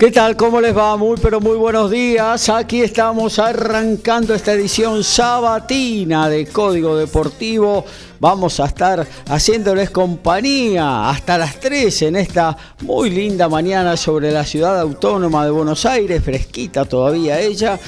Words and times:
¿Qué 0.00 0.10
tal? 0.10 0.34
¿Cómo 0.34 0.62
les 0.62 0.74
va? 0.74 0.96
Muy 0.96 1.18
pero 1.20 1.42
muy 1.42 1.58
buenos 1.58 1.90
días. 1.90 2.48
Aquí 2.48 2.80
estamos 2.80 3.38
arrancando 3.38 4.34
esta 4.34 4.54
edición 4.54 5.04
sabatina 5.04 6.26
de 6.30 6.46
Código 6.46 6.96
Deportivo. 6.96 7.84
Vamos 8.18 8.60
a 8.60 8.64
estar 8.64 9.06
haciéndoles 9.28 9.90
compañía 9.90 11.10
hasta 11.10 11.36
las 11.36 11.60
3 11.60 12.00
en 12.00 12.16
esta 12.16 12.56
muy 12.80 13.10
linda 13.10 13.50
mañana 13.50 13.94
sobre 13.98 14.32
la 14.32 14.46
ciudad 14.46 14.80
autónoma 14.80 15.44
de 15.44 15.50
Buenos 15.50 15.84
Aires, 15.84 16.24
fresquita 16.24 16.86
todavía 16.86 17.38
ella 17.38 17.78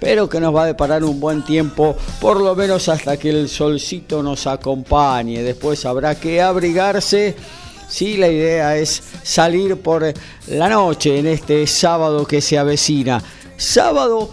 pero 0.00 0.28
que 0.30 0.40
nos 0.40 0.56
va 0.56 0.62
a 0.62 0.66
deparar 0.66 1.04
un 1.04 1.20
buen 1.20 1.44
tiempo, 1.44 1.94
por 2.22 2.40
lo 2.40 2.56
menos 2.56 2.88
hasta 2.88 3.18
que 3.18 3.28
el 3.28 3.50
solcito 3.50 4.22
nos 4.22 4.46
acompañe. 4.46 5.42
Después 5.42 5.84
habrá 5.84 6.14
que 6.14 6.40
abrigarse 6.40 7.36
Sí, 7.90 8.16
la 8.16 8.28
idea 8.28 8.76
es 8.76 9.02
salir 9.24 9.76
por 9.76 10.14
la 10.46 10.68
noche 10.68 11.18
en 11.18 11.26
este 11.26 11.66
sábado 11.66 12.24
que 12.24 12.40
se 12.40 12.56
avecina. 12.56 13.20
Sábado 13.56 14.30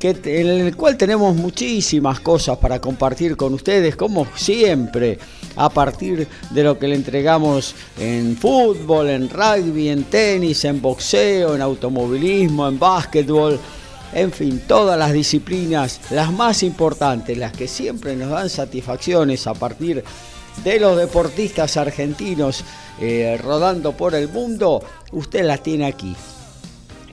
que, 0.00 0.10
en 0.24 0.48
el 0.48 0.76
cual 0.76 0.96
tenemos 0.96 1.36
muchísimas 1.36 2.18
cosas 2.18 2.58
para 2.58 2.80
compartir 2.80 3.36
con 3.36 3.54
ustedes, 3.54 3.94
como 3.94 4.26
siempre, 4.34 5.20
a 5.54 5.68
partir 5.70 6.26
de 6.50 6.64
lo 6.64 6.76
que 6.80 6.88
le 6.88 6.96
entregamos 6.96 7.76
en 7.96 8.36
fútbol, 8.36 9.08
en 9.08 9.30
rugby, 9.30 9.88
en 9.88 10.02
tenis, 10.04 10.64
en 10.64 10.82
boxeo, 10.82 11.54
en 11.54 11.62
automovilismo, 11.62 12.66
en 12.66 12.76
básquetbol. 12.76 13.60
En 14.14 14.32
fin, 14.32 14.62
todas 14.66 14.98
las 14.98 15.12
disciplinas, 15.12 16.00
las 16.10 16.32
más 16.32 16.64
importantes, 16.64 17.38
las 17.38 17.52
que 17.52 17.68
siempre 17.68 18.16
nos 18.16 18.30
dan 18.30 18.50
satisfacciones 18.50 19.46
a 19.46 19.54
partir 19.54 20.02
de 20.02 20.35
los 20.64 20.96
deportistas 20.96 21.76
argentinos 21.76 22.64
eh, 23.00 23.38
rodando 23.42 23.92
por 23.92 24.14
el 24.14 24.28
mundo, 24.28 24.82
usted 25.12 25.44
las 25.44 25.62
tiene 25.62 25.86
aquí. 25.86 26.16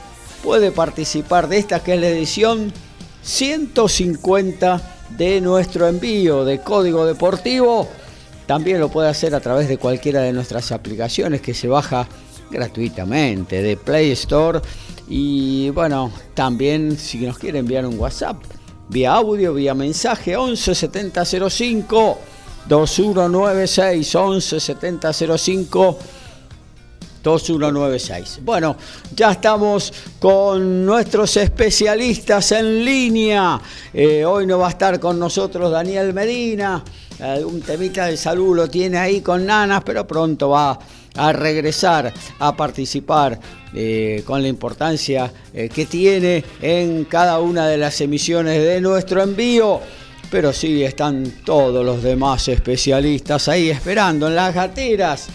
puede 0.44 0.70
participar 0.70 1.48
de 1.48 1.58
esta 1.58 1.82
que 1.82 1.94
es 1.94 2.00
la 2.00 2.08
edición 2.08 2.72
150 3.22 4.80
de 5.18 5.40
nuestro 5.40 5.88
envío 5.88 6.44
de 6.44 6.60
Código 6.60 7.04
Deportivo. 7.04 7.88
También 8.46 8.78
lo 8.78 8.90
puede 8.90 9.08
hacer 9.08 9.34
a 9.34 9.40
través 9.40 9.68
de 9.68 9.78
cualquiera 9.78 10.22
de 10.22 10.32
nuestras 10.32 10.70
aplicaciones 10.70 11.40
que 11.40 11.54
se 11.54 11.66
baja 11.66 12.08
gratuitamente 12.50 13.62
de 13.62 13.76
Play 13.76 14.12
Store 14.12 14.60
y 15.08 15.70
bueno, 15.70 16.12
también 16.34 16.98
si 16.98 17.18
nos 17.18 17.38
quiere 17.38 17.58
enviar 17.58 17.86
un 17.86 17.98
WhatsApp, 17.98 18.36
vía 18.88 19.14
audio, 19.14 19.54
vía 19.54 19.74
mensaje, 19.74 20.36
11 20.36 20.74
7005 20.74 22.18
2196 22.68 24.14
11 24.14 24.60
7005 24.60 25.98
2196. 27.22 28.40
Bueno, 28.42 28.76
ya 29.14 29.32
estamos 29.32 29.92
con 30.18 30.84
nuestros 30.84 31.36
especialistas 31.36 32.52
en 32.52 32.84
línea. 32.84 33.60
Eh, 33.92 34.24
hoy 34.24 34.46
no 34.46 34.58
va 34.58 34.68
a 34.68 34.70
estar 34.70 35.00
con 35.00 35.18
nosotros 35.18 35.70
Daniel 35.70 36.12
Medina. 36.12 36.82
Un 37.44 37.60
temita 37.62 38.06
de 38.06 38.16
salud 38.16 38.54
lo 38.54 38.68
tiene 38.68 38.96
ahí 38.96 39.20
con 39.22 39.44
Nanas, 39.44 39.82
pero 39.84 40.06
pronto 40.06 40.50
va 40.50 40.78
a 41.18 41.32
regresar 41.32 42.12
a 42.38 42.56
participar 42.56 43.38
eh, 43.74 44.22
con 44.24 44.40
la 44.40 44.48
importancia 44.48 45.30
eh, 45.52 45.68
que 45.68 45.84
tiene 45.84 46.42
en 46.62 47.04
cada 47.04 47.38
una 47.40 47.66
de 47.66 47.76
las 47.76 48.00
emisiones 48.00 48.62
de 48.62 48.80
nuestro 48.80 49.22
envío. 49.22 49.80
Pero 50.30 50.52
sí 50.52 50.82
están 50.82 51.42
todos 51.44 51.84
los 51.84 52.02
demás 52.02 52.48
especialistas 52.48 53.48
ahí 53.48 53.70
esperando 53.70 54.28
en 54.28 54.36
las 54.36 54.54
gateras 54.54 55.28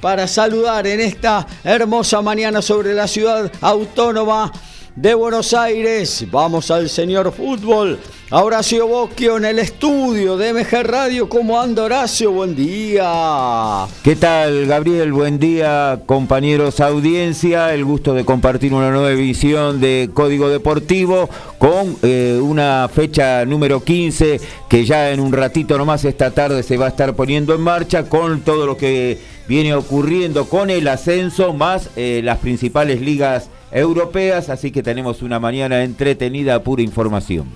para 0.00 0.26
saludar 0.26 0.86
en 0.86 1.00
esta 1.00 1.46
hermosa 1.64 2.22
mañana 2.22 2.62
sobre 2.62 2.94
la 2.94 3.06
ciudad 3.06 3.50
autónoma 3.60 4.52
de 5.00 5.14
Buenos 5.14 5.54
Aires. 5.54 6.26
Vamos 6.28 6.72
al 6.72 6.88
señor 6.88 7.32
fútbol. 7.32 8.00
Horacio 8.30 8.88
Bosquio 8.88 9.36
en 9.36 9.44
el 9.44 9.60
estudio 9.60 10.36
de 10.36 10.52
MG 10.52 10.82
Radio. 10.82 11.28
¿Cómo 11.28 11.60
anda 11.60 11.84
Horacio? 11.84 12.32
Buen 12.32 12.56
día. 12.56 13.86
¿Qué 14.02 14.16
tal 14.16 14.66
Gabriel? 14.66 15.12
Buen 15.12 15.38
día 15.38 16.00
compañeros 16.04 16.80
audiencia. 16.80 17.72
El 17.72 17.84
gusto 17.84 18.12
de 18.12 18.24
compartir 18.24 18.74
una 18.74 18.90
nueva 18.90 19.12
edición 19.12 19.80
de 19.80 20.10
Código 20.12 20.48
Deportivo 20.48 21.30
con 21.58 21.96
eh, 22.02 22.40
una 22.42 22.90
fecha 22.92 23.44
número 23.44 23.84
15 23.84 24.40
que 24.68 24.84
ya 24.84 25.12
en 25.12 25.20
un 25.20 25.32
ratito 25.32 25.78
nomás 25.78 26.04
esta 26.04 26.32
tarde 26.32 26.64
se 26.64 26.76
va 26.76 26.86
a 26.86 26.90
estar 26.90 27.14
poniendo 27.14 27.54
en 27.54 27.60
marcha 27.60 28.08
con 28.08 28.40
todo 28.40 28.66
lo 28.66 28.76
que 28.76 29.18
viene 29.46 29.74
ocurriendo 29.74 30.46
con 30.46 30.70
el 30.70 30.88
ascenso 30.88 31.54
más 31.54 31.88
eh, 31.94 32.20
las 32.24 32.38
principales 32.38 33.00
ligas 33.00 33.48
europeas, 33.70 34.48
así 34.48 34.70
que 34.70 34.82
tenemos 34.82 35.22
una 35.22 35.38
mañana 35.38 35.82
entretenida, 35.82 36.62
pura 36.62 36.82
información. 36.82 37.48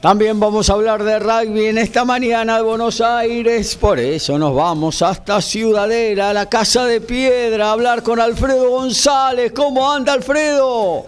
También 0.00 0.40
vamos 0.40 0.70
a 0.70 0.72
hablar 0.72 1.04
de 1.04 1.18
rugby 1.18 1.66
en 1.66 1.76
esta 1.76 2.06
mañana 2.06 2.56
de 2.56 2.62
Buenos 2.62 3.02
Aires, 3.02 3.76
por 3.76 3.98
eso 3.98 4.38
nos 4.38 4.54
vamos 4.54 5.02
hasta 5.02 5.42
Ciudadela, 5.42 6.32
la 6.32 6.46
Casa 6.46 6.86
de 6.86 7.02
Piedra, 7.02 7.68
a 7.68 7.72
hablar 7.72 8.02
con 8.02 8.18
Alfredo 8.18 8.70
González. 8.70 9.52
¿Cómo 9.52 9.92
anda 9.92 10.14
Alfredo? 10.14 11.04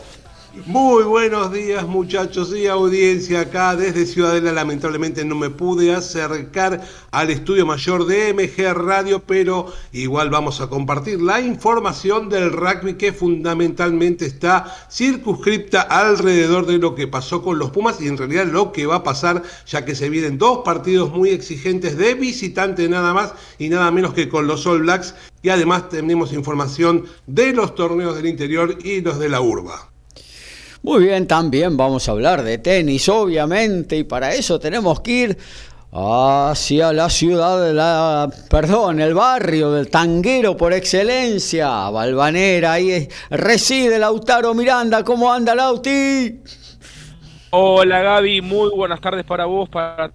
Muy 0.67 1.05
buenos 1.05 1.51
días 1.51 1.87
muchachos 1.87 2.55
y 2.55 2.67
audiencia 2.67 3.41
acá 3.41 3.75
desde 3.75 4.05
Ciudadela. 4.05 4.53
Lamentablemente 4.53 5.25
no 5.25 5.35
me 5.35 5.49
pude 5.49 5.95
acercar 5.95 6.83
al 7.11 7.31
estudio 7.31 7.65
mayor 7.65 8.05
de 8.05 8.35
MG 8.35 8.75
Radio, 8.75 9.23
pero 9.27 9.73
igual 9.93 10.29
vamos 10.29 10.61
a 10.61 10.67
compartir 10.67 11.23
la 11.23 11.41
información 11.41 12.29
del 12.29 12.53
rugby 12.53 12.99
que 12.99 13.15
fundamentalmente 13.15 14.27
está 14.27 14.67
circunscripta 14.91 15.81
alrededor 15.81 16.67
de 16.67 16.77
lo 16.77 16.95
que 16.95 17.09
pasó 17.09 17.43
con 17.43 17.59
los 17.59 17.71
Pumas 17.71 17.99
y 18.03 18.09
en 18.09 18.19
realidad 18.19 18.45
lo 18.45 18.73
que 18.73 18.85
va 18.85 18.97
a 18.97 19.03
pasar 19.03 19.43
ya 19.67 19.87
que 19.87 19.95
se 19.95 20.11
vienen 20.11 20.37
dos 20.37 20.59
partidos 20.67 21.11
muy 21.13 21.31
exigentes 21.31 21.97
de 21.97 22.13
visitante 22.13 22.91
nada 22.91 23.15
más 23.15 23.33
y 23.59 23.71
nada 23.71 23.91
menos 23.91 24.13
que 24.13 24.29
con 24.29 24.47
los 24.47 24.67
All 24.67 24.83
Blacks 24.83 25.15
y 25.41 25.49
además 25.49 25.89
tenemos 25.89 26.35
información 26.35 27.07
de 27.27 27.55
los 27.55 27.75
torneos 27.75 28.17
del 28.17 28.27
interior 28.27 28.77
y 28.85 29.01
los 29.01 29.19
de 29.19 29.31
la 29.31 29.41
urba. 29.41 29.92
Muy 30.85 31.05
bien, 31.05 31.29
también 31.29 31.77
vamos 31.77 32.09
a 32.09 32.13
hablar 32.13 32.43
de 32.43 32.59
tenis, 32.59 33.09
obviamente, 33.09 33.99
y 33.99 34.03
para 34.03 34.35
eso 34.35 34.59
tenemos 34.59 35.01
que 35.01 35.13
ir 35.13 35.39
hacia 35.93 36.93
la 36.93 37.09
ciudad 37.09 37.65
de 37.65 37.73
la, 37.73 38.29
perdón, 38.51 39.01
el 39.01 39.15
barrio 39.15 39.71
del 39.71 39.91
tanguero 39.91 40.57
por 40.57 40.73
excelencia, 40.73 41.69
Balvanera, 41.89 42.73
ahí 42.73 43.09
reside 43.31 43.97
Lautaro 43.97 44.55
Miranda, 44.55 45.05
¿cómo 45.05 45.33
anda 45.33 45.55
Lauti? 45.55 46.41
Hola 47.51 48.01
Gaby, 48.01 48.41
muy 48.41 48.71
buenas 48.71 49.01
tardes 49.01 49.25
para 49.25 49.45
vos, 49.45 49.69
para 49.69 50.11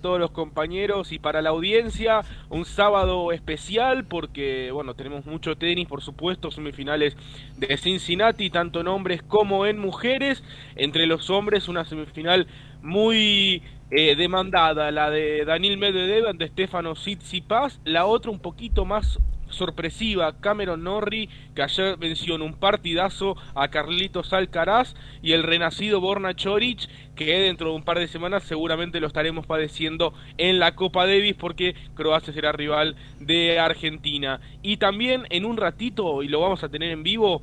todos 0.00 0.18
los 0.18 0.30
compañeros 0.30 1.12
y 1.12 1.18
para 1.18 1.42
la 1.42 1.50
audiencia. 1.50 2.22
Un 2.48 2.64
sábado 2.64 3.32
especial 3.32 4.04
porque, 4.04 4.70
bueno, 4.72 4.94
tenemos 4.94 5.26
mucho 5.26 5.56
tenis, 5.56 5.86
por 5.86 6.02
supuesto, 6.02 6.50
semifinales 6.50 7.16
de 7.56 7.76
Cincinnati, 7.76 8.50
tanto 8.50 8.80
en 8.80 8.88
hombres 8.88 9.22
como 9.22 9.66
en 9.66 9.78
mujeres. 9.78 10.42
Entre 10.76 11.06
los 11.06 11.30
hombres, 11.30 11.68
una 11.68 11.84
semifinal 11.84 12.46
muy 12.82 13.62
eh, 13.90 14.14
demandada, 14.16 14.90
la 14.90 15.10
de 15.10 15.44
Daniel 15.44 15.76
Medvedev 15.76 16.28
ante 16.28 16.46
Stefano 16.46 16.94
Tsitsipas, 16.94 17.80
la 17.84 18.06
otra 18.06 18.30
un 18.30 18.38
poquito 18.38 18.84
más 18.84 19.18
sorpresiva 19.50 20.40
Cameron 20.40 20.84
Norrie, 20.84 21.28
que 21.54 21.62
ayer 21.62 21.96
venció 21.96 22.34
en 22.36 22.42
un 22.42 22.54
partidazo 22.54 23.36
a 23.54 23.68
Carlitos 23.68 24.32
Alcaraz, 24.32 24.94
y 25.22 25.32
el 25.32 25.42
renacido 25.42 26.00
Borna 26.00 26.34
Choric, 26.34 26.88
que 27.14 27.40
dentro 27.40 27.70
de 27.70 27.76
un 27.76 27.84
par 27.84 27.98
de 27.98 28.08
semanas 28.08 28.44
seguramente 28.44 29.00
lo 29.00 29.06
estaremos 29.06 29.46
padeciendo 29.46 30.14
en 30.38 30.58
la 30.58 30.74
Copa 30.74 31.06
Davis, 31.06 31.34
porque 31.34 31.74
Croacia 31.94 32.32
será 32.32 32.52
rival 32.52 32.96
de 33.18 33.58
Argentina. 33.58 34.40
Y 34.62 34.78
también 34.78 35.26
en 35.30 35.44
un 35.44 35.56
ratito, 35.56 36.22
y 36.22 36.28
lo 36.28 36.40
vamos 36.40 36.64
a 36.64 36.68
tener 36.68 36.90
en 36.90 37.02
vivo, 37.02 37.42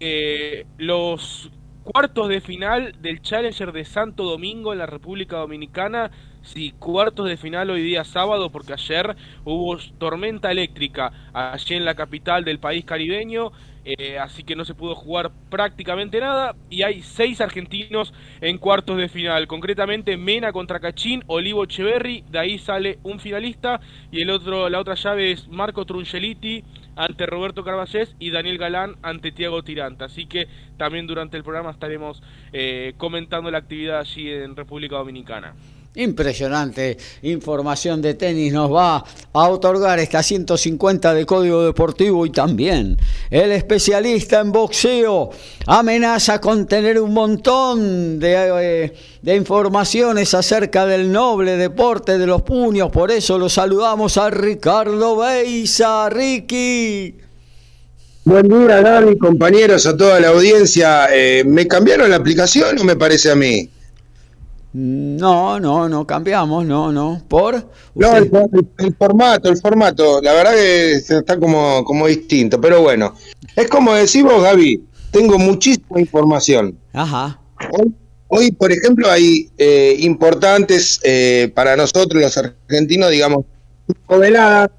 eh, 0.00 0.66
los 0.78 1.50
cuartos 1.84 2.28
de 2.28 2.40
final 2.40 2.94
del 3.00 3.22
Challenger 3.22 3.72
de 3.72 3.84
Santo 3.84 4.24
Domingo 4.24 4.72
en 4.72 4.78
la 4.78 4.86
República 4.86 5.36
Dominicana 5.36 6.10
Sí, 6.42 6.74
cuartos 6.78 7.28
de 7.28 7.36
final 7.36 7.70
hoy 7.70 7.82
día 7.82 8.02
sábado, 8.02 8.50
porque 8.50 8.72
ayer 8.72 9.16
hubo 9.44 9.78
tormenta 9.98 10.50
eléctrica 10.50 11.12
allí 11.32 11.76
en 11.76 11.84
la 11.84 11.94
capital 11.94 12.44
del 12.44 12.58
país 12.58 12.84
caribeño, 12.84 13.52
eh, 13.84 14.18
así 14.18 14.42
que 14.42 14.56
no 14.56 14.64
se 14.64 14.74
pudo 14.74 14.96
jugar 14.96 15.30
prácticamente 15.50 16.20
nada. 16.20 16.56
Y 16.68 16.82
hay 16.82 17.02
seis 17.02 17.40
argentinos 17.40 18.12
en 18.40 18.58
cuartos 18.58 18.96
de 18.96 19.08
final, 19.08 19.46
concretamente 19.46 20.16
Mena 20.16 20.52
contra 20.52 20.80
Cachín, 20.80 21.22
Olivo 21.28 21.62
Echeverri, 21.62 22.24
de 22.28 22.38
ahí 22.40 22.58
sale 22.58 22.98
un 23.04 23.20
finalista, 23.20 23.80
y 24.10 24.20
el 24.20 24.30
otro, 24.30 24.68
la 24.68 24.80
otra 24.80 24.94
llave 24.94 25.30
es 25.30 25.46
Marco 25.48 25.86
Truncheliti 25.86 26.64
ante 26.96 27.24
Roberto 27.24 27.62
Carballés 27.62 28.16
y 28.18 28.30
Daniel 28.30 28.58
Galán 28.58 28.96
ante 29.02 29.30
Tiago 29.30 29.62
Tiranta. 29.62 30.06
Así 30.06 30.26
que 30.26 30.48
también 30.76 31.06
durante 31.06 31.36
el 31.36 31.44
programa 31.44 31.70
estaremos 31.70 32.20
eh, 32.52 32.94
comentando 32.96 33.48
la 33.50 33.58
actividad 33.58 34.00
allí 34.00 34.28
en 34.28 34.56
República 34.56 34.96
Dominicana. 34.96 35.54
Impresionante 35.94 36.96
información 37.20 38.00
de 38.00 38.14
tenis 38.14 38.50
nos 38.50 38.72
va 38.72 39.04
a 39.34 39.48
otorgar 39.50 39.98
esta 39.98 40.22
150 40.22 41.12
de 41.12 41.26
Código 41.26 41.62
Deportivo 41.62 42.24
y 42.24 42.30
también 42.30 42.96
el 43.28 43.52
especialista 43.52 44.40
en 44.40 44.52
boxeo 44.52 45.28
amenaza 45.66 46.40
con 46.40 46.66
tener 46.66 46.98
un 46.98 47.12
montón 47.12 48.18
de, 48.18 48.84
eh, 48.86 48.92
de 49.20 49.36
informaciones 49.36 50.32
acerca 50.32 50.86
del 50.86 51.12
noble 51.12 51.58
deporte 51.58 52.16
de 52.16 52.26
los 52.26 52.40
puños. 52.40 52.90
Por 52.90 53.10
eso 53.10 53.36
lo 53.36 53.50
saludamos 53.50 54.16
a 54.16 54.30
Ricardo 54.30 55.18
Beisa. 55.18 56.08
Ricky. 56.08 57.16
Buen 58.24 58.48
día, 58.48 58.80
Dani, 58.80 59.18
compañeros, 59.18 59.84
a 59.84 59.94
toda 59.94 60.18
la 60.20 60.28
audiencia. 60.28 61.08
Eh, 61.12 61.44
¿Me 61.44 61.68
cambiaron 61.68 62.08
la 62.08 62.16
aplicación 62.16 62.78
o 62.78 62.84
me 62.84 62.96
parece 62.96 63.30
a 63.30 63.34
mí? 63.34 63.68
No, 64.74 65.60
no, 65.60 65.88
no 65.88 66.06
cambiamos, 66.06 66.64
no, 66.64 66.90
no. 66.90 67.22
¿Por? 67.28 67.70
No, 67.94 68.16
el, 68.16 68.30
formato, 68.96 69.50
el 69.50 69.56
formato, 69.58 70.20
la 70.22 70.32
verdad 70.32 70.52
que 70.54 70.92
está 70.94 71.38
como, 71.38 71.84
como 71.84 72.06
distinto, 72.06 72.58
pero 72.58 72.80
bueno. 72.80 73.14
Es 73.54 73.68
como 73.68 73.92
decimos, 73.92 74.42
Gaby, 74.42 74.82
tengo 75.10 75.38
muchísima 75.38 76.00
información. 76.00 76.78
Ajá. 76.94 77.38
Hoy, 78.28 78.50
por 78.50 78.72
ejemplo, 78.72 79.10
hay 79.10 79.50
eh, 79.58 79.94
importantes 79.98 80.98
eh, 81.02 81.52
para 81.54 81.76
nosotros 81.76 82.22
los 82.22 82.38
argentinos, 82.38 83.10
digamos, 83.10 83.44
cinco 83.86 84.18
veladas, 84.18 84.70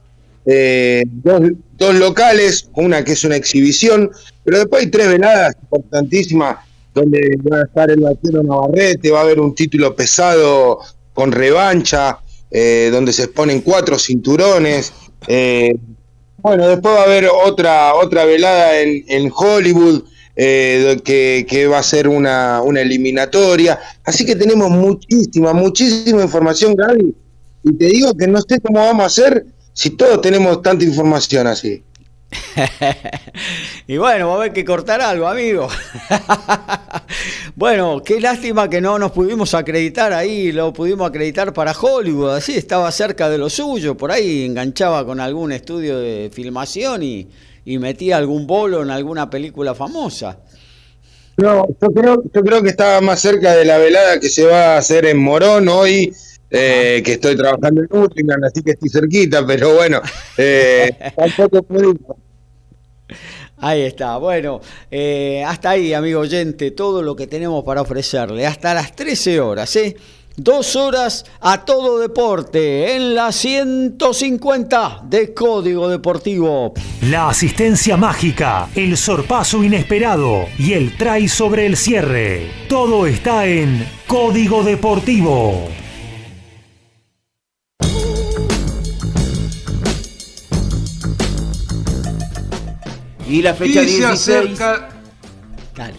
eh, 0.48 1.04
dos, 1.06 1.52
dos 1.78 1.96
locales, 1.96 2.68
una 2.74 3.04
que 3.04 3.12
es 3.12 3.24
una 3.24 3.36
exhibición, 3.36 4.10
pero 4.44 4.58
después 4.58 4.84
hay 4.84 4.90
tres 4.90 5.08
veladas 5.08 5.56
importantísimas 5.62 6.58
donde 6.94 7.38
va 7.52 7.60
a 7.60 7.64
estar 7.64 7.90
el 7.90 8.02
vaquero 8.02 8.44
Navarrete, 8.44 9.12
va 9.12 9.20
a 9.20 9.24
haber 9.24 9.40
un 9.40 9.56
título 9.56 9.96
pesado 9.96 10.80
con 11.14 11.32
revancha, 11.32 12.20
eh, 12.52 12.90
donde 12.92 13.14
se 13.14 13.24
exponen 13.24 13.62
cuatro 13.62 13.98
cinturones. 13.98 14.94
Eh, 15.28 15.76
bueno, 16.38 16.68
después 16.68 16.96
va 16.96 17.02
a 17.02 17.06
haber 17.06 17.28
otra, 17.28 17.96
otra 17.96 18.26
velada 18.26 18.80
en, 18.80 19.04
en 19.08 19.32
Hollywood, 19.34 20.04
eh, 20.36 21.00
que, 21.04 21.46
que, 21.48 21.68
va 21.68 21.80
a 21.80 21.84
ser 21.84 22.08
una, 22.08 22.62
una 22.62 22.82
eliminatoria. 22.82 23.80
Así 24.04 24.26
que 24.26 24.36
tenemos 24.36 24.70
muchísima, 24.70 25.54
muchísima 25.54 26.22
información, 26.22 26.76
Gaby. 26.76 27.16
Y 27.64 27.74
te 27.78 27.86
digo 27.86 28.14
que 28.16 28.28
no 28.28 28.42
sé 28.42 28.60
cómo 28.60 28.80
vamos 28.80 29.04
a 29.04 29.08
hacer 29.08 29.46
si 29.74 29.92
todos 29.92 30.22
tenemos 30.22 30.62
tanta 30.62 30.84
información 30.84 31.48
así. 31.48 31.84
y 33.88 33.98
bueno, 33.98 34.28
va 34.28 34.34
a 34.34 34.38
haber 34.38 34.54
que 34.54 34.66
cortar 34.66 35.02
algo, 35.02 35.28
amigo. 35.28 35.68
bueno, 37.56 38.02
qué 38.04 38.20
lástima 38.20 38.70
que 38.70 38.82
no 38.82 38.98
nos 39.00 39.12
pudimos 39.12 39.54
acreditar 39.54 40.14
ahí, 40.14 40.52
lo 40.52 40.74
pudimos 40.74 41.08
acreditar 41.08 41.54
para 41.54 41.72
Hollywood, 41.72 42.36
así 42.36 42.56
estaba 42.56 42.92
cerca 42.92 43.30
de 43.30 43.38
lo 43.38 43.50
suyo, 43.50 43.96
por 43.96 44.12
ahí 44.12 44.46
enganchaba 44.46 45.06
con 45.06 45.20
algún 45.20 45.52
estudio 45.52 46.00
de 46.00 46.30
filmación 46.34 47.04
y, 47.04 47.28
metía 47.66 48.18
algún 48.18 48.46
bolo 48.46 48.84
en 48.84 48.90
alguna 48.90 49.30
película 49.30 49.74
famosa. 49.74 50.40
No, 51.38 51.66
yo 51.82 51.88
creo, 51.90 52.24
yo 52.34 52.42
creo 52.42 52.62
que 52.62 52.70
estaba 52.70 53.00
más 53.02 53.22
cerca 53.22 53.56
de 53.56 53.66
la 53.66 53.78
velada 53.78 54.20
que 54.20 54.30
se 54.30 54.46
va 54.46 54.76
a 54.76 54.78
hacer 54.78 55.06
en 55.06 55.18
Morón 55.18 55.70
hoy. 55.70 56.14
Eh, 56.56 57.02
que 57.04 57.14
estoy 57.14 57.36
trabajando 57.36 57.82
en 57.82 57.88
Nottingham, 57.90 58.44
así 58.44 58.62
que 58.62 58.72
estoy 58.72 58.88
cerquita, 58.88 59.44
pero 59.44 59.74
bueno, 59.74 60.00
eh, 60.38 60.92
tampoco 61.18 61.64
puedo 61.64 61.96
Ahí 63.64 63.84
está, 63.84 64.18
bueno, 64.18 64.60
eh, 64.92 65.42
hasta 65.48 65.70
ahí, 65.70 65.94
amigo 65.94 66.20
oyente, 66.20 66.72
todo 66.72 67.02
lo 67.02 67.16
que 67.16 67.28
tenemos 67.28 67.64
para 67.64 67.82
ofrecerle, 67.82 68.46
hasta 68.46 68.74
las 68.74 68.94
13 68.94 69.40
horas, 69.40 69.74
¿eh? 69.78 69.96
Dos 70.36 70.76
horas 70.76 71.24
a 71.40 71.64
todo 71.64 71.98
deporte 71.98 72.94
en 72.94 73.16
la 73.16 73.32
150 73.32 75.04
de 75.06 75.34
Código 75.34 75.88
Deportivo. 75.88 76.74
La 77.04 77.30
asistencia 77.30 77.96
mágica, 77.96 78.68
el 78.76 78.98
sorpaso 78.98 79.64
inesperado 79.64 80.48
y 80.60 80.74
el 80.74 80.98
try 80.98 81.30
sobre 81.30 81.66
el 81.66 81.78
cierre. 81.78 82.52
Todo 82.68 83.08
está 83.08 83.46
en 83.46 83.88
Código 84.08 84.64
Deportivo. 84.64 85.70
Y 93.34 93.42
la 93.42 93.56
fecha 93.56 93.82
16. 93.82 94.60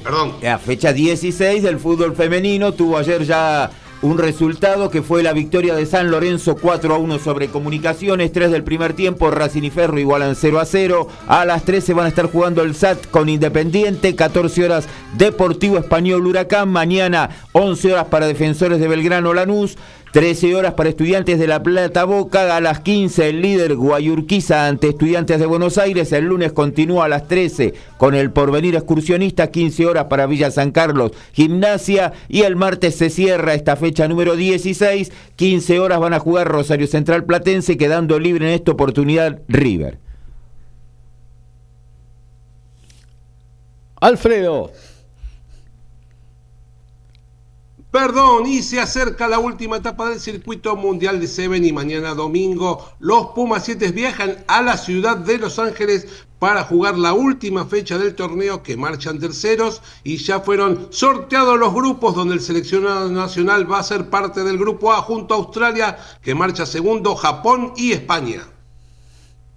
Perdón. 0.04 0.34
La 0.40 0.56
fecha 0.56 0.92
16 0.92 1.64
del 1.64 1.80
fútbol 1.80 2.14
femenino 2.14 2.74
tuvo 2.74 2.96
ayer 2.96 3.24
ya 3.24 3.72
un 4.02 4.18
resultado 4.18 4.88
que 4.88 5.02
fue 5.02 5.24
la 5.24 5.32
victoria 5.32 5.74
de 5.74 5.84
San 5.84 6.12
Lorenzo 6.12 6.54
4 6.54 6.94
a 6.94 6.98
1 6.98 7.18
sobre 7.18 7.48
Comunicaciones, 7.48 8.30
3 8.30 8.52
del 8.52 8.62
primer 8.62 8.92
tiempo, 8.92 9.32
Racing 9.32 9.64
y 9.64 9.70
Ferro 9.70 9.98
igualan 9.98 10.36
0 10.36 10.60
a 10.60 10.64
0. 10.64 11.08
A 11.26 11.44
las 11.44 11.64
13 11.64 11.92
van 11.94 12.06
a 12.06 12.10
estar 12.10 12.30
jugando 12.30 12.62
el 12.62 12.76
SAT 12.76 13.10
con 13.10 13.28
Independiente, 13.28 14.14
14 14.14 14.66
horas 14.66 14.88
Deportivo 15.16 15.78
Español 15.78 16.24
Huracán, 16.28 16.68
mañana 16.68 17.30
11 17.50 17.94
horas 17.94 18.06
para 18.06 18.28
Defensores 18.28 18.78
de 18.78 18.86
Belgrano 18.86 19.34
Lanús. 19.34 19.76
13 20.14 20.54
horas 20.54 20.74
para 20.74 20.90
Estudiantes 20.90 21.40
de 21.40 21.48
La 21.48 21.64
Plata 21.64 22.04
Boca, 22.04 22.56
a 22.56 22.60
las 22.60 22.78
15 22.78 23.30
el 23.30 23.42
líder 23.42 23.74
Guayurquiza 23.74 24.68
ante 24.68 24.90
Estudiantes 24.90 25.40
de 25.40 25.46
Buenos 25.46 25.76
Aires, 25.76 26.12
el 26.12 26.26
lunes 26.26 26.52
continúa 26.52 27.06
a 27.06 27.08
las 27.08 27.26
13 27.26 27.74
con 27.96 28.14
el 28.14 28.30
Porvenir 28.30 28.76
Excursionista, 28.76 29.50
15 29.50 29.86
horas 29.86 30.04
para 30.04 30.26
Villa 30.26 30.52
San 30.52 30.70
Carlos 30.70 31.10
Gimnasia 31.32 32.12
y 32.28 32.42
el 32.42 32.54
martes 32.54 32.94
se 32.94 33.10
cierra 33.10 33.54
esta 33.54 33.74
fecha 33.74 34.06
número 34.06 34.36
16, 34.36 35.10
15 35.34 35.80
horas 35.80 35.98
van 35.98 36.14
a 36.14 36.20
jugar 36.20 36.46
Rosario 36.46 36.86
Central 36.86 37.24
Platense 37.24 37.76
quedando 37.76 38.20
libre 38.20 38.46
en 38.46 38.54
esta 38.54 38.70
oportunidad 38.70 39.40
River. 39.48 39.98
Alfredo. 44.00 44.70
Perdón, 47.94 48.46
y 48.48 48.60
se 48.64 48.80
acerca 48.80 49.28
la 49.28 49.38
última 49.38 49.76
etapa 49.76 50.08
del 50.08 50.18
circuito 50.18 50.74
mundial 50.74 51.20
de 51.20 51.28
Seven 51.28 51.64
y 51.64 51.72
mañana 51.72 52.12
domingo 52.12 52.84
los 52.98 53.26
Pumas 53.36 53.66
7 53.66 53.92
viajan 53.92 54.44
a 54.48 54.62
la 54.62 54.76
ciudad 54.76 55.16
de 55.16 55.38
Los 55.38 55.60
Ángeles 55.60 56.08
para 56.40 56.64
jugar 56.64 56.98
la 56.98 57.12
última 57.12 57.66
fecha 57.66 57.96
del 57.96 58.16
torneo 58.16 58.64
que 58.64 58.76
marchan 58.76 59.20
terceros 59.20 59.80
y 60.02 60.16
ya 60.16 60.40
fueron 60.40 60.88
sorteados 60.90 61.56
los 61.56 61.72
grupos 61.72 62.16
donde 62.16 62.34
el 62.34 62.40
seleccionado 62.40 63.08
nacional 63.12 63.70
va 63.70 63.78
a 63.78 63.84
ser 63.84 64.10
parte 64.10 64.42
del 64.42 64.58
grupo 64.58 64.92
A 64.92 65.00
junto 65.00 65.32
a 65.32 65.36
Australia 65.36 65.96
que 66.20 66.34
marcha 66.34 66.66
segundo, 66.66 67.14
Japón 67.14 67.74
y 67.76 67.92
España. 67.92 68.53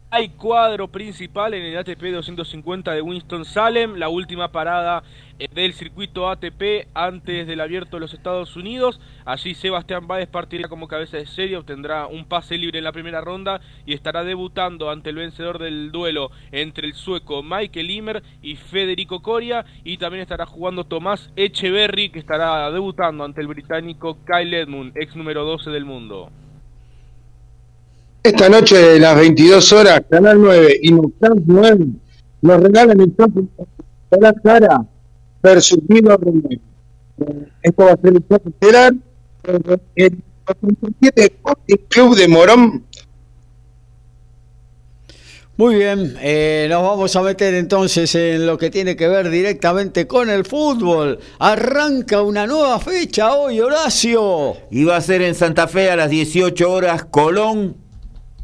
Hay 0.10 0.30
cuadro 0.30 0.88
principal 0.88 1.54
en 1.54 1.64
el 1.64 1.78
ATP 1.78 2.02
250 2.02 2.94
de 2.94 3.02
Winston-Salem, 3.02 3.96
la 3.96 4.08
última 4.08 4.54
parada 4.54 5.04
eh, 5.38 5.50
del 5.54 5.74
circuito 5.74 6.30
ATP 6.30 6.88
antes 6.94 7.46
del 7.46 7.60
abierto 7.60 7.98
de 7.98 8.02
los 8.02 8.14
Estados 8.14 8.56
Unidos. 8.56 9.02
Allí 9.26 9.54
Sebastián 9.54 10.08
Báez 10.08 10.30
partirá 10.30 10.70
como 10.70 10.88
cabeza 10.88 11.18
de 11.18 11.26
serie, 11.26 11.58
obtendrá 11.58 12.08
un 12.08 12.24
pase 12.24 12.58
libre 12.58 12.78
en 12.78 12.86
la 12.86 12.94
primera 12.94 13.20
ronda 13.20 13.60
y 13.86 13.94
estará 13.94 14.24
debutando 14.24 14.90
ante 14.90 15.10
el 15.10 15.18
vencedor 15.18 15.60
del 15.60 15.92
duelo 15.92 16.32
entre 16.54 16.88
el 16.88 16.94
sueco 16.94 17.44
Michael 17.44 17.92
Imer 17.92 18.24
y 18.42 18.56
Federico 18.56 19.22
Coria. 19.22 19.66
Y 19.84 19.98
también 19.98 20.22
estará 20.22 20.46
jugando 20.46 20.86
Tomás 20.86 21.32
Echeverry, 21.36 22.12
que 22.12 22.20
estará 22.20 22.72
debutando 22.72 23.26
ante 23.26 23.42
el 23.42 23.48
británico 23.48 24.20
Kyle 24.26 24.54
Edmund, 24.54 24.96
ex 24.96 25.18
número 25.18 25.44
12 25.44 25.70
del 25.70 25.84
mundo. 25.84 26.32
Esta 28.24 28.50
noche 28.50 28.78
de 28.78 29.00
las 29.00 29.16
22 29.16 29.72
horas, 29.74 30.02
Canal 30.10 30.42
9 30.42 30.80
y 30.82 30.92
Nocturne 30.92 31.44
9 31.46 31.88
nos 32.42 32.62
regalan 32.62 33.00
el 33.00 33.16
campo 33.16 33.42
de 34.12 34.18
la 34.20 34.34
cara 34.34 34.86
versus 35.42 35.80
Vino 35.88 36.18
Esto 37.62 37.86
va 37.86 37.92
a 37.92 37.98
ser 37.98 38.14
el 38.14 38.28
choque 38.28 38.50
estelar. 38.50 38.94
El 39.96 40.24
87 40.46 41.34
Club 41.90 42.16
de 42.16 42.28
Morón 42.28 42.84
muy 45.58 45.74
bien, 45.74 46.16
eh, 46.22 46.68
nos 46.70 46.84
vamos 46.84 47.16
a 47.16 47.24
meter 47.24 47.56
entonces 47.56 48.14
en 48.14 48.46
lo 48.46 48.60
que 48.60 48.70
tiene 48.70 48.96
que 48.96 49.08
ver 49.08 49.32
directamente 49.32 50.06
con 50.06 50.30
el 50.30 50.46
fútbol. 50.46 51.18
Arranca 51.40 52.22
una 52.22 52.46
nueva 52.46 52.80
fecha 52.80 53.34
hoy, 53.34 53.60
Horacio. 53.60 54.56
Y 54.70 54.84
va 54.84 54.98
a 54.98 55.02
ser 55.02 55.24
en 55.24 55.34
Santa 55.34 55.68
Fe 55.68 55.90
a 55.90 55.96
las 55.96 56.12
18 56.12 56.72
horas, 56.72 57.06
Colón 57.06 57.87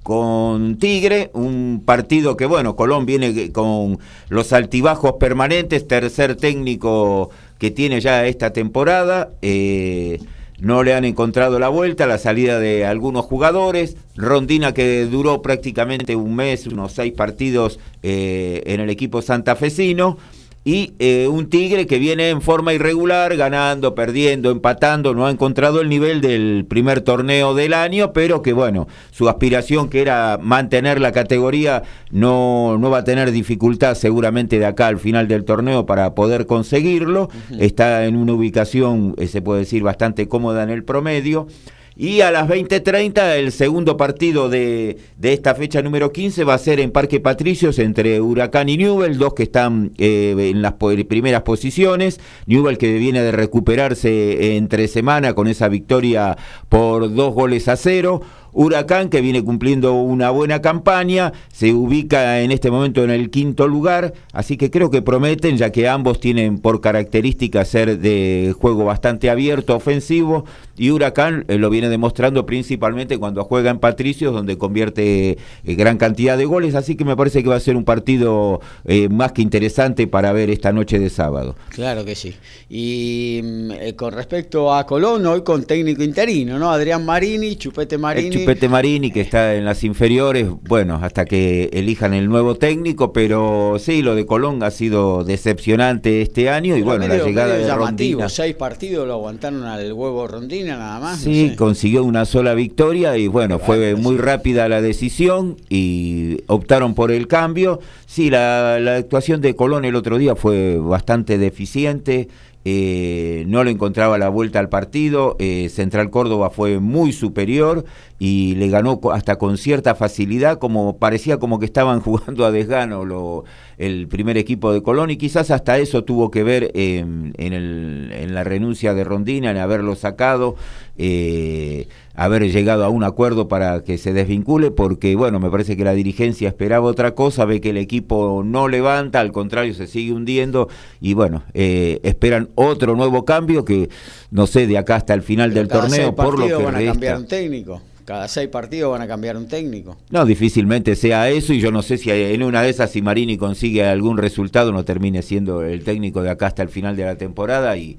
con 0.03 0.77
Tigre, 0.77 1.31
un 1.33 1.81
partido 1.85 2.37
que, 2.37 2.45
bueno, 2.45 2.75
Colón 2.75 3.05
viene 3.05 3.51
con 3.51 3.99
los 4.29 4.53
altibajos 4.53 5.13
permanentes, 5.13 5.87
tercer 5.87 6.35
técnico 6.35 7.29
que 7.57 7.71
tiene 7.71 8.01
ya 8.01 8.25
esta 8.27 8.51
temporada. 8.51 9.31
Eh, 9.41 10.19
no 10.59 10.83
le 10.83 10.93
han 10.93 11.03
encontrado 11.03 11.59
la 11.59 11.69
vuelta, 11.69 12.05
la 12.05 12.17
salida 12.17 12.59
de 12.59 12.85
algunos 12.85 13.25
jugadores. 13.25 13.97
Rondina 14.15 14.73
que 14.73 15.05
duró 15.05 15.41
prácticamente 15.41 16.15
un 16.15 16.35
mes, 16.35 16.67
unos 16.67 16.91
seis 16.91 17.13
partidos 17.13 17.79
eh, 18.01 18.61
en 18.65 18.79
el 18.79 18.89
equipo 18.89 19.21
santafesino 19.21 20.17
y 20.65 20.93
eh, 20.99 21.27
un 21.27 21.49
Tigre 21.49 21.87
que 21.87 21.99
viene 21.99 22.29
en 22.29 22.41
forma 22.41 22.73
irregular, 22.73 23.35
ganando, 23.35 23.95
perdiendo, 23.95 24.49
empatando, 24.49 25.13
no 25.13 25.25
ha 25.25 25.31
encontrado 25.31 25.81
el 25.81 25.89
nivel 25.89 26.21
del 26.21 26.65
primer 26.67 27.01
torneo 27.01 27.53
del 27.53 27.73
año, 27.73 28.13
pero 28.13 28.41
que 28.41 28.53
bueno, 28.53 28.87
su 29.11 29.27
aspiración 29.27 29.89
que 29.89 30.01
era 30.01 30.39
mantener 30.41 31.01
la 31.01 31.11
categoría 31.11 31.83
no, 32.11 32.77
no 32.77 32.89
va 32.89 32.99
a 32.99 33.03
tener 33.03 33.31
dificultad 33.31 33.95
seguramente 33.95 34.57
de 34.57 34.65
acá 34.65 34.87
al 34.87 34.99
final 34.99 35.27
del 35.27 35.43
torneo 35.43 35.85
para 35.85 36.15
poder 36.15 36.45
conseguirlo, 36.45 37.29
está 37.59 38.05
en 38.05 38.15
una 38.15 38.33
ubicación, 38.33 39.15
eh, 39.17 39.27
se 39.27 39.41
puede 39.41 39.61
decir, 39.61 39.83
bastante 39.83 40.27
cómoda 40.27 40.63
en 40.63 40.69
el 40.69 40.83
promedio. 40.83 41.47
Y 41.95 42.21
a 42.21 42.31
las 42.31 42.47
20.30 42.47 43.35
el 43.37 43.51
segundo 43.51 43.97
partido 43.97 44.49
de, 44.49 44.97
de, 45.17 45.33
esta 45.33 45.53
fecha 45.53 45.81
número 45.81 46.11
15 46.11 46.43
va 46.43 46.55
a 46.55 46.57
ser 46.57 46.79
en 46.79 46.91
Parque 46.91 47.19
Patricios 47.19 47.77
entre 47.77 48.19
Huracán 48.19 48.69
y 48.69 48.77
Newell, 48.77 49.17
dos 49.17 49.35
que 49.35 49.43
están 49.43 49.91
eh, 49.97 50.35
en 50.37 50.61
las 50.61 50.73
primeras 50.73 51.43
posiciones. 51.43 52.19
Newell 52.47 52.77
que 52.77 52.97
viene 52.97 53.21
de 53.21 53.31
recuperarse 53.31 54.55
entre 54.55 54.87
semana 54.87 55.33
con 55.33 55.47
esa 55.47 55.67
victoria 55.67 56.35
por 56.69 57.13
dos 57.13 57.33
goles 57.33 57.67
a 57.67 57.75
cero. 57.75 58.21
Huracán, 58.53 59.09
que 59.09 59.21
viene 59.21 59.43
cumpliendo 59.43 59.93
una 59.93 60.29
buena 60.29 60.61
campaña, 60.61 61.33
se 61.51 61.73
ubica 61.73 62.41
en 62.41 62.51
este 62.51 62.69
momento 62.69 63.03
en 63.03 63.09
el 63.09 63.31
quinto 63.31 63.67
lugar, 63.67 64.13
así 64.31 64.57
que 64.57 64.69
creo 64.69 64.91
que 64.91 65.01
prometen, 65.01 65.57
ya 65.57 65.71
que 65.71 65.89
ambos 65.89 66.19
tienen 66.19 66.59
por 66.59 66.79
característica 66.79 67.65
ser 67.65 67.97
de 67.97 68.53
juego 68.57 68.85
bastante 68.85 69.31
abierto, 69.31 69.75
ofensivo, 69.75 70.45
y 70.75 70.89
Huracán 70.89 71.45
eh, 71.47 71.57
lo 71.57 71.69
viene 71.69 71.89
demostrando 71.89 72.45
principalmente 72.45 73.17
cuando 73.17 73.43
juega 73.43 73.69
en 73.69 73.79
Patricios, 73.79 74.33
donde 74.33 74.57
convierte 74.57 75.37
eh, 75.63 75.75
gran 75.75 75.97
cantidad 75.97 76.37
de 76.37 76.45
goles, 76.45 76.73
así 76.73 76.95
que 76.95 77.05
me 77.05 77.15
parece 77.15 77.43
que 77.43 77.49
va 77.49 77.55
a 77.55 77.59
ser 77.59 77.75
un 77.75 77.83
partido 77.83 78.59
eh, 78.85 79.07
más 79.09 79.33
que 79.33 79.41
interesante 79.43 80.07
para 80.07 80.31
ver 80.31 80.49
esta 80.49 80.71
noche 80.71 80.97
de 80.97 81.09
sábado. 81.09 81.55
Claro 81.69 82.03
que 82.05 82.15
sí. 82.15 82.35
Y 82.69 83.41
mm, 83.43 83.71
con 83.95 84.13
respecto 84.13 84.73
a 84.73 84.85
Colón, 84.87 85.25
hoy 85.27 85.43
con 85.43 85.63
técnico 85.63 86.01
interino, 86.01 86.57
¿no? 86.57 86.71
Adrián 86.71 87.05
Marini, 87.05 87.55
Chupete 87.55 87.97
Marini. 87.97 88.45
Pete 88.45 88.67
Marini, 88.67 89.11
que 89.11 89.21
está 89.21 89.55
en 89.55 89.65
las 89.65 89.83
inferiores, 89.83 90.47
bueno, 90.63 90.99
hasta 91.01 91.25
que 91.25 91.69
elijan 91.71 92.13
el 92.15 92.27
nuevo 92.27 92.55
técnico, 92.55 93.13
pero 93.13 93.77
sí, 93.77 94.01
lo 94.01 94.15
de 94.15 94.25
Colón 94.25 94.63
ha 94.63 94.71
sido 94.71 95.23
decepcionante 95.23 96.21
este 96.21 96.49
año 96.49 96.75
y 96.75 96.81
bueno, 96.81 97.07
la 97.07 97.23
llegada 97.23 97.55
de 97.55 97.73
Rondina. 97.73 98.27
Seis 98.27 98.55
partidos 98.55 99.07
lo 99.07 99.13
aguantaron 99.13 99.63
al 99.63 99.93
huevo 99.93 100.27
Rondina 100.27 100.62
nada 100.63 100.99
más. 100.99 101.19
Sí, 101.19 101.55
consiguió 101.57 102.03
una 102.03 102.25
sola 102.25 102.53
victoria 102.53 103.17
y 103.17 103.27
bueno, 103.27 103.59
fue 103.59 103.95
muy 103.95 104.17
rápida 104.17 104.67
la 104.67 104.81
decisión 104.81 105.57
y 105.69 106.41
optaron 106.47 106.93
por 106.95 107.11
el 107.11 107.27
cambio. 107.27 107.79
Sí, 108.05 108.29
la, 108.29 108.79
la 108.79 108.95
actuación 108.95 109.41
de 109.41 109.55
Colón 109.55 109.85
el 109.85 109.95
otro 109.95 110.17
día 110.17 110.35
fue 110.35 110.77
bastante 110.77 111.37
deficiente. 111.37 112.29
Eh, 112.65 113.43
no 113.47 113.63
le 113.63 113.71
encontraba 113.71 114.17
la 114.17 114.29
vuelta 114.29 114.59
al 114.59 114.69
partido, 114.69 115.35
eh, 115.39 115.67
Central 115.69 116.09
Córdoba 116.09 116.49
fue 116.49 116.79
muy 116.79 117.11
superior 117.11 117.83
y 118.19 118.55
le 118.55 118.69
ganó 118.69 119.01
hasta 119.11 119.37
con 119.37 119.57
cierta 119.57 119.95
facilidad, 119.95 120.59
como 120.59 120.97
parecía 120.97 121.39
como 121.39 121.59
que 121.59 121.65
estaban 121.65 121.99
jugando 122.01 122.45
a 122.45 122.51
desgano 122.51 123.03
lo, 123.03 123.43
el 123.77 124.07
primer 124.07 124.37
equipo 124.37 124.71
de 124.71 124.81
Colón 124.81 125.09
y 125.09 125.17
quizás 125.17 125.51
hasta 125.51 125.77
eso 125.77 126.05
tuvo 126.05 126.31
que 126.31 126.43
ver 126.43 126.71
en, 126.73 127.33
en, 127.37 128.33
la 128.33 128.45
renuncia 128.45 128.93
de 128.93 129.03
Rondina, 129.03 129.51
en 129.51 129.57
haberlo 129.57 129.95
sacado, 129.95 130.55
eh, 130.97 131.87
haber 132.15 132.49
llegado 132.51 132.83
a 132.85 132.89
un 132.89 133.03
acuerdo 133.03 133.47
para 133.47 133.83
que 133.83 133.97
se 133.97 134.13
desvincule, 134.13 134.71
porque 134.71 135.15
bueno, 135.15 135.39
me 135.39 135.49
parece 135.49 135.75
que 135.75 135.83
la 135.83 135.93
dirigencia 135.93 136.47
esperaba 136.47 136.85
otra 136.87 137.15
cosa, 137.15 137.45
ve 137.45 137.61
que 137.61 137.71
el 137.71 137.77
equipo 137.77 138.43
no 138.45 138.67
levanta, 138.67 139.19
al 139.19 139.31
contrario 139.31 139.73
se 139.73 139.87
sigue 139.87 140.13
hundiendo 140.13 140.69
y 141.01 141.13
bueno, 141.13 141.43
eh, 141.53 141.99
esperan 142.03 142.49
otro 142.55 142.95
nuevo 142.95 143.25
cambio 143.25 143.65
que 143.65 143.89
no 144.31 144.47
sé, 144.47 144.67
de 144.67 144.77
acá 144.77 144.95
hasta 144.95 145.13
el 145.13 145.21
final 145.21 145.53
del 145.53 145.67
torneo, 145.67 146.15
por 146.15 146.39
lo 146.39 146.47
que 146.47 146.63
van 146.63 146.75
a 146.75 146.83
cambiar 146.83 147.17
un 147.17 147.27
técnico. 147.27 147.81
Cada 148.05 148.27
seis 148.27 148.49
partidos 148.49 148.91
van 148.91 149.01
a 149.01 149.07
cambiar 149.07 149.37
un 149.37 149.47
técnico. 149.47 149.95
No, 150.09 150.25
difícilmente 150.25 150.95
sea 150.95 151.29
eso 151.29 151.53
y 151.53 151.61
yo 151.61 151.71
no 151.71 151.81
sé 151.81 151.97
si 151.97 152.11
en 152.11 152.43
una 152.43 152.61
de 152.61 152.69
esas, 152.69 152.91
si 152.91 153.01
Marini 153.01 153.37
consigue 153.37 153.85
algún 153.85 154.17
resultado, 154.17 154.73
no 154.73 154.83
termine 154.83 155.21
siendo 155.21 155.63
el 155.63 155.83
técnico 155.83 156.21
de 156.21 156.29
acá 156.31 156.47
hasta 156.47 156.63
el 156.63 156.69
final 156.69 156.97
de 156.97 157.05
la 157.05 157.15
temporada 157.15 157.77
y 157.77 157.97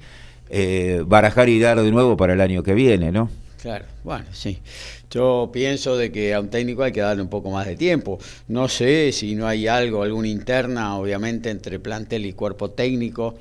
eh, 0.49 1.03
barajar 1.07 1.49
y 1.49 1.59
dar 1.59 1.81
de 1.81 1.91
nuevo 1.91 2.17
para 2.17 2.33
el 2.33 2.41
año 2.41 2.61
que 2.61 2.75
viene, 2.75 3.11
¿no? 3.11 3.29
Claro, 3.61 3.85
bueno, 4.03 4.25
sí. 4.31 4.59
Yo 5.09 5.49
pienso 5.51 5.97
de 5.97 6.11
que 6.11 6.33
a 6.33 6.39
un 6.39 6.49
técnico 6.49 6.83
hay 6.83 6.91
que 6.91 7.01
darle 7.01 7.23
un 7.23 7.29
poco 7.29 7.49
más 7.49 7.65
de 7.65 7.75
tiempo. 7.75 8.19
No 8.47 8.67
sé 8.67 9.11
si 9.11 9.33
no 9.35 9.47
hay 9.47 9.67
algo, 9.67 10.03
alguna 10.03 10.27
interna, 10.27 10.97
obviamente, 10.97 11.49
entre 11.49 11.79
plantel 11.79 12.25
y 12.25 12.33
cuerpo 12.33 12.71
técnico, 12.71 13.35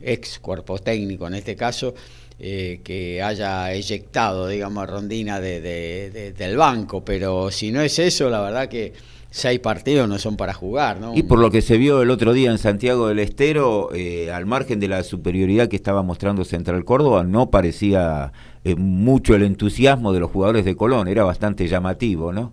ex 0.00 0.38
cuerpo 0.40 0.78
técnico 0.78 1.26
en 1.26 1.34
este 1.34 1.56
caso, 1.56 1.94
eh, 2.38 2.80
que 2.82 3.22
haya 3.22 3.72
eyectado, 3.72 4.48
digamos, 4.48 4.82
a 4.82 4.86
Rondina 4.86 5.40
de, 5.40 6.32
del 6.36 6.56
banco, 6.56 7.04
pero 7.04 7.50
si 7.50 7.70
no 7.70 7.80
es 7.82 7.98
eso, 7.98 8.28
la 8.30 8.40
verdad 8.40 8.68
que 8.68 8.92
seis 9.30 9.60
partidos 9.60 10.08
no 10.08 10.18
son 10.18 10.36
para 10.36 10.52
jugar, 10.52 11.00
¿no? 11.00 11.16
Y 11.16 11.22
por 11.22 11.38
lo 11.38 11.50
que 11.50 11.62
se 11.62 11.78
vio 11.78 12.02
el 12.02 12.10
otro 12.10 12.32
día 12.32 12.50
en 12.50 12.58
Santiago 12.58 13.08
del 13.08 13.20
Estero, 13.20 13.90
eh, 13.94 14.30
al 14.32 14.46
margen 14.46 14.80
de 14.80 14.88
la 14.88 15.02
superioridad 15.02 15.68
que 15.68 15.76
estaba 15.76 16.02
mostrando 16.02 16.44
Central 16.44 16.84
Córdoba, 16.84 17.22
no 17.24 17.50
parecía 17.50 18.32
eh, 18.64 18.74
mucho 18.74 19.34
el 19.34 19.44
entusiasmo 19.44 20.12
de 20.12 20.20
los 20.20 20.30
jugadores 20.30 20.64
de 20.64 20.74
Colón, 20.76 21.08
era 21.08 21.24
bastante 21.24 21.68
llamativo, 21.68 22.32
¿no? 22.32 22.52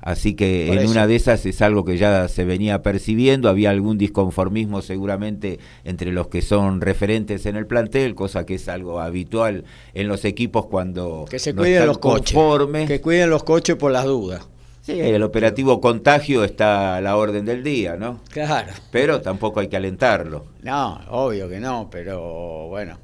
Así 0.00 0.34
que 0.34 0.72
en 0.72 0.86
una 0.86 1.06
de 1.08 1.16
esas 1.16 1.44
es 1.46 1.60
algo 1.60 1.84
que 1.84 1.96
ya 1.96 2.28
se 2.28 2.44
venía 2.44 2.82
percibiendo, 2.82 3.48
había 3.48 3.70
algún 3.70 3.98
disconformismo 3.98 4.82
seguramente 4.82 5.58
entre 5.82 6.12
los 6.12 6.28
que 6.28 6.42
son 6.42 6.80
referentes 6.80 7.44
en 7.46 7.56
el 7.56 7.66
plantel, 7.66 8.14
cosa 8.14 8.46
que 8.46 8.54
es 8.54 8.68
algo 8.68 9.00
habitual 9.00 9.64
en 9.94 10.06
los 10.06 10.24
equipos 10.24 10.66
cuando 10.66 11.24
que 11.28 11.40
se 11.40 11.54
cuiden 11.54 11.86
los 11.86 11.98
coches, 11.98 12.36
que 12.86 13.00
cuiden 13.00 13.30
los 13.30 13.42
coches 13.42 13.74
por 13.76 13.90
las 13.90 14.04
dudas. 14.04 14.46
Sí, 14.84 15.00
el 15.00 15.22
operativo 15.22 15.80
contagio 15.80 16.44
está 16.44 16.96
a 16.96 17.00
la 17.00 17.16
orden 17.16 17.46
del 17.46 17.64
día, 17.64 17.96
¿no? 17.96 18.20
Claro. 18.30 18.70
Pero 18.90 19.22
tampoco 19.22 19.60
hay 19.60 19.68
que 19.68 19.78
alentarlo. 19.78 20.44
No, 20.62 21.00
obvio 21.08 21.48
que 21.48 21.58
no, 21.58 21.88
pero 21.90 22.68
bueno, 22.68 22.98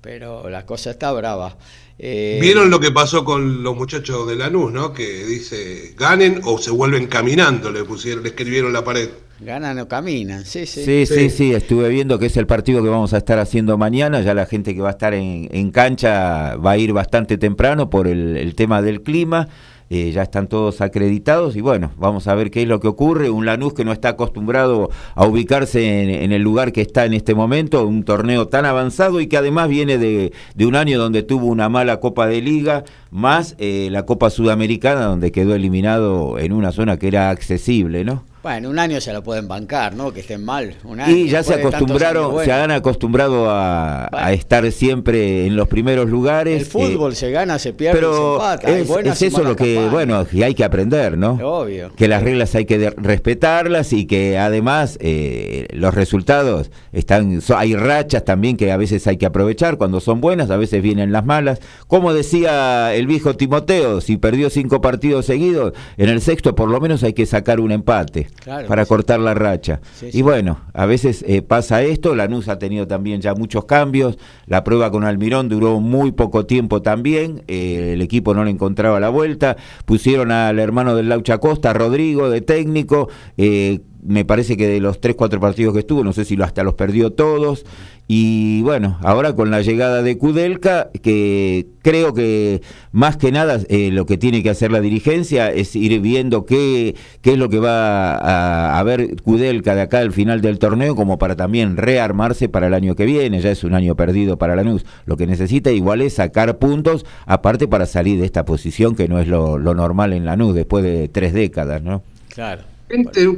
pero 0.00 0.50
la 0.50 0.66
cosa 0.66 0.90
está 0.90 1.12
brava. 1.12 1.56
Eh, 2.02 2.38
Vieron 2.40 2.70
lo 2.70 2.80
que 2.80 2.90
pasó 2.90 3.24
con 3.24 3.62
los 3.62 3.76
muchachos 3.76 4.26
de 4.26 4.34
Lanús, 4.34 4.72
¿no? 4.72 4.92
Que 4.92 5.24
dice, 5.24 5.94
ganen 5.96 6.40
o 6.44 6.58
se 6.58 6.70
vuelven 6.70 7.06
caminando, 7.06 7.70
le 7.70 7.84
pusieron, 7.84 8.22
le 8.22 8.30
escribieron 8.30 8.72
la 8.72 8.82
pared. 8.82 9.10
Ganan 9.38 9.78
o 9.78 9.86
caminan, 9.88 10.44
sí, 10.44 10.66
sí. 10.66 10.84
Sí, 10.84 11.06
sí, 11.06 11.30
sí, 11.30 11.52
estuve 11.52 11.88
viendo 11.90 12.18
que 12.18 12.26
es 12.26 12.36
el 12.36 12.46
partido 12.46 12.82
que 12.82 12.88
vamos 12.88 13.14
a 13.14 13.18
estar 13.18 13.38
haciendo 13.38 13.78
mañana, 13.78 14.20
ya 14.20 14.34
la 14.34 14.46
gente 14.46 14.74
que 14.74 14.80
va 14.80 14.88
a 14.88 14.92
estar 14.92 15.14
en, 15.14 15.70
cancha 15.70 16.56
va 16.56 16.72
a 16.72 16.78
ir 16.78 16.92
bastante 16.92 17.38
temprano 17.38 17.88
por 17.88 18.08
el, 18.08 18.54
tema 18.54 18.82
del 18.82 19.02
clima. 19.02 19.48
Eh, 19.92 20.12
ya 20.12 20.22
están 20.22 20.46
todos 20.46 20.80
acreditados 20.82 21.56
y 21.56 21.60
bueno, 21.60 21.90
vamos 21.96 22.28
a 22.28 22.34
ver 22.36 22.52
qué 22.52 22.62
es 22.62 22.68
lo 22.68 22.78
que 22.78 22.86
ocurre. 22.86 23.28
Un 23.28 23.44
Lanús 23.44 23.74
que 23.74 23.84
no 23.84 23.90
está 23.90 24.10
acostumbrado 24.10 24.88
a 25.16 25.26
ubicarse 25.26 26.22
en, 26.22 26.30
el 26.30 26.42
lugar 26.42 26.70
que 26.70 26.80
está 26.80 27.04
en 27.06 27.12
este 27.12 27.34
momento, 27.34 27.84
un 27.84 28.04
torneo 28.04 28.46
tan 28.46 28.66
avanzado 28.66 29.20
y 29.20 29.26
que 29.26 29.36
además 29.36 29.68
viene 29.68 29.98
de, 29.98 30.32
un 30.64 30.76
año 30.76 30.96
donde 30.96 31.24
tuvo 31.24 31.46
una 31.46 31.68
mala 31.68 31.98
Copa 31.98 32.28
de 32.28 32.40
Liga, 32.40 32.84
más 33.10 33.56
eh, 33.58 33.88
la 33.90 34.06
Copa 34.06 34.30
Sudamericana 34.30 35.06
donde 35.06 35.32
quedó 35.32 35.56
eliminado 35.56 36.38
en 36.38 36.52
una 36.52 36.70
zona 36.70 36.96
que 36.96 37.08
era 37.08 37.30
accesible, 37.30 38.04
¿no? 38.04 38.29
Bueno, 38.42 38.70
un 38.70 38.78
año 38.78 39.02
se 39.02 39.12
lo 39.12 39.22
pueden 39.22 39.48
bancar, 39.48 39.94
¿no? 39.94 40.14
Que 40.14 40.20
estén 40.20 40.42
mal. 40.42 40.74
y 41.08 41.28
ya 41.28 41.42
se 41.42 41.54
acostumbraron, 41.54 42.42
se 42.42 42.50
han 42.50 42.70
acostumbrado 42.70 43.50
a, 43.50 44.08
estar 44.32 44.70
siempre 44.72 45.46
en 45.46 45.56
los 45.56 45.68
primeros 45.68 46.08
lugares. 46.08 46.60
El 46.60 46.66
fútbol 46.66 47.14
se 47.14 47.30
gana, 47.30 47.58
se 47.58 47.74
pierde, 47.74 47.98
pero 47.98 48.14
se 48.14 48.32
empata. 48.32 49.10
Es, 49.10 49.22
eso 49.22 49.44
lo 49.44 49.56
que, 49.56 49.86
bueno, 49.90 50.24
hay 50.42 50.54
que 50.54 50.64
aprender, 50.64 51.18
¿no? 51.18 51.32
Obvio. 51.42 51.92
Que 51.94 52.08
las 52.08 52.22
reglas 52.22 52.54
hay 52.54 52.64
que 52.64 52.90
respetarlas 52.96 53.92
y 53.92 54.06
que 54.06 54.38
además 54.38 54.96
eh, 55.02 55.66
los 55.72 55.94
resultados 55.94 56.70
están, 56.92 57.40
hay 57.54 57.74
rachas 57.76 58.24
también 58.24 58.56
que 58.56 58.72
a 58.72 58.78
veces 58.78 59.06
hay 59.06 59.18
que 59.18 59.26
aprovechar 59.26 59.76
cuando 59.76 60.00
son 60.00 60.22
buenas, 60.22 60.50
a 60.50 60.56
veces 60.56 60.80
vienen 60.80 61.12
las 61.12 61.26
malas. 61.26 61.60
Como 61.88 62.14
decía 62.14 62.94
el 62.94 63.06
viejo 63.06 63.36
Timoteo, 63.36 64.00
si 64.00 64.16
perdió 64.16 64.48
cinco 64.48 64.80
partidos 64.80 65.26
seguidos, 65.26 65.74
en 65.98 66.08
el 66.08 66.22
sexto 66.22 66.54
por 66.54 66.70
lo 66.70 66.80
menos 66.80 67.02
hay 67.02 67.12
que 67.12 67.26
sacar 67.26 67.60
un 67.60 67.72
empate 67.72 68.29
para 68.44 68.86
cortar 68.86 69.20
la 69.20 69.34
racha. 69.34 69.80
y 70.12 70.22
bueno, 70.22 70.60
a 70.72 70.86
veces 70.86 71.24
eh, 71.26 71.42
pasa 71.42 71.82
esto, 71.82 72.14
Lanús 72.14 72.48
ha 72.48 72.58
tenido 72.58 72.86
también 72.86 73.20
ya 73.20 73.34
muchos 73.34 73.64
cambios, 73.64 74.18
la 74.46 74.64
prueba 74.64 74.90
con 74.90 75.04
Almirón 75.04 75.48
duró 75.48 75.80
muy 75.80 76.12
poco 76.12 76.46
tiempo 76.46 76.82
también, 76.82 77.42
eh, 77.48 77.92
el 77.94 78.02
equipo 78.02 78.34
no 78.34 78.44
le 78.44 78.50
encontraba 78.50 79.00
la 79.00 79.08
vuelta, 79.08 79.56
pusieron 79.84 80.32
al 80.32 80.58
hermano 80.58 80.94
del 80.94 81.08
Laucha 81.08 81.38
Costa, 81.38 81.72
Rodrigo, 81.72 82.30
de 82.30 82.40
técnico, 82.40 83.08
eh, 83.36 83.80
me 84.02 84.24
parece 84.24 84.56
que 84.56 84.66
de 84.66 84.80
los 84.80 85.00
3, 85.00 85.16
4 85.16 85.40
partidos 85.40 85.74
que 85.74 85.80
estuvo, 85.80 86.04
no 86.04 86.12
sé 86.12 86.24
si 86.24 86.40
hasta 86.40 86.62
los 86.62 86.74
perdió 86.74 87.12
todos, 87.12 87.64
y 88.12 88.62
bueno, 88.62 88.98
ahora 89.02 89.36
con 89.36 89.52
la 89.52 89.62
llegada 89.62 90.02
de 90.02 90.18
Kudelka, 90.18 90.90
que 91.00 91.68
creo 91.80 92.12
que 92.12 92.60
más 92.90 93.16
que 93.16 93.30
nada 93.30 93.60
eh, 93.68 93.90
lo 93.92 94.04
que 94.04 94.18
tiene 94.18 94.42
que 94.42 94.50
hacer 94.50 94.72
la 94.72 94.80
dirigencia 94.80 95.52
es 95.52 95.76
ir 95.76 96.00
viendo 96.00 96.44
qué, 96.44 96.96
qué 97.20 97.34
es 97.34 97.38
lo 97.38 97.48
que 97.48 97.60
va 97.60 98.16
a, 98.16 98.80
a, 98.80 98.82
ver 98.82 99.22
Kudelka 99.22 99.76
de 99.76 99.82
acá 99.82 100.00
al 100.00 100.10
final 100.10 100.40
del 100.40 100.58
torneo, 100.58 100.96
como 100.96 101.20
para 101.20 101.36
también 101.36 101.76
rearmarse 101.76 102.48
para 102.48 102.66
el 102.66 102.74
año 102.74 102.96
que 102.96 103.04
viene. 103.04 103.40
Ya 103.40 103.52
es 103.52 103.62
un 103.62 103.74
año 103.74 103.94
perdido 103.94 104.38
para 104.38 104.56
Lanús. 104.56 104.84
Lo 105.06 105.16
que 105.16 105.28
necesita 105.28 105.70
igual 105.70 106.00
es 106.00 106.14
sacar 106.14 106.58
puntos, 106.58 107.06
aparte 107.26 107.68
para 107.68 107.86
salir 107.86 108.18
de 108.18 108.26
esta 108.26 108.44
posición 108.44 108.96
que 108.96 109.06
no 109.06 109.20
es 109.20 109.28
lo, 109.28 109.56
lo 109.56 109.72
normal 109.76 110.14
en 110.14 110.24
Lanús 110.24 110.56
después 110.56 110.82
de 110.82 111.06
tres 111.06 111.32
décadas, 111.32 111.80
¿no? 111.80 112.02
Claro. 112.28 112.62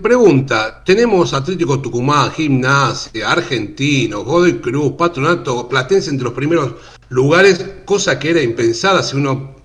Pregunta, 0.02 0.82
tenemos 0.82 1.34
Atlético 1.34 1.78
Tucumán, 1.78 2.30
Gimnasia, 2.30 3.30
Argentino, 3.30 4.24
Godoy 4.24 4.60
Cruz, 4.60 4.94
Patronato, 4.96 5.68
Platense 5.68 6.08
entre 6.08 6.24
los 6.24 6.32
primeros 6.32 6.72
lugares, 7.10 7.62
cosa 7.84 8.18
que 8.18 8.30
era 8.30 8.40
impensada 8.40 9.02
si 9.02 9.18
uno 9.18 9.56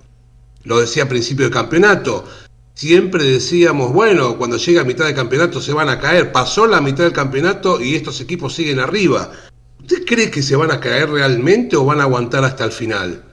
lo 0.65 0.79
decía 0.82 1.03
a 1.03 1.08
principio 1.08 1.46
del 1.46 1.53
campeonato. 1.53 2.25
Siempre 2.74 3.24
decíamos, 3.24 3.94
bueno, 3.94 4.38
cuando 4.38 4.58
llega 4.58 4.82
a 4.82 4.84
mitad 4.84 5.06
del 5.06 5.15
campeonato 5.15 5.62
se 5.62 5.72
van 5.72 5.88
a 5.88 6.00
caer. 6.00 6.34
Pasó 6.34 6.67
la 6.67 6.82
mitad 6.82 7.06
del 7.06 7.13
campeonato 7.13 7.82
y 7.82 7.96
estos 7.96 8.20
equipos 8.20 8.53
siguen 8.53 8.82
arriba. 8.82 9.32
¿Usted 9.79 10.03
cree 10.06 10.29
que 10.29 10.44
se 10.44 10.58
van 10.58 10.72
a 10.72 10.82
caer 10.82 11.10
realmente 11.10 11.77
o 11.77 11.86
van 11.86 12.01
a 12.01 12.03
aguantar 12.03 12.44
hasta 12.44 12.65
el 12.65 12.74
final? 12.74 13.24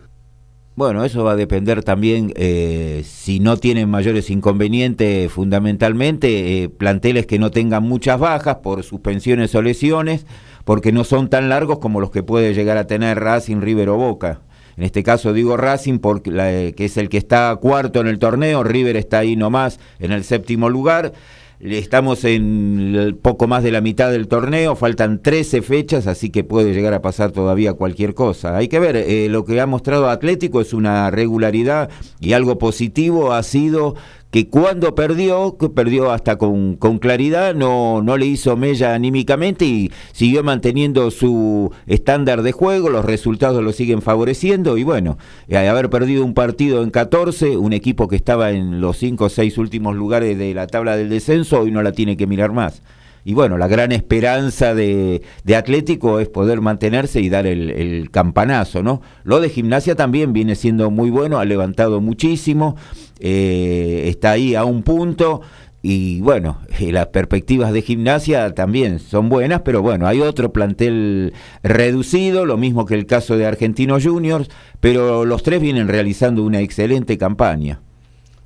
Bueno, 0.77 1.05
eso 1.05 1.23
va 1.23 1.33
a 1.33 1.37
depender 1.37 1.85
también, 1.85 2.33
eh, 2.35 3.05
si 3.05 3.39
no 3.39 3.57
tienen 3.59 3.89
mayores 3.89 4.29
inconvenientes, 4.29 5.31
fundamentalmente, 5.31 6.65
eh, 6.65 6.69
planteles 6.69 7.27
que 7.27 7.39
no 7.39 7.53
tengan 7.53 7.85
muchas 7.85 8.19
bajas 8.19 8.57
por 8.57 8.83
suspensiones 8.83 9.55
o 9.55 9.63
lesiones, 9.63 10.27
porque 10.65 10.91
no 10.91 11.05
son 11.05 11.31
tan 11.31 11.49
largos 11.49 11.79
como 11.79 12.01
los 12.01 12.11
que 12.11 12.25
puede 12.25 12.55
llegar 12.55 12.77
a 12.77 12.89
tener 12.89 13.21
Racing, 13.21 13.61
River 13.61 13.91
o 13.91 13.97
Boca. 13.97 14.41
En 14.77 14.83
este 14.83 15.05
caso 15.05 15.33
digo 15.33 15.57
Racing 15.57 16.01
porque 16.01 16.33
eh, 16.35 16.75
que 16.77 16.87
es 16.87 16.97
el 16.97 17.09
que 17.09 17.19
está 17.19 17.55
cuarto 17.61 18.01
en 18.01 18.09
el 18.09 18.19
torneo, 18.19 18.65
River 18.65 18.97
está 18.97 19.19
ahí 19.19 19.37
nomás 19.37 19.79
en 20.01 20.11
el 20.11 20.25
séptimo 20.25 20.69
lugar. 20.69 21.13
Estamos 21.61 22.25
en 22.25 23.19
poco 23.23 23.47
más 23.47 23.63
de 23.63 23.71
la 23.71 23.81
mitad 23.81 24.11
del 24.11 24.29
torneo, 24.29 24.75
faltan 24.75 25.23
13 25.23 25.63
fechas, 25.63 26.07
así 26.07 26.31
que 26.31 26.43
puede 26.43 26.75
llegar 26.75 26.95
a 26.95 27.01
pasar 27.01 27.31
todavía 27.31 27.75
cualquier 27.75 28.13
cosa. 28.13 28.57
Hay 28.57 28.69
que 28.69 28.81
ver, 28.81 28.97
eh, 28.97 29.29
lo 29.31 29.45
que 29.45 29.61
ha 29.61 29.67
mostrado 29.67 30.11
Atlético 30.11 30.61
es 30.61 30.73
una 30.73 31.11
regularidad 31.11 31.91
y 32.21 32.33
algo 32.33 32.59
positivo 32.59 33.33
ha 33.33 33.43
sido 33.43 33.95
que 34.35 34.49
cuando 34.49 34.97
perdió, 34.97 35.57
que 35.57 35.69
perdió 35.69 36.11
hasta 36.11 36.39
con, 36.39 36.75
con, 36.75 36.99
claridad, 36.99 37.55
no, 37.55 38.03
no 38.03 38.17
le 38.17 38.27
hizo 38.27 38.57
mella 38.57 38.93
anímicamente 38.93 39.65
y 39.65 39.93
siguió 40.11 40.43
manteniendo 40.43 41.13
su 41.13 41.71
estándar 41.87 42.43
de 42.43 42.51
juego, 42.51 42.91
los 42.91 43.05
resultados 43.05 43.63
lo 43.63 43.73
siguen 43.73 44.03
favoreciendo 44.03 44.77
y 44.77 44.83
bueno, 44.83 45.19
eh, 45.47 45.57
haber 45.57 45.89
perdido 45.89 46.25
un 46.25 46.35
partido 46.35 46.83
en 46.83 46.91
14, 46.91 47.57
un 47.57 47.73
equipo 47.73 48.09
que 48.09 48.17
estaba 48.17 48.51
en 48.51 48.81
los 48.81 48.97
5 48.97 49.27
o 49.27 49.29
6 49.29 49.57
últimos 49.57 49.95
lugares 49.95 50.37
de 50.37 50.53
la 50.53 50.67
tabla 50.67 50.97
del 50.97 51.11
descenso, 51.11 51.61
hoy 51.61 51.71
no 51.71 51.85
la 51.85 51.93
tiene 51.93 52.17
que 52.17 52.27
mirar 52.27 52.51
más. 52.51 52.83
Y 53.25 53.35
bueno, 53.35 53.57
la 53.57 53.69
gran 53.69 53.93
esperanza 53.93 54.75
de, 54.75 55.23
de 55.45 55.57
Atlético 55.57 56.19
es 56.19 56.29
poder 56.29 56.61
mantenerse 56.61 57.21
y 57.21 57.31
dar 57.31 57.47
el, 57.47 57.71
el, 57.71 58.11
campanazo, 58.11 58.83
¿no? 58.83 59.01
Lo 59.23 59.41
de 59.41 59.49
gimnasia 59.49 59.95
también 59.95 60.35
viene 60.35 60.57
siendo 60.57 60.91
muy 60.91 61.09
bueno, 61.09 61.39
ha 61.39 61.45
levantado 61.47 62.03
muchísimo. 62.03 62.77
Eh, 63.21 64.05
está 64.07 64.33
ahí 64.33 64.55
a 64.55 64.65
un 64.65 64.83
punto 64.83 65.43
y 65.87 66.23
bueno, 66.23 66.61
las 66.81 67.09
perspectivas 67.09 67.73
de 67.75 67.83
gimnasia 67.83 68.55
también 68.55 68.99
son 68.99 69.29
buenas, 69.29 69.61
pero 69.63 69.83
bueno, 69.83 70.07
hay 70.07 70.23
otro 70.23 70.51
plantel 70.51 71.35
reducido, 71.63 72.47
lo 72.47 72.57
mismo 72.57 72.87
que 72.87 72.95
el 72.95 73.05
caso 73.05 73.37
de 73.37 73.45
Argentinos 73.45 74.03
Juniors, 74.03 74.49
pero 74.81 75.27
los 75.27 75.43
tres 75.43 75.61
vienen 75.61 75.89
realizando 75.89 76.43
una 76.43 76.61
excelente 76.61 77.19
campaña. 77.19 77.81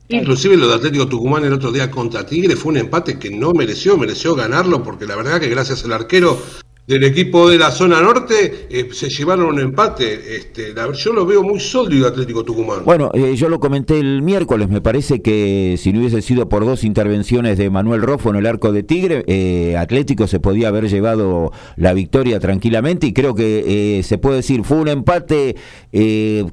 Inclusive 0.09 0.57
lo 0.57 0.69
de 0.69 0.75
Atlético 0.75 1.07
Tucumán 1.07 1.45
el 1.45 1.53
otro 1.53 1.71
día 1.71 1.91
contra 1.91 2.27
Tigre 2.27 2.57
fue 2.57 2.73
un 2.73 2.79
empate 2.79 3.21
que 3.21 3.31
no 3.31 3.53
mereció, 3.53 3.97
mereció 3.97 4.35
ganarlo 4.35 4.83
porque 4.83 5.07
la 5.07 5.15
verdad 5.15 5.39
que 5.39 5.49
gracias 5.49 5.85
al 5.85 5.93
arquero 5.93 6.41
del 6.89 7.05
equipo 7.05 7.51
de 7.51 7.59
la 7.59 7.71
zona 7.71 8.01
norte 8.01 8.67
eh, 8.71 8.89
se 8.93 9.11
llevaron 9.11 9.45
un 9.45 9.61
empate. 9.61 10.37
Este, 10.37 10.75
yo 10.95 11.13
lo 11.13 11.27
veo 11.27 11.43
muy 11.43 11.61
sólido 11.61 12.09
Atlético 12.09 12.43
Tucumán. 12.43 12.79
Bueno, 12.87 13.11
eh, 13.13 13.37
yo 13.37 13.51
lo 13.51 13.61
comenté 13.61 14.01
el 14.01 14.23
miércoles, 14.23 14.71
me 14.71 14.81
parece 14.81 15.21
que 15.21 15.77
si 15.79 15.93
no 15.93 16.01
hubiese 16.01 16.23
sido 16.23 16.49
por 16.49 16.65
dos 16.65 16.85
intervenciones 16.85 17.59
de 17.59 17.69
Manuel 17.69 18.01
Rofo 18.01 18.31
en 18.31 18.37
el 18.37 18.47
arco 18.47 18.73
de 18.73 18.83
Tigre, 18.83 19.23
eh, 19.27 19.77
Atlético 19.77 20.27
se 20.27 20.41
podía 20.41 20.69
haber 20.69 20.89
llevado 20.89 21.53
la 21.77 21.93
victoria 21.93 22.41
tranquilamente 22.41 23.07
y 23.07 23.13
creo 23.13 23.35
que 23.35 24.01
se 24.03 24.17
puede 24.17 24.37
decir, 24.37 24.65
fue 24.65 24.79
un 24.79 24.89
empate 24.89 25.57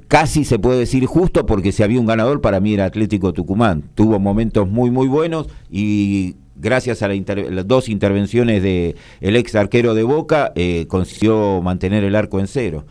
casi 0.09 0.43
se 0.43 0.59
puede 0.59 0.79
decir 0.79 1.05
justo 1.05 1.45
porque 1.45 1.71
si 1.71 1.81
había 1.81 1.99
un 1.99 2.05
ganador 2.05 2.41
para 2.41 2.59
mí 2.59 2.73
era 2.73 2.83
Atlético 2.83 3.31
Tucumán. 3.31 3.83
Tuvo 3.95 4.19
momentos 4.19 4.67
muy, 4.67 4.91
muy 4.91 5.07
buenos 5.07 5.47
y 5.71 6.35
gracias 6.55 7.01
a 7.01 7.09
las 7.09 7.67
dos 7.67 7.89
intervenciones 7.89 8.63
de 8.63 8.95
el 9.21 9.35
ex 9.35 9.55
arquero 9.55 9.93
de 9.93 10.03
Boca, 10.03 10.51
eh, 10.55 10.85
consiguió 10.87 11.61
mantener 11.61 12.03
el 12.03 12.15
arco 12.15 12.39
en 12.39 12.47
cero. 12.47 12.85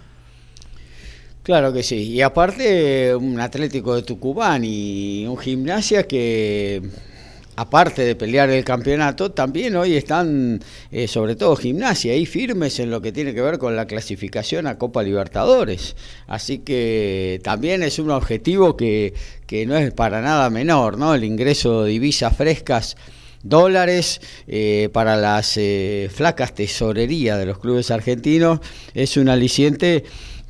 Claro 1.43 1.73
que 1.75 1.83
sí. 1.83 1.97
Y 1.97 2.23
aparte, 2.23 3.15
un 3.15 3.39
Atlético 3.39 3.95
de 3.95 4.03
Tucumán 4.03 4.63
y 4.65 5.27
un 5.27 5.37
gimnasia 5.37 6.05
que, 6.05 6.83
aparte 7.57 8.03
de 8.03 8.17
pelear 8.17 8.49
el 8.49 8.65
campeonato, 8.65 9.31
también 9.31 9.77
hoy 9.77 9.95
están, 9.95 10.63
eh, 10.91 11.07
sobre 11.07 11.37
todo 11.37 11.55
gimnasia, 11.55 12.15
ahí 12.15 12.25
firmes 12.25 12.79
en 12.81 12.91
lo 12.91 13.03
que 13.03 13.13
tiene 13.13 13.35
que 13.35 13.43
ver 13.43 13.59
con 13.59 13.77
la 13.77 13.87
clasificación 13.87 14.67
a 14.67 14.79
Copa 14.79 15.03
Libertadores. 15.03 15.97
Así 16.27 16.61
que 16.61 17.41
también 17.45 17.83
es 17.83 17.99
un 17.99 18.11
objetivo 18.11 18.75
que, 18.75 19.13
que 19.47 19.67
no 19.67 19.77
es 19.77 19.93
para 19.93 20.23
nada 20.23 20.49
menor, 20.49 20.97
¿no? 20.97 21.15
El 21.15 21.25
ingreso 21.25 21.85
de 21.85 21.91
divisas 21.91 22.35
frescas 22.35 22.97
dólares 23.45 24.21
eh, 24.49 24.89
para 24.93 25.17
las 25.17 25.57
eh, 25.57 26.11
flacas 26.13 26.55
tesorerías 26.55 27.39
de 27.39 27.47
los 27.47 27.59
clubes 27.59 27.91
argentinos 27.91 28.59
es 28.95 29.17
un 29.17 29.29
aliciente 29.29 30.05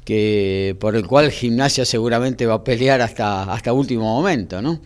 que 0.05 0.77
por 0.81 0.97
el 0.97 1.07
cual 1.07 1.31
gimnasia 1.31 1.85
seguramente 1.85 2.47
va 2.47 2.55
a 2.55 2.65
pelear 2.65 3.01
hasta 3.01 3.53
hasta 3.53 3.73
último 3.73 4.05
momento, 4.05 4.63
¿no? 4.63 4.81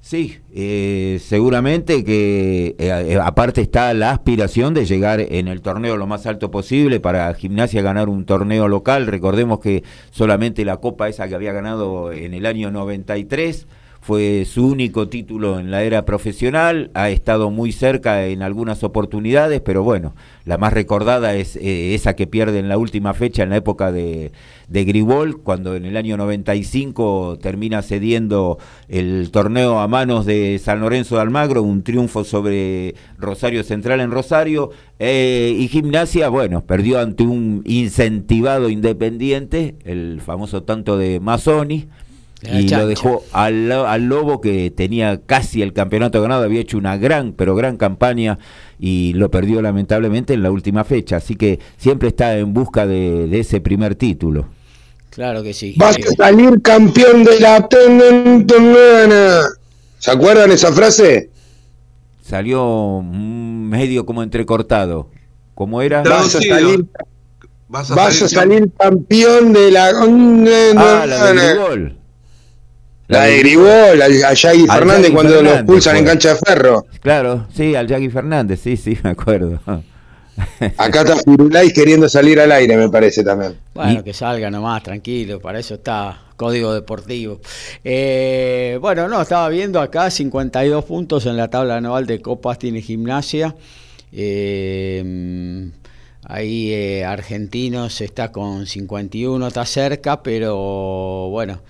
Sí, 0.00 0.38
eh, 0.54 1.18
seguramente 1.24 2.04
que 2.04 2.76
aparte 3.22 3.62
está 3.62 3.94
la 3.94 4.10
aspiración 4.10 4.74
de 4.74 4.84
llegar 4.84 5.18
en 5.18 5.48
el 5.48 5.62
torneo 5.62 5.96
lo 5.96 6.06
más 6.06 6.26
alto 6.26 6.50
posible 6.50 7.00
para 7.00 7.32
Gimnasia 7.32 7.80
ganar 7.80 8.10
un 8.10 8.26
torneo 8.26 8.68
local. 8.68 9.06
Recordemos 9.06 9.60
que 9.60 9.82
solamente 10.10 10.66
la 10.66 10.76
copa 10.76 11.08
esa 11.08 11.26
que 11.26 11.34
había 11.34 11.52
ganado 11.52 12.12
en 12.12 12.34
el 12.34 12.44
año 12.44 12.70
93 12.70 13.66
fue 14.04 14.44
su 14.44 14.66
único 14.66 15.08
título 15.08 15.58
en 15.58 15.70
la 15.70 15.82
era 15.82 16.04
profesional, 16.04 16.90
ha 16.92 17.08
estado 17.08 17.50
muy 17.50 17.72
cerca 17.72 18.26
en 18.26 18.42
algunas 18.42 18.84
oportunidades, 18.84 19.62
pero 19.62 19.82
bueno, 19.82 20.14
la 20.44 20.58
más 20.58 20.74
recordada 20.74 21.34
es 21.34 21.56
eh, 21.56 21.94
esa 21.94 22.14
que 22.14 22.26
pierde 22.26 22.58
en 22.58 22.68
la 22.68 22.76
última 22.76 23.14
fecha 23.14 23.42
en 23.42 23.48
la 23.48 23.56
época 23.56 23.92
de, 23.92 24.32
de 24.68 24.84
Gribol, 24.84 25.40
cuando 25.40 25.74
en 25.74 25.86
el 25.86 25.96
año 25.96 26.18
95 26.18 27.38
termina 27.40 27.80
cediendo 27.80 28.58
el 28.88 29.30
torneo 29.30 29.78
a 29.78 29.88
manos 29.88 30.26
de 30.26 30.60
San 30.62 30.80
Lorenzo 30.80 31.14
de 31.14 31.22
Almagro, 31.22 31.62
un 31.62 31.82
triunfo 31.82 32.24
sobre 32.24 32.96
Rosario 33.16 33.64
Central 33.64 34.00
en 34.00 34.10
Rosario, 34.10 34.68
eh, 34.98 35.56
y 35.58 35.66
Gimnasia, 35.68 36.28
bueno, 36.28 36.60
perdió 36.66 37.00
ante 37.00 37.22
un 37.22 37.62
incentivado 37.64 38.68
independiente, 38.68 39.76
el 39.86 40.20
famoso 40.20 40.62
tanto 40.62 40.98
de 40.98 41.20
Mazzoni, 41.20 41.88
y 42.52 42.68
lo 42.68 42.86
dejó 42.86 43.24
al, 43.32 43.70
al, 43.72 44.02
Lobo 44.04 44.40
que 44.40 44.70
tenía 44.70 45.20
casi 45.24 45.62
el 45.62 45.72
campeonato 45.72 46.20
ganado, 46.20 46.44
había 46.44 46.60
hecho 46.60 46.78
una 46.78 46.96
gran, 46.96 47.32
pero 47.32 47.54
gran 47.54 47.76
campaña 47.76 48.38
y 48.78 49.12
lo 49.14 49.30
perdió 49.30 49.62
lamentablemente 49.62 50.34
en 50.34 50.42
la 50.42 50.50
última 50.50 50.84
fecha, 50.84 51.16
así 51.16 51.36
que 51.36 51.58
siempre 51.76 52.08
está 52.08 52.36
en 52.36 52.52
busca 52.52 52.86
de, 52.86 53.28
de 53.28 53.40
ese 53.40 53.60
primer 53.60 53.94
título. 53.94 54.46
Claro 55.14 55.44
que 55.44 55.54
sí. 55.54 55.74
Vas 55.76 55.96
a 55.96 56.10
salir 56.16 56.60
campeón 56.60 57.22
de 57.22 57.38
la 57.38 57.68
¿Se 59.98 60.10
acuerdan 60.10 60.50
esa 60.50 60.72
frase? 60.72 61.30
Salió 62.20 63.00
medio 63.02 64.04
como 64.04 64.22
entrecortado. 64.22 65.08
¿Cómo 65.54 65.82
era? 65.82 66.02
Vas 66.02 66.34
a 66.34 66.40
salir, 66.42 66.84
vas 67.68 67.92
a 67.92 67.94
salir, 67.94 68.24
a 68.24 68.28
salir 68.28 68.72
campeón 68.76 69.52
de 69.52 69.70
la... 69.70 69.90
Ah, 70.76 71.06
la 71.06 71.32
de 71.32 71.54
gol. 71.54 71.96
La 73.14 73.26
de 73.26 73.38
Gribol, 73.38 74.02
a 74.02 74.34
Yagui 74.34 74.66
Fernández 74.66 75.12
cuando 75.12 75.40
lo 75.40 75.54
expulsan 75.54 75.98
en 75.98 76.04
cancha 76.04 76.30
de 76.30 76.34
ferro. 76.34 76.86
Claro, 77.00 77.46
sí, 77.54 77.76
al 77.76 77.86
Yagui 77.86 78.10
Fernández, 78.10 78.58
sí, 78.60 78.76
sí, 78.76 78.98
me 79.04 79.10
acuerdo. 79.10 79.60
Acá 80.76 81.02
está 81.02 81.16
Firulais 81.18 81.72
queriendo 81.72 82.08
salir 82.08 82.40
al 82.40 82.50
aire, 82.50 82.76
me 82.76 82.88
parece 82.88 83.22
también. 83.22 83.54
Bueno, 83.72 84.02
que 84.02 84.12
salga 84.12 84.50
nomás, 84.50 84.82
tranquilo, 84.82 85.38
para 85.38 85.60
eso 85.60 85.74
está 85.74 86.22
Código 86.34 86.74
Deportivo. 86.74 87.40
Eh, 87.84 88.78
bueno, 88.80 89.06
no, 89.06 89.22
estaba 89.22 89.48
viendo 89.48 89.80
acá 89.80 90.10
52 90.10 90.84
puntos 90.84 91.24
en 91.26 91.36
la 91.36 91.48
tabla 91.48 91.76
anual 91.76 92.06
de 92.06 92.20
Copas 92.20 92.58
tiene 92.58 92.82
Gimnasia. 92.82 93.54
Eh, 94.10 95.70
ahí 96.24 96.72
eh, 96.72 97.04
Argentinos 97.04 98.00
está 98.00 98.32
con 98.32 98.66
51, 98.66 99.46
está 99.46 99.64
cerca, 99.64 100.20
pero 100.20 101.28
bueno. 101.30 101.60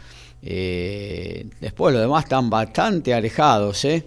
Eh, 0.46 1.46
después 1.59 1.94
los 1.94 2.02
demás 2.02 2.24
están 2.24 2.50
bastante 2.50 3.14
alejados, 3.14 3.83
¿eh? 3.87 4.04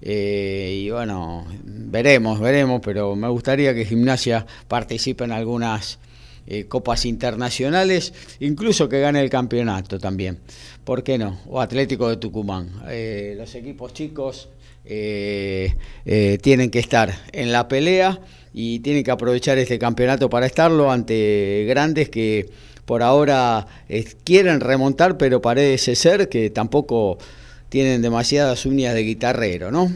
¿eh? 0.00 0.82
y 0.84 0.90
bueno, 0.90 1.44
veremos, 1.64 2.38
veremos, 2.38 2.80
pero 2.80 3.16
me 3.16 3.28
gustaría 3.28 3.74
que 3.74 3.84
Gimnasia 3.84 4.46
participe 4.68 5.24
en 5.24 5.32
algunas 5.32 5.98
eh, 6.46 6.66
copas 6.66 7.04
internacionales, 7.06 8.14
incluso 8.38 8.88
que 8.88 9.00
gane 9.00 9.20
el 9.20 9.28
campeonato 9.28 9.98
también. 9.98 10.38
¿Por 10.84 11.02
qué 11.02 11.18
no? 11.18 11.40
O 11.48 11.60
Atlético 11.60 12.08
de 12.08 12.18
Tucumán. 12.18 12.70
Los 13.36 13.52
equipos 13.56 13.92
chicos 13.92 14.48
tienen 14.84 16.70
que 16.70 16.78
estar 16.78 17.12
en 17.32 17.50
la 17.50 17.66
pelea 17.66 18.20
y 18.52 18.78
tienen 18.78 19.02
que 19.02 19.10
aprovechar 19.10 19.58
este 19.58 19.78
campeonato 19.78 20.30
para 20.30 20.46
estarlo 20.46 20.90
ante 20.90 21.66
grandes 21.68 22.08
que 22.08 22.48
por 22.90 23.04
ahora 23.04 23.68
eh, 23.88 24.04
quieren 24.24 24.58
remontar, 24.58 25.16
pero 25.16 25.40
parece 25.40 25.94
ser 25.94 26.28
que 26.28 26.50
tampoco 26.50 27.18
tienen 27.68 28.02
demasiadas 28.02 28.66
uñas 28.66 28.94
de 28.94 29.04
guitarrero, 29.04 29.70
¿no? 29.70 29.92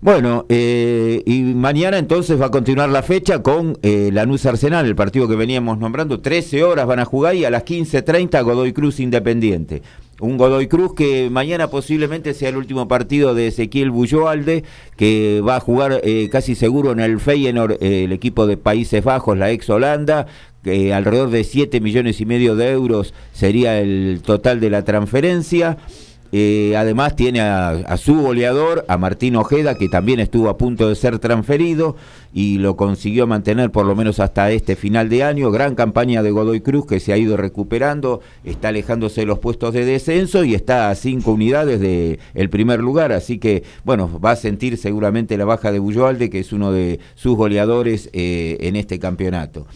Bueno, 0.00 0.46
eh, 0.48 1.22
y 1.26 1.42
mañana 1.42 1.98
entonces 1.98 2.40
va 2.40 2.46
a 2.46 2.50
continuar 2.50 2.88
la 2.88 3.02
fecha 3.02 3.42
con 3.42 3.78
eh, 3.82 4.08
Lanús 4.10 4.46
Arsenal, 4.46 4.86
el 4.86 4.96
partido 4.96 5.28
que 5.28 5.36
veníamos 5.36 5.76
nombrando. 5.76 6.20
13 6.20 6.64
horas 6.64 6.86
van 6.86 7.00
a 7.00 7.04
jugar 7.04 7.34
y 7.34 7.44
a 7.44 7.50
las 7.50 7.66
15.30 7.66 8.42
Godoy 8.42 8.72
Cruz 8.72 8.98
Independiente. 9.00 9.82
Un 10.20 10.38
Godoy 10.38 10.68
Cruz 10.68 10.94
que 10.94 11.28
mañana 11.30 11.68
posiblemente 11.68 12.34
sea 12.34 12.50
el 12.50 12.56
último 12.56 12.88
partido 12.88 13.34
de 13.34 13.48
Ezequiel 13.48 13.90
Bulloalde, 13.90 14.64
que 14.96 15.42
va 15.46 15.56
a 15.56 15.60
jugar 15.60 16.00
eh, 16.04 16.28
casi 16.30 16.54
seguro 16.54 16.92
en 16.92 17.00
el 17.00 17.20
Feyenoord, 17.20 17.82
el 17.82 18.12
equipo 18.12 18.46
de 18.46 18.56
Países 18.56 19.02
Bajos, 19.02 19.36
la 19.36 19.50
ex 19.50 19.68
Holanda, 19.68 20.26
que 20.64 20.92
alrededor 20.92 21.30
de 21.30 21.44
7 21.44 21.80
millones 21.80 22.20
y 22.20 22.26
medio 22.26 22.56
de 22.56 22.70
euros 22.70 23.14
sería 23.32 23.78
el 23.78 24.22
total 24.24 24.58
de 24.58 24.70
la 24.70 24.82
transferencia. 24.82 25.76
Eh, 26.36 26.74
además 26.76 27.14
tiene 27.14 27.40
a, 27.42 27.96
su 27.96 28.20
goleador, 28.20 28.84
a 28.88 28.98
Martín 28.98 29.36
Ojeda, 29.36 29.76
que 29.76 29.88
también 29.88 30.18
estuvo 30.18 30.48
a 30.48 30.58
punto 30.58 30.88
de 30.88 30.96
ser 30.96 31.20
transferido 31.20 31.94
y 32.32 32.58
lo 32.58 32.74
consiguió 32.74 33.28
mantener 33.28 33.70
por 33.70 33.86
lo 33.86 33.94
menos 33.94 34.18
hasta 34.18 34.50
este 34.50 34.74
final 34.74 35.08
de 35.08 35.22
año. 35.22 35.52
Gran 35.52 35.76
campaña 35.76 36.24
de 36.24 36.32
Godoy 36.32 36.60
Cruz 36.60 36.86
que 36.86 36.98
se 36.98 37.12
ha 37.12 37.16
ido 37.16 37.36
recuperando, 37.36 38.20
está 38.42 38.70
alejándose 38.70 39.20
de 39.20 39.28
los 39.28 39.38
puestos 39.38 39.74
de 39.74 39.84
descenso 39.84 40.42
y 40.42 40.56
está 40.56 40.90
a 40.90 40.96
cinco 40.96 41.30
unidades 41.30 41.78
del 41.78 42.18
el 42.34 42.50
primer 42.50 42.80
lugar. 42.80 43.12
Así 43.12 43.38
que, 43.38 43.62
bueno, 43.84 44.18
va 44.18 44.32
a 44.32 44.36
sentir 44.36 44.76
seguramente 44.76 45.38
la 45.38 45.44
baja 45.44 45.70
de 45.70 45.78
Bulloalde, 45.78 46.30
que 46.30 46.40
es 46.40 46.52
uno 46.52 46.72
de 46.72 46.98
sus 47.14 47.36
goleadores 47.36 48.10
eh, 48.12 48.56
en 48.58 48.74
este 48.74 48.98
campeonato. 48.98 49.68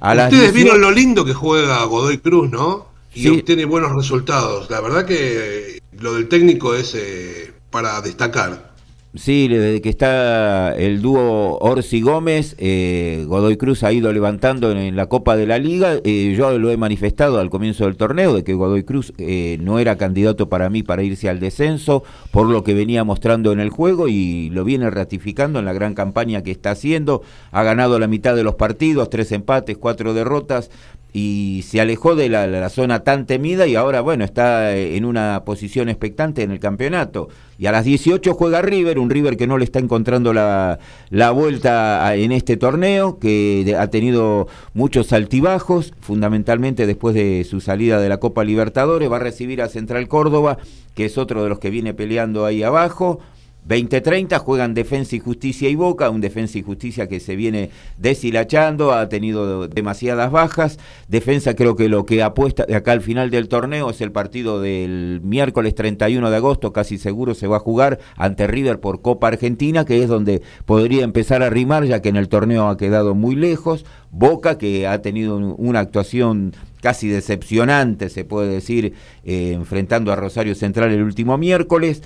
Ustedes 0.00 0.52
vieron 0.52 0.80
lo 0.80 0.90
lindo 0.90 1.24
que 1.24 1.34
juega 1.34 1.84
Godoy 1.84 2.18
Cruz, 2.18 2.50
¿no? 2.50 2.88
Y 3.12 3.28
obtiene 3.28 3.64
buenos 3.64 3.94
resultados. 3.94 4.70
La 4.70 4.80
verdad 4.80 5.04
que 5.04 5.82
lo 5.98 6.14
del 6.14 6.28
técnico 6.28 6.74
es 6.74 6.94
eh, 6.94 7.52
para 7.70 8.00
destacar. 8.00 8.69
Sí, 9.12 9.48
desde 9.48 9.80
que 9.80 9.88
está 9.88 10.72
el 10.76 11.02
dúo 11.02 11.58
Orsi 11.58 12.00
Gómez, 12.00 12.54
eh, 12.58 13.24
Godoy 13.26 13.56
Cruz 13.56 13.82
ha 13.82 13.92
ido 13.92 14.12
levantando 14.12 14.70
en, 14.70 14.94
la 14.94 15.06
Copa 15.06 15.36
de 15.36 15.48
la 15.48 15.58
Liga. 15.58 15.96
Eh, 16.04 16.32
yo 16.38 16.56
lo 16.60 16.70
he 16.70 16.76
manifestado 16.76 17.40
al 17.40 17.50
comienzo 17.50 17.86
del 17.86 17.96
torneo 17.96 18.34
de 18.34 18.44
que 18.44 18.54
Godoy 18.54 18.84
Cruz 18.84 19.12
eh, 19.18 19.58
no 19.62 19.80
era 19.80 19.96
candidato 19.96 20.48
para 20.48 20.70
mí 20.70 20.84
para 20.84 21.02
irse 21.02 21.28
al 21.28 21.40
descenso 21.40 22.04
por 22.30 22.46
lo 22.46 22.62
que 22.62 22.72
venía 22.72 23.02
mostrando 23.02 23.50
en 23.50 23.58
el 23.58 23.70
juego 23.70 24.06
y 24.06 24.48
lo 24.50 24.62
viene 24.62 24.88
ratificando 24.90 25.58
en 25.58 25.64
la 25.64 25.72
gran 25.72 25.94
campaña 25.94 26.44
que 26.44 26.52
está 26.52 26.70
haciendo. 26.70 27.22
Ha 27.50 27.64
ganado 27.64 27.98
la 27.98 28.06
mitad 28.06 28.36
de 28.36 28.44
los 28.44 28.54
partidos, 28.54 29.10
tres 29.10 29.32
empates, 29.32 29.76
cuatro 29.76 30.14
derrotas 30.14 30.70
y 31.12 31.64
se 31.66 31.80
alejó 31.80 32.14
de 32.14 32.28
la, 32.28 32.68
zona 32.68 33.00
tan 33.00 33.26
temida 33.26 33.66
y 33.66 33.74
ahora, 33.74 34.00
bueno, 34.00 34.24
está 34.24 34.76
en 34.76 35.04
una 35.04 35.42
posición 35.44 35.88
expectante 35.88 36.42
en 36.42 36.50
el 36.50 36.60
campeonato. 36.60 37.28
Y 37.58 37.66
a 37.66 37.72
las 37.72 37.84
18 37.84 38.32
juega 38.34 38.62
River, 38.62 38.98
un 38.98 39.10
River 39.10 39.36
que 39.36 39.46
no 39.46 39.58
le 39.58 39.64
está 39.64 39.80
encontrando 39.80 40.32
la, 40.32 40.78
la 41.10 41.30
vuelta 41.32 42.14
en 42.14 42.32
este 42.32 42.56
torneo, 42.56 43.18
que 43.18 43.76
ha 43.78 43.88
tenido 43.88 44.48
muchos 44.72 45.12
altibajos, 45.12 45.92
fundamentalmente 46.00 46.86
después 46.86 47.14
de 47.14 47.44
su 47.48 47.60
salida 47.60 48.00
de 48.00 48.08
la 48.08 48.18
Copa 48.18 48.44
Libertadores, 48.44 49.10
va 49.10 49.16
a 49.16 49.20
recibir 49.20 49.62
a 49.62 49.68
Central 49.68 50.08
Córdoba, 50.08 50.58
que 50.94 51.06
es 51.06 51.18
otro 51.18 51.42
de 51.42 51.48
los 51.48 51.58
que 51.58 51.70
viene 51.70 51.92
peleando 51.92 52.46
ahí 52.46 52.62
abajo. 52.62 53.20
20-30 53.68 54.38
juegan 54.38 54.74
Defensa 54.74 55.16
y 55.16 55.20
Justicia 55.20 55.68
y 55.68 55.74
Boca, 55.74 56.10
un 56.10 56.20
Defensa 56.20 56.58
y 56.58 56.62
Justicia 56.62 57.08
que 57.08 57.20
se 57.20 57.36
viene 57.36 57.70
deshilachando, 57.98 58.92
ha 58.92 59.08
tenido 59.08 59.68
demasiadas 59.68 60.30
bajas. 60.30 60.78
Defensa 61.08 61.54
creo 61.54 61.76
que 61.76 61.88
lo 61.88 62.06
que 62.06 62.22
apuesta 62.22 62.64
de 62.64 62.74
acá 62.74 62.92
al 62.92 63.00
final 63.00 63.30
del 63.30 63.48
torneo 63.48 63.90
es 63.90 64.00
el 64.00 64.12
partido 64.12 64.60
del 64.60 65.20
miércoles 65.22 65.74
31 65.74 66.30
de 66.30 66.36
agosto, 66.36 66.72
casi 66.72 66.98
seguro 66.98 67.34
se 67.34 67.46
va 67.46 67.56
a 67.56 67.60
jugar 67.60 68.00
ante 68.16 68.46
River 68.46 68.80
por 68.80 69.02
Copa 69.02 69.28
Argentina, 69.28 69.84
que 69.84 70.02
es 70.02 70.08
donde 70.08 70.42
podría 70.64 71.04
empezar 71.04 71.42
a 71.42 71.50
rimar, 71.50 71.84
ya 71.84 72.00
que 72.02 72.08
en 72.08 72.16
el 72.16 72.28
torneo 72.28 72.68
ha 72.68 72.76
quedado 72.76 73.14
muy 73.14 73.36
lejos. 73.36 73.84
Boca, 74.10 74.58
que 74.58 74.88
ha 74.88 75.02
tenido 75.02 75.36
una 75.36 75.80
actuación 75.80 76.52
casi 76.80 77.08
decepcionante, 77.08 78.08
se 78.08 78.24
puede 78.24 78.52
decir, 78.52 78.94
eh, 79.24 79.52
enfrentando 79.52 80.12
a 80.12 80.16
Rosario 80.16 80.54
Central 80.54 80.90
el 80.90 81.02
último 81.02 81.38
miércoles. 81.38 82.02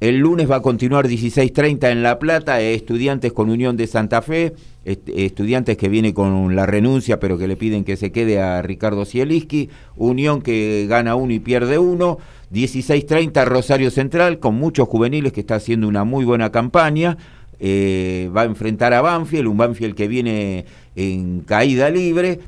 El 0.00 0.18
lunes 0.18 0.48
va 0.48 0.56
a 0.56 0.62
continuar 0.62 1.08
16.30 1.08 1.90
en 1.90 2.04
La 2.04 2.20
Plata, 2.20 2.60
eh, 2.60 2.74
estudiantes 2.74 3.32
con 3.32 3.50
Unión 3.50 3.76
de 3.76 3.88
Santa 3.88 4.22
Fe, 4.22 4.54
estudiantes 4.84 5.76
que 5.76 5.88
viene 5.88 6.14
con 6.14 6.54
la 6.54 6.66
renuncia 6.66 7.18
pero 7.18 7.36
que 7.36 7.48
le 7.48 7.56
piden 7.56 7.82
que 7.82 7.96
se 7.96 8.12
quede 8.12 8.40
a 8.40 8.62
Ricardo 8.62 9.04
Cieliski, 9.04 9.70
Unión 9.96 10.40
que 10.40 10.86
gana 10.88 11.16
uno 11.16 11.32
y 11.32 11.40
pierde 11.40 11.78
uno, 11.78 12.18
16.30 12.52 13.44
Rosario 13.44 13.90
Central 13.90 14.38
con 14.38 14.54
muchos 14.54 14.88
juveniles 14.88 15.32
que 15.32 15.40
está 15.40 15.56
haciendo 15.56 15.88
una 15.88 16.04
muy 16.04 16.24
buena 16.24 16.52
campaña, 16.52 17.18
eh, 17.58 18.30
va 18.34 18.42
a 18.42 18.44
enfrentar 18.44 18.94
a 18.94 19.00
Banfield, 19.00 19.48
un 19.48 19.56
Banfield 19.56 19.96
que 19.96 20.06
viene 20.06 20.64
en 20.94 21.40
caída 21.40 21.90
libre. 21.90 22.38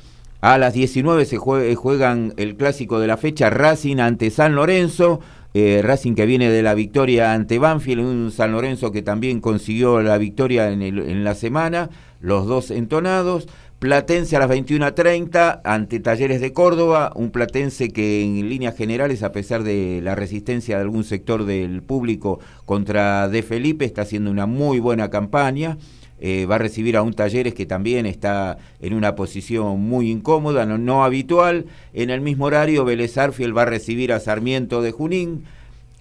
A 0.40 0.56
las 0.56 0.72
19 0.72 1.26
se 1.26 1.36
juegan 1.36 2.32
el 2.38 2.56
clásico 2.56 2.98
de 2.98 3.08
la 3.08 3.18
fecha 3.18 3.50
Racing 3.50 3.98
ante 3.98 4.30
San 4.30 4.54
Lorenzo. 4.54 5.20
Eh, 5.52 5.80
Racing 5.82 6.14
que 6.14 6.26
viene 6.26 6.48
de 6.48 6.62
la 6.62 6.74
victoria 6.74 7.32
ante 7.32 7.58
Banfield, 7.58 8.04
un 8.04 8.30
San 8.30 8.52
Lorenzo 8.52 8.92
que 8.92 9.02
también 9.02 9.40
consiguió 9.40 10.00
la 10.00 10.16
victoria 10.16 10.70
en, 10.70 11.24
la 11.24 11.34
semana, 11.34 11.90
los 12.20 12.46
dos 12.46 12.70
entonados. 12.70 13.48
Platense 13.80 14.36
a 14.36 14.40
las 14.40 14.50
21.30 14.50 15.62
ante 15.64 16.00
Talleres 16.00 16.40
de 16.40 16.52
Córdoba, 16.52 17.12
un 17.16 17.30
Platense 17.30 17.88
que 17.88 18.22
en 18.22 18.48
líneas 18.48 18.76
generales, 18.76 19.22
a 19.22 19.32
pesar 19.32 19.62
de 19.64 20.00
la 20.02 20.14
resistencia 20.14 20.76
de 20.76 20.82
algún 20.82 21.02
sector 21.02 21.46
del 21.46 21.82
público 21.82 22.40
contra 22.66 23.28
De 23.28 23.42
Felipe, 23.42 23.86
está 23.86 24.02
haciendo 24.02 24.30
una 24.30 24.46
muy 24.46 24.80
buena 24.80 25.08
campaña. 25.08 25.78
Eh, 26.20 26.46
va 26.46 26.56
a 26.56 26.58
recibir 26.58 26.96
a 26.96 27.02
un 27.02 27.14
Talleres 27.14 27.54
que 27.54 27.64
también 27.64 28.04
está 28.04 28.58
en 28.80 28.92
una 28.92 29.14
posición 29.14 29.80
muy 29.80 30.10
incómoda, 30.10 30.66
no, 30.66 30.76
no 30.76 31.02
habitual. 31.02 31.64
En 31.94 32.10
el 32.10 32.20
mismo 32.20 32.44
horario, 32.44 32.84
Vélez 32.84 33.16
Arfiel 33.16 33.56
va 33.56 33.62
a 33.62 33.66
recibir 33.66 34.12
a 34.12 34.20
Sarmiento 34.20 34.82
de 34.82 34.92
Junín. 34.92 35.44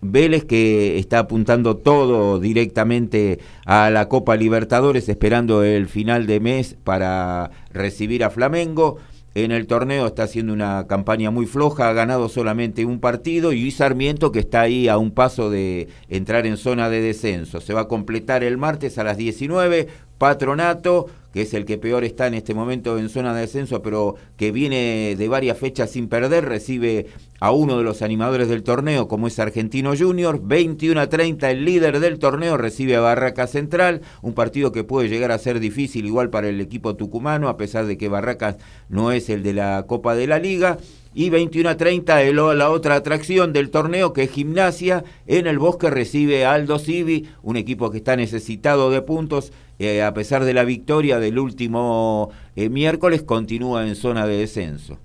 Vélez 0.01 0.45
que 0.45 0.97
está 0.97 1.19
apuntando 1.19 1.75
todo 1.77 2.39
directamente 2.39 3.39
a 3.65 3.89
la 3.89 4.07
Copa 4.07 4.35
Libertadores, 4.35 5.09
esperando 5.09 5.63
el 5.63 5.87
final 5.87 6.25
de 6.25 6.39
mes 6.39 6.75
para 6.83 7.51
recibir 7.73 8.23
a 8.23 8.29
Flamengo. 8.29 8.97
En 9.43 9.51
el 9.51 9.67
torneo 9.67 10.07
está 10.07 10.23
haciendo 10.23 10.51
una 10.51 10.85
campaña 10.87 11.31
muy 11.31 11.45
floja, 11.45 11.87
ha 11.87 11.93
ganado 11.93 12.27
solamente 12.27 12.83
un 12.83 12.99
partido 12.99 13.53
y 13.53 13.71
Sarmiento 13.71 14.33
que 14.33 14.39
está 14.39 14.61
ahí 14.61 14.89
a 14.89 14.97
un 14.97 15.11
paso 15.11 15.49
de 15.49 15.87
entrar 16.09 16.45
en 16.45 16.57
zona 16.57 16.89
de 16.89 16.99
descenso. 16.99 17.61
Se 17.61 17.73
va 17.73 17.81
a 17.81 17.87
completar 17.87 18.43
el 18.43 18.57
martes 18.57 18.97
a 18.97 19.03
las 19.05 19.15
19, 19.15 19.87
Patronato 20.17 21.07
que 21.33 21.41
es 21.41 21.53
el 21.53 21.65
que 21.65 21.77
peor 21.77 22.03
está 22.03 22.27
en 22.27 22.33
este 22.33 22.53
momento 22.53 22.97
en 22.97 23.09
zona 23.09 23.33
de 23.33 23.41
descenso, 23.41 23.81
pero 23.81 24.15
que 24.37 24.51
viene 24.51 25.15
de 25.17 25.27
varias 25.27 25.57
fechas 25.57 25.91
sin 25.91 26.07
perder, 26.07 26.45
recibe 26.45 27.07
a 27.39 27.51
uno 27.51 27.77
de 27.77 27.83
los 27.83 28.01
animadores 28.01 28.49
del 28.49 28.63
torneo, 28.63 29.07
como 29.07 29.27
es 29.27 29.39
Argentino 29.39 29.93
Junior, 29.97 30.41
21 30.43 30.99
a 30.99 31.07
30 31.07 31.51
el 31.51 31.65
líder 31.65 31.99
del 31.99 32.19
torneo 32.19 32.57
recibe 32.57 32.95
a 32.95 33.01
Barraca 33.01 33.47
Central, 33.47 34.01
un 34.21 34.33
partido 34.33 34.71
que 34.71 34.83
puede 34.83 35.09
llegar 35.09 35.31
a 35.31 35.37
ser 35.37 35.59
difícil 35.59 36.05
igual 36.05 36.29
para 36.29 36.49
el 36.49 36.59
equipo 36.61 36.95
tucumano, 36.95 37.47
a 37.47 37.57
pesar 37.57 37.85
de 37.85 37.97
que 37.97 38.09
Barracas 38.09 38.57
no 38.89 39.11
es 39.11 39.29
el 39.29 39.43
de 39.43 39.53
la 39.53 39.85
Copa 39.87 40.15
de 40.15 40.27
la 40.27 40.39
Liga. 40.39 40.77
Y 41.13 41.29
21 41.29 41.69
a 41.69 41.77
30 41.77 42.21
la 42.31 42.69
otra 42.69 42.95
atracción 42.95 43.51
del 43.51 43.71
torneo 43.71 44.13
que 44.13 44.23
es 44.23 44.31
Gimnasia. 44.31 45.03
En 45.25 45.47
el 45.47 45.57
Bosque 45.57 45.89
recibe 45.89 46.45
Aldo 46.45 46.77
Civi, 46.77 47.27
un 47.41 47.57
equipo 47.57 47.89
que 47.89 47.97
está 47.97 48.15
necesitado 48.15 48.91
de 48.91 49.01
puntos 49.01 49.51
eh, 49.79 50.03
a 50.03 50.13
pesar 50.13 50.43
de 50.43 50.53
la 50.53 50.65
victoria 50.65 51.19
del 51.19 51.39
último 51.39 52.31
eh, 52.55 52.69
miércoles, 52.69 53.23
continúa 53.23 53.87
en 53.87 53.95
zona 53.95 54.27
de 54.27 54.37
descenso. 54.37 54.99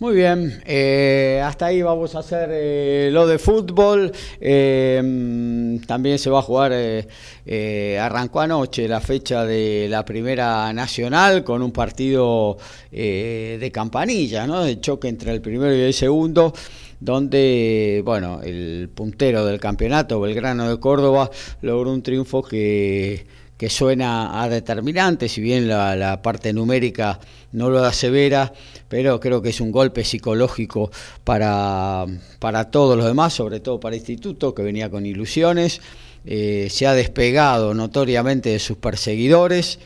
Muy 0.00 0.14
bien, 0.14 0.62
eh, 0.64 1.42
hasta 1.44 1.66
ahí 1.66 1.82
vamos 1.82 2.14
a 2.14 2.20
hacer 2.20 3.12
lo 3.12 3.26
de 3.26 3.38
fútbol. 3.38 4.10
también 5.86 6.18
se 6.18 6.30
va 6.30 6.38
a 6.38 6.42
jugar, 6.42 6.72
arrancó 8.00 8.40
anoche 8.40 8.88
la 8.88 9.02
fecha 9.02 9.44
de 9.44 9.88
la 9.90 10.02
Primera 10.06 10.72
Nacional 10.72 11.44
con 11.44 11.60
un 11.60 11.70
partido 11.70 12.56
de 12.90 13.70
campanilla, 13.74 14.46
¿no? 14.46 14.64
de 14.64 14.80
choque 14.80 15.08
entre 15.08 15.32
el 15.32 15.42
primero 15.42 15.76
y 15.76 15.80
el 15.80 15.92
segundo 15.92 16.54
donde, 16.98 18.00
bueno, 18.02 18.40
el 18.42 18.90
puntero 18.94 19.44
del 19.44 19.60
campeonato, 19.60 20.18
Belgrano 20.18 20.68
de 20.70 20.80
Córdoba, 20.80 21.30
logró 21.60 21.92
un 21.92 22.02
triunfo 22.02 22.42
que 22.42 23.26
que 23.60 23.68
suena 23.68 24.42
a 24.42 24.48
determinante, 24.48 25.28
si 25.28 25.42
bien 25.42 25.68
la, 25.68 26.22
parte 26.22 26.50
numérica 26.50 27.20
no 27.52 27.68
lo 27.68 27.82
da 27.82 27.92
severa, 27.92 28.54
pero 28.88 29.20
creo 29.20 29.42
que 29.42 29.50
es 29.50 29.60
un 29.60 29.70
golpe 29.70 30.02
psicológico 30.02 30.90
para, 31.24 32.06
para 32.38 32.70
todos 32.70 32.96
los 32.96 33.04
demás, 33.04 33.34
sobre 33.34 33.60
todo 33.60 33.78
para 33.78 33.94
el 33.94 34.00
Instituto, 34.00 34.54
que 34.54 34.62
venía 34.62 34.88
con 34.88 35.04
ilusiones, 35.04 35.82
eh, 36.24 36.68
se 36.70 36.86
ha 36.86 36.94
despegado 36.94 37.74
notoriamente 37.74 38.48
de 38.48 38.58
sus 38.60 38.78
perseguidores. 38.78 39.78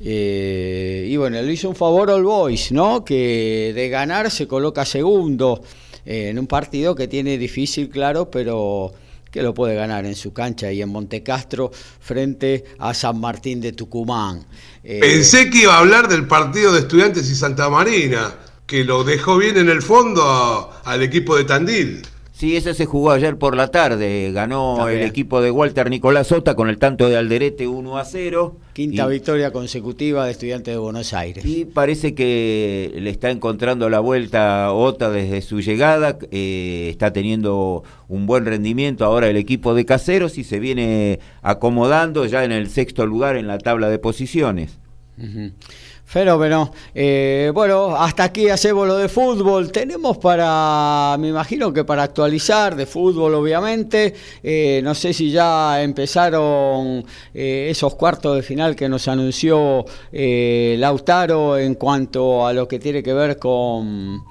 Eh, 0.00 1.08
y 1.10 1.16
bueno, 1.16 1.42
le 1.42 1.52
hizo 1.52 1.70
un 1.70 1.74
favor 1.74 2.12
al 2.12 2.22
Boys, 2.22 2.70
¿no? 2.70 3.04
Que 3.04 3.72
de 3.74 3.88
ganar 3.88 4.30
se 4.30 4.46
coloca 4.46 4.84
segundo 4.84 5.60
eh, 6.06 6.28
en 6.28 6.38
un 6.38 6.46
partido 6.46 6.94
que 6.94 7.08
tiene 7.08 7.36
difícil, 7.36 7.88
claro, 7.88 8.30
pero 8.30 8.92
que 9.30 9.42
lo 9.42 9.54
puede 9.54 9.74
ganar 9.74 10.06
en 10.06 10.14
su 10.14 10.32
cancha 10.32 10.72
y 10.72 10.82
en 10.82 10.88
Montecastro 10.88 11.70
frente 12.00 12.64
a 12.78 12.94
San 12.94 13.20
Martín 13.20 13.60
de 13.60 13.72
Tucumán. 13.72 14.46
Eh, 14.82 15.00
Pensé 15.00 15.50
que 15.50 15.62
iba 15.62 15.74
a 15.74 15.78
hablar 15.78 16.08
del 16.08 16.26
partido 16.26 16.72
de 16.72 16.80
Estudiantes 16.80 17.30
y 17.30 17.34
Santa 17.34 17.68
Marina, 17.68 18.34
que 18.66 18.84
lo 18.84 19.04
dejó 19.04 19.36
bien 19.38 19.56
en 19.56 19.68
el 19.68 19.82
fondo 19.82 20.70
al 20.84 21.02
equipo 21.02 21.36
de 21.36 21.44
Tandil. 21.44 22.02
Sí, 22.38 22.56
ese 22.56 22.72
se 22.72 22.86
jugó 22.86 23.10
ayer 23.10 23.36
por 23.36 23.56
la 23.56 23.72
tarde. 23.72 24.30
Ganó 24.30 24.88
el 24.88 25.02
equipo 25.02 25.40
de 25.42 25.50
Walter 25.50 25.90
Nicolás 25.90 26.28
Sota 26.28 26.54
con 26.54 26.68
el 26.68 26.78
tanto 26.78 27.08
de 27.08 27.16
Alderete 27.16 27.66
1 27.66 27.98
a 27.98 28.04
0. 28.04 28.56
Quinta 28.74 29.08
victoria 29.08 29.50
consecutiva 29.50 30.24
de 30.24 30.30
Estudiantes 30.30 30.72
de 30.72 30.78
Buenos 30.78 31.12
Aires. 31.14 31.44
Y 31.44 31.64
parece 31.64 32.14
que 32.14 32.92
le 32.94 33.10
está 33.10 33.30
encontrando 33.30 33.90
la 33.90 33.98
vuelta 33.98 34.72
Ota 34.72 35.10
desde 35.10 35.42
su 35.42 35.60
llegada. 35.60 36.16
Eh, 36.30 36.86
está 36.92 37.12
teniendo 37.12 37.82
un 38.06 38.26
buen 38.26 38.44
rendimiento 38.44 39.04
ahora 39.04 39.26
el 39.26 39.36
equipo 39.36 39.74
de 39.74 39.84
Caseros 39.84 40.38
y 40.38 40.44
se 40.44 40.60
viene 40.60 41.18
acomodando 41.42 42.24
ya 42.24 42.44
en 42.44 42.52
el 42.52 42.70
sexto 42.70 43.04
lugar 43.04 43.34
en 43.34 43.48
la 43.48 43.58
tabla 43.58 43.88
de 43.88 43.98
posiciones. 43.98 44.78
Fenómeno. 46.08 46.72
Eh, 46.94 47.50
bueno, 47.52 47.94
hasta 47.94 48.24
aquí 48.24 48.48
hacemos 48.48 48.88
lo 48.88 48.96
de 48.96 49.10
fútbol. 49.10 49.70
Tenemos 49.70 50.16
para, 50.16 51.14
me 51.18 51.28
imagino 51.28 51.70
que 51.70 51.84
para 51.84 52.02
actualizar 52.02 52.74
de 52.76 52.86
fútbol, 52.86 53.34
obviamente. 53.34 54.14
Eh, 54.42 54.80
no 54.82 54.94
sé 54.94 55.12
si 55.12 55.30
ya 55.30 55.82
empezaron 55.82 57.04
eh, 57.34 57.68
esos 57.70 57.94
cuartos 57.94 58.36
de 58.36 58.42
final 58.42 58.74
que 58.74 58.88
nos 58.88 59.06
anunció 59.06 59.84
Lautaro 60.10 61.58
en 61.58 61.74
cuanto 61.74 62.46
a 62.46 62.54
lo 62.54 62.66
que 62.66 62.78
tiene 62.78 63.02
que 63.02 63.12
ver 63.12 63.38
con 63.38 64.24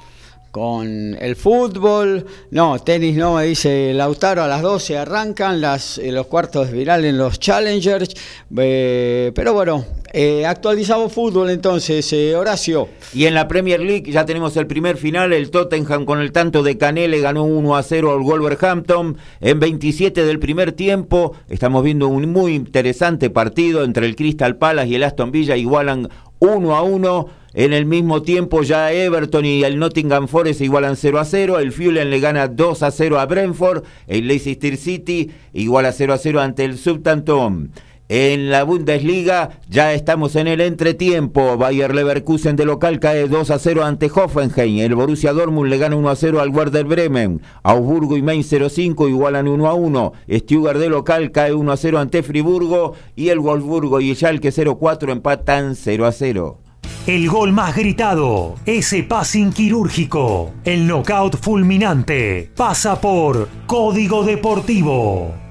con 0.58 1.16
el 1.20 1.36
fútbol. 1.36 2.26
No, 2.50 2.80
tenis 2.80 3.16
no, 3.16 3.38
dice 3.38 3.94
Lautaro, 3.94 4.42
a 4.42 4.48
las 4.48 4.64
12 4.64 4.98
arrancan 4.98 5.62
las, 5.62 6.00
eh, 6.00 6.12
los 6.12 6.26
cuartos 6.26 6.72
final 6.72 7.06
en 7.06 7.20
los 7.20 7.40
Challengers. 7.40 8.16
Eh, 8.58 9.32
pero 9.36 9.54
bueno, 9.54 9.86
eh, 10.12 10.48
actualizamos 10.48 11.14
fútbol 11.14 11.52
entonces, 11.52 12.12
Horacio. 12.36 12.90
Y 13.14 13.26
en 13.26 13.36
la 13.36 13.48
Premier 13.48 13.80
League 13.80 14.12
ya 14.12 14.26
tenemos 14.26 14.58
el 14.58 14.66
primer 14.66 14.98
final, 14.98 15.32
el 15.32 15.52
Tottenham 15.52 16.06
con 16.06 16.22
el 16.22 16.32
tanto 16.32 16.64
de 16.64 16.76
Canele 16.76 17.22
ganó 17.22 17.44
1 17.44 17.76
a 17.76 17.84
0 17.84 18.14
al 18.14 18.22
Wolverhampton 18.22 19.16
en 19.42 19.60
27 19.60 20.26
del 20.26 20.40
primer 20.40 20.72
tiempo. 20.72 21.36
Estamos 21.50 21.84
viendo 21.84 22.08
un 22.08 22.32
muy 22.32 22.56
interesante 22.56 23.30
partido 23.30 23.84
entre 23.84 24.08
el 24.08 24.16
Crystal 24.16 24.56
Palace 24.56 24.90
y 24.90 24.96
el 24.96 25.04
Aston 25.04 25.30
Villa, 25.32 25.56
igualan 25.56 26.10
1 26.40 26.76
a 26.76 26.82
1. 26.82 27.30
En 27.54 27.74
el 27.74 27.86
mismo 27.86 28.22
tiempo 28.22 28.62
ya 28.62 28.92
Everton 28.92 29.44
y 29.46 29.64
el 29.64 29.80
Nottingham 29.80 30.28
Forest 30.28 30.62
igualan 30.62 30.96
0 30.96 31.20
a 31.20 31.26
0. 31.26 31.60
El 31.60 31.72
Fulham 31.72 32.10
le 32.10 32.20
gana 32.20 32.48
2 32.48 32.84
a 32.84 32.92
0 32.92 33.20
a 33.20 33.26
Brentford. 33.26 33.84
El 34.06 34.28
Leicester 34.28 34.78
City 34.78 35.32
iguala 35.54 35.92
0 35.92 36.14
a 36.14 36.18
0 36.18 36.42
ante 36.42 36.66
el 36.66 36.78
Southampton. 36.78 37.72
En 38.10 38.50
la 38.50 38.64
Bundesliga 38.64 39.60
ya 39.70 39.94
estamos 39.94 40.38
en 40.38 40.48
el 40.48 40.62
entretiempo. 40.62 41.58
Bayer 41.58 41.94
Leverkusen 41.94 42.56
de 42.56 42.64
local 42.64 43.02
cae 43.02 43.28
2 43.28 43.52
a 43.52 43.60
0 43.60 43.84
ante 43.84 44.10
Hoffenheim. 44.14 44.80
El 44.80 44.96
Borussia 44.96 45.34
Dortmund 45.34 45.70
le 45.70 45.78
gana 45.78 45.98
1 45.98 46.10
a 46.10 46.16
0 46.16 46.40
al 46.40 46.50
Werder 46.50 46.86
Bremen. 46.86 47.42
Augsburgo 47.64 48.16
y 48.16 48.22
Mainz 48.22 48.50
0-5 48.54 49.10
igualan 49.10 49.50
1 49.50 49.68
a 49.68 49.74
1. 49.74 50.14
Stuttgart 50.32 50.80
de 50.80 50.88
local 50.88 51.32
cae 51.32 51.54
1 51.54 51.70
a 51.70 51.76
0 51.76 52.00
ante 52.00 52.24
Friburgo. 52.24 52.94
Y 53.18 53.28
el 53.28 53.40
Wolfsburgo 53.40 54.00
y 54.00 54.16
Schalke 54.16 54.54
0-4 54.54 55.12
empatan 55.12 55.76
0 55.76 56.06
a 56.06 56.12
0. 56.14 56.60
El 57.08 57.30
gol 57.30 57.52
más 57.52 57.76
gritado, 57.76 58.56
ese 58.66 59.04
passing 59.04 59.54
quirúrgico, 59.54 60.52
el 60.66 60.86
knockout 60.88 61.38
fulminante, 61.38 62.52
pasa 62.54 63.00
por 63.00 63.48
Código 63.66 64.26
Deportivo. 64.26 65.47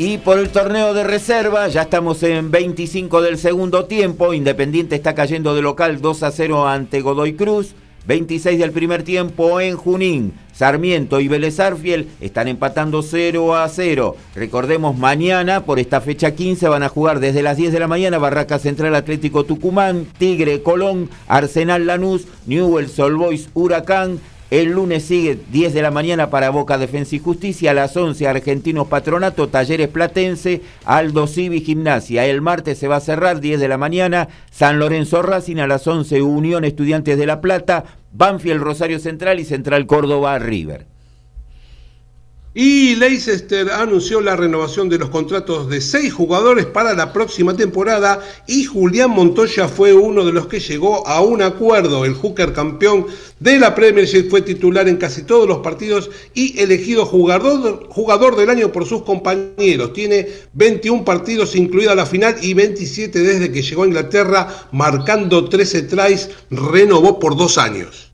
Y 0.00 0.16
por 0.16 0.38
el 0.38 0.48
torneo 0.48 0.94
de 0.94 1.04
reserva, 1.04 1.68
ya 1.68 1.82
estamos 1.82 2.22
en 2.22 2.50
25 2.50 3.20
del 3.20 3.36
segundo 3.36 3.84
tiempo. 3.84 4.32
Independiente 4.32 4.96
está 4.96 5.14
cayendo 5.14 5.54
de 5.54 5.60
local 5.60 6.00
2 6.00 6.22
a 6.22 6.30
0 6.30 6.66
ante 6.66 7.02
Godoy 7.02 7.34
Cruz. 7.34 7.74
26 8.06 8.58
del 8.58 8.72
primer 8.72 9.02
tiempo 9.02 9.60
en 9.60 9.76
Junín. 9.76 10.32
Sarmiento 10.54 11.20
y 11.20 11.28
Vélez 11.28 11.58
están 12.22 12.48
empatando 12.48 13.02
0 13.02 13.54
a 13.54 13.68
0. 13.68 14.16
Recordemos, 14.34 14.96
mañana, 14.96 15.66
por 15.66 15.78
esta 15.78 16.00
fecha 16.00 16.34
15, 16.34 16.66
van 16.68 16.82
a 16.82 16.88
jugar 16.88 17.20
desde 17.20 17.42
las 17.42 17.58
10 17.58 17.70
de 17.70 17.80
la 17.80 17.86
mañana 17.86 18.16
Barraca 18.16 18.58
Central 18.58 18.94
Atlético 18.94 19.44
Tucumán, 19.44 20.06
Tigre 20.16 20.62
Colón, 20.62 21.10
Arsenal 21.28 21.86
Lanús, 21.86 22.26
Newell 22.46 22.88
Sol 22.88 23.16
Boys 23.16 23.50
Huracán, 23.52 24.18
el 24.50 24.72
lunes 24.72 25.04
sigue 25.04 25.38
10 25.52 25.74
de 25.74 25.82
la 25.82 25.92
mañana 25.92 26.28
para 26.28 26.50
Boca 26.50 26.76
Defensa 26.76 27.14
y 27.14 27.20
Justicia, 27.20 27.70
a 27.70 27.74
las 27.74 27.96
11 27.96 28.26
Argentinos 28.26 28.88
Patronato, 28.88 29.48
Talleres 29.48 29.88
Platense, 29.88 30.62
Aldo 30.84 31.28
Civi 31.28 31.60
Gimnasia. 31.60 32.26
El 32.26 32.40
martes 32.40 32.78
se 32.78 32.88
va 32.88 32.96
a 32.96 33.00
cerrar 33.00 33.40
10 33.40 33.60
de 33.60 33.68
la 33.68 33.78
mañana, 33.78 34.28
San 34.50 34.80
Lorenzo 34.80 35.22
Racing, 35.22 35.58
a 35.58 35.68
las 35.68 35.86
11 35.86 36.22
Unión 36.22 36.64
Estudiantes 36.64 37.16
de 37.16 37.26
La 37.26 37.40
Plata, 37.40 37.84
Banfield 38.12 38.60
Rosario 38.60 38.98
Central 38.98 39.38
y 39.38 39.44
Central 39.44 39.86
Córdoba 39.86 40.38
River. 40.40 40.86
Y 42.52 42.96
Leicester 42.96 43.70
anunció 43.70 44.20
la 44.20 44.34
renovación 44.34 44.88
de 44.88 44.98
los 44.98 45.10
contratos 45.10 45.68
de 45.70 45.80
seis 45.80 46.12
jugadores 46.12 46.66
para 46.66 46.94
la 46.94 47.12
próxima 47.12 47.54
temporada 47.54 48.26
y 48.48 48.64
Julián 48.64 49.10
Montoya 49.10 49.68
fue 49.68 49.92
uno 49.92 50.24
de 50.24 50.32
los 50.32 50.48
que 50.48 50.58
llegó 50.58 51.06
a 51.06 51.20
un 51.20 51.42
acuerdo. 51.42 52.04
El 52.04 52.14
hooker 52.14 52.52
campeón 52.52 53.06
de 53.38 53.60
la 53.60 53.72
Premiership 53.76 54.30
fue 54.30 54.42
titular 54.42 54.88
en 54.88 54.96
casi 54.96 55.22
todos 55.22 55.46
los 55.46 55.58
partidos 55.58 56.10
y 56.34 56.58
elegido 56.58 57.06
jugador, 57.06 57.86
jugador 57.88 58.34
del 58.34 58.50
año 58.50 58.72
por 58.72 58.84
sus 58.84 59.02
compañeros. 59.02 59.92
Tiene 59.92 60.26
21 60.52 61.04
partidos 61.04 61.54
incluida 61.54 61.94
la 61.94 62.04
final 62.04 62.34
y 62.42 62.54
27 62.54 63.20
desde 63.20 63.52
que 63.52 63.62
llegó 63.62 63.84
a 63.84 63.86
Inglaterra 63.86 64.68
marcando 64.72 65.48
13 65.48 65.82
tries, 65.82 66.30
renovó 66.50 67.20
por 67.20 67.36
dos 67.36 67.58
años. 67.58 68.09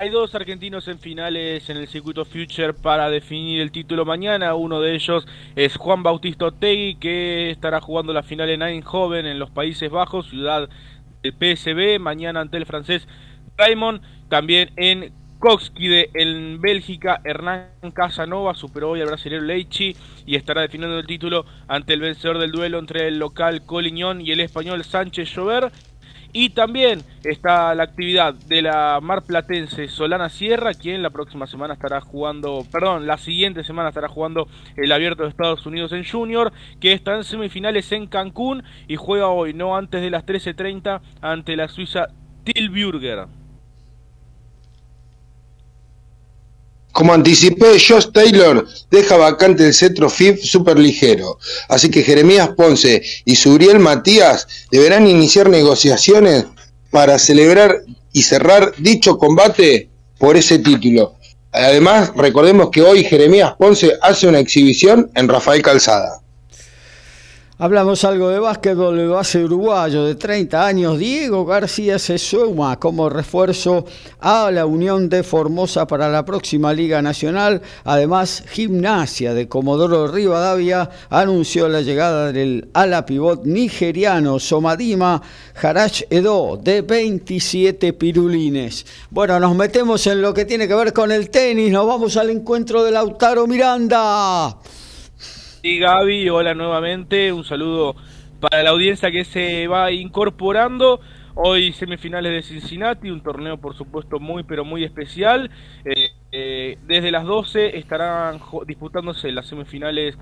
Hay 0.00 0.10
dos 0.10 0.32
argentinos 0.36 0.86
en 0.86 1.00
finales 1.00 1.68
en 1.68 1.76
el 1.76 1.88
circuito 1.88 2.24
Future 2.24 2.72
para 2.72 3.10
definir 3.10 3.60
el 3.60 3.72
título 3.72 4.04
mañana. 4.04 4.54
Uno 4.54 4.80
de 4.80 4.94
ellos 4.94 5.26
es 5.56 5.76
Juan 5.76 6.04
Bautista 6.04 6.46
Otegui, 6.46 6.94
que 7.00 7.50
estará 7.50 7.80
jugando 7.80 8.12
la 8.12 8.22
final 8.22 8.48
en 8.48 8.62
Eindhoven, 8.62 9.26
en 9.26 9.40
los 9.40 9.50
Países 9.50 9.90
Bajos, 9.90 10.28
ciudad 10.28 10.68
del 11.20 11.32
PSB. 11.32 11.98
Mañana 11.98 12.40
ante 12.40 12.58
el 12.58 12.66
francés 12.66 13.08
Raymond. 13.56 14.00
También 14.28 14.70
en 14.76 15.12
Coxquide, 15.40 16.10
en 16.14 16.60
Bélgica, 16.60 17.20
Hernán 17.24 17.70
Casanova 17.92 18.54
superó 18.54 18.90
hoy 18.90 19.00
al 19.00 19.08
brasileño 19.08 19.42
Leichi 19.42 19.96
y 20.24 20.36
estará 20.36 20.60
definiendo 20.60 20.96
el 20.96 21.08
título 21.08 21.44
ante 21.66 21.94
el 21.94 22.00
vencedor 22.00 22.38
del 22.38 22.52
duelo 22.52 22.78
entre 22.78 23.08
el 23.08 23.18
local 23.18 23.64
Coliñón 23.64 24.20
y 24.20 24.30
el 24.30 24.38
español 24.38 24.84
Sánchez 24.84 25.34
Llover. 25.34 25.72
Y 26.32 26.50
también 26.50 27.00
está 27.24 27.74
la 27.74 27.84
actividad 27.84 28.34
de 28.34 28.62
la 28.62 29.00
Mar 29.02 29.22
Platense 29.22 29.88
Solana 29.88 30.28
Sierra, 30.28 30.74
quien 30.74 31.02
la 31.02 31.10
próxima 31.10 31.46
semana 31.46 31.74
estará 31.74 32.00
jugando, 32.00 32.66
perdón, 32.70 33.06
la 33.06 33.16
siguiente 33.16 33.64
semana 33.64 33.88
estará 33.88 34.08
jugando 34.08 34.46
el 34.76 34.92
Abierto 34.92 35.22
de 35.22 35.30
Estados 35.30 35.64
Unidos 35.64 35.92
en 35.92 36.04
Junior, 36.04 36.52
que 36.80 36.92
está 36.92 37.16
en 37.16 37.24
semifinales 37.24 37.90
en 37.92 38.06
Cancún 38.06 38.62
y 38.86 38.96
juega 38.96 39.28
hoy, 39.28 39.54
no 39.54 39.76
antes 39.76 40.02
de 40.02 40.10
las 40.10 40.26
13.30, 40.26 41.00
ante 41.22 41.56
la 41.56 41.68
Suiza 41.68 42.08
Tilburger. 42.44 43.26
Como 46.92 47.14
anticipé, 47.14 47.78
Josh 47.78 48.08
Taylor 48.12 48.66
deja 48.90 49.16
vacante 49.16 49.64
el 49.64 49.74
cetro 49.74 50.10
FIF 50.10 50.42
superligero, 50.42 51.38
así 51.68 51.90
que 51.90 52.02
Jeremías 52.02 52.50
Ponce 52.56 53.02
y 53.24 53.36
Suriel 53.36 53.78
Matías 53.78 54.48
deberán 54.70 55.06
iniciar 55.06 55.48
negociaciones 55.48 56.46
para 56.90 57.18
celebrar 57.18 57.82
y 58.12 58.22
cerrar 58.22 58.72
dicho 58.78 59.18
combate 59.18 59.90
por 60.18 60.36
ese 60.36 60.58
título. 60.58 61.14
Además, 61.52 62.12
recordemos 62.16 62.70
que 62.70 62.82
hoy 62.82 63.04
Jeremías 63.04 63.54
Ponce 63.58 63.92
hace 64.02 64.26
una 64.26 64.38
exhibición 64.38 65.10
en 65.14 65.28
Rafael 65.28 65.62
Calzada. 65.62 66.20
Hablamos 67.60 68.04
algo 68.04 68.28
de 68.28 68.38
básquetbol, 68.38 69.00
el 69.00 69.08
base 69.08 69.42
uruguayo 69.42 70.04
de 70.04 70.14
30 70.14 70.64
años, 70.64 70.96
Diego 70.96 71.44
García 71.44 71.98
se 71.98 72.16
suma 72.16 72.78
como 72.78 73.08
refuerzo 73.08 73.84
a 74.20 74.52
la 74.52 74.64
Unión 74.64 75.08
de 75.08 75.24
Formosa 75.24 75.84
para 75.84 76.08
la 76.08 76.24
próxima 76.24 76.72
Liga 76.72 77.02
Nacional. 77.02 77.60
Además, 77.82 78.44
Gimnasia 78.48 79.34
de 79.34 79.48
Comodoro 79.48 80.06
Rivadavia 80.06 80.88
anunció 81.10 81.68
la 81.68 81.80
llegada 81.80 82.30
del 82.30 82.68
ala 82.74 83.04
pivot 83.04 83.44
nigeriano 83.44 84.38
Somadima 84.38 85.20
Harach 85.60 86.02
Edo 86.10 86.60
de 86.62 86.82
27 86.82 87.92
pirulines. 87.94 88.86
Bueno, 89.10 89.40
nos 89.40 89.56
metemos 89.56 90.06
en 90.06 90.22
lo 90.22 90.32
que 90.32 90.44
tiene 90.44 90.68
que 90.68 90.76
ver 90.76 90.92
con 90.92 91.10
el 91.10 91.28
tenis, 91.28 91.72
nos 91.72 91.88
vamos 91.88 92.16
al 92.16 92.30
encuentro 92.30 92.84
de 92.84 92.92
Lautaro 92.92 93.48
Miranda. 93.48 94.56
Y 95.60 95.80
Gaby, 95.80 96.28
hola 96.28 96.54
nuevamente, 96.54 97.32
un 97.32 97.42
saludo 97.42 97.96
para 98.38 98.62
la 98.62 98.70
audiencia 98.70 99.10
que 99.10 99.24
se 99.24 99.66
va 99.66 99.90
incorporando. 99.90 101.00
Hoy 101.34 101.72
semifinales 101.72 102.32
de 102.32 102.42
Cincinnati, 102.42 103.10
un 103.10 103.22
torneo 103.24 103.58
por 103.58 103.76
supuesto 103.76 104.20
muy 104.20 104.44
pero 104.44 104.64
muy 104.64 104.84
especial. 104.84 105.50
Eh, 105.84 106.10
eh, 106.30 106.78
desde 106.86 107.10
las 107.10 107.24
12 107.24 107.76
estarán 107.76 108.40
disputándose 108.68 109.32
las 109.32 109.48
semifinales 109.48 110.16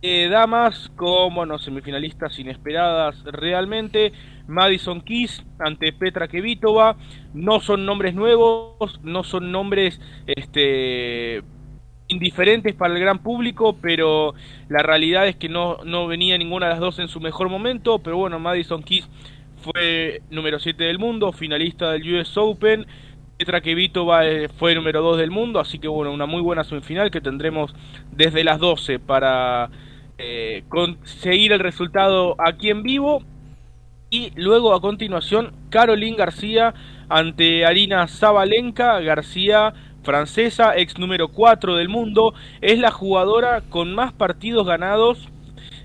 de 0.00 0.28
damas 0.30 0.90
como 0.96 1.36
bueno, 1.36 1.58
semifinalistas 1.58 2.38
inesperadas 2.38 3.22
realmente. 3.24 4.12
Madison 4.46 5.02
Keys 5.02 5.44
ante 5.58 5.92
Petra 5.92 6.28
Kevitova. 6.28 6.96
No 7.34 7.60
son 7.60 7.84
nombres 7.84 8.14
nuevos, 8.14 9.00
no 9.02 9.22
son 9.22 9.52
nombres 9.52 10.00
este 10.26 11.42
indiferentes 12.12 12.74
para 12.74 12.94
el 12.94 13.00
gran 13.00 13.18
público, 13.18 13.76
pero 13.80 14.34
la 14.68 14.82
realidad 14.82 15.26
es 15.26 15.36
que 15.36 15.48
no, 15.48 15.78
no 15.84 16.06
venía 16.06 16.38
ninguna 16.38 16.66
de 16.66 16.72
las 16.72 16.80
dos 16.80 16.98
en 16.98 17.08
su 17.08 17.20
mejor 17.20 17.48
momento, 17.48 17.98
pero 17.98 18.16
bueno, 18.16 18.38
Madison 18.38 18.82
Keys 18.82 19.08
fue 19.62 20.22
número 20.30 20.58
7 20.60 20.84
del 20.84 20.98
mundo, 20.98 21.32
finalista 21.32 21.92
del 21.92 22.14
US 22.14 22.36
Open, 22.36 22.86
Petra 23.36 23.60
Kvitova 23.60 24.24
eh, 24.24 24.48
fue 24.48 24.74
número 24.74 25.02
2 25.02 25.18
del 25.18 25.32
mundo, 25.32 25.58
así 25.58 25.80
que 25.80 25.88
bueno, 25.88 26.12
una 26.12 26.26
muy 26.26 26.40
buena 26.40 26.62
semifinal 26.62 27.10
que 27.10 27.20
tendremos 27.20 27.74
desde 28.12 28.44
las 28.44 28.60
12 28.60 29.00
para 29.00 29.68
eh, 30.18 30.62
conseguir 30.68 31.52
el 31.52 31.58
resultado 31.58 32.36
aquí 32.38 32.70
en 32.70 32.84
vivo. 32.84 33.24
Y 34.10 34.30
luego 34.36 34.74
a 34.74 34.80
continuación, 34.80 35.52
Caroline 35.70 36.16
García 36.16 36.74
ante 37.08 37.64
Arina 37.64 38.06
Zabalenka. 38.06 39.00
García 39.00 39.72
francesa, 40.02 40.76
ex 40.76 40.98
número 40.98 41.28
4 41.28 41.76
del 41.76 41.88
mundo, 41.88 42.34
es 42.60 42.78
la 42.78 42.90
jugadora 42.90 43.62
con 43.68 43.94
más 43.94 44.12
partidos 44.12 44.66
ganados 44.66 45.28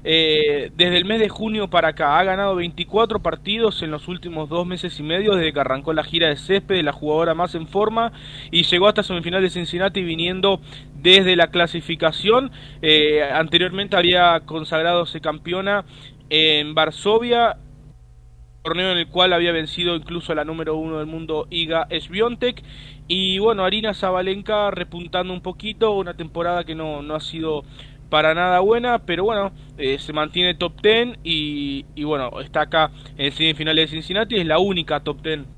eh, 0.09 0.71
desde 0.77 0.95
el 0.95 1.03
mes 1.03 1.19
de 1.19 1.27
junio 1.27 1.69
para 1.69 1.89
acá. 1.89 2.17
Ha 2.17 2.23
ganado 2.23 2.55
24 2.55 3.19
partidos 3.19 3.81
en 3.83 3.91
los 3.91 4.07
últimos 4.07 4.47
dos 4.47 4.65
meses 4.65 4.97
y 4.99 5.03
medio 5.03 5.35
desde 5.35 5.51
que 5.51 5.59
arrancó 5.59 5.91
la 5.91 6.03
gira 6.03 6.29
de 6.29 6.37
césped, 6.37 6.81
la 6.81 6.93
jugadora 6.93 7.33
más 7.33 7.55
en 7.55 7.67
forma, 7.67 8.13
y 8.49 8.63
llegó 8.63 8.87
hasta 8.87 9.03
semifinal 9.03 9.41
de 9.41 9.49
Cincinnati 9.49 10.01
viniendo 10.03 10.61
desde 10.95 11.35
la 11.35 11.47
clasificación. 11.47 12.51
Eh, 12.81 13.21
anteriormente 13.21 13.97
había 13.97 14.39
consagrado 14.45 15.05
campeona 15.21 15.83
en 16.29 16.73
Varsovia 16.73 17.57
torneo 18.63 18.91
en 18.91 18.97
el 18.97 19.07
cual 19.07 19.31
había 19.31 19.53
vencido 19.53 19.95
incluso 19.95 20.33
a 20.33 20.35
la 20.35 20.43
número 20.43 20.75
uno 20.75 20.97
del 20.97 21.07
mundo 21.07 21.47
Iga 21.49 21.87
Swiatek 22.01 22.61
y 23.07 23.39
bueno, 23.39 23.63
Arina 23.63 23.93
Zabalenka 23.93 24.71
repuntando 24.71 25.33
un 25.33 25.41
poquito, 25.41 25.93
una 25.93 26.15
temporada 26.15 26.63
que 26.63 26.75
no, 26.75 27.01
no 27.01 27.15
ha 27.15 27.19
sido 27.19 27.63
para 28.09 28.33
nada 28.33 28.59
buena, 28.59 28.99
pero 28.99 29.23
bueno, 29.23 29.51
eh, 29.77 29.99
se 29.99 30.13
mantiene 30.13 30.53
top 30.55 30.81
10 30.81 31.19
y, 31.23 31.85
y, 31.95 32.03
bueno, 32.03 32.39
está 32.41 32.61
acá 32.61 32.91
en 33.17 33.31
semifinales 33.31 33.89
de 33.89 33.95
Cincinnati, 33.95 34.35
es 34.35 34.45
la 34.45 34.59
única 34.59 34.99
top 35.01 35.21
10 35.21 35.56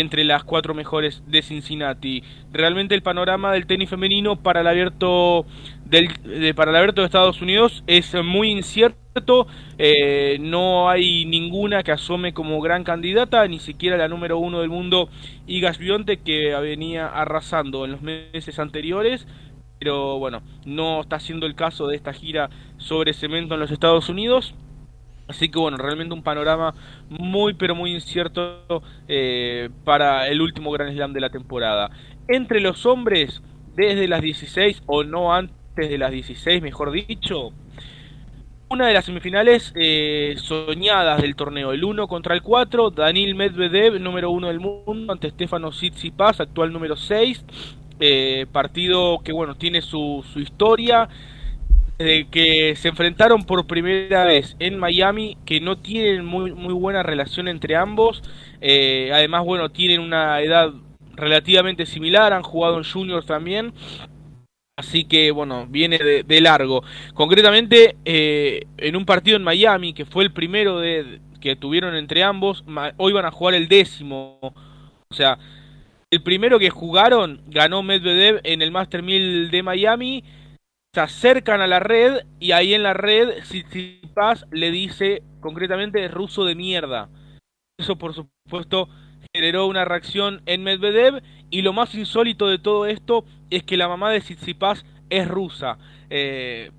entre 0.00 0.24
las 0.24 0.44
cuatro 0.44 0.74
mejores 0.74 1.22
de 1.26 1.42
Cincinnati. 1.42 2.22
Realmente 2.52 2.94
el 2.94 3.02
panorama 3.02 3.52
del 3.52 3.66
tenis 3.66 3.88
femenino 3.88 4.36
para 4.36 4.60
el 4.60 4.66
abierto 4.66 5.46
del, 5.86 6.08
de, 6.22 6.52
para 6.54 6.70
el 6.70 6.76
abierto 6.76 7.00
de 7.00 7.06
Estados 7.06 7.40
Unidos 7.40 7.82
es 7.86 8.14
muy 8.22 8.50
incierto. 8.50 9.46
Eh, 9.78 10.36
no 10.40 10.90
hay 10.90 11.24
ninguna 11.24 11.82
que 11.82 11.92
asome 11.92 12.34
como 12.34 12.60
gran 12.60 12.84
candidata, 12.84 13.46
ni 13.48 13.58
siquiera 13.58 13.96
la 13.96 14.08
número 14.08 14.38
uno 14.38 14.60
del 14.60 14.68
mundo, 14.68 15.08
Igas 15.46 15.78
Bionte, 15.78 16.18
que 16.18 16.54
venía 16.60 17.06
arrasando 17.06 17.86
en 17.86 17.92
los 17.92 18.02
meses 18.02 18.58
anteriores. 18.58 19.26
Pero 19.78 20.18
bueno, 20.18 20.42
no 20.64 21.00
está 21.02 21.20
siendo 21.20 21.46
el 21.46 21.54
caso 21.54 21.86
de 21.86 21.96
esta 21.96 22.12
gira 22.12 22.50
sobre 22.78 23.14
cemento 23.14 23.54
en 23.54 23.60
los 23.60 23.70
Estados 23.70 24.08
Unidos. 24.08 24.54
Así 25.28 25.48
que 25.48 25.58
bueno, 25.58 25.76
realmente 25.76 26.14
un 26.14 26.22
panorama 26.22 26.74
muy 27.08 27.54
pero 27.54 27.74
muy 27.74 27.92
incierto 27.92 28.82
eh, 29.08 29.70
para 29.84 30.28
el 30.28 30.40
último 30.40 30.70
Gran 30.70 30.92
Slam 30.92 31.12
de 31.12 31.20
la 31.20 31.30
temporada. 31.30 31.90
Entre 32.28 32.60
los 32.60 32.86
hombres, 32.86 33.42
desde 33.74 34.08
las 34.08 34.22
16 34.22 34.82
o 34.86 35.04
no 35.04 35.34
antes 35.34 35.90
de 35.90 35.98
las 35.98 36.12
16, 36.12 36.62
mejor 36.62 36.92
dicho, 36.92 37.52
una 38.68 38.88
de 38.88 38.94
las 38.94 39.04
semifinales 39.04 39.72
eh, 39.76 40.34
soñadas 40.38 41.22
del 41.22 41.36
torneo, 41.36 41.72
el 41.72 41.84
1 41.84 42.08
contra 42.08 42.34
el 42.34 42.42
4, 42.42 42.90
Daniel 42.90 43.34
Medvedev, 43.34 44.00
número 44.00 44.30
1 44.30 44.48
del 44.48 44.60
mundo, 44.60 45.12
ante 45.12 45.30
Stefano 45.30 45.70
Tsitsipas, 45.70 46.40
actual 46.40 46.72
número 46.72 46.96
6, 46.96 47.44
eh, 48.00 48.46
partido 48.50 49.20
que 49.24 49.32
bueno, 49.32 49.54
tiene 49.54 49.82
su, 49.82 50.24
su 50.32 50.40
historia, 50.40 51.08
de 51.98 52.26
que 52.30 52.76
se 52.76 52.88
enfrentaron 52.88 53.44
por 53.44 53.66
primera 53.66 54.24
vez 54.24 54.56
en 54.58 54.78
Miami, 54.78 55.36
que 55.46 55.60
no 55.60 55.78
tienen 55.78 56.24
muy, 56.24 56.52
muy 56.52 56.74
buena 56.74 57.02
relación 57.02 57.48
entre 57.48 57.76
ambos. 57.76 58.22
Eh, 58.60 59.10
además, 59.12 59.44
bueno, 59.44 59.70
tienen 59.70 60.00
una 60.00 60.40
edad 60.40 60.72
relativamente 61.14 61.86
similar, 61.86 62.32
han 62.32 62.42
jugado 62.42 62.78
en 62.78 62.84
juniors 62.84 63.26
también. 63.26 63.72
Así 64.78 65.04
que 65.04 65.30
bueno, 65.30 65.66
viene 65.66 65.98
de, 65.98 66.40
largo. 66.42 66.82
Concretamente, 67.14 67.96
eh, 68.04 68.66
en 68.76 68.94
un 68.94 69.06
partido 69.06 69.38
en 69.38 69.42
Miami, 69.42 69.94
que 69.94 70.04
fue 70.04 70.22
el 70.22 70.32
primero 70.32 70.80
de, 70.80 71.20
que 71.40 71.56
tuvieron 71.56 71.96
entre 71.96 72.22
ambos, 72.22 72.62
hoy 72.98 73.14
van 73.14 73.24
a 73.24 73.30
jugar 73.30 73.54
el 73.54 73.68
décimo. 73.68 74.38
O 74.42 75.14
sea, 75.14 75.38
el 76.10 76.22
primero 76.22 76.58
que 76.58 76.68
jugaron 76.68 77.40
ganó 77.46 77.82
Medvedev 77.82 78.40
en 78.44 78.60
el 78.60 78.70
Master 78.70 79.02
1000 79.02 79.50
de 79.50 79.62
Miami 79.62 80.24
se 80.96 81.02
acercan 81.02 81.60
a 81.60 81.66
la 81.66 81.78
red 81.78 82.24
y 82.40 82.52
ahí 82.52 82.72
en 82.72 82.82
la 82.82 82.94
red 82.94 83.42
Tsitsipas 83.42 84.46
le 84.50 84.70
dice 84.70 85.22
concretamente 85.40 86.08
ruso 86.08 86.46
de 86.46 86.54
mierda. 86.54 87.10
Eso 87.78 87.96
por 87.96 88.14
supuesto 88.14 88.88
generó 89.34 89.66
una 89.66 89.84
reacción 89.84 90.40
en 90.46 90.62
Medvedev 90.62 91.22
y 91.50 91.60
lo 91.60 91.74
más 91.74 91.94
insólito 91.94 92.48
de 92.48 92.58
todo 92.58 92.86
esto 92.86 93.26
es 93.50 93.62
que 93.62 93.76
la 93.76 93.88
mamá 93.88 94.10
de 94.10 94.22
Tsitsipas 94.22 94.86
es 95.10 95.28
rusa. 95.28 95.76
Eh, 96.08 96.70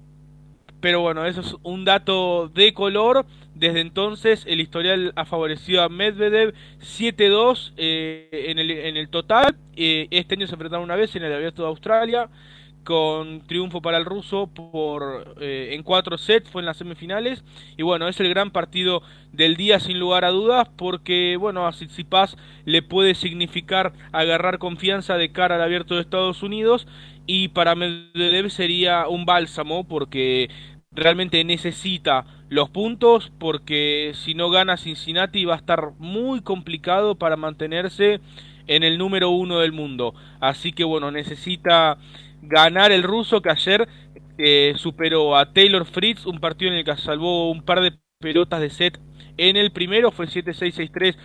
pero 0.82 1.02
bueno, 1.02 1.24
eso 1.28 1.42
es 1.42 1.56
un 1.62 1.86
dato 1.86 2.50
de 2.50 2.74
color. 2.74 3.24
Desde 3.54 3.82
entonces 3.82 4.46
el 4.48 4.62
historial 4.62 5.14
ha 5.16 5.26
favorecido 5.26 5.84
a 5.84 5.90
Medvedev 5.90 6.56
7-2 6.80 7.74
eh, 7.78 8.46
en, 8.48 8.58
el, 8.98 9.10
total. 9.10 9.58
Eh, 9.76 10.08
este 10.10 10.34
año 10.34 10.48
se 10.48 10.54
enfrentaron 10.54 10.86
una 10.86 10.96
vez 10.96 11.16
en 11.16 11.22
el 11.22 11.34
Abierto 11.34 11.62
de 11.62 11.68
Australia 11.68 12.32
con 12.88 13.42
triunfo 13.42 13.82
para 13.82 13.98
el 13.98 14.06
ruso 14.06 14.48
por 14.48 15.36
eh, 15.42 15.72
en 15.74 15.84
cuatro 15.84 16.18
sets 16.18 16.50
fue 16.50 16.62
en 16.62 16.68
las 16.68 16.78
semifinales. 16.78 17.44
Y 17.76 17.84
bueno 17.84 18.08
es 18.08 18.18
el 18.22 18.30
gran 18.30 18.50
partido 18.50 19.02
del 19.34 19.58
día 19.58 19.82
sin 19.82 20.00
lugar 20.00 20.24
a 20.24 20.30
dudas 20.30 20.70
porque 20.78 21.36
bueno 21.38 21.68
a 21.68 21.72
Tsitsipas 21.72 22.38
le 22.64 22.82
puede 22.84 23.14
significar 23.14 23.92
agarrar 24.14 24.58
confianza 24.58 25.18
de 25.18 25.34
cara 25.34 25.56
al 25.56 25.64
abierto 25.64 25.96
de 25.96 26.02
Estados 26.02 26.44
Unidos. 26.44 26.88
Y 27.26 27.50
para 27.50 27.76
Medvedev 27.76 28.50
sería 28.50 29.10
un 29.10 29.26
bálsamo 29.26 29.86
porque 29.86 30.50
realmente 30.94 31.44
necesita 31.44 32.26
los 32.48 32.70
puntos 32.70 33.34
porque 33.38 34.14
si 34.16 34.34
no 34.34 34.50
gana 34.50 34.78
Cincinnati 34.78 35.44
va 35.44 35.56
a 35.56 35.58
estar 35.58 35.92
muy 36.00 36.40
complicado 36.40 37.16
para 37.16 37.36
mantenerse 37.36 38.22
en 38.68 38.84
el 38.84 38.98
número 38.98 39.30
uno 39.30 39.60
del 39.60 39.74
mundo. 39.74 40.14
Así 40.40 40.72
que 40.72 40.86
bueno 40.86 41.12
necesita 41.12 41.98
ganar 42.48 42.92
el 42.92 43.04
ruso 43.04 43.42
que 43.42 43.50
ayer 43.50 43.88
eh, 44.38 44.74
superó 44.78 45.36
a 45.36 45.52
Taylor 45.54 45.86
Fritz, 45.86 46.26
un 46.26 46.40
partido 46.40 46.72
en 46.72 46.78
el 46.78 46.86
que 46.86 46.96
salvó 46.98 47.52
un 47.52 47.64
par 47.64 47.82
de 47.82 47.94
pelotas 48.20 48.62
de 48.62 48.70
set 48.70 49.00
en 49.38 49.56
el 49.56 49.72
primero, 49.72 50.12
fue 50.12 50.28
7-6-6-3 50.28 51.16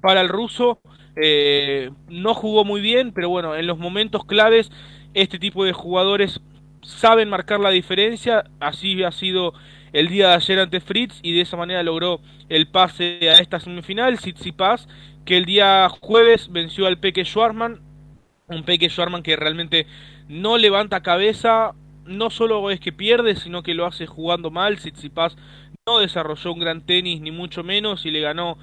para 0.00 0.20
el 0.20 0.28
ruso. 0.28 0.80
Eh, 1.20 1.90
no 2.08 2.34
jugó 2.34 2.64
muy 2.64 2.80
bien, 2.80 3.12
pero 3.12 3.28
bueno, 3.28 3.56
en 3.56 3.66
los 3.66 3.78
momentos 3.78 4.24
claves 4.24 4.70
este 5.14 5.38
tipo 5.38 5.64
de 5.64 5.72
jugadores 5.72 6.40
saben 6.82 7.28
marcar 7.28 7.60
la 7.60 7.70
diferencia, 7.70 8.44
así 8.60 9.02
ha 9.02 9.10
sido 9.10 9.52
el 9.92 10.08
día 10.08 10.28
de 10.28 10.34
ayer 10.34 10.58
ante 10.60 10.80
Fritz 10.80 11.18
y 11.22 11.34
de 11.34 11.40
esa 11.40 11.56
manera 11.56 11.82
logró 11.82 12.20
el 12.48 12.68
pase 12.68 13.18
a 13.30 13.40
esta 13.40 13.58
semifinal, 13.58 14.18
Tsitsipas, 14.18 14.88
que 15.24 15.36
el 15.36 15.44
día 15.44 15.88
jueves 15.88 16.50
venció 16.50 16.86
al 16.86 16.98
Peque 16.98 17.24
Schwarman, 17.24 17.80
un 18.48 18.62
Peque 18.64 18.88
Schwarman 18.88 19.22
que 19.22 19.36
realmente 19.36 19.86
no 20.28 20.58
levanta 20.58 21.02
cabeza, 21.02 21.74
no 22.04 22.30
solo 22.30 22.70
es 22.70 22.80
que 22.80 22.92
pierde, 22.92 23.36
sino 23.36 23.62
que 23.62 23.74
lo 23.74 23.86
hace 23.86 24.06
jugando 24.06 24.50
mal. 24.50 24.76
Tsitsipas 24.76 25.36
no 25.86 25.98
desarrolló 25.98 26.52
un 26.52 26.60
gran 26.60 26.84
tenis, 26.84 27.20
ni 27.20 27.30
mucho 27.30 27.64
menos, 27.64 28.04
y 28.06 28.10
le 28.10 28.20
ganó 28.20 28.58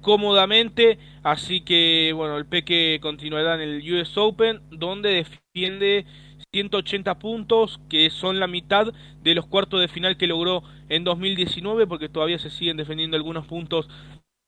cómodamente. 0.00 0.98
Así 1.22 1.60
que, 1.60 2.12
bueno, 2.14 2.36
el 2.36 2.46
Peque 2.46 2.98
continuará 3.02 3.54
en 3.54 3.60
el 3.60 3.92
US 3.92 4.16
Open, 4.16 4.60
donde 4.70 5.26
defiende 5.54 6.06
180 6.52 7.18
puntos, 7.18 7.80
que 7.88 8.10
son 8.10 8.40
la 8.40 8.46
mitad 8.46 8.92
de 9.22 9.34
los 9.34 9.46
cuartos 9.46 9.80
de 9.80 9.88
final 9.88 10.16
que 10.16 10.26
logró 10.26 10.62
en 10.88 11.04
2019, 11.04 11.86
porque 11.86 12.08
todavía 12.08 12.38
se 12.38 12.50
siguen 12.50 12.76
defendiendo 12.76 13.16
algunos 13.16 13.46
puntos 13.46 13.88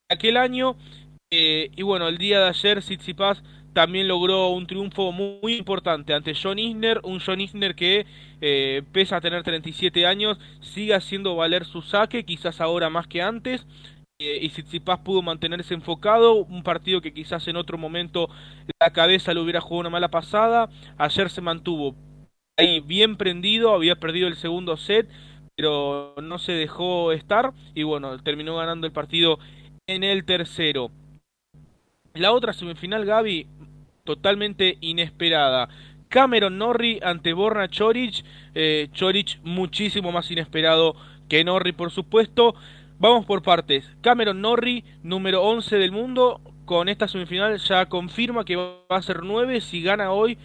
aquel 0.08 0.36
año. 0.36 0.76
Eh, 1.32 1.70
y 1.76 1.82
bueno, 1.82 2.08
el 2.08 2.18
día 2.18 2.40
de 2.40 2.48
ayer 2.48 2.80
Tsitsipas 2.80 3.42
también 3.72 4.08
logró 4.08 4.48
un 4.48 4.66
triunfo 4.66 5.12
muy 5.12 5.54
importante 5.54 6.12
ante 6.14 6.34
John 6.34 6.58
Isner, 6.58 7.00
un 7.04 7.20
John 7.20 7.40
Isner 7.40 7.74
que 7.74 8.06
eh, 8.40 8.82
pese 8.92 9.14
a 9.14 9.20
tener 9.20 9.42
37 9.42 10.06
años, 10.06 10.38
sigue 10.60 10.94
haciendo 10.94 11.36
valer 11.36 11.64
su 11.64 11.82
saque, 11.82 12.24
quizás 12.24 12.60
ahora 12.60 12.90
más 12.90 13.06
que 13.06 13.22
antes, 13.22 13.66
eh, 14.18 14.38
y 14.42 14.48
Tsitsipas 14.48 15.00
pudo 15.00 15.22
mantenerse 15.22 15.74
enfocado, 15.74 16.34
un 16.34 16.62
partido 16.62 17.00
que 17.00 17.14
quizás 17.14 17.46
en 17.48 17.56
otro 17.56 17.78
momento 17.78 18.28
la 18.80 18.90
cabeza 18.92 19.32
le 19.34 19.40
hubiera 19.40 19.60
jugado 19.60 19.80
una 19.80 19.90
mala 19.90 20.08
pasada, 20.08 20.68
ayer 20.98 21.30
se 21.30 21.40
mantuvo 21.40 21.94
ahí 22.58 22.80
bien 22.80 23.16
prendido, 23.16 23.74
había 23.74 23.96
perdido 23.96 24.28
el 24.28 24.36
segundo 24.36 24.76
set, 24.76 25.08
pero 25.56 26.14
no 26.22 26.38
se 26.38 26.52
dejó 26.52 27.12
estar, 27.12 27.52
y 27.74 27.82
bueno, 27.82 28.18
terminó 28.22 28.56
ganando 28.56 28.86
el 28.86 28.92
partido 28.92 29.38
en 29.86 30.04
el 30.04 30.24
tercero. 30.24 30.90
La 32.14 32.32
otra 32.32 32.52
semifinal, 32.52 33.04
Gaby, 33.04 33.46
totalmente 34.16 34.76
inesperada. 34.80 35.68
Cameron 36.08 36.58
Norrie 36.58 36.98
ante 37.02 37.32
Borna 37.32 37.68
Choric. 37.68 38.24
Eh, 38.56 38.88
Choric 38.92 39.38
muchísimo 39.44 40.11
más 40.11 40.28
inesperado 40.30 40.96
que 41.28 41.44
Norrie, 41.44 41.72
por 41.72 41.92
supuesto. 41.92 42.56
Vamos 42.98 43.24
por 43.24 43.42
partes. 43.42 43.88
Cameron 44.00 44.40
Norrie, 44.40 44.82
número 45.04 45.42
11 45.44 45.76
del 45.76 45.92
mundo. 45.92 46.40
Con 46.64 46.88
esta 46.88 47.06
semifinal 47.06 47.56
ya 47.58 47.86
confirma 47.86 48.44
que 48.44 48.56
va 48.56 48.74
a 48.88 49.02
ser 49.02 49.22
9. 49.22 49.61
Si 49.61 49.82
gana 49.82 50.11
hoy, 50.11 50.36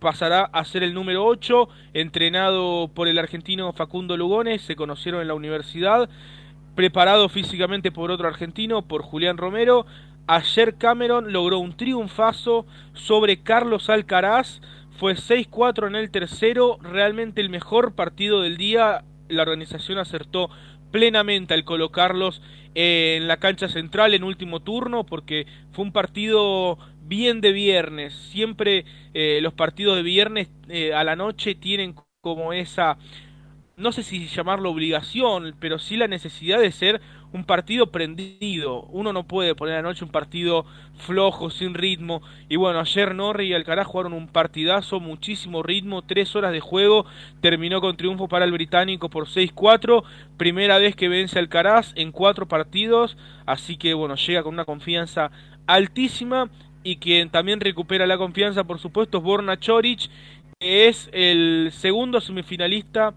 pasará 0.00 0.42
a 0.52 0.64
ser 0.64 0.82
el 0.82 0.92
número 0.92 1.24
8. 1.24 1.68
Entrenado 1.94 2.90
por 2.92 3.06
el 3.06 3.18
argentino 3.18 3.72
Facundo 3.72 4.16
Lugones. 4.16 4.62
Se 4.62 4.74
conocieron 4.74 5.20
en 5.22 5.28
la 5.28 5.34
universidad. 5.34 6.08
Preparado 6.74 7.28
físicamente 7.28 7.92
por 7.92 8.10
otro 8.10 8.26
argentino, 8.26 8.82
por 8.82 9.02
Julián 9.02 9.36
Romero. 9.36 9.86
Ayer 10.26 10.76
Cameron 10.76 11.32
logró 11.32 11.58
un 11.58 11.76
triunfazo 11.76 12.66
sobre 12.94 13.42
Carlos 13.42 13.90
Alcaraz, 13.90 14.60
fue 14.98 15.16
6-4 15.16 15.86
en 15.86 15.96
el 15.96 16.10
tercero, 16.10 16.78
realmente 16.80 17.42
el 17.42 17.50
mejor 17.50 17.94
partido 17.94 18.40
del 18.40 18.56
día, 18.56 19.04
la 19.28 19.42
organización 19.42 19.98
acertó 19.98 20.48
plenamente 20.90 21.52
al 21.52 21.64
colocarlos 21.64 22.40
en 22.74 23.28
la 23.28 23.36
cancha 23.36 23.68
central 23.68 24.14
en 24.14 24.24
último 24.24 24.60
turno 24.60 25.04
porque 25.04 25.46
fue 25.72 25.84
un 25.84 25.92
partido 25.92 26.78
bien 27.02 27.42
de 27.42 27.52
viernes, 27.52 28.14
siempre 28.14 28.86
eh, 29.12 29.40
los 29.42 29.52
partidos 29.52 29.96
de 29.96 30.02
viernes 30.02 30.48
eh, 30.68 30.94
a 30.94 31.04
la 31.04 31.16
noche 31.16 31.54
tienen 31.54 31.94
como 32.22 32.54
esa 32.54 32.96
no 33.76 33.92
sé 33.92 34.02
si 34.02 34.28
llamarlo 34.28 34.70
obligación, 34.70 35.54
pero 35.58 35.78
sí 35.78 35.96
la 35.96 36.06
necesidad 36.06 36.60
de 36.60 36.70
ser 36.72 37.00
un 37.34 37.44
partido 37.44 37.88
prendido. 37.88 38.82
Uno 38.90 39.12
no 39.12 39.24
puede 39.24 39.56
poner 39.56 39.74
anoche 39.74 40.04
un 40.04 40.10
partido 40.10 40.64
flojo, 40.98 41.50
sin 41.50 41.74
ritmo. 41.74 42.22
Y 42.48 42.54
bueno, 42.54 42.78
ayer 42.78 43.12
Norri 43.12 43.48
y 43.48 43.54
Alcaraz 43.54 43.88
jugaron 43.88 44.12
un 44.12 44.28
partidazo, 44.28 45.00
muchísimo 45.00 45.64
ritmo, 45.64 46.02
tres 46.02 46.36
horas 46.36 46.52
de 46.52 46.60
juego. 46.60 47.06
Terminó 47.40 47.80
con 47.80 47.96
triunfo 47.96 48.28
para 48.28 48.44
el 48.44 48.52
británico 48.52 49.08
por 49.10 49.26
6-4. 49.26 50.04
Primera 50.36 50.78
vez 50.78 50.94
que 50.94 51.08
vence 51.08 51.40
Alcaraz 51.40 51.92
en 51.96 52.12
cuatro 52.12 52.46
partidos. 52.46 53.16
Así 53.46 53.76
que 53.76 53.94
bueno, 53.94 54.14
llega 54.14 54.44
con 54.44 54.54
una 54.54 54.64
confianza 54.64 55.32
altísima. 55.66 56.48
Y 56.84 56.96
quien 56.96 57.30
también 57.30 57.60
recupera 57.60 58.06
la 58.06 58.16
confianza, 58.16 58.62
por 58.62 58.78
supuesto, 58.78 59.18
es 59.18 59.24
Borna 59.24 59.58
Choric, 59.58 60.08
que 60.60 60.86
es 60.86 61.10
el 61.12 61.70
segundo 61.72 62.20
semifinalista 62.20 63.12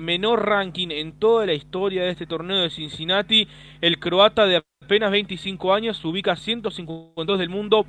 menor 0.00 0.46
ranking 0.48 0.88
en 0.90 1.12
toda 1.12 1.44
la 1.44 1.52
historia 1.52 2.04
de 2.04 2.10
este 2.10 2.26
torneo 2.26 2.56
de 2.56 2.70
Cincinnati. 2.70 3.46
El 3.82 3.98
croata 3.98 4.46
de 4.46 4.62
apenas 4.82 5.10
25 5.10 5.74
años 5.74 5.98
se 5.98 6.08
ubica 6.08 6.36
152 6.36 7.38
del 7.38 7.50
mundo. 7.50 7.84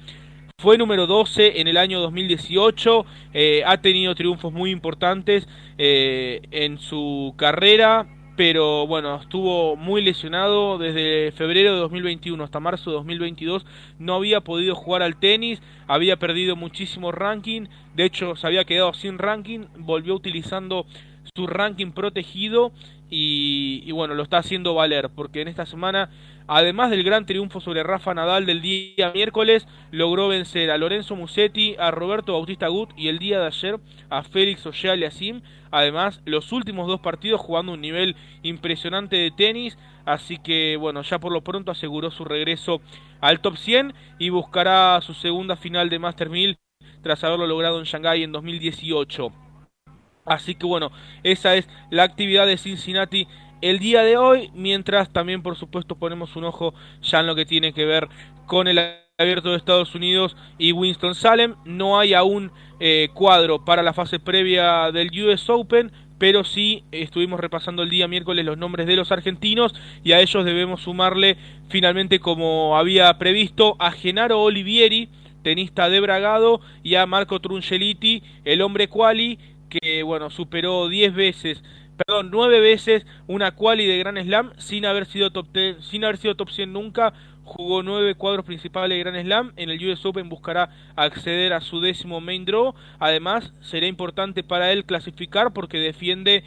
Fue 0.58 0.78
número 0.78 1.08
12 1.08 1.62
en 1.62 1.70
el 1.70 1.78
año 1.78 2.02
2018. 2.02 3.06
Eh, 3.34 3.64
ha 3.66 3.78
tenido 3.78 4.14
triunfos 4.14 4.52
muy 4.52 4.72
importantes 4.72 5.48
eh, 5.78 6.42
en 6.52 6.80
su 6.80 7.34
carrera. 7.38 8.08
Pero 8.36 8.86
bueno, 8.86 9.16
estuvo 9.22 9.78
muy 9.78 10.02
lesionado 10.02 10.78
desde 10.78 11.32
febrero 11.32 11.76
de 11.76 11.80
2021 11.80 12.44
hasta 12.44 12.60
marzo 12.60 12.90
de 12.90 12.98
2022. 12.98 13.66
No 14.00 14.16
había 14.16 14.42
podido 14.42 14.76
jugar 14.76 15.02
al 15.02 15.18
tenis, 15.18 15.62
había 15.88 16.18
perdido 16.18 16.58
muchísimo 16.58 17.14
ranking. 17.14 17.68
De 17.96 18.04
hecho, 18.04 18.36
se 18.36 18.46
había 18.46 18.66
quedado 18.66 18.94
sin 18.94 19.18
ranking. 19.18 19.68
Volvió 19.78 20.14
utilizando 20.14 20.86
su 21.36 21.48
ranking 21.48 21.92
protegido 21.92 22.72
y, 23.10 23.92
bueno, 23.92 24.16
lo 24.16 24.24
está 24.24 24.38
haciendo 24.38 24.74
valer 24.74 25.10
porque 25.10 25.42
en 25.42 25.50
esta 25.50 25.66
semana, 25.66 26.10
además 26.48 26.90
del 26.92 27.04
gran 27.04 27.26
triunfo 27.26 27.60
sobre 27.60 27.84
Rafa 27.84 28.14
Nadal 28.14 28.46
del 28.46 28.62
día 28.62 29.12
miércoles, 29.14 29.68
logró 29.92 30.30
vencer 30.30 30.72
a 30.72 30.78
Lorenzo 30.78 31.16
Musetti, 31.18 31.76
a 31.78 31.92
Roberto 31.92 32.34
Bautista 32.34 32.70
Gut 32.70 32.92
y 32.96 33.10
el 33.10 33.20
día 33.20 33.40
de 33.42 33.48
ayer 33.48 33.80
a 34.10 34.24
Félix 34.24 34.64
Sim 35.12 35.42
Además, 35.72 36.22
los 36.24 36.54
últimos 36.54 36.88
dos 36.88 37.02
partidos 37.02 37.42
jugando 37.42 37.74
un 37.74 37.82
nivel 37.82 38.16
impresionante 38.42 39.18
de 39.18 39.32
tenis, 39.32 39.78
así 40.06 40.38
que 40.38 40.78
bueno, 40.78 41.02
ya 41.02 41.20
por 41.20 41.34
lo 41.34 41.42
pronto 41.42 41.70
aseguró 41.70 42.12
su 42.12 42.24
regreso 42.24 42.80
al 43.20 43.42
top 43.42 43.58
100 43.58 43.94
y 44.20 44.30
buscará 44.30 45.02
su 45.02 45.14
segunda 45.14 45.58
final 45.58 45.90
de 45.90 46.00
Master 46.00 46.30
1000 46.30 46.58
tras 47.02 47.24
haberlo 47.26 47.46
logrado 47.46 47.80
en 47.80 47.86
Shanghái 47.86 48.24
en 48.24 48.32
2018. 48.32 49.45
Así 50.26 50.56
que 50.56 50.66
bueno, 50.66 50.92
esa 51.24 51.56
es 51.56 51.70
la 51.92 52.04
actividad 52.04 52.48
de 52.48 52.58
Cincinnati 52.58 53.28
el 53.62 53.80
día 53.80 54.02
de 54.02 54.18
hoy, 54.18 54.52
mientras 54.54 55.12
también 55.12 55.42
por 55.42 55.56
supuesto 55.56 55.96
ponemos 55.96 56.36
un 56.36 56.46
ojo 56.46 56.74
ya 57.02 57.20
en 57.20 57.28
lo 57.28 57.36
que 57.36 57.46
tiene 57.46 57.74
que 57.74 57.86
ver 57.86 58.10
con 58.46 58.68
el 58.68 58.80
Abierto 59.18 59.52
de 59.52 59.58
Estados 59.58 59.96
Unidos 59.96 60.36
y 60.58 60.72
Winston 60.74 61.16
Salem. 61.16 61.56
No 61.64 61.98
hay 61.98 62.14
aún 62.14 62.52
eh, 62.80 63.10
cuadro 63.14 63.64
para 63.64 63.82
la 63.82 63.94
fase 63.94 64.20
previa 64.20 64.92
del 64.92 65.10
US 65.24 65.50
Open, 65.50 65.92
pero 66.18 66.44
sí 66.44 66.84
estuvimos 66.92 67.40
repasando 67.40 67.84
el 67.84 67.90
día 67.90 68.08
miércoles 68.08 68.46
los 68.46 68.58
nombres 68.58 68.88
de 68.88 68.96
los 68.96 69.12
argentinos 69.12 69.74
y 70.04 70.12
a 70.12 70.20
ellos 70.20 70.44
debemos 70.44 70.82
sumarle 70.82 71.38
finalmente 71.70 72.20
como 72.20 72.78
había 72.78 73.18
previsto 73.18 73.76
a 73.80 73.92
Genaro 73.92 74.42
Olivieri, 74.42 75.10
tenista 75.44 75.90
de 75.90 76.00
Bragado, 76.00 76.60
y 76.84 76.96
a 76.96 77.06
Marco 77.06 77.40
Trungeliti, 77.40 78.24
el 78.44 78.62
hombre 78.62 78.90
quali, 78.90 79.40
que 79.70 80.04
bueno, 80.04 80.30
superó 80.30 80.90
10 80.90 81.14
veces 81.14 81.64
perdón, 81.96 82.30
nueve 82.32 82.60
veces 82.60 83.06
una 83.28 83.56
quali 83.56 83.86
de 83.86 83.98
Gran 83.98 84.18
Slam 84.18 84.54
sin 84.58 84.86
haber 84.86 85.06
sido 85.06 85.32
top 85.32 85.48
sin 85.82 86.04
haber 86.04 86.18
sido 86.18 86.36
top 86.36 86.50
100 86.50 86.74
nunca, 86.74 87.14
jugó 87.44 87.84
nueve 87.84 88.16
cuadros 88.16 88.46
principales 88.46 88.98
de 88.98 89.00
Grand 89.00 89.22
Slam. 89.22 89.54
En 89.56 89.70
el 89.70 89.90
US 89.90 90.06
Open 90.06 90.30
buscará 90.30 90.70
acceder 90.96 91.54
a 91.54 91.62
su 91.62 91.80
décimo 91.80 92.20
main 92.20 92.46
draw. 92.46 92.74
Además, 93.00 93.54
será 93.62 93.88
importante 93.88 94.44
para 94.44 94.72
él 94.72 94.86
clasificar 94.86 95.54
porque 95.54 95.78
defiende 95.78 96.44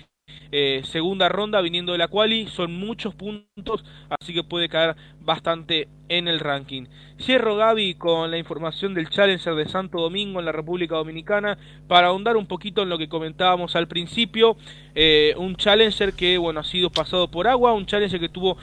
eh, 0.52 0.82
segunda 0.84 1.28
ronda 1.28 1.60
viniendo 1.60 1.92
de 1.92 1.98
la 1.98 2.08
quali. 2.08 2.46
Son 2.48 2.72
muchos 2.72 3.14
puntos, 3.14 3.84
así 4.20 4.32
que 4.32 4.42
puede 4.42 4.68
caer 4.68 4.96
bastante 5.20 5.88
en 6.08 6.28
el 6.28 6.40
ranking. 6.40 6.86
Cierro 7.20 7.56
Gaby 7.56 7.94
con 7.94 8.30
la 8.30 8.38
información 8.38 8.94
del 8.94 9.10
Challenger 9.10 9.54
de 9.54 9.68
Santo 9.68 10.00
Domingo 10.00 10.38
en 10.38 10.46
la 10.46 10.52
República 10.52 10.96
Dominicana 10.96 11.58
para 11.86 12.08
ahondar 12.08 12.36
un 12.36 12.46
poquito 12.46 12.82
en 12.82 12.88
lo 12.88 12.98
que 12.98 13.08
comentábamos 13.08 13.76
al 13.76 13.88
principio. 13.88 14.56
Eh, 14.94 15.34
un 15.36 15.56
Challenger 15.56 16.12
que 16.12 16.38
bueno 16.38 16.60
ha 16.60 16.64
sido 16.64 16.90
pasado 16.90 17.28
por 17.28 17.46
agua, 17.46 17.72
un 17.72 17.86
Challenger 17.86 18.20
que 18.20 18.28
tuvo 18.28 18.56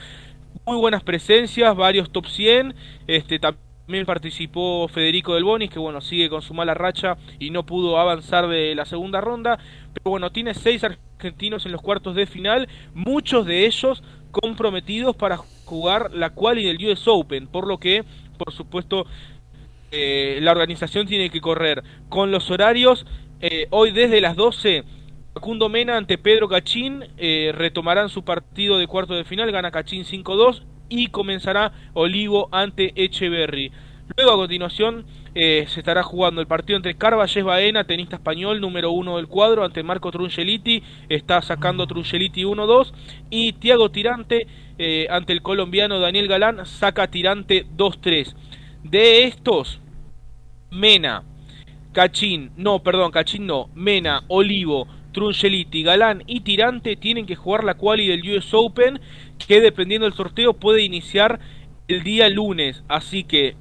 muy 0.66 0.76
buenas 0.76 1.02
presencias, 1.02 1.76
varios 1.76 2.10
top 2.10 2.26
100. 2.26 2.74
Este, 3.06 3.38
también 3.38 4.04
participó 4.04 4.88
Federico 4.88 5.34
Del 5.34 5.44
Bonis, 5.44 5.70
que 5.70 5.78
bueno, 5.78 6.00
sigue 6.00 6.28
con 6.28 6.42
su 6.42 6.54
mala 6.54 6.74
racha 6.74 7.16
y 7.38 7.50
no 7.50 7.64
pudo 7.64 7.98
avanzar 7.98 8.48
de 8.48 8.74
la 8.74 8.84
segunda 8.84 9.20
ronda. 9.20 9.58
Pero 9.92 10.10
bueno, 10.10 10.30
tiene 10.30 10.54
seis 10.54 10.82
en 11.22 11.72
los 11.72 11.82
cuartos 11.82 12.14
de 12.14 12.26
final, 12.26 12.68
muchos 12.94 13.46
de 13.46 13.66
ellos 13.66 14.02
comprometidos 14.30 15.16
para 15.16 15.36
jugar 15.36 16.12
la 16.12 16.30
quali 16.30 16.64
del 16.64 16.84
US 16.86 17.08
Open, 17.08 17.46
por 17.46 17.66
lo 17.66 17.78
que, 17.78 18.04
por 18.38 18.52
supuesto, 18.52 19.06
eh, 19.90 20.38
la 20.42 20.52
organización 20.52 21.06
tiene 21.06 21.30
que 21.30 21.40
correr 21.40 21.82
con 22.08 22.30
los 22.30 22.50
horarios. 22.50 23.06
Eh, 23.40 23.66
hoy 23.70 23.92
desde 23.92 24.20
las 24.20 24.36
12 24.36 24.84
Facundo 25.34 25.68
Mena 25.68 25.98
ante 25.98 26.16
Pedro 26.16 26.48
Cachín 26.48 27.04
eh, 27.18 27.52
retomarán 27.54 28.08
su 28.08 28.24
partido 28.24 28.78
de 28.78 28.86
cuarto 28.86 29.14
de 29.14 29.24
final, 29.24 29.52
gana 29.52 29.70
Cachín 29.70 30.04
5-2 30.04 30.62
y 30.88 31.08
comenzará 31.08 31.72
Olivo 31.92 32.48
ante 32.52 32.92
Echeverry. 32.96 33.70
Luego 34.16 34.32
a 34.32 34.36
continuación 34.36 35.04
eh, 35.38 35.66
se 35.68 35.80
estará 35.80 36.02
jugando 36.02 36.40
el 36.40 36.46
partido 36.46 36.78
entre 36.78 36.96
Carvalles 36.96 37.44
Baena, 37.44 37.84
tenista 37.84 38.16
español 38.16 38.58
número 38.58 38.90
uno 38.90 39.18
del 39.18 39.28
cuadro, 39.28 39.66
ante 39.66 39.82
Marco 39.82 40.10
Trungeliti, 40.10 40.82
está 41.10 41.42
sacando 41.42 41.86
Trungeliti 41.86 42.44
1-2 42.44 42.94
y 43.28 43.52
Tiago 43.52 43.90
Tirante 43.90 44.46
eh, 44.78 45.06
ante 45.10 45.34
el 45.34 45.42
colombiano 45.42 46.00
Daniel 46.00 46.26
Galán 46.26 46.64
saca 46.64 47.08
Tirante 47.08 47.66
2-3. 47.76 48.34
De 48.82 49.24
estos, 49.24 49.78
Mena, 50.70 51.22
Cachín, 51.92 52.52
no, 52.56 52.82
perdón, 52.82 53.10
Cachín 53.10 53.46
no, 53.46 53.68
Mena, 53.74 54.22
Olivo, 54.28 54.88
Trungeliti, 55.12 55.82
Galán 55.82 56.22
y 56.26 56.40
Tirante 56.40 56.96
tienen 56.96 57.26
que 57.26 57.36
jugar 57.36 57.62
la 57.62 57.74
quali 57.74 58.06
del 58.06 58.26
US 58.38 58.54
Open, 58.54 59.00
que 59.46 59.60
dependiendo 59.60 60.06
del 60.06 60.16
sorteo 60.16 60.54
puede 60.54 60.82
iniciar 60.82 61.40
el 61.88 62.02
día 62.04 62.30
lunes. 62.30 62.84
Así 62.88 63.22
que 63.24 63.54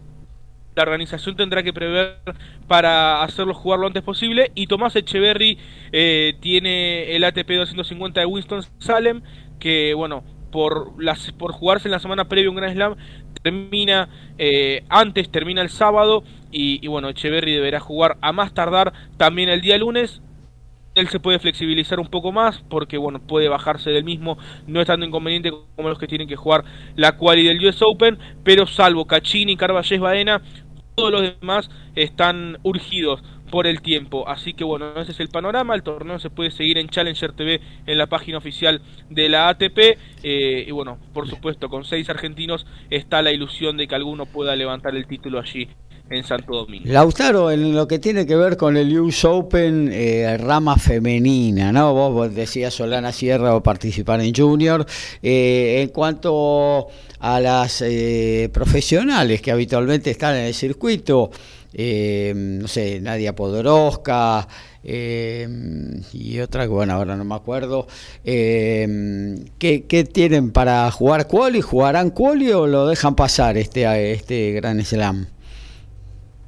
la 0.76 0.84
organización 0.84 1.36
tendrá 1.36 1.64
que 1.64 1.74
prever 1.74 2.20
para 2.68 3.24
hacerlo 3.24 3.54
jugar 3.54 3.80
lo 3.80 3.88
antes 3.88 4.04
posible. 4.04 4.52
Y 4.56 4.68
Tomás 4.68 4.96
Echeverry 4.96 5.58
eh, 5.92 6.36
tiene 6.42 7.16
el 7.16 7.24
ATP 7.24 7.50
250 7.50 8.20
de 8.20 8.26
Winston 8.26 8.62
Salem, 8.80 9.22
que 9.60 9.94
bueno, 9.94 10.24
por, 10.52 11.02
las, 11.02 11.32
por 11.32 11.52
jugarse 11.52 11.88
en 11.88 11.94
la 11.94 12.00
semana 12.00 12.26
previa 12.26 12.50
un 12.50 12.56
Grand 12.56 12.74
Slam, 12.74 12.96
termina 13.42 14.10
eh, 14.38 14.84
antes, 14.90 15.30
termina 15.30 15.62
el 15.62 15.70
sábado. 15.70 16.24
Y, 16.58 16.88
bueno, 16.88 17.10
Echeverry 17.10 17.54
deberá 17.54 17.82
jugar 17.82 18.18
a 18.22 18.32
más 18.32 18.54
tardar 18.54 18.94
también 19.18 19.50
el 19.50 19.60
día 19.60 19.78
lunes 19.78 20.22
él 20.96 21.10
se 21.10 21.20
puede 21.20 21.40
flexibilizar 21.40 22.00
un 22.00 22.08
poco 22.08 22.32
más 22.32 22.64
porque 22.70 22.98
bueno 22.98 23.20
puede 23.20 23.50
bajarse 23.50 23.90
del 23.90 24.06
mismo 24.06 24.38
no 24.66 24.80
es 24.80 24.88
inconveniente 24.90 25.52
como 25.76 25.90
los 25.90 26.00
que 26.00 26.08
tienen 26.08 26.28
que 26.28 26.38
jugar 26.38 26.64
la 26.96 27.18
quali 27.18 27.44
del 27.44 27.64
US 27.66 27.82
Open 27.82 28.18
pero 28.46 28.66
salvo 28.66 29.06
Cachini, 29.06 29.58
Carvalles, 29.58 30.00
Baena 30.00 30.42
todos 30.96 31.12
los 31.12 31.22
demás 31.22 31.70
están 31.96 32.58
urgidos 32.64 33.22
por 33.52 33.68
el 33.68 33.82
tiempo. 33.82 34.28
Así 34.28 34.54
que 34.54 34.64
bueno 34.64 35.00
ese 35.00 35.12
es 35.12 35.20
el 35.20 35.30
panorama. 35.30 35.76
El 35.76 35.84
torneo 35.84 36.20
se 36.20 36.30
puede 36.30 36.52
seguir 36.52 36.78
en 36.78 36.90
Challenger 36.90 37.34
TV 37.34 37.62
en 37.86 37.98
la 37.98 38.08
página 38.08 38.38
oficial 38.38 38.82
de 39.10 39.30
la 39.30 39.50
ATP 39.50 39.78
eh, 40.24 40.66
y 40.68 40.72
bueno 40.72 40.98
por 41.14 41.30
supuesto 41.30 41.70
con 41.70 41.86
seis 41.86 42.10
argentinos 42.10 42.66
está 42.90 43.22
la 43.22 43.32
ilusión 43.32 43.78
de 43.78 43.88
que 43.88 43.96
alguno 43.96 44.26
pueda 44.26 44.56
levantar 44.56 44.96
el 44.96 45.08
título 45.08 45.40
allí 45.40 45.70
en 46.10 46.24
Santo 46.24 46.56
Domingo. 46.56 46.86
Lautaro, 46.86 47.52
en 47.52 47.74
lo 47.76 47.88
que 47.88 48.00
tiene 48.00 48.26
que 48.26 48.36
ver 48.36 48.58
con 48.58 48.78
el 48.78 48.98
US 49.00 49.26
Open, 49.26 49.90
eh, 49.92 50.38
rama 50.38 50.78
femenina, 50.78 51.72
¿no? 51.72 51.94
Vos, 51.94 52.34
decías 52.34 52.74
Solana 52.74 53.12
Sierra 53.12 53.56
o 53.56 53.64
participar 53.64 54.22
en 54.22 54.34
Junior. 54.34 54.86
Eh, 55.22 55.82
en 55.82 55.90
cuanto 55.90 56.88
a 57.20 57.40
las 57.40 57.82
eh, 57.82 58.50
profesionales 58.54 59.42
que 59.42 59.52
habitualmente 59.52 60.12
están 60.12 60.36
en 60.36 60.46
el 60.46 60.54
circuito, 60.54 61.32
no 61.78 62.68
sé, 62.68 63.02
Nadia 63.02 63.36
Podoroska 63.36 64.48
y 64.84 66.40
otra 66.40 66.68
bueno, 66.68 66.94
ahora 66.94 67.18
no 67.18 67.26
me 67.26 67.36
acuerdo. 67.36 67.88
¿qué, 68.24 69.46
¿qué, 69.60 70.04
tienen 70.06 70.52
para 70.52 70.90
jugar 70.92 71.28
quali? 71.28 71.60
¿Jugarán 71.60 72.12
quali 72.12 72.52
o 72.52 72.68
lo 72.68 72.88
dejan 72.88 73.16
pasar 73.16 73.58
este, 73.58 74.14
este 74.14 74.54
Gran 74.54 74.86
Slam? 74.86 75.35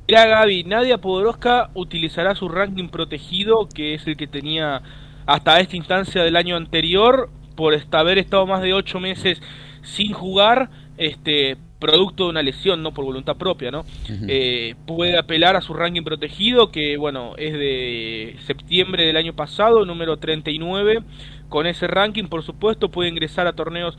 Mira 0.07 0.25
Gaby, 0.25 0.63
Nadia 0.63 0.99
Podoroska 0.99 1.69
utilizará 1.73 2.33
su 2.33 2.47
ranking 2.47 2.87
protegido, 2.87 3.67
que 3.67 3.93
es 3.93 4.07
el 4.07 4.15
que 4.15 4.25
tenía 4.27 4.81
hasta 5.25 5.59
esta 5.59 5.75
instancia 5.75 6.23
del 6.23 6.37
año 6.37 6.55
anterior, 6.55 7.29
por 7.55 7.77
haber 7.91 8.17
estado 8.17 8.45
más 8.47 8.61
de 8.61 8.73
ocho 8.73 9.01
meses 9.01 9.41
sin 9.81 10.13
jugar, 10.13 10.69
este 10.97 11.57
producto 11.79 12.23
de 12.23 12.29
una 12.29 12.41
lesión, 12.41 12.81
no 12.81 12.93
por 12.93 13.03
voluntad 13.05 13.35
propia, 13.35 13.69
¿no? 13.69 13.85
Eh, 14.27 14.75
puede 14.85 15.17
apelar 15.17 15.55
a 15.55 15.61
su 15.61 15.73
ranking 15.73 16.03
protegido, 16.03 16.71
que 16.71 16.97
bueno, 16.97 17.35
es 17.37 17.53
de 17.53 18.37
septiembre 18.45 19.05
del 19.05 19.17
año 19.17 19.35
pasado, 19.35 19.85
número 19.85 20.17
39. 20.17 21.03
Con 21.49 21.67
ese 21.67 21.85
ranking, 21.85 22.25
por 22.25 22.43
supuesto, 22.43 22.89
puede 22.89 23.09
ingresar 23.09 23.45
a 23.45 23.53
torneos 23.53 23.97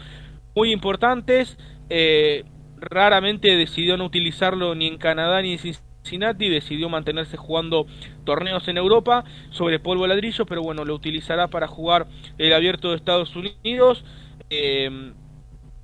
muy 0.55 0.73
importantes. 0.73 1.59
Eh, 1.91 2.45
raramente 2.81 3.57
decidió 3.57 3.97
no 3.97 4.05
utilizarlo 4.07 4.75
ni 4.75 4.87
en 4.87 4.99
Canadá 4.99 5.43
ni 5.43 5.53
en 5.53 5.59
Cincinnati 6.03 6.49
decidió 6.49 6.89
mantenerse 6.89 7.37
jugando 7.37 7.87
torneos 8.25 8.67
en 8.69 8.79
Europa 8.79 9.25
sobre 9.51 9.79
polvo 9.79 10.07
ladrillo, 10.07 10.47
pero 10.47 10.63
bueno, 10.63 10.85
lo 10.85 10.95
utilizará 10.95 11.49
para 11.49 11.67
jugar 11.67 12.07
el 12.39 12.53
abierto 12.53 12.91
de 12.91 12.97
Estados 12.97 13.35
Unidos. 13.37 14.05
Eh, 14.51 15.13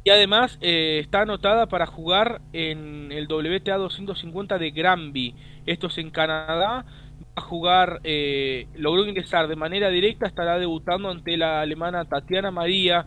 y 0.04 0.10
además 0.10 0.58
eh, 0.60 0.98
está 1.02 1.22
anotada 1.22 1.66
para 1.66 1.86
jugar 1.86 2.42
en 2.52 3.10
el 3.10 3.26
WTA 3.26 3.78
250 3.78 4.58
de 4.58 4.70
Granby. 4.70 5.34
Esto 5.64 5.86
es 5.86 5.96
en 5.96 6.10
Canadá. 6.10 6.84
Va 7.20 7.24
a 7.36 7.40
jugar, 7.40 8.00
eh, 8.04 8.68
logró 8.76 9.06
ingresar 9.06 9.48
de 9.48 9.56
manera 9.56 9.88
directa, 9.88 10.26
estará 10.26 10.58
debutando 10.58 11.10
ante 11.10 11.38
la 11.38 11.62
alemana 11.62 12.04
Tatiana 12.04 12.50
María 12.50 13.06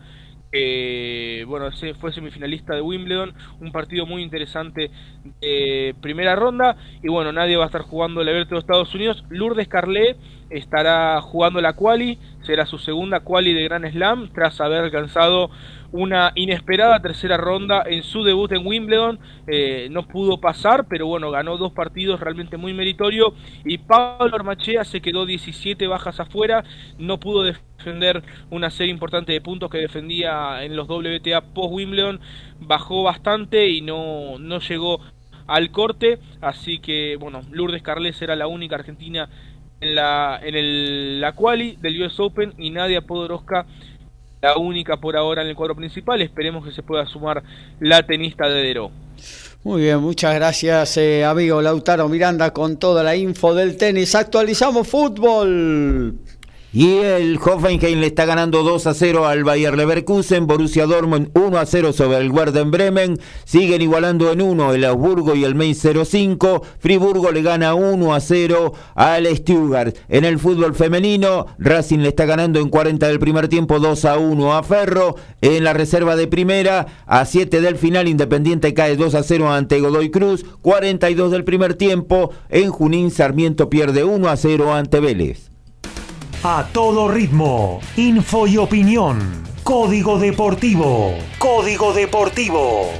eh, 0.52 1.44
bueno, 1.46 1.70
fue 2.00 2.12
semifinalista 2.12 2.74
de 2.74 2.80
Wimbledon, 2.80 3.34
un 3.60 3.72
partido 3.72 4.06
muy 4.06 4.22
interesante 4.22 4.90
de 5.40 5.94
primera 6.00 6.36
ronda. 6.36 6.76
Y 7.02 7.08
bueno, 7.08 7.32
nadie 7.32 7.56
va 7.56 7.64
a 7.64 7.66
estar 7.66 7.82
jugando 7.82 8.22
el 8.22 8.28
abierto 8.28 8.54
de 8.54 8.60
Estados 8.60 8.94
Unidos. 8.94 9.24
Lourdes 9.28 9.68
Carlet 9.68 10.16
estará 10.50 11.20
jugando 11.20 11.60
la 11.60 11.74
quali, 11.74 12.18
será 12.42 12.66
su 12.66 12.78
segunda 12.78 13.20
quali 13.20 13.52
de 13.52 13.64
Grand 13.64 13.90
Slam, 13.90 14.30
tras 14.32 14.60
haber 14.60 14.84
alcanzado 14.84 15.50
una 15.90 16.32
inesperada 16.34 17.00
tercera 17.00 17.36
ronda 17.36 17.82
en 17.86 18.02
su 18.02 18.22
debut 18.22 18.52
en 18.52 18.66
Wimbledon. 18.66 19.18
Eh, 19.46 19.88
no 19.90 20.06
pudo 20.06 20.38
pasar, 20.40 20.86
pero 20.88 21.06
bueno, 21.06 21.30
ganó 21.30 21.56
dos 21.56 21.72
partidos 21.72 22.20
realmente 22.20 22.56
muy 22.56 22.74
meritorio. 22.74 23.34
Y 23.64 23.78
Pablo 23.78 24.34
Armachea 24.34 24.84
se 24.84 25.00
quedó 25.00 25.26
17 25.26 25.86
bajas 25.86 26.20
afuera, 26.20 26.64
no 26.98 27.18
pudo 27.18 27.42
defender 27.42 28.22
una 28.50 28.70
serie 28.70 28.92
importante 28.92 29.32
de 29.32 29.40
puntos 29.40 29.70
que 29.70 29.78
defendía 29.78 30.62
en 30.62 30.76
los 30.76 30.88
WTA 30.88 31.40
post 31.54 31.72
Wimbledon, 31.72 32.20
bajó 32.60 33.02
bastante 33.02 33.68
y 33.68 33.80
no, 33.80 34.38
no 34.38 34.58
llegó 34.60 35.00
al 35.46 35.70
corte, 35.70 36.18
así 36.42 36.78
que 36.78 37.16
bueno, 37.16 37.40
Lourdes 37.50 37.82
Carles 37.82 38.20
era 38.20 38.36
la 38.36 38.46
única 38.46 38.76
argentina 38.76 39.30
en 39.80 39.94
la 39.94 40.40
en 40.42 40.54
el, 40.54 41.20
la 41.20 41.32
quali 41.32 41.76
del 41.76 42.02
US 42.02 42.18
Open 42.20 42.54
y 42.58 42.70
Nadia 42.70 43.02
Podoroska 43.02 43.66
la 44.40 44.56
única 44.56 44.96
por 44.98 45.16
ahora 45.16 45.42
en 45.42 45.48
el 45.48 45.56
cuadro 45.56 45.74
principal. 45.74 46.22
Esperemos 46.22 46.64
que 46.64 46.72
se 46.72 46.82
pueda 46.82 47.06
sumar 47.06 47.42
la 47.80 48.02
tenista 48.04 48.48
de 48.48 48.62
Dero. 48.62 48.90
Muy 49.64 49.82
bien, 49.82 49.98
muchas 49.98 50.34
gracias, 50.36 50.96
eh, 50.98 51.24
amigo 51.24 51.60
Lautaro 51.60 52.08
Miranda, 52.08 52.52
con 52.52 52.78
toda 52.78 53.02
la 53.02 53.16
info 53.16 53.54
del 53.54 53.76
tenis. 53.76 54.14
Actualizamos 54.14 54.86
fútbol. 54.86 56.16
Y 56.70 56.98
el 56.98 57.38
Hoffenheim 57.38 57.98
le 57.98 58.08
está 58.08 58.26
ganando 58.26 58.62
2 58.62 58.88
a 58.88 58.92
0 58.92 59.26
al 59.26 59.42
Bayer 59.42 59.74
Leverkusen, 59.74 60.46
Borussia 60.46 60.84
Dortmund 60.84 61.30
1 61.32 61.56
a 61.56 61.64
0 61.64 61.94
sobre 61.94 62.18
el 62.18 62.30
Werder 62.30 62.66
Bremen, 62.66 63.18
siguen 63.46 63.80
igualando 63.80 64.30
en 64.30 64.42
1 64.42 64.74
el 64.74 64.84
Augsburgo 64.84 65.34
y 65.34 65.44
el 65.44 65.54
Mainz 65.54 65.80
05, 65.80 66.62
Friburgo 66.78 67.32
le 67.32 67.40
gana 67.40 67.74
1 67.74 68.14
a 68.14 68.20
0 68.20 68.74
al 68.94 69.26
Stuttgart. 69.34 69.96
En 70.10 70.26
el 70.26 70.38
fútbol 70.38 70.74
femenino, 70.74 71.46
Racing 71.58 72.00
le 72.00 72.08
está 72.08 72.26
ganando 72.26 72.60
en 72.60 72.68
40 72.68 73.08
del 73.08 73.18
primer 73.18 73.48
tiempo 73.48 73.80
2 73.80 74.04
a 74.04 74.18
1 74.18 74.54
a 74.54 74.62
Ferro, 74.62 75.16
en 75.40 75.64
la 75.64 75.72
reserva 75.72 76.16
de 76.16 76.26
primera, 76.26 76.86
a 77.06 77.24
7 77.24 77.62
del 77.62 77.78
final 77.78 78.08
Independiente 78.08 78.74
cae 78.74 78.96
2 78.96 79.14
a 79.14 79.22
0 79.22 79.50
ante 79.50 79.80
Godoy 79.80 80.10
Cruz, 80.10 80.44
42 80.60 81.30
del 81.30 81.44
primer 81.44 81.76
tiempo, 81.76 82.30
en 82.50 82.70
Junín 82.70 83.10
Sarmiento 83.10 83.70
pierde 83.70 84.04
1 84.04 84.28
a 84.28 84.36
0 84.36 84.74
ante 84.74 85.00
Vélez. 85.00 85.48
A 86.44 86.68
todo 86.72 87.08
ritmo, 87.08 87.80
info 87.96 88.46
y 88.46 88.58
opinión. 88.58 89.42
Código 89.64 90.20
Deportivo. 90.20 91.12
Código 91.36 91.92
Deportivo. 91.92 92.92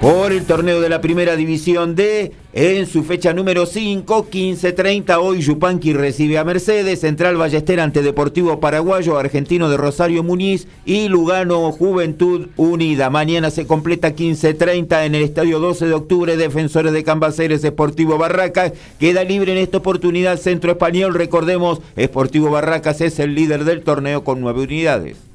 Por 0.00 0.32
el 0.32 0.46
torneo 0.46 0.80
de 0.80 0.88
la 0.88 1.02
primera 1.02 1.36
división 1.36 1.94
D 1.94 2.32
en 2.54 2.86
su 2.86 3.04
fecha 3.04 3.34
número 3.34 3.66
5, 3.66 4.28
15-30. 4.30 5.18
Hoy 5.20 5.42
Yupanqui 5.42 5.92
recibe 5.92 6.38
a 6.38 6.44
Mercedes, 6.44 7.00
Central 7.00 7.36
Ballester 7.36 7.80
ante 7.80 8.02
Deportivo 8.02 8.60
Paraguayo, 8.60 9.18
Argentino 9.18 9.68
de 9.68 9.76
Rosario 9.76 10.22
Muniz 10.22 10.66
y 10.86 11.08
Lugano 11.08 11.70
Juventud 11.70 12.48
Unida. 12.56 13.10
Mañana 13.10 13.50
se 13.50 13.66
completa 13.66 14.16
15-30 14.16 15.04
en 15.04 15.14
el 15.14 15.22
estadio 15.22 15.60
12 15.60 15.86
de 15.86 15.94
octubre. 15.94 16.36
Defensores 16.38 16.94
de 16.94 17.04
Cambaceres, 17.04 17.62
Esportivo 17.62 18.16
Barracas. 18.16 18.72
Queda 18.98 19.22
libre 19.22 19.52
en 19.52 19.58
esta 19.58 19.78
oportunidad 19.78 20.38
Centro 20.38 20.72
Español. 20.72 21.12
Recordemos, 21.12 21.80
Esportivo 21.96 22.50
Barracas 22.50 23.02
es 23.02 23.18
el 23.18 23.34
líder 23.34 23.64
del 23.64 23.82
torneo 23.82 24.24
con 24.24 24.40
nueve 24.40 24.62
unidades 24.62 25.29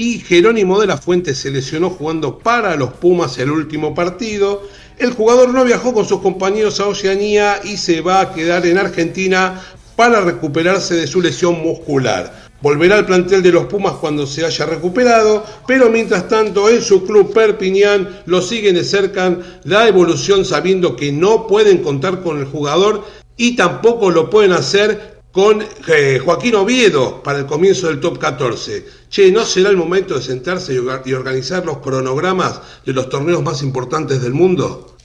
y 0.00 0.18
Jerónimo 0.18 0.80
de 0.80 0.86
la 0.86 0.96
Fuente 0.96 1.34
se 1.34 1.50
lesionó 1.50 1.90
jugando 1.90 2.38
para 2.38 2.74
los 2.74 2.90
Pumas 2.94 3.36
el 3.36 3.50
último 3.50 3.94
partido. 3.94 4.62
El 4.96 5.12
jugador 5.12 5.52
no 5.52 5.62
viajó 5.62 5.92
con 5.92 6.08
sus 6.08 6.22
compañeros 6.22 6.80
a 6.80 6.86
Oceanía 6.86 7.60
y 7.64 7.76
se 7.76 8.00
va 8.00 8.22
a 8.22 8.32
quedar 8.32 8.64
en 8.64 8.78
Argentina 8.78 9.60
para 9.96 10.22
recuperarse 10.22 10.94
de 10.94 11.06
su 11.06 11.20
lesión 11.20 11.60
muscular. 11.60 12.48
Volverá 12.62 12.96
al 12.96 13.04
plantel 13.04 13.42
de 13.42 13.52
los 13.52 13.66
Pumas 13.66 13.92
cuando 14.00 14.26
se 14.26 14.42
haya 14.42 14.64
recuperado, 14.64 15.44
pero 15.66 15.90
mientras 15.90 16.28
tanto 16.28 16.70
en 16.70 16.80
su 16.80 17.04
club 17.04 17.34
Perpiñán 17.34 18.22
lo 18.24 18.40
siguen 18.40 18.76
de 18.76 18.84
cerca 18.84 19.36
la 19.64 19.86
evolución 19.86 20.46
sabiendo 20.46 20.96
que 20.96 21.12
no 21.12 21.46
pueden 21.46 21.82
contar 21.82 22.22
con 22.22 22.38
el 22.38 22.46
jugador 22.46 23.04
y 23.36 23.54
tampoco 23.54 24.10
lo 24.10 24.30
pueden 24.30 24.52
hacer 24.52 25.09
con 25.32 25.62
eh, 25.62 26.18
Joaquín 26.24 26.56
Oviedo 26.56 27.22
para 27.22 27.38
el 27.38 27.46
comienzo 27.46 27.86
del 27.86 28.00
top 28.00 28.18
14. 28.18 28.84
Che, 29.08 29.30
¿no 29.30 29.44
será 29.44 29.70
el 29.70 29.76
momento 29.76 30.14
de 30.14 30.22
sentarse 30.22 30.74
y 30.74 31.12
organizar 31.12 31.64
los 31.64 31.78
cronogramas 31.78 32.82
de 32.84 32.92
los 32.92 33.08
torneos 33.08 33.42
más 33.42 33.62
importantes 33.62 34.22
del 34.22 34.32
mundo? 34.32 34.96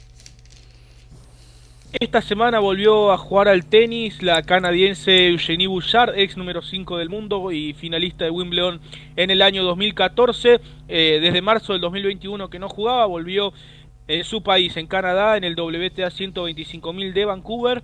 Esta 1.92 2.20
semana 2.20 2.58
volvió 2.58 3.12
a 3.12 3.16
jugar 3.16 3.48
al 3.48 3.64
tenis 3.64 4.22
la 4.22 4.42
canadiense 4.42 5.28
Eugenie 5.28 5.66
Bouchard, 5.66 6.18
ex 6.18 6.36
número 6.36 6.60
5 6.60 6.98
del 6.98 7.08
mundo 7.08 7.52
y 7.52 7.72
finalista 7.72 8.24
de 8.24 8.30
Wimbledon 8.30 8.80
en 9.14 9.30
el 9.30 9.40
año 9.40 9.62
2014. 9.62 10.60
Eh, 10.88 11.18
desde 11.22 11.40
marzo 11.40 11.72
del 11.72 11.80
2021 11.80 12.50
que 12.50 12.58
no 12.58 12.68
jugaba, 12.68 13.06
volvió 13.06 13.52
en 14.08 14.24
su 14.24 14.42
país, 14.42 14.76
en 14.76 14.88
Canadá, 14.88 15.36
en 15.36 15.44
el 15.44 15.54
WTA 15.54 16.08
125.000 16.08 17.12
de 17.12 17.24
Vancouver 17.24 17.82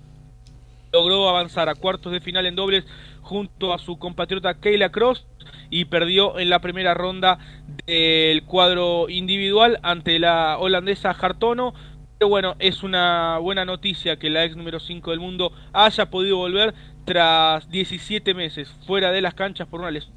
logró 0.92 1.28
avanzar 1.28 1.68
a 1.68 1.74
cuartos 1.74 2.12
de 2.12 2.20
final 2.20 2.44
en 2.46 2.54
dobles 2.54 2.84
junto 3.22 3.72
a 3.72 3.78
su 3.78 3.98
compatriota 3.98 4.60
Kayla 4.60 4.92
Cross 4.92 5.26
y 5.70 5.86
perdió 5.86 6.38
en 6.38 6.50
la 6.50 6.60
primera 6.60 6.92
ronda 6.92 7.38
del 7.86 8.44
cuadro 8.44 9.08
individual 9.08 9.80
ante 9.82 10.18
la 10.18 10.58
holandesa 10.58 11.10
Hartono. 11.10 11.72
Pero 12.18 12.28
bueno, 12.28 12.56
es 12.58 12.82
una 12.82 13.38
buena 13.38 13.64
noticia 13.64 14.18
que 14.18 14.28
la 14.28 14.44
ex 14.44 14.54
número 14.54 14.80
5 14.80 15.10
del 15.10 15.20
mundo 15.20 15.52
haya 15.72 16.10
podido 16.10 16.36
volver 16.36 16.74
tras 17.06 17.70
17 17.70 18.34
meses 18.34 18.68
fuera 18.86 19.10
de 19.12 19.22
las 19.22 19.34
canchas 19.34 19.66
por 19.66 19.80
una 19.80 19.90
lesión 19.90 20.12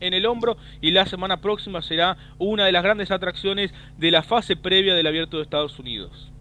en 0.00 0.14
el 0.14 0.26
hombro 0.26 0.56
y 0.80 0.90
la 0.90 1.06
semana 1.06 1.40
próxima 1.40 1.82
será 1.82 2.16
una 2.38 2.66
de 2.66 2.72
las 2.72 2.82
grandes 2.82 3.12
atracciones 3.12 3.72
de 3.96 4.10
la 4.10 4.24
fase 4.24 4.56
previa 4.56 4.96
del 4.96 5.06
Abierto 5.06 5.36
de 5.36 5.44
Estados 5.44 5.78
Unidos. 5.78 6.32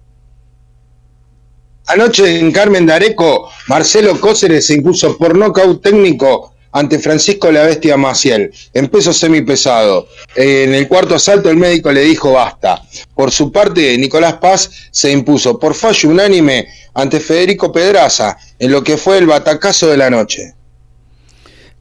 Anoche 1.90 2.38
en 2.38 2.52
Carmen 2.52 2.86
de 2.86 2.94
Areco, 2.94 3.50
Marcelo 3.66 4.20
Cóceres 4.20 4.68
se 4.68 4.76
impuso 4.76 5.18
por 5.18 5.36
nocaut 5.36 5.82
técnico 5.82 6.54
ante 6.72 7.00
Francisco 7.00 7.52
La 7.52 7.64
Bestia 7.64 7.98
Maciel, 7.98 8.52
en 8.76 8.90
peso 8.90 9.12
semipesado. 9.12 10.08
En 10.36 10.76
el 10.76 10.88
cuarto 10.88 11.16
asalto 11.16 11.50
el 11.50 11.58
médico 11.58 11.92
le 11.92 12.02
dijo 12.02 12.34
basta. 12.34 12.84
Por 13.16 13.32
su 13.32 13.52
parte, 13.52 13.98
Nicolás 13.98 14.36
Paz 14.36 14.70
se 14.92 15.10
impuso 15.12 15.58
por 15.58 15.74
fallo 15.74 16.10
unánime 16.10 16.68
ante 16.94 17.20
Federico 17.20 17.72
Pedraza, 17.72 18.38
en 18.60 18.72
lo 18.72 18.84
que 18.84 18.96
fue 18.96 19.18
el 19.18 19.26
batacazo 19.26 19.88
de 19.88 19.98
la 19.98 20.12
noche. 20.12 20.54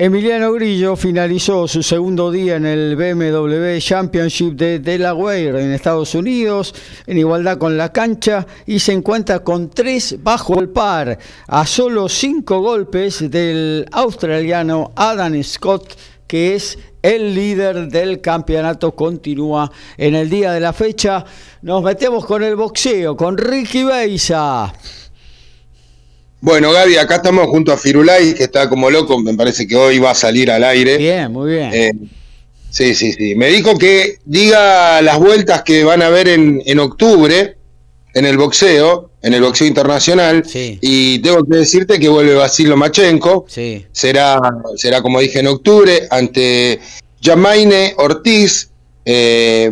Emiliano 0.00 0.52
Grillo 0.52 0.94
finalizó 0.94 1.66
su 1.66 1.82
segundo 1.82 2.30
día 2.30 2.54
en 2.54 2.66
el 2.66 2.94
BMW 2.94 3.78
Championship 3.80 4.52
de 4.54 4.78
Delaware 4.78 5.60
en 5.60 5.72
Estados 5.72 6.14
Unidos, 6.14 6.72
en 7.04 7.18
igualdad 7.18 7.58
con 7.58 7.76
la 7.76 7.92
cancha, 7.92 8.46
y 8.64 8.78
se 8.78 8.92
encuentra 8.92 9.40
con 9.40 9.70
tres 9.70 10.22
bajo 10.22 10.60
el 10.60 10.68
par, 10.68 11.18
a 11.48 11.66
solo 11.66 12.08
cinco 12.08 12.60
golpes 12.60 13.28
del 13.28 13.86
australiano 13.90 14.92
Adam 14.94 15.42
Scott, 15.42 15.98
que 16.28 16.54
es 16.54 16.78
el 17.02 17.34
líder 17.34 17.88
del 17.88 18.20
campeonato. 18.20 18.94
Continúa 18.94 19.68
en 19.96 20.14
el 20.14 20.30
día 20.30 20.52
de 20.52 20.60
la 20.60 20.72
fecha. 20.72 21.24
Nos 21.62 21.82
metemos 21.82 22.24
con 22.24 22.44
el 22.44 22.54
boxeo, 22.54 23.16
con 23.16 23.36
Ricky 23.36 23.82
Beisa. 23.82 24.72
Bueno, 26.40 26.72
Gaby, 26.72 26.96
acá 26.96 27.16
estamos 27.16 27.48
junto 27.48 27.72
a 27.72 27.76
Firulay, 27.76 28.34
que 28.34 28.44
está 28.44 28.68
como 28.68 28.90
loco, 28.90 29.18
me 29.18 29.34
parece 29.34 29.66
que 29.66 29.74
hoy 29.74 29.98
va 29.98 30.12
a 30.12 30.14
salir 30.14 30.50
al 30.50 30.62
aire. 30.62 30.96
Bien, 30.96 31.32
muy 31.32 31.50
bien. 31.52 31.70
Eh, 31.74 31.92
sí, 32.70 32.94
sí, 32.94 33.12
sí. 33.12 33.34
Me 33.34 33.48
dijo 33.48 33.76
que 33.76 34.18
diga 34.24 35.02
las 35.02 35.18
vueltas 35.18 35.62
que 35.62 35.82
van 35.82 36.02
a 36.02 36.06
haber 36.06 36.28
en, 36.28 36.62
en 36.64 36.78
octubre 36.78 37.56
en 38.14 38.24
el 38.24 38.36
boxeo, 38.36 39.10
en 39.22 39.34
el 39.34 39.42
boxeo 39.42 39.66
internacional. 39.66 40.44
Sí. 40.46 40.78
Y 40.80 41.18
tengo 41.20 41.44
que 41.44 41.56
decirte 41.56 41.98
que 41.98 42.08
vuelve 42.08 42.34
Basil 42.34 42.68
Lomachenko. 42.68 43.44
Sí. 43.48 43.86
Será, 43.92 44.40
será, 44.76 45.02
como 45.02 45.20
dije, 45.20 45.40
en 45.40 45.46
octubre 45.46 46.06
ante 46.10 46.80
Jamaine 47.22 47.94
Ortiz. 47.96 48.70
Eh, 49.04 49.70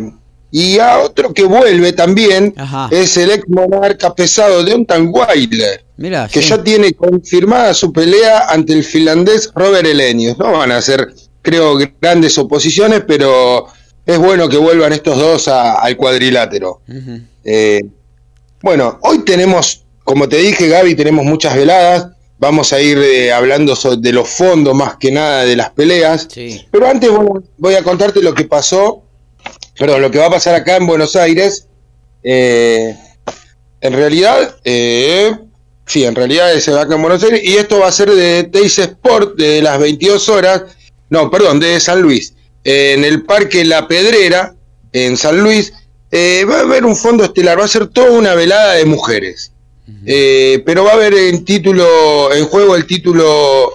y 0.59 0.79
a 0.79 0.99
otro 0.99 1.33
que 1.33 1.43
vuelve 1.43 1.93
también 1.93 2.53
Ajá. 2.57 2.87
es 2.91 3.15
el 3.17 3.31
ex 3.31 3.43
monarca 3.47 4.15
pesado 4.15 4.63
de 4.63 4.73
Ontan 4.73 5.11
Wilder, 5.13 5.85
Mira, 5.97 6.27
que 6.31 6.41
sí. 6.41 6.49
ya 6.49 6.63
tiene 6.63 6.93
confirmada 6.93 7.73
su 7.73 7.91
pelea 7.93 8.47
ante 8.49 8.73
el 8.73 8.83
finlandés 8.83 9.51
Robert 9.55 9.85
Elenius. 9.85 10.37
No 10.37 10.51
van 10.53 10.71
a 10.71 10.81
ser, 10.81 11.13
creo, 11.41 11.77
grandes 12.01 12.37
oposiciones, 12.37 13.03
pero 13.07 13.67
es 14.05 14.17
bueno 14.17 14.47
que 14.49 14.57
vuelvan 14.57 14.93
estos 14.93 15.17
dos 15.17 15.47
a- 15.47 15.73
al 15.73 15.95
cuadrilátero. 15.97 16.81
Eh, 17.43 17.81
bueno, 18.61 18.97
hoy 19.03 19.19
tenemos, 19.25 19.83
como 20.03 20.27
te 20.27 20.37
dije, 20.37 20.67
Gaby, 20.67 20.95
tenemos 20.95 21.25
muchas 21.25 21.55
veladas. 21.55 22.07
Vamos 22.39 22.71
a 22.73 22.79
ir 22.79 22.97
eh, 22.99 23.31
hablando 23.33 23.75
so- 23.75 23.95
de 23.95 24.11
los 24.13 24.29
fondos 24.29 24.75
más 24.75 24.97
que 24.97 25.11
nada 25.11 25.43
de 25.45 25.55
las 25.55 25.71
peleas. 25.71 26.27
Sí. 26.31 26.65
Pero 26.71 26.87
antes 26.87 27.09
voy, 27.09 27.41
voy 27.57 27.73
a 27.75 27.83
contarte 27.83 28.21
lo 28.21 28.33
que 28.33 28.45
pasó, 28.45 29.03
perdón, 29.77 30.01
lo 30.01 30.11
que 30.11 30.19
va 30.19 30.25
a 30.25 30.31
pasar 30.31 30.55
acá 30.55 30.75
en 30.77 30.87
Buenos 30.87 31.15
Aires. 31.15 31.67
Eh, 32.23 32.95
en 33.81 33.93
realidad, 33.93 34.55
eh, 34.63 35.31
sí, 35.85 36.03
en 36.03 36.15
realidad 36.15 36.53
se 36.59 36.71
va 36.71 36.81
acá 36.81 36.95
en 36.95 37.01
Buenos 37.01 37.23
Aires 37.23 37.41
y 37.43 37.55
esto 37.55 37.79
va 37.79 37.87
a 37.87 37.91
ser 37.91 38.09
de 38.11 38.43
Teis 38.45 38.77
Sport 38.79 39.37
de 39.37 39.61
las 39.61 39.79
22 39.79 40.29
horas, 40.29 40.63
no, 41.09 41.29
perdón, 41.29 41.59
de 41.59 41.79
San 41.79 42.01
Luis, 42.01 42.33
Eh, 42.63 42.93
en 42.97 43.05
el 43.05 43.23
Parque 43.23 43.63
La 43.63 43.87
Pedrera, 43.87 44.53
en 44.91 45.15
San 45.15 45.39
Luis, 45.41 45.71
va 46.11 46.57
a 46.57 46.61
haber 46.61 46.83
un 46.83 46.97
fondo 46.97 47.23
estelar, 47.23 47.57
va 47.59 47.65
a 47.65 47.69
ser 47.69 47.87
toda 47.87 48.11
una 48.11 48.33
velada 48.33 48.73
de 48.73 48.85
mujeres. 48.85 49.53
Pero 50.65 50.83
va 50.83 50.91
a 50.91 50.95
haber 50.95 51.13
en 51.13 51.45
título, 51.45 52.33
en 52.33 52.45
juego 52.45 52.75
el 52.75 52.85
título 52.85 53.71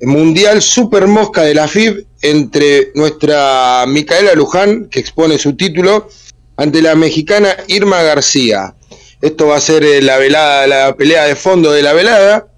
mundial 0.00 0.60
Super 0.60 1.06
Mosca 1.06 1.42
de 1.42 1.54
la 1.54 1.68
FIB 1.68 2.04
entre 2.22 2.92
nuestra 2.94 3.84
Micaela 3.86 4.34
Luján, 4.34 4.88
que 4.88 5.00
expone 5.00 5.38
su 5.38 5.54
título, 5.56 6.08
ante 6.56 6.80
la 6.80 6.94
mexicana 6.94 7.56
Irma 7.66 8.02
García. 8.02 8.74
Esto 9.20 9.48
va 9.48 9.56
a 9.56 9.60
ser 9.60 9.84
eh, 9.84 10.00
la 10.02 10.18
velada, 10.18 10.66
la 10.66 10.96
pelea 10.96 11.24
de 11.24 11.36
fondo 11.36 11.72
de 11.72 11.82
la 11.82 11.92
velada. 11.92 12.48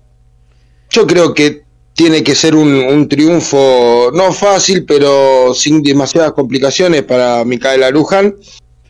Yo 0.91 1.07
creo 1.07 1.35
que 1.35 1.65
tiene 1.95 2.25
que 2.25 2.35
ser 2.35 2.55
un, 2.57 3.09
triunfo 3.09 4.11
no 4.13 4.33
fácil, 4.33 4.85
pero 4.85 5.55
sin 5.55 5.83
demasiadas 5.83 6.33
complicaciones 6.33 7.03
para 7.03 7.45
Micaela 7.45 7.91
Luján. 7.91 8.35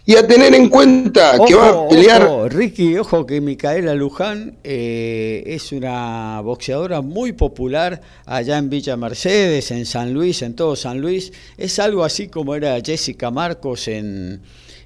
Y 0.07 0.17
a 0.17 0.27
tener 0.27 0.55
en 0.55 0.69
cuenta 0.69 1.39
que 1.47 1.55
va 1.55 1.69
a 1.69 1.89
pelear. 1.89 2.25
Ojo, 2.25 2.49
Ricky, 2.51 2.99
ojo 2.99 3.25
que 3.25 3.41
Micaela 3.41 3.95
Luján 3.95 4.59
eh, 4.63 5.43
es 5.47 5.73
una 5.73 6.43
boxeadora 6.43 7.01
muy 7.01 7.33
popular 7.33 8.03
allá 8.27 8.59
en 8.59 8.69
Villa 8.69 8.99
Mercedes, 8.99 9.71
en 9.71 9.87
San 9.87 10.13
Luis, 10.13 10.43
en 10.43 10.55
todo 10.55 10.77
San 10.77 11.01
Luis. 11.01 11.33
Es 11.57 11.79
algo 11.79 12.05
así 12.05 12.29
como 12.29 12.55
era 12.55 12.79
Jessica 12.85 13.31
Marcos 13.31 13.89
en, 13.89 14.43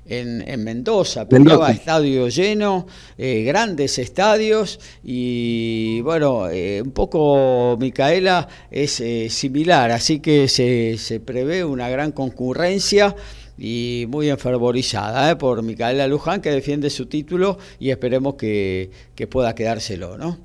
en, 0.09 0.65
Mendoza, 0.65 1.29
peleaba 1.29 1.71
estadio 1.71 2.29
lleno, 2.29 2.87
eh, 3.17 3.43
grandes 3.43 3.99
estadios 3.99 4.81
y 5.03 6.01
bueno, 6.03 6.49
eh, 6.49 6.81
un 6.83 6.93
poco 6.93 7.77
Micaela 7.79 8.49
es 8.71 9.01
eh, 9.01 9.29
similar, 9.31 9.91
así 9.91 10.21
que 10.21 10.49
se, 10.49 10.97
se, 10.99 11.21
prevé 11.21 11.65
una 11.65 11.89
gran 11.89 12.13
concurrencia 12.13 13.15
y 13.59 14.07
muy 14.09 14.31
enfervorizada 14.31 15.37
por 15.37 15.63
Micaela 15.63 16.07
Luján 16.07 16.41
que 16.41 16.51
defiende 16.51 16.91
su 16.91 17.07
título 17.07 17.59
y 17.81 17.91
esperemos 17.91 18.35
que, 18.35 18.91
pueda 19.31 19.55
quedárselo, 19.55 20.17
¿no? 20.17 20.39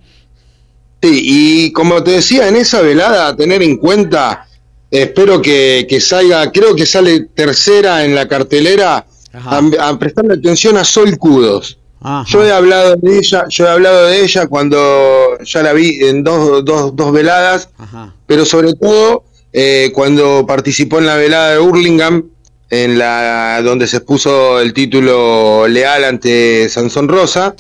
Sí, 1.01 1.21
y 1.21 1.71
como 1.73 2.03
te 2.03 2.11
decía, 2.11 2.47
en 2.47 2.55
esa 2.55 2.81
velada, 2.81 3.27
a 3.27 3.35
tener 3.35 3.61
en 3.61 3.77
cuenta, 3.77 4.47
espero 4.89 5.41
que, 5.41 5.85
que 5.87 5.99
salga, 5.99 6.51
creo 6.51 6.75
que 6.75 6.85
sale 6.85 7.27
tercera 7.35 8.05
en 8.05 8.15
la 8.15 8.27
cartelera 8.27 9.05
a, 9.33 9.99
prestarle 9.99 10.35
atención 10.35 10.77
a 10.77 10.83
Sol 10.83 11.17
Cudos. 11.17 11.77
Yo 12.27 12.43
he 12.43 12.51
hablado 12.51 12.97
de 12.97 13.17
ella, 13.17 13.45
yo 13.47 13.65
he 13.65 13.69
hablado 13.69 14.07
de 14.07 14.23
ella 14.23 14.47
cuando 14.47 15.37
ya 15.45 15.63
la 15.63 15.71
vi 15.71 16.03
en 16.03 16.21
dos, 16.23 16.65
dos, 16.65 16.93
dos 16.95 17.11
veladas, 17.13 17.69
pero 18.25 18.45
sobre 18.45 18.73
todo 18.73 19.23
eh, 19.53 19.91
cuando 19.93 20.45
participó 20.45 20.99
en 20.99 21.05
la 21.05 21.15
velada 21.15 21.51
de 21.51 21.59
Hurlingham, 21.59 22.29
en 22.73 22.97
la 22.97 23.61
donde 23.61 23.85
se 23.85 24.01
puso 24.01 24.59
el 24.59 24.73
título 24.73 25.67
leal 25.67 26.03
ante 26.05 26.67
Sansón 26.69 27.07
Rosa. 27.07 27.55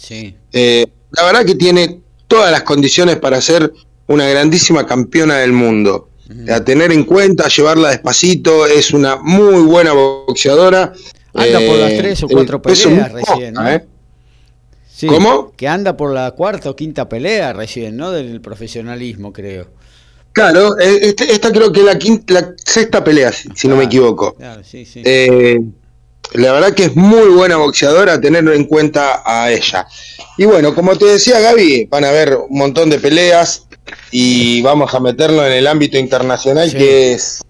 Eh, 0.51 0.87
la 1.11 1.23
verdad 1.23 1.45
que 1.45 1.53
tiene 1.53 1.99
todas 2.27 2.51
las 2.51 2.63
condiciones 2.63 3.17
para 3.17 3.39
ser 3.39 3.71
una 4.07 4.27
grandísima 4.27 4.87
campeona 4.87 5.37
del 5.37 5.53
mundo. 5.53 6.09
A 6.49 6.63
tener 6.63 6.91
en 6.91 7.03
cuenta, 7.03 7.47
llevarla 7.47 7.89
despacito, 7.89 8.65
es 8.65 8.91
una 8.91 9.17
muy 9.17 9.61
buena 9.61 9.93
boxeadora. 9.93 10.93
Anda 11.35 11.59
por 11.59 11.77
las 11.77 11.91
eh, 11.91 11.97
tres 11.99 12.23
o 12.23 12.27
cuatro 12.27 12.59
peleas 12.59 13.11
recién, 13.11 13.53
¿no? 13.53 13.69
¿eh? 13.69 13.85
¿Cómo? 15.07 15.51
Que 15.55 15.67
anda 15.67 15.95
por 15.95 16.11
la 16.11 16.31
cuarta 16.31 16.71
o 16.71 16.75
quinta 16.75 17.07
pelea 17.07 17.53
recién, 17.53 17.97
¿no? 17.97 18.11
Del 18.11 18.41
profesionalismo, 18.41 19.31
creo. 19.31 19.67
Claro, 20.33 20.79
eh, 20.79 20.99
este, 21.03 21.31
esta 21.31 21.51
creo 21.51 21.71
que 21.71 21.81
es 21.81 21.85
la, 21.85 21.97
quinta, 21.97 22.33
la 22.33 22.53
sexta 22.65 23.03
pelea, 23.03 23.31
si, 23.31 23.67
no 23.67 23.75
me 23.75 23.85
equivoco. 23.85 24.33
Claro, 24.33 24.63
sí, 24.63 24.83
sí. 24.83 25.03
la 25.03 26.53
verdad 26.53 26.73
que 26.73 26.85
es 26.85 26.95
muy 26.95 27.29
buena 27.29 27.57
boxeadora, 27.57 28.19
tener 28.19 28.47
en 28.47 28.65
cuenta 28.65 29.21
a 29.23 29.51
ella. 29.51 29.87
Y 30.37 30.45
bueno, 30.45 30.73
como 30.73 30.97
te 30.97 31.05
decía 31.05 31.39
Gaby, 31.39 31.85
van 31.85 32.05
a 32.05 32.09
haber 32.09 32.35
un 32.35 32.57
montón 32.57 32.89
de 32.89 32.99
peleas 32.99 33.67
y 34.11 34.61
vamos 34.63 34.93
a 34.93 34.99
meterlo 34.99 35.45
en 35.45 35.53
el 35.53 35.67
ámbito 35.67 35.97
internacional, 35.97 36.71
que 36.71 37.13
es 37.13 37.43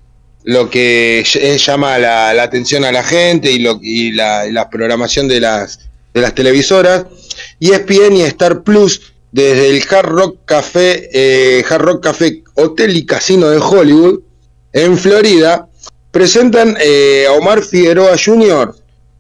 lo 0.44 0.70
que 0.70 1.24
llama 1.58 1.98
la, 1.98 2.42
atención 2.42 2.84
a 2.84 2.92
la 2.92 3.04
gente 3.04 3.52
y, 3.52 3.60
lo, 3.60 3.80
y 3.82 4.12
la, 4.12 4.70
programación 4.70 5.28
de 5.28 5.40
las, 5.40 5.80
de 6.14 6.22
las 6.22 6.36
televisoras. 6.36 7.06
Y 7.60 7.72
ESPN 7.72 8.18
y 8.18 8.22
Star 8.24 8.64
Plus, 8.64 9.13
desde 9.34 9.70
el 9.70 9.84
Hard 9.90 10.08
Rock 10.08 10.38
Café, 10.46 11.10
eh, 11.12 11.66
Hard 11.70 11.82
Rock 11.82 12.04
Café 12.04 12.44
Hotel 12.54 12.96
y 12.96 13.06
Casino 13.06 13.50
de 13.50 13.58
Hollywood, 13.58 14.22
en 14.72 14.98
Florida, 14.98 15.68
presentan 16.12 16.78
eh, 16.80 17.26
a 17.28 17.34
Omar 17.34 17.62
Figueroa 17.62 18.16
Jr., 18.18 18.74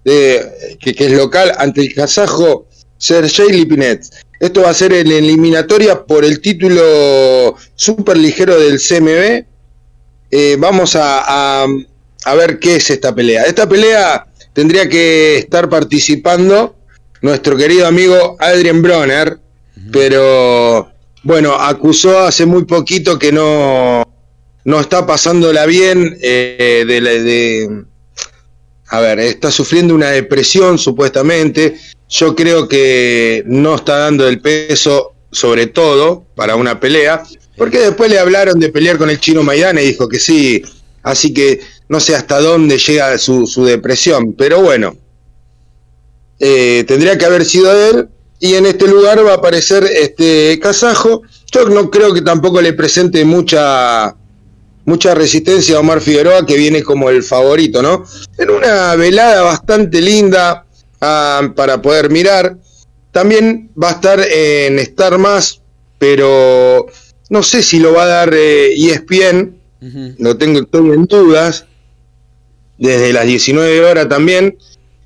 de, 0.05 0.77
que, 0.79 0.95
es 0.97 1.11
local, 1.11 1.53
ante 1.57 1.81
el 1.81 1.93
kazajo 1.93 2.67
Sergei 2.97 3.49
Lipinets. 3.49 4.11
Esto 4.39 4.61
va 4.61 4.69
a 4.69 4.73
ser 4.73 4.93
en 4.93 5.11
eliminatoria 5.11 6.05
por 6.05 6.23
el 6.23 6.39
título 6.41 7.55
super 7.75 8.17
ligero 8.17 8.59
del 8.59 8.79
CMB 8.79 9.45
eh, 10.35 10.55
vamos 10.57 10.97
a, 10.99 11.67
ver 12.35 12.57
qué 12.57 12.77
es 12.77 12.89
esta 12.89 13.13
pelea. 13.13 13.43
Esta 13.43 13.69
pelea 13.69 14.25
tendría 14.51 14.89
que 14.89 15.37
estar 15.37 15.69
participando 15.69 16.75
nuestro 17.21 17.55
querido 17.55 17.85
amigo 17.85 18.35
Adrian 18.39 18.81
Bronner, 18.81 19.37
pero 19.91 20.91
bueno, 21.23 21.53
acusó 21.53 22.19
hace 22.19 22.45
muy 22.45 22.65
poquito 22.65 23.17
que 23.17 23.31
no, 23.31 24.03
no 24.65 24.79
está 24.79 25.05
pasándola 25.05 25.65
bien 25.65 26.17
eh, 26.21 26.83
de, 26.87 27.01
de, 27.01 27.85
a 28.93 28.99
ver, 28.99 29.19
está 29.19 29.51
sufriendo 29.51 29.95
una 29.95 30.11
depresión 30.11 30.77
supuestamente. 30.77 31.77
Yo 32.09 32.35
creo 32.35 32.67
que 32.67 33.43
no 33.47 33.75
está 33.75 33.97
dando 33.97 34.27
el 34.27 34.39
peso, 34.39 35.13
sobre 35.31 35.67
todo 35.67 36.25
para 36.35 36.55
una 36.55 36.79
pelea. 36.79 37.23
Porque 37.57 37.79
después 37.79 38.11
le 38.11 38.19
hablaron 38.19 38.59
de 38.59 38.69
pelear 38.69 38.97
con 38.97 39.09
el 39.09 39.19
chino 39.19 39.41
Maidana 39.41 39.81
y 39.81 39.87
dijo 39.87 40.07
que 40.07 40.19
sí. 40.19 40.61
Así 41.01 41.33
que 41.33 41.59
no 41.89 41.99
sé 41.99 42.15
hasta 42.15 42.39
dónde 42.39 42.77
llega 42.77 43.17
su, 43.17 43.65
depresión. 43.65 44.33
Pero 44.33 44.61
bueno, 44.61 44.95
eh, 46.39 46.83
tendría 46.87 47.17
que 47.17 47.25
haber 47.25 47.45
sido 47.45 47.71
él. 47.89 48.09
Y 48.39 48.55
en 48.55 48.65
este 48.65 48.87
lugar 48.87 49.25
va 49.25 49.31
a 49.31 49.35
aparecer 49.35 49.83
este 49.83 50.59
Kazajo. 50.61 51.21
Yo 51.51 51.69
no 51.69 51.89
creo 51.89 52.13
que 52.13 52.21
tampoco 52.21 52.61
le 52.61 52.73
presente 52.73 53.23
mucha 53.23 54.15
mucha 54.85 55.15
resistencia 55.15 55.77
a 55.77 55.79
Omar 55.79 56.01
Figueroa, 56.01 56.45
que 56.45 56.57
viene 56.57 56.83
como 56.83 57.09
el 57.09 57.23
favorito, 57.23 57.81
¿no? 57.81 58.03
En 58.37 58.49
una 58.49 58.95
velada 58.95 59.41
bastante 59.41 60.01
linda 60.01 60.65
ah, 60.99 61.53
para 61.55 61.81
poder 61.81 62.09
mirar. 62.09 62.57
También 63.11 63.71
va 63.81 63.89
a 63.89 63.93
estar 63.93 64.19
en 64.19 64.79
Star 64.79 65.17
Más, 65.17 65.61
pero 65.99 66.87
no 67.29 67.43
sé 67.43 67.63
si 67.63 67.79
lo 67.79 67.93
va 67.93 68.03
a 68.03 68.07
dar 68.07 68.33
ESPN, 68.33 69.55
eh, 69.81 69.81
e 69.81 70.15
lo 70.17 70.37
tengo 70.37 70.59
estoy 70.59 70.91
en 70.91 71.05
dudas. 71.05 71.65
Desde 72.77 73.13
las 73.13 73.25
19 73.25 73.85
horas 73.85 74.09
también. 74.09 74.57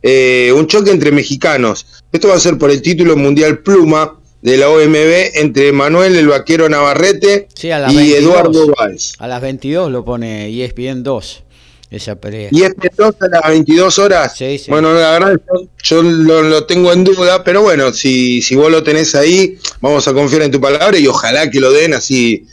Eh, 0.01 0.53
un 0.55 0.67
choque 0.67 0.91
entre 0.91 1.11
mexicanos. 1.11 1.85
Esto 2.11 2.27
va 2.29 2.35
a 2.35 2.39
ser 2.39 2.57
por 2.57 2.71
el 2.71 2.81
título 2.81 3.15
mundial 3.15 3.59
Pluma 3.59 4.19
de 4.41 4.57
la 4.57 4.69
OMB 4.69 5.35
entre 5.35 5.71
Manuel 5.71 6.15
el 6.15 6.27
Vaquero 6.27 6.69
Navarrete 6.69 7.47
y 7.89 8.13
Eduardo 8.13 8.73
Valls. 8.77 9.15
A 9.19 9.27
las 9.27 9.41
22 9.41 9.91
lo 9.91 10.05
pone 10.05 10.47
ESPN 10.63 11.03
2 11.03 11.43
esa 11.89 12.15
pelea. 12.15 12.49
Y 12.51 12.63
este 12.63 12.91
2 12.95 13.15
a 13.21 13.27
las 13.27 13.49
22 13.49 13.99
horas. 13.99 14.37
Bueno, 14.67 14.93
la 14.93 15.11
verdad, 15.11 15.39
yo, 15.83 16.03
lo, 16.03 16.65
tengo 16.65 16.91
en 16.91 17.03
duda, 17.03 17.43
pero 17.43 17.61
bueno, 17.61 17.93
si, 17.93 18.41
si 18.41 18.55
vos 18.55 18.71
lo 18.71 18.83
tenés 18.83 19.15
ahí, 19.15 19.57
vamos 19.79 20.07
a 20.07 20.13
confiar 20.13 20.43
en 20.43 20.51
tu 20.51 20.59
palabra 20.59 20.97
y 20.97 21.07
ojalá 21.07 21.49
que 21.49 21.59
lo 21.59 21.71
den 21.71 21.93
así. 21.93 22.45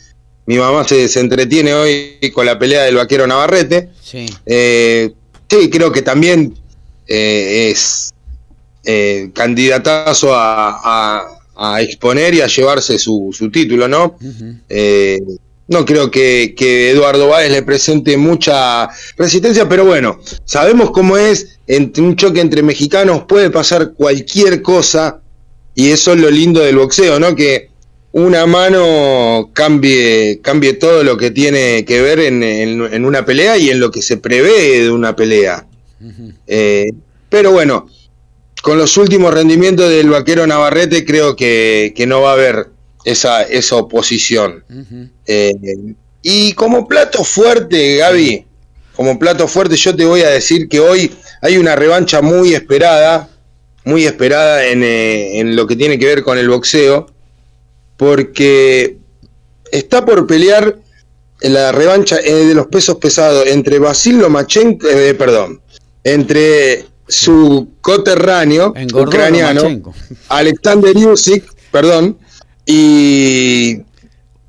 Mi 0.47 0.59
mamá 0.59 0.87
se, 0.87 1.09
se 1.09 1.21
entretiene 1.21 1.75
hoy 1.75 2.19
con 2.33 2.47
la 2.47 2.59
pelea 2.59 2.83
del 2.83 2.97
vaquero 2.97 3.27
Navarrete. 3.27 3.89
Sí, 4.01 4.27
eh, 4.47 5.13
sí 5.49 5.71
creo 5.71 5.91
que 5.91 6.03
también 6.03 6.55
eh, 7.07 7.71
es 7.71 8.13
eh, 8.85 9.31
candidatazo 9.35 10.35
a, 10.35 11.27
a, 11.57 11.81
exponer 11.81 12.35
y 12.35 12.41
a 12.41 12.47
llevarse 12.47 12.99
su, 12.99 13.31
su 13.33 13.51
título, 13.51 13.87
¿no? 13.89 14.17
no 15.67 15.85
creo 15.85 16.11
que, 16.11 16.55
Eduardo 16.91 17.29
Báez 17.29 17.51
le 17.51 17.63
presente 17.63 18.17
mucha 18.17 18.89
resistencia, 19.17 19.69
pero 19.69 19.85
bueno, 19.85 20.21
sabemos 20.45 20.91
cómo 20.91 21.17
es, 21.17 21.59
entre 21.67 22.03
un 22.03 22.17
choque 22.17 22.41
entre 22.41 22.63
mexicanos 22.63 23.25
puede 23.27 23.51
pasar 23.51 23.93
cualquier 23.95 24.63
cosa 24.63 25.21
y 25.75 25.91
eso 25.91 26.13
es 26.13 26.21
lo 26.21 26.31
lindo 26.31 26.61
del 26.61 26.77
boxeo, 26.77 27.19
¿no? 27.19 27.35
Que 27.35 27.71
una 28.13 28.47
mano 28.47 29.51
cambie, 29.53 30.41
cambie 30.41 30.75
todo 30.75 31.03
lo 31.03 31.17
que 31.17 31.31
tiene 31.31 31.85
que 31.85 32.01
ver 32.01 32.21
en, 32.21 33.05
una 33.05 33.25
pelea 33.25 33.57
y 33.59 33.71
en 33.71 33.81
lo 33.81 33.91
que 33.91 34.03
se 34.03 34.19
prevé 34.19 34.83
de 34.83 34.91
una 34.91 35.17
pelea. 35.17 35.67
Eh, 36.47 36.91
pero 37.29 37.53
bueno, 37.53 37.89
con 38.63 38.79
los 38.79 38.97
últimos 38.97 39.35
rendimientos 39.35 39.91
del 39.91 40.09
vaquero 40.09 40.47
Navarrete 40.47 41.05
creo 41.05 41.37
que, 41.37 41.93
que 41.95 42.07
no 42.07 42.23
va 42.23 42.31
a 42.31 42.35
haber 42.35 42.69
esa, 43.05 43.43
esa 43.43 43.77
oposición. 43.77 44.65
Eh, 45.27 45.53
y 46.23 46.55
como 46.55 46.89
plato 46.89 47.23
fuerte, 47.25 47.97
Gaby, 47.97 48.47
como 48.97 49.19
plato 49.19 49.47
fuerte, 49.47 49.77
yo 49.77 49.95
te 49.95 50.05
voy 50.05 50.23
a 50.23 50.31
decir 50.31 50.69
que 50.69 50.81
hoy 50.81 51.13
hay 51.43 51.59
una 51.59 51.77
revancha 51.77 52.23
muy 52.23 52.55
esperada, 52.55 53.29
muy 53.85 54.07
esperada 54.07 54.65
en, 54.67 54.83
eh, 54.83 55.41
en 55.41 55.57
lo 55.57 55.67
que 55.67 55.77
tiene 55.77 55.99
que 55.99 56.07
ver 56.07 56.23
con 56.23 56.39
el 56.39 56.49
boxeo, 56.49 57.07
porque 57.99 58.97
está 59.71 60.05
por 60.05 60.27
pelear 60.27 60.79
la 61.41 61.73
revancha 61.73 62.17
eh, 62.25 62.33
de 62.33 62.55
los 62.55 62.69
pesos 62.69 62.97
pesados 62.97 63.47
entre 63.47 63.79
Basil 63.79 64.19
Lomachenko, 64.19 64.89
perdón, 65.19 65.61
entre 66.05 66.85
su 67.09 67.69
coterráneo 67.81 68.73
ucraniano, 68.95 69.63
Alexander 70.29 70.95
Yusik, 70.97 71.45
perdón, 71.71 72.19
y 72.67 73.79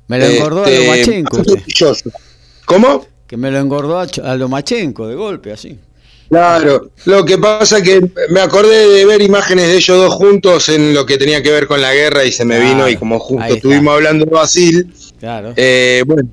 Me 0.08 0.18
lo 0.18 0.26
engordó 0.26 0.64
a 0.64 0.70
este, 0.70 0.84
Lomachenko. 0.86 1.36
usted. 1.40 2.10
¿Cómo? 2.64 3.06
Que 3.26 3.36
me 3.36 3.50
lo 3.50 3.58
engordó 3.58 3.98
a, 3.98 4.06
Ch- 4.06 4.24
a 4.24 4.36
Lomachenko 4.36 5.08
de 5.08 5.14
golpe, 5.16 5.52
así. 5.52 5.78
Claro, 6.28 6.90
lo 7.04 7.24
que 7.24 7.38
pasa 7.38 7.80
que 7.82 8.00
me 8.30 8.40
acordé 8.40 8.88
de 8.88 9.04
ver 9.06 9.22
imágenes 9.22 9.68
de 9.68 9.76
ellos 9.76 9.96
dos 9.96 10.14
juntos 10.14 10.68
en 10.68 10.92
lo 10.92 11.06
que 11.06 11.18
tenía 11.18 11.40
que 11.42 11.52
ver 11.52 11.68
con 11.68 11.80
la 11.80 11.94
guerra 11.94 12.24
y 12.24 12.32
se 12.32 12.44
me 12.44 12.56
Claro, 12.56 12.68
vino 12.74 12.88
y 12.88 12.96
como 12.96 13.20
justo 13.20 13.54
estuvimos 13.54 13.94
hablando 13.94 14.24
de 14.24 14.30
Brasil, 14.32 14.92
Claro. 15.20 15.52
eh, 15.56 16.02
bueno, 16.04 16.28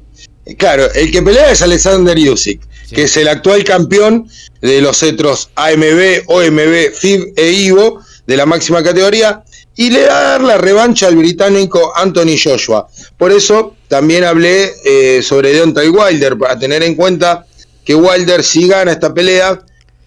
claro, 0.57 0.91
el 0.95 1.11
que 1.11 1.21
pelea 1.21 1.51
es 1.51 1.61
Alexander 1.61 2.17
Usyk, 2.17 2.59
Sí. 2.93 2.95
que 2.95 3.03
es 3.03 3.17
el 3.17 3.27
actual 3.27 3.63
campeón 3.63 4.29
de 4.61 4.81
los 4.81 4.99
cetros 4.99 5.49
AMB, 5.55 6.23
OMB, 6.27 6.93
FIB 6.93 7.33
e 7.35 7.51
IVO 7.51 8.01
de 8.25 8.37
la 8.37 8.45
máxima 8.45 8.83
categoría 8.83 9.43
y 9.75 9.89
le 9.89 10.05
va 10.05 10.19
a 10.19 10.23
dar 10.23 10.41
la 10.41 10.57
revancha 10.57 11.07
al 11.07 11.15
británico 11.15 11.93
Anthony 11.95 12.37
Joshua. 12.41 12.87
Por 13.17 13.31
eso 13.31 13.75
también 13.87 14.23
hablé 14.23 14.71
eh, 14.85 15.21
sobre 15.23 15.53
Deontay 15.53 15.89
Wilder, 15.89 16.37
para 16.37 16.57
tener 16.57 16.83
en 16.83 16.95
cuenta 16.95 17.45
que 17.83 17.95
Wilder 17.95 18.43
si 18.43 18.67
gana 18.67 18.91
esta 18.91 19.13
pelea 19.13 19.59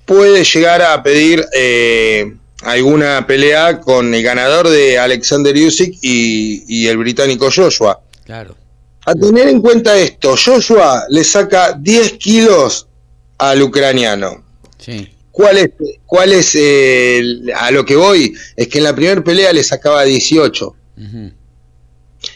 puede 0.05 0.45
llegar 0.45 0.83
a 0.83 1.03
pedir 1.03 1.45
eh, 1.53 2.33
alguna 2.63 3.27
pelea 3.27 3.81
con 3.81 4.15
el 4.15 4.23
ganador 4.23 4.69
de 4.69 4.99
Alexander 4.99 5.55
Usyk 5.55 5.99
y, 6.01 6.65
y 6.69 6.87
el 6.87 6.97
británico 6.97 7.51
Joshua. 7.55 8.01
Claro. 8.25 8.57
A 9.07 9.15
tener 9.15 9.49
en 9.49 9.61
cuenta 9.61 9.97
esto, 9.97 10.35
Joshua 10.37 11.05
le 11.09 11.23
saca 11.23 11.73
10 11.73 12.15
kilos 12.15 12.89
al 13.39 13.63
ucraniano. 13.63 14.45
Sí. 14.79 15.09
¿Cuál 15.31 15.59
es, 15.59 15.71
cuál 16.07 16.33
es 16.33 16.55
eh, 16.55 17.23
a 17.55 17.71
lo 17.71 17.85
que 17.85 17.95
voy? 17.95 18.35
Es 18.57 18.69
que 18.69 18.79
en 18.79 18.85
la 18.85 18.95
primera 18.95 19.23
pelea 19.23 19.53
le 19.53 19.63
sacaba 19.63 20.03
18 20.03 20.67
Ujú. 20.99 21.33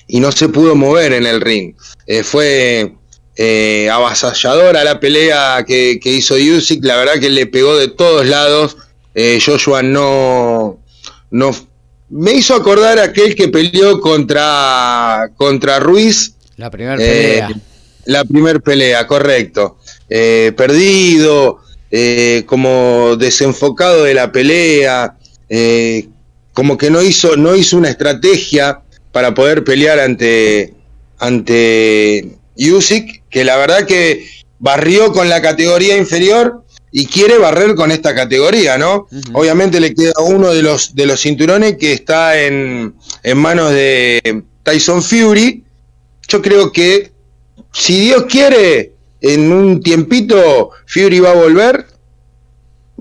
y 0.07 0.21
no 0.21 0.31
se 0.31 0.49
pudo 0.49 0.75
mover 0.75 1.15
en 1.15 1.27
el 1.27 1.41
ring. 1.41 1.75
Eh, 2.07 2.23
fue 2.23 2.95
eh, 3.37 3.89
avasalladora 3.91 4.85
la 4.85 5.01
pelea 5.01 5.65
que, 5.67 5.99
que 6.01 6.13
hizo 6.13 6.35
Usyk, 6.35 6.85
la 6.85 6.97
verdad 6.97 7.19
que 7.19 7.31
le 7.31 7.47
pegó 7.47 7.77
de 7.77 7.89
todos 7.89 8.27
lados. 8.27 8.77
Eh, 9.15 9.41
Joshua 9.45 9.83
no, 9.83 10.79
no 11.31 11.51
me 12.11 12.33
hizo 12.33 12.55
acordar 12.55 12.99
aquel 12.99 13.35
que 13.35 13.49
peleó 13.49 14.01
contra, 14.01 15.31
contra 15.37 15.81
Ruiz. 15.81 16.35
La 16.61 16.71
primera 16.71 16.95
Eh, 16.95 16.99
pelea. 17.41 17.51
la 18.05 18.25
primer 18.25 18.61
pelea, 18.61 19.07
correcto. 19.07 19.79
Eh, 20.09 20.53
perdido, 20.57 21.59
eh, 21.91 22.45
como 22.47 23.17
desenfocado 23.17 24.05
de 24.05 24.15
la 24.15 24.31
pelea, 24.31 25.17
como 26.53 26.77
que 26.77 26.91
no 26.91 27.01
hizo, 27.03 27.37
no 27.37 27.57
hizo 27.57 27.77
una 27.77 27.89
estrategia 27.91 28.83
para 29.11 29.33
poder 29.35 29.65
pelear 29.65 29.99
ante, 29.99 30.75
ante 31.19 32.29
Usyk, 32.57 33.23
que 33.31 33.45
la 33.45 33.57
verdad 33.57 33.87
que 33.87 34.27
barrió 34.59 35.13
con 35.13 35.29
la 35.29 35.41
categoría 35.41 35.97
inferior 35.97 36.65
y 36.93 37.07
quiere 37.07 37.39
barrer 37.39 37.75
con 37.75 37.91
esta 37.93 38.15
categoría, 38.15 38.77
¿no? 38.77 39.07
Obviamente 39.33 39.81
le 39.81 39.95
queda 39.95 40.13
uno 40.25 40.51
de 40.53 40.63
los, 40.63 40.95
de 40.95 41.07
los 41.07 41.21
cinturones 41.21 41.77
que 41.79 41.93
está 41.93 42.39
en, 42.41 42.95
en 43.23 43.39
manos 43.39 43.71
de 43.73 44.43
Tyson 44.63 45.03
Fury. 45.03 45.65
Yo 46.31 46.41
creo 46.41 46.71
que 46.73 47.11
si 47.73 47.99
Dios 48.01 48.25
quiere, 48.29 48.93
en 49.21 49.53
un 49.53 49.83
tiempito 49.83 50.71
Fury 50.87 51.19
va 51.21 51.33
a 51.33 51.35
volver. 51.35 51.87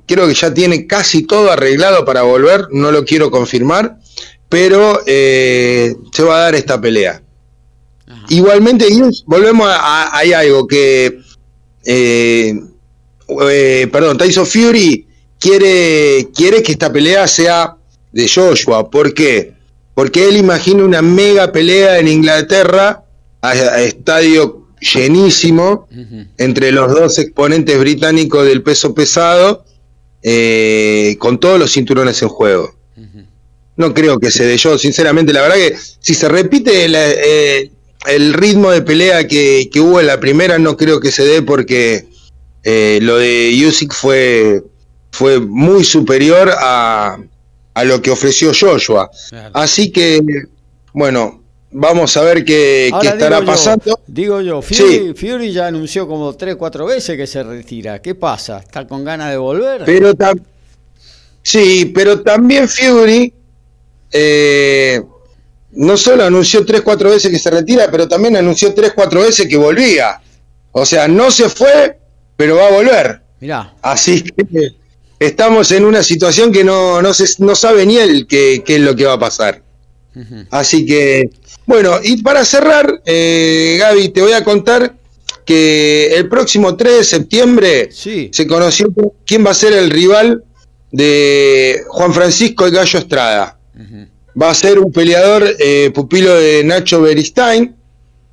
Creo 0.08 0.28
que 0.28 0.34
ya 0.34 0.52
tiene 0.52 0.88
casi 0.88 1.28
todo 1.28 1.52
arreglado 1.52 2.04
para 2.04 2.24
volver, 2.24 2.66
no 2.72 2.92
lo 2.92 3.06
quiero 3.06 3.30
confirmar, 3.30 4.00
pero 4.50 5.02
eh, 5.06 5.96
se 6.12 6.24
va 6.24 6.38
a 6.38 6.42
dar 6.46 6.56
esta 6.56 6.82
pelea. 6.82 7.22
Ajá. 8.08 8.26
Igualmente, 8.30 8.88
volvemos 9.28 9.68
a, 9.70 9.76
a- 10.08 10.18
hay 10.18 10.34
algo 10.34 10.66
que, 10.66 11.20
eh, 11.86 12.60
eh, 13.52 13.88
perdón, 13.92 14.18
Tyson 14.18 14.48
Fury 14.48 15.06
quiere, 15.38 16.28
quiere 16.36 16.64
que 16.64 16.72
esta 16.72 16.92
pelea 16.92 17.28
sea 17.28 17.76
de 18.12 18.28
Joshua. 18.28 18.90
¿Por 18.90 19.14
qué? 19.14 19.54
Porque 19.94 20.28
él 20.28 20.38
imagina 20.38 20.84
una 20.84 21.04
mega 21.04 21.52
pelea 21.52 22.00
en 22.00 22.08
Inglaterra, 22.08 23.04
a, 23.42 23.50
a 23.52 23.82
estadio 23.82 24.68
llenísimo, 24.80 25.88
entre 26.38 26.72
los 26.72 26.92
dos 26.94 27.18
exponentes 27.20 27.78
británicos 27.80 28.46
del 28.46 28.62
peso 28.64 28.94
pesado, 28.94 29.66
eh, 30.24 31.16
con 31.20 31.40
todos 31.40 31.60
los 31.60 31.72
cinturones 31.72 32.22
en 32.22 32.30
juego. 32.30 32.76
No 33.78 33.94
creo 33.94 34.20
que 34.20 34.30
se 34.30 34.46
dé 34.46 34.58
yo, 34.58 34.78
sinceramente, 34.78 35.32
la 35.32 35.42
verdad 35.42 35.56
que 35.56 35.76
si 36.00 36.14
se 36.14 36.28
repite 36.28 36.88
la- 36.90 37.12
eh, 37.12 37.72
el 38.08 38.34
ritmo 38.34 38.72
de 38.72 38.82
pelea 38.82 39.26
que, 39.28 39.70
que 39.72 39.80
hubo 39.80 40.00
en 40.02 40.08
la 40.08 40.20
primera, 40.20 40.58
no 40.60 40.76
creo 40.76 41.00
que 41.00 41.12
se 41.12 41.24
dé 41.26 41.42
porque 41.42 42.08
eh, 42.64 43.00
lo 43.02 43.16
de 43.18 43.64
Usyk 43.68 43.94
fue, 43.94 44.64
fue 45.12 45.40
muy 45.40 45.86
superior 45.86 46.52
a, 46.60 47.18
a 47.74 47.84
lo 47.86 48.02
que 48.02 48.12
ofreció 48.12 48.52
Joshua. 48.58 49.10
Claro. 49.30 49.52
Así 49.54 49.92
que, 49.92 50.20
bueno, 50.94 51.42
vamos 51.72 52.16
a 52.18 52.22
ver 52.24 52.44
qué, 52.46 52.88
estará 52.88 53.40
digo 53.40 53.40
yo, 53.42 53.46
pasando. 53.46 54.00
Digo 54.08 54.42
yo, 54.42 54.62
Sí. 54.62 54.76
Fury, 54.76 55.14
Fury 55.14 55.52
ya 55.54 55.68
anunció 55.68 56.08
como 56.08 56.36
3, 56.36 56.56
4 56.56 56.86
veces 56.86 57.16
que 57.18 57.28
se 57.28 57.44
retira. 57.44 58.02
¿Qué 58.02 58.16
pasa? 58.16 58.60
¿Está 58.60 58.88
con 58.88 59.04
ganas 59.04 59.30
de 59.32 59.38
volver? 59.38 59.84
Pero 59.86 60.14
tam- 60.14 60.42
sí, 61.44 61.92
pero 61.94 62.22
también 62.22 62.68
Fury 62.68 63.34
eh, 64.12 65.02
no 65.72 65.98
solo 65.98 66.24
anunció 66.24 66.66
3-4 66.66 67.10
veces 67.12 67.32
que 67.32 67.40
se 67.40 67.52
retira, 67.52 67.90
pero 67.92 68.08
también 68.08 68.36
anunció 68.36 68.74
3-4 68.74 69.22
veces 69.22 69.48
que 69.48 69.58
volvía. 69.58 70.20
O 70.72 70.86
sea, 70.86 71.08
no 71.08 71.30
se 71.32 71.50
fue, 71.50 71.98
pero 72.36 72.56
va 72.56 72.68
a 72.68 72.72
volver. 72.72 73.22
Mirá, 73.40 73.74
Así 73.82 74.22
que 74.24 74.74
estamos 75.20 75.72
en 75.72 75.86
una 75.86 76.04
situación 76.04 76.52
que 76.52 76.64
no, 76.64 77.02
no, 77.02 77.14
se, 77.14 77.26
no 77.44 77.56
sabe 77.56 77.86
ni 77.86 77.98
él 77.98 78.26
qué, 78.28 78.64
qué 78.66 78.76
es 78.78 78.82
lo 78.82 78.96
que 78.96 79.06
va 79.06 79.14
a 79.14 79.20
pasar. 79.20 79.62
Así 80.50 80.86
que, 80.86 81.30
bueno, 81.70 82.00
y 82.04 82.22
para 82.24 82.44
cerrar, 82.44 83.02
eh, 83.06 83.78
Gaby, 83.80 84.10
te 84.10 84.22
voy 84.22 84.34
a 84.34 84.44
contar 84.44 84.96
que 85.46 86.16
el 86.16 86.28
próximo 86.28 86.76
3 86.76 86.98
de 86.98 87.04
septiembre 87.04 87.90
sí. 87.92 88.30
se 88.34 88.48
conoció 88.48 88.88
quién 89.26 89.46
va 89.46 89.52
a 89.52 89.54
ser 89.54 89.74
el 89.74 89.92
rival 89.92 90.44
de 90.92 91.82
Juan 91.88 92.12
Francisco 92.14 92.66
el 92.66 92.72
Gallo 92.72 92.98
Estrada. 93.00 93.60
Va 94.42 94.50
a 94.50 94.54
ser 94.56 94.80
un 94.80 94.92
peleador 94.92 95.44
eh, 95.60 95.92
pupilo 95.94 96.34
de 96.36 96.64
Nacho 96.64 97.02
Beristain, 97.02 97.76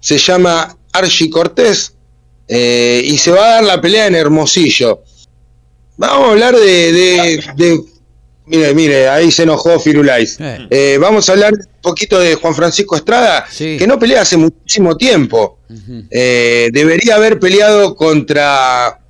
se 0.01 0.17
llama 0.19 0.75
Archie 0.93 1.29
Cortés, 1.29 1.93
eh, 2.49 3.03
y 3.05 3.19
se 3.19 3.31
va 3.33 3.47
a 3.47 3.51
dar 3.57 3.65
la 3.65 3.81
pelea 3.83 4.07
en 4.07 4.15
Hermosillo. 4.15 5.03
Vamos 5.99 6.29
a 6.29 6.31
hablar 6.33 6.57
de... 6.57 6.93
de- 6.93 7.45
de- 7.57 7.96
mire, 8.47 8.75
mire, 8.75 9.09
ahí 9.09 9.31
se 9.31 9.43
enojó 9.45 9.79
Firulais. 9.81 10.37
Eh. 10.41 10.67
Eh, 10.71 10.99
vamos 11.01 11.29
a 11.29 11.33
hablar 11.33 11.53
un 11.55 11.67
poquito 11.83 12.19
de 12.19 12.35
Juan 12.35 12.55
Francisco 12.55 12.97
Estrada, 12.97 13.47
Sí. 13.51 13.77
que 13.79 13.87
no 13.87 13.99
pelea 13.99 14.23
hace 14.23 14.37
muchísimo 14.37 14.97
tiempo. 14.97 15.59
Eh, 16.11 16.69
debería 16.73 17.17
haber 17.17 17.39
peleado 17.39 17.95
contra 17.97 19.01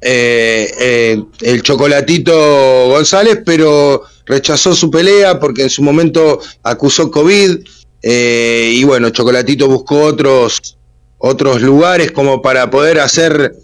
el 0.00 1.62
Chocolatito 1.62 2.88
González, 2.88 3.40
pero 3.44 4.02
rechazó 4.26 4.74
su 4.74 4.90
pelea 4.90 5.40
porque 5.40 5.62
en 5.62 5.70
su 5.70 5.82
momento 5.82 6.40
acusó 6.62 7.10
COVID. 7.10 7.58
y 8.02 8.84
bueno, 8.84 9.08
Chocolatito 9.10 9.66
buscó 9.66 10.02
otros, 10.02 10.76
otros 11.16 11.62
lugares 11.62 12.12
como 12.12 12.42
para 12.42 12.68
poder 12.70 13.00
hacer 13.00 13.54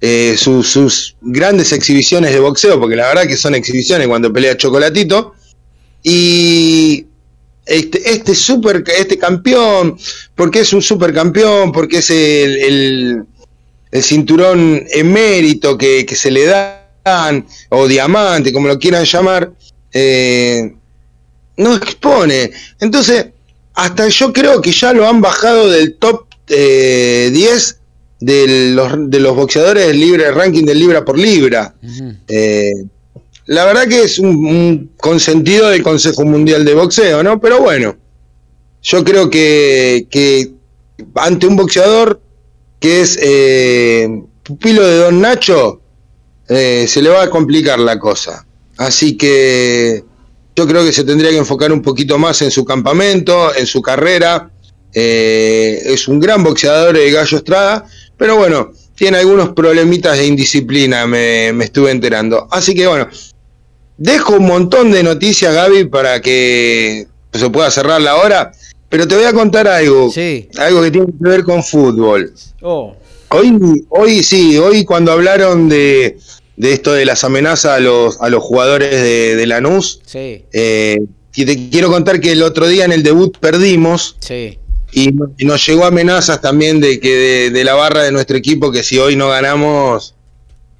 eh, 0.00 0.34
su- 0.38 0.62
sus 0.62 1.16
grandes 1.20 1.72
exhibiciones 1.72 2.32
de 2.32 2.40
boxeo, 2.40 2.78
porque 2.80 2.96
la 2.96 3.08
verdad 3.08 3.26
que 3.26 3.36
son 3.36 3.54
exhibiciones 3.54 4.08
cuando 4.08 4.32
pelea 4.32 4.56
Chocolatito. 4.56 5.34
Y 6.02 7.06
este, 7.66 8.10
este 8.10 8.34
super, 8.34 8.82
este 8.98 9.18
campeón, 9.18 9.98
porque 10.34 10.60
es 10.60 10.72
un 10.72 10.82
supercampeón, 10.82 11.72
porque 11.72 11.98
es 11.98 12.10
el, 12.10 12.56
el, 12.56 13.22
el 13.90 14.02
cinturón 14.02 14.84
emérito 14.92 15.76
que, 15.76 16.06
que 16.06 16.16
se 16.16 16.30
le 16.30 16.46
dan, 16.46 17.46
o 17.68 17.86
diamante, 17.86 18.52
como 18.52 18.68
lo 18.68 18.78
quieran 18.78 19.04
llamar, 19.04 19.52
eh, 19.92 20.72
no 21.58 21.74
expone. 21.74 22.50
Entonces, 22.80 23.26
hasta 23.74 24.08
yo 24.08 24.32
creo 24.32 24.60
que 24.62 24.72
ya 24.72 24.92
lo 24.92 25.06
han 25.06 25.20
bajado 25.20 25.68
del 25.68 25.94
top 25.96 26.24
eh, 26.48 27.30
10 27.32 27.79
de 28.20 28.72
los, 28.74 29.10
de 29.10 29.18
los 29.18 29.34
boxeadores 29.34 29.96
libre, 29.96 30.30
ranking 30.30 30.64
de 30.64 30.74
libra 30.74 31.04
por 31.04 31.18
libra. 31.18 31.74
Eh, 32.28 32.72
la 33.46 33.64
verdad 33.64 33.88
que 33.88 34.02
es 34.02 34.18
un, 34.18 34.28
un 34.46 34.90
consentido 34.98 35.70
del 35.70 35.82
Consejo 35.82 36.24
Mundial 36.24 36.64
de 36.64 36.74
Boxeo, 36.74 37.22
¿no? 37.22 37.40
Pero 37.40 37.60
bueno, 37.60 37.96
yo 38.82 39.02
creo 39.04 39.30
que, 39.30 40.06
que 40.10 40.52
ante 41.14 41.46
un 41.46 41.56
boxeador 41.56 42.20
que 42.78 43.00
es 43.00 43.18
eh, 43.20 44.08
pupilo 44.42 44.86
de 44.86 44.96
Don 44.98 45.20
Nacho, 45.20 45.80
eh, 46.48 46.84
se 46.86 47.00
le 47.02 47.08
va 47.08 47.22
a 47.22 47.30
complicar 47.30 47.78
la 47.78 47.98
cosa. 47.98 48.46
Así 48.76 49.16
que 49.16 50.04
yo 50.54 50.66
creo 50.66 50.84
que 50.84 50.92
se 50.92 51.04
tendría 51.04 51.30
que 51.30 51.38
enfocar 51.38 51.72
un 51.72 51.82
poquito 51.82 52.18
más 52.18 52.42
en 52.42 52.50
su 52.50 52.64
campamento, 52.64 53.54
en 53.56 53.66
su 53.66 53.80
carrera, 53.80 54.50
Eh, 54.92 55.82
es 55.84 56.08
un 56.08 56.18
gran 56.18 56.42
boxeador 56.42 56.96
el 56.96 57.12
Gallo 57.12 57.36
Estrada, 57.38 57.86
pero 58.20 58.36
bueno, 58.36 58.70
tiene 58.94 59.16
algunos 59.16 59.48
problemitas 59.54 60.18
de 60.18 60.26
indisciplina, 60.26 61.06
me, 61.06 61.54
me 61.54 61.64
estuve 61.64 61.90
enterando. 61.90 62.46
Así 62.50 62.74
que 62.74 62.86
bueno, 62.86 63.08
dejo 63.96 64.34
un 64.34 64.44
montón 64.46 64.90
de 64.92 65.02
noticias, 65.02 65.54
Gaby, 65.54 65.86
para 65.86 66.20
que 66.20 67.06
se 67.32 67.48
pueda 67.48 67.70
cerrar 67.70 67.98
la 68.02 68.16
hora. 68.16 68.52
Pero 68.90 69.08
te 69.08 69.14
voy 69.14 69.24
a 69.24 69.32
contar 69.32 69.66
algo, 69.68 70.10
Sí. 70.12 70.48
algo 70.58 70.82
que 70.82 70.90
tiene 70.90 71.06
que 71.06 71.28
ver 71.28 71.44
con 71.44 71.64
fútbol. 71.64 72.32
Oh, 72.60 72.94
Hoy, 73.30 73.86
hoy 73.88 74.22
sí, 74.22 74.58
hoy 74.58 74.84
cuando 74.84 75.12
hablaron 75.12 75.68
de, 75.70 76.18
de 76.56 76.72
esto 76.74 76.92
de 76.92 77.06
las 77.06 77.24
amenazas 77.24 77.72
a 77.76 77.80
los, 77.80 78.20
a 78.20 78.28
los 78.28 78.42
jugadores 78.42 78.90
de, 78.90 79.36
de 79.36 79.46
Lanús, 79.46 80.00
sí, 80.04 80.44
eh, 80.52 80.98
te 81.32 81.70
quiero 81.70 81.88
contar 81.90 82.20
que 82.20 82.32
el 82.32 82.42
otro 82.42 82.66
día 82.68 82.84
en 82.84 82.92
el 82.92 83.02
debut 83.04 83.38
perdimos 83.38 84.16
sí. 84.20 84.58
Y, 84.92 85.10
y 85.38 85.44
nos 85.44 85.64
llegó 85.66 85.84
amenazas 85.84 86.40
también 86.40 86.80
de 86.80 86.98
que 87.00 87.14
de, 87.14 87.50
de 87.50 87.64
la 87.64 87.74
barra 87.74 88.02
de 88.02 88.12
nuestro 88.12 88.36
equipo 88.36 88.70
que 88.72 88.82
si 88.82 88.98
hoy 88.98 89.16
no 89.16 89.28
ganamos 89.28 90.14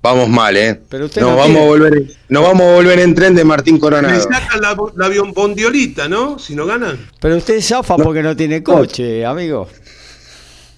vamos 0.02 0.28
mal, 0.30 0.56
¿eh? 0.56 0.80
Pero 0.88 1.06
usted 1.06 1.20
nos 1.20 1.30
no 1.32 1.36
vamos 1.36 1.46
tiene- 1.56 1.62
a 1.62 1.68
volver, 1.68 2.02
nos 2.30 2.42
vamos 2.42 2.62
a 2.62 2.72
volver 2.74 2.98
en 3.00 3.14
tren 3.14 3.34
de 3.34 3.44
Martín 3.44 3.74
Le 3.74 3.80
Coronado. 3.80 4.20
sacan 4.22 4.60
la, 4.60 4.74
la 4.96 5.06
avión 5.06 5.32
bondiolita, 5.34 6.08
¿no? 6.08 6.38
Si 6.38 6.54
no 6.54 6.64
ganan. 6.64 7.06
Pero 7.20 7.36
usted 7.36 7.60
zafa 7.60 7.96
porque 7.98 8.22
no 8.22 8.34
tiene 8.34 8.62
coche, 8.62 9.26
amigo. 9.26 9.68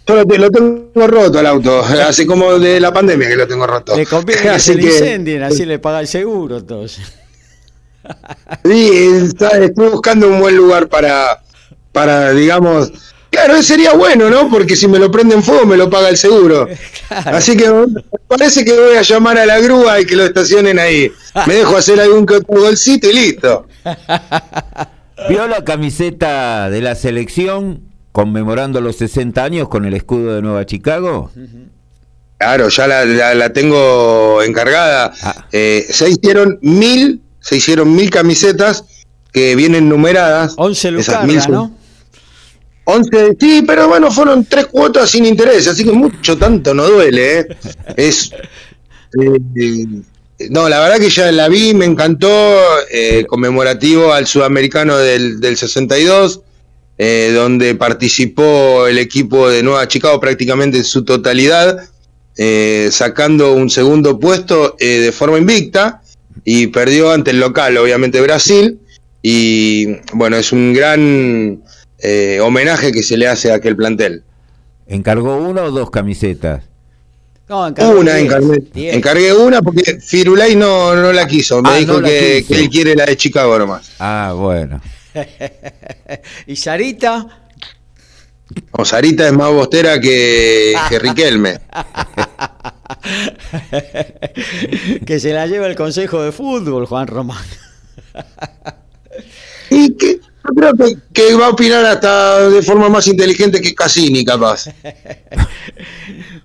Yo 0.08 0.16
lo, 0.16 0.26
te- 0.26 0.38
lo 0.38 0.50
tengo 0.50 1.06
roto 1.06 1.38
el 1.38 1.46
auto, 1.46 1.80
así 2.08 2.26
como 2.26 2.58
de 2.58 2.80
la 2.80 2.92
pandemia 2.92 3.28
que 3.28 3.36
lo 3.36 3.46
tengo 3.46 3.64
roto. 3.64 3.96
Le 3.96 4.04
conviene 4.06 4.42
que 4.42 4.48
Así 4.48 4.72
se 4.72 4.74
le 4.74 4.82
que- 4.82 4.88
incendien, 4.88 5.42
así 5.44 5.64
le 5.64 5.78
paga 5.78 6.00
el 6.00 6.08
seguro, 6.08 6.56
entonces. 6.58 7.00
Sí, 8.64 8.90
está- 9.24 9.58
estoy 9.58 9.88
buscando 9.90 10.28
un 10.28 10.40
buen 10.40 10.56
lugar 10.56 10.88
para, 10.88 11.42
para, 11.92 12.32
digamos, 12.32 12.92
claro, 13.32 13.60
sería 13.62 13.94
bueno, 13.94 14.30
¿no? 14.30 14.48
Porque 14.48 14.76
si 14.76 14.86
me 14.86 15.00
lo 15.00 15.10
prenden 15.10 15.42
fuego 15.42 15.66
me 15.66 15.76
lo 15.76 15.90
paga 15.90 16.08
el 16.08 16.16
seguro. 16.16 16.68
Claro. 17.08 17.36
Así 17.36 17.54
que 17.58 17.68
me 17.68 17.86
parece 18.26 18.64
que 18.64 18.72
voy 18.72 18.96
a 18.96 19.02
llamar 19.02 19.36
a 19.36 19.44
la 19.44 19.58
grúa 19.60 20.00
y 20.00 20.06
que 20.06 20.16
lo 20.16 20.24
estacionen 20.24 20.78
ahí. 20.78 21.12
Me 21.46 21.56
dejo 21.56 21.76
hacer 21.76 22.00
algún 22.00 22.24
golcito 22.24 23.10
y 23.10 23.12
listo. 23.12 23.66
¿Vio 25.28 25.46
la 25.46 25.62
camiseta 25.62 26.70
de 26.70 26.80
la 26.80 26.94
selección 26.94 27.82
conmemorando 28.12 28.80
los 28.80 28.96
60 28.96 29.44
años 29.44 29.68
con 29.68 29.84
el 29.84 29.92
escudo 29.94 30.34
de 30.36 30.40
Nueva 30.42 30.64
Chicago? 30.64 31.30
Claro, 32.38 32.68
ya 32.70 32.86
la, 32.86 33.04
la- 33.04 33.34
la 33.34 33.52
tengo 33.52 34.42
encargada. 34.42 35.12
Ah. 35.22 35.46
Eh, 35.52 35.86
se 35.90 36.08
hicieron 36.10 36.58
mil, 36.62 37.20
se 37.40 37.56
hicieron 37.56 37.94
mil 37.94 38.08
camisetas 38.10 38.84
que 39.32 39.54
vienen 39.54 39.88
numeradas. 39.88 40.54
11 40.56 40.88
Esas 40.98 41.24
mil 41.26 41.36
lucaras, 41.36 41.44
son- 41.44 41.52
¿no? 41.52 41.76
11, 42.84 43.36
sí, 43.38 43.62
pero 43.66 43.88
bueno, 43.88 44.10
fueron 44.10 44.44
tres 44.44 44.66
cuotas 44.66 45.10
sin 45.10 45.24
interés, 45.24 45.68
así 45.68 45.84
que 45.84 45.92
mucho 45.92 46.36
tanto 46.36 46.74
no 46.74 46.86
duele, 46.88 47.38
¿eh? 47.40 47.46
Es. 47.96 48.32
eh, 48.32 49.38
eh, 49.56 49.86
no, 50.50 50.68
la 50.68 50.80
verdad 50.80 50.98
que 50.98 51.10
ya 51.10 51.30
la 51.30 51.48
vi, 51.48 51.74
me 51.74 51.84
encantó, 51.84 52.28
eh, 52.90 53.24
conmemorativo 53.28 54.12
al 54.12 54.26
sudamericano 54.26 54.96
del, 54.98 55.40
del 55.40 55.56
62, 55.56 56.40
eh, 56.98 57.30
donde 57.34 57.74
participó 57.74 58.86
el 58.86 58.98
equipo 58.98 59.48
de 59.48 59.62
Nueva 59.62 59.86
Chicago 59.88 60.18
prácticamente 60.20 60.78
en 60.78 60.84
su 60.84 61.04
totalidad, 61.04 61.88
eh, 62.36 62.88
sacando 62.90 63.52
un 63.52 63.70
segundo 63.70 64.18
puesto 64.18 64.76
eh, 64.78 64.98
de 64.98 65.12
forma 65.12 65.38
invicta 65.38 66.02
y 66.44 66.68
perdió 66.68 67.12
ante 67.12 67.30
el 67.30 67.40
local, 67.40 67.76
obviamente 67.76 68.20
Brasil, 68.20 68.78
y 69.22 69.86
bueno, 70.14 70.36
es 70.36 70.50
un 70.52 70.72
gran 70.72 71.62
eh, 72.02 72.40
homenaje 72.40 72.92
que 72.92 73.02
se 73.02 73.16
le 73.16 73.28
hace 73.28 73.52
a 73.52 73.56
aquel 73.56 73.76
plantel. 73.76 74.22
¿Encargó 74.86 75.36
una 75.36 75.62
o 75.62 75.70
dos 75.70 75.90
camisetas? 75.90 76.64
No, 77.48 77.66
encargó 77.68 77.98
Una 78.00 78.14
10, 78.14 78.24
encargué, 78.24 78.62
10. 78.72 78.94
encargué 78.96 79.32
una 79.34 79.62
porque 79.62 80.00
Firulay 80.00 80.56
no, 80.56 80.94
no 80.94 81.12
la 81.12 81.26
quiso, 81.26 81.60
me 81.62 81.70
Ah, 81.70 81.76
dijo 81.76 82.00
no 82.00 82.06
que, 82.06 82.44
quiso. 82.46 82.54
que 82.54 82.60
él 82.60 82.68
quiere 82.70 82.94
la 82.94 83.04
de 83.06 83.16
Chicago 83.16 83.58
nomás. 83.58 83.92
Ah, 83.98 84.32
bueno. 84.36 84.80
y 86.46 86.56
Sarita, 86.56 87.26
O 88.72 88.84
Sarita 88.84 89.26
es 89.26 89.32
más 89.34 89.50
bostera 89.52 90.00
que, 90.00 90.74
que 90.88 90.98
Riquelme. 90.98 91.58
que 95.06 95.20
se 95.20 95.32
la 95.32 95.46
lleva 95.46 95.66
el 95.66 95.74
Consejo 95.76 96.22
de 96.22 96.32
Fútbol, 96.32 96.86
Juan 96.86 97.06
Román. 97.06 97.44
Y 99.70 99.94
que 99.96 100.20
yo 100.54 100.72
que, 101.12 101.34
va 101.34 101.46
a 101.46 101.50
opinar 101.50 101.84
hasta 101.84 102.48
de 102.48 102.62
forma 102.62 102.88
más 102.88 103.06
inteligente 103.06 103.60
que 103.60 103.74
Cassini, 103.74 104.24
capaz. 104.24 104.66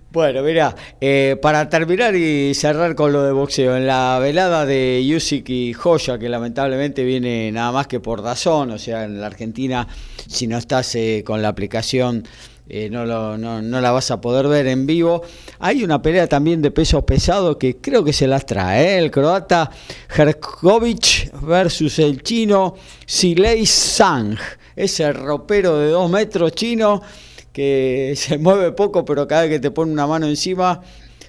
Bueno, 0.09 0.41
mira, 0.41 0.75
eh, 0.99 1.37
para 1.43 1.69
terminar 1.69 2.15
y 2.15 2.55
cerrar 2.55 2.95
con 2.95 3.13
lo 3.13 3.21
de 3.21 3.31
boxeo, 3.33 3.77
en 3.77 3.85
la 3.85 4.17
velada 4.19 4.65
de 4.65 5.05
Yusik 5.05 5.47
y 5.49 5.73
Joya, 5.73 6.17
que 6.17 6.27
lamentablemente 6.27 7.03
viene 7.03 7.51
nada 7.51 7.71
más 7.71 7.85
que 7.85 7.99
por 7.99 8.23
Dazón, 8.23 8.71
o 8.71 8.79
sea, 8.79 9.03
en 9.03 9.21
la 9.21 9.27
Argentina, 9.27 9.87
si 10.27 10.47
no 10.47 10.57
estás 10.57 10.95
eh, 10.95 11.23
con 11.23 11.43
la 11.43 11.49
aplicación, 11.49 12.23
eh, 12.69 12.89
no, 12.89 13.05
lo- 13.05 13.37
no, 13.37 13.61
no 13.61 13.81
la 13.81 13.91
vas 13.91 14.11
a 14.11 14.19
poder 14.21 14.47
ver 14.47 14.67
en 14.67 14.85
vivo. 14.85 15.21
Hay 15.59 15.83
una 15.83 16.01
pelea 16.01 16.27
también 16.27 16.61
de 16.61 16.71
pesos 16.71 17.03
pesados 17.03 17.57
que 17.57 17.77
creo 17.77 18.03
que 18.03 18.13
se 18.13 18.27
las 18.27 18.45
trae, 18.45 18.95
¿eh? 18.95 18.97
el 18.99 19.11
croata 19.11 19.69
Herkovic 20.15 21.31
versus 21.41 21.99
el 21.99 22.21
chino 22.21 22.75
Silei 23.05 23.65
Sang, 23.65 24.37
ese 24.75 25.11
ropero 25.13 25.77
de 25.79 25.89
dos 25.89 26.09
metros 26.09 26.51
chino 26.53 27.01
que 27.51 28.13
se 28.17 28.37
mueve 28.37 28.71
poco, 28.71 29.03
pero 29.05 29.27
cada 29.27 29.43
vez 29.43 29.51
que 29.51 29.59
te 29.59 29.71
pone 29.71 29.91
una 29.91 30.07
mano 30.07 30.27
encima, 30.27 30.81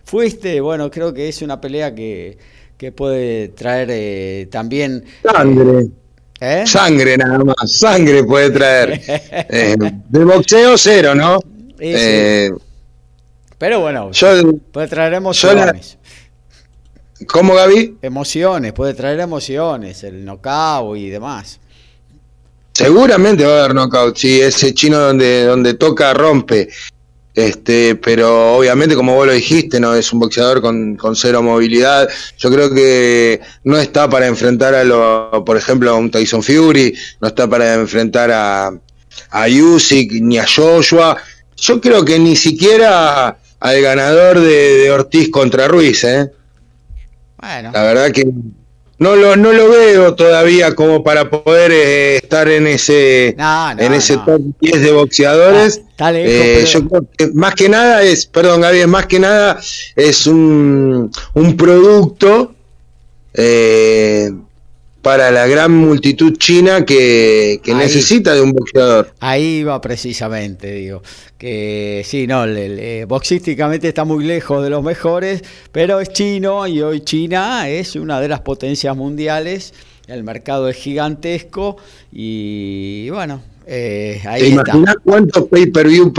fuiste, 0.04 0.60
bueno, 0.60 0.90
creo 0.90 1.12
que 1.12 1.28
es 1.28 1.42
una 1.42 1.60
pelea 1.60 1.94
que, 1.94 2.36
que 2.76 2.92
puede 2.92 3.48
traer 3.48 3.88
eh, 3.90 4.48
también... 4.50 5.04
Sangre. 6.38 6.62
¿eh? 6.62 6.66
Sangre 6.66 7.16
nada 7.16 7.38
más, 7.38 7.78
sangre 7.78 8.24
puede 8.24 8.50
traer. 8.50 9.00
Eh, 9.50 9.76
de 10.08 10.24
boxeo 10.24 10.76
cero, 10.78 11.14
¿no? 11.14 11.38
Sí, 11.40 11.74
sí. 11.78 11.92
Eh, 11.94 12.50
Pero 13.58 13.80
bueno, 13.80 14.10
yo, 14.12 14.28
puede 14.72 14.88
traer 14.88 15.12
la- 15.12 15.16
emociones. 15.18 15.96
¿Cómo, 17.26 17.54
Gaby? 17.54 17.98
Emociones, 18.02 18.72
puede 18.72 18.94
traer 18.94 19.18
emociones, 19.20 20.04
el 20.04 20.24
knockout 20.24 20.96
y 20.96 21.08
demás. 21.10 21.58
Seguramente 22.72 23.44
va 23.44 23.54
a 23.56 23.58
haber 23.64 23.74
knockout, 23.74 24.16
sí, 24.16 24.40
ese 24.40 24.72
chino 24.72 24.98
donde, 24.98 25.44
donde 25.44 25.74
toca 25.74 26.14
rompe. 26.14 26.68
Este, 27.38 27.94
pero 27.94 28.56
obviamente, 28.56 28.96
como 28.96 29.14
vos 29.14 29.24
lo 29.24 29.32
dijiste, 29.32 29.78
no 29.78 29.94
es 29.94 30.12
un 30.12 30.18
boxeador 30.18 30.60
con, 30.60 30.96
con 30.96 31.14
cero 31.14 31.40
movilidad. 31.40 32.08
Yo 32.36 32.50
creo 32.50 32.74
que 32.74 33.40
no 33.62 33.78
está 33.78 34.10
para 34.10 34.26
enfrentar 34.26 34.74
a 34.74 34.82
lo, 34.82 35.44
por 35.46 35.56
ejemplo, 35.56 35.88
a 35.88 35.94
un 35.94 36.10
Tyson 36.10 36.42
Fury, 36.42 36.98
no 37.20 37.28
está 37.28 37.48
para 37.48 37.74
enfrentar 37.74 38.32
a, 38.32 38.72
a 39.30 39.46
Usyk 39.46 40.14
ni 40.20 40.36
a 40.36 40.46
Joshua. 40.48 41.16
Yo 41.56 41.80
creo 41.80 42.04
que 42.04 42.18
ni 42.18 42.34
siquiera 42.34 43.38
al 43.60 43.82
ganador 43.82 44.40
de, 44.40 44.78
de 44.78 44.90
Ortiz 44.90 45.30
contra 45.30 45.68
Ruiz, 45.68 46.02
¿eh? 46.02 46.32
Bueno, 47.40 47.70
La 47.72 47.84
verdad 47.84 48.10
que 48.10 48.26
no 48.98 49.14
lo, 49.16 49.36
no 49.36 49.52
lo 49.52 49.68
veo 49.70 50.14
todavía 50.14 50.74
como 50.74 51.02
para 51.04 51.30
poder 51.30 51.70
eh, 51.72 52.16
estar 52.16 52.48
en 52.48 52.66
ese 52.66 53.34
No, 53.38 53.74
no, 53.74 53.80
en 53.82 53.94
ese 53.94 54.16
no. 54.16 54.24
top 54.24 54.40
10 54.60 54.82
de 54.82 54.92
boxeadores. 54.92 55.82
Ah, 55.98 56.10
lejos, 56.12 56.32
Eh, 56.32 56.64
Yo 56.66 56.88
creo 56.88 57.06
que 57.16 57.26
más 57.34 57.54
que 57.54 57.68
nada 57.68 58.02
es, 58.02 58.26
perdón 58.26 58.60
Gaby, 58.60 58.86
más 58.86 59.06
que 59.06 59.18
nada 59.20 59.60
es 59.96 60.26
un, 60.26 61.10
un 61.34 61.56
producto 61.56 62.54
eh, 63.34 64.30
para 65.02 65.30
la 65.30 65.46
gran 65.46 65.72
multitud 65.74 66.36
china 66.36 66.84
que, 66.84 67.60
que 67.62 67.72
Ahí. 67.72 67.78
necesita 67.78 68.34
de 68.34 68.40
un 68.40 68.52
boxeador. 68.52 69.12
Ahí 69.20 69.62
va 69.62 69.80
precisamente, 69.80 70.72
digo, 70.72 71.02
que 71.38 72.02
sí, 72.04 72.26
no, 72.26 72.46
le- 72.46 72.68
le- 72.68 73.04
boxísticamente 73.04 73.88
está 73.88 74.04
muy 74.04 74.24
lejos 74.24 74.62
de 74.62 74.70
los 74.70 74.82
mejores, 74.82 75.42
pero 75.72 76.00
es 76.00 76.10
chino 76.12 76.66
y 76.66 76.82
hoy 76.82 77.00
China 77.02 77.68
es 77.68 77.94
una 77.96 78.20
de 78.20 78.28
las 78.28 78.40
potencias 78.40 78.96
mundiales, 78.96 79.72
el 80.08 80.24
mercado 80.24 80.68
es 80.68 80.76
gigantesco 80.76 81.76
y 82.12 83.08
bueno, 83.10 83.40
eh, 83.66 84.18
¿Te 84.22 84.28
ahí 84.28 84.42
está. 84.50 84.62
imaginas 84.72 84.96
cuántos 85.04 85.44
pay-per-view 85.48 86.12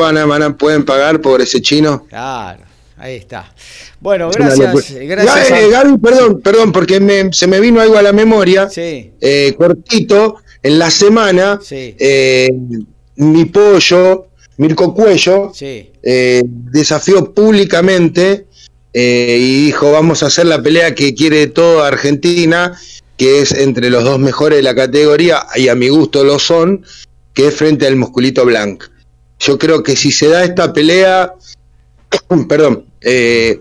pueden 0.58 0.86
pagar 0.86 1.20
por 1.20 1.42
ese 1.42 1.62
chino? 1.62 2.06
Claro, 2.08 2.62
ahí 3.00 3.16
está. 3.16 3.52
Bueno, 4.00 4.30
gracias, 4.32 4.91
gracias. 5.02 5.52
Eh, 5.52 5.54
a- 5.66 5.68
Gaby, 5.70 5.97
perdón, 5.97 6.41
perdón, 6.41 6.72
porque 6.72 7.00
me- 7.00 7.32
se 7.34 7.47
me 7.47 7.60
vino 7.60 7.82
algo 7.82 7.97
a 7.97 8.02
la 8.02 8.14
memoria. 8.14 8.70
Sí, 8.70 9.12
eh, 9.20 9.54
cortito, 9.58 10.36
en 10.62 10.78
la 10.80 10.89
semana, 10.91 11.60
Sí. 11.64 11.95
eh, 11.97 12.50
mi 13.16 13.45
pollo, 13.45 14.28
Mirko 14.58 14.93
Cuello, 14.93 15.52
sí. 15.54 15.89
desafió 16.43 17.34
públicamente 17.34 18.45
y 18.93 19.66
dijo, 19.66 19.91
vamos 19.91 20.22
a 20.24 20.28
hacer 20.28 20.47
la 20.47 20.62
pelea 20.62 20.93
que 20.95 21.14
quiere 21.14 21.47
toda 21.47 21.88
Argentina, 21.88 22.78
que 23.18 23.39
es 23.41 23.52
entre 23.54 23.89
los 23.89 24.04
dos 24.04 24.20
mejores 24.20 24.58
de 24.58 24.64
la 24.64 24.76
categoría, 24.76 25.45
y 25.56 25.68
a 25.70 25.76
mi 25.76 25.88
gusto 25.89 26.24
lo 26.24 26.39
son, 26.39 26.84
que 27.34 27.47
es 27.47 27.56
frente 27.56 27.88
al 27.88 27.95
Musculito 27.95 28.45
Blanc. 28.45 28.84
yo 29.41 29.58
creo 29.58 29.82
que 29.84 29.95
si 29.95 30.12
se 30.12 30.28
da 30.28 30.43
esta 30.43 30.74
pelea, 30.74 31.34
perdón, 32.50 32.86
eh, 33.02 33.60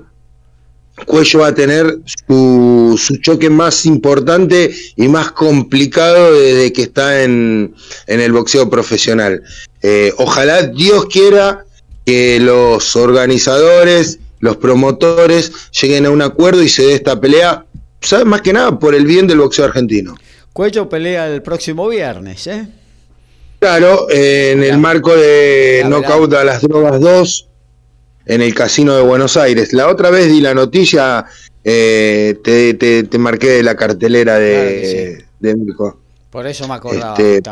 Cuello 1.07 1.41
va 1.41 1.49
a 1.49 1.55
tener 1.55 1.99
su, 2.05 2.99
su, 2.99 3.16
choque 3.18 3.51
más 3.51 3.86
importante 3.86 4.74
y 4.97 5.09
más 5.09 5.32
complicado 5.32 6.34
desde 6.34 6.72
que 6.72 6.82
está 6.82 7.22
en, 7.22 7.74
en 8.07 8.20
el 8.20 8.32
boxeo 8.32 8.68
profesional. 8.68 9.43
Eh, 9.82 10.12
ojalá 10.18 10.62
Dios 10.62 11.07
quiera 11.07 11.64
que 12.05 12.41
los 12.41 12.97
organizadores, 12.97 14.18
los 14.41 14.57
promotores 14.57 15.53
lleguen 15.80 16.07
a 16.07 16.11
un 16.11 16.22
acuerdo 16.22 16.62
y 16.62 16.68
se 16.68 16.82
dé 16.82 16.95
esta 16.95 17.20
pelea, 17.20 17.64
¿sabes? 18.01 18.26
Más 18.26 18.43
que 18.43 18.53
nada 18.53 18.78
por 18.78 18.95
el 18.95 19.07
bien 19.07 19.26
del 19.26 19.39
boxeo 19.39 19.66
argentino. 19.66 20.16
Cuello 20.53 20.89
pelea 20.89 21.28
el 21.28 21.43
próximo 21.43 21.89
viernes, 21.89 22.47
¿eh? 22.47 22.66
Claro, 23.61 24.07
en 24.09 24.62
el 24.62 24.78
marco 24.78 25.16
de 25.16 25.82
Knockout 25.84 26.32
a 26.34 26.45
las 26.45 26.62
Drogas 26.62 27.01
2 27.01 27.47
en 28.29 28.43
el 28.43 28.55
Casino 28.55 28.95
de 28.95 29.03
Buenos 29.03 29.37
Aires. 29.37 29.72
La 29.72 29.89
otra 29.89 30.11
vez 30.11 30.29
di 30.29 30.41
la 30.41 30.55
noticia, 30.55 31.24
eh, 31.64 32.39
te, 32.45 32.74
te, 32.74 33.18
marqué 33.18 33.49
de 33.49 33.62
la 33.62 33.74
cartelera 33.74 34.39
de, 34.39 35.24
Mirko. 35.41 35.99
Por 36.31 36.47
eso 36.47 36.68
me 36.68 36.74
acordaba. 36.74 37.16
Este, 37.18 37.43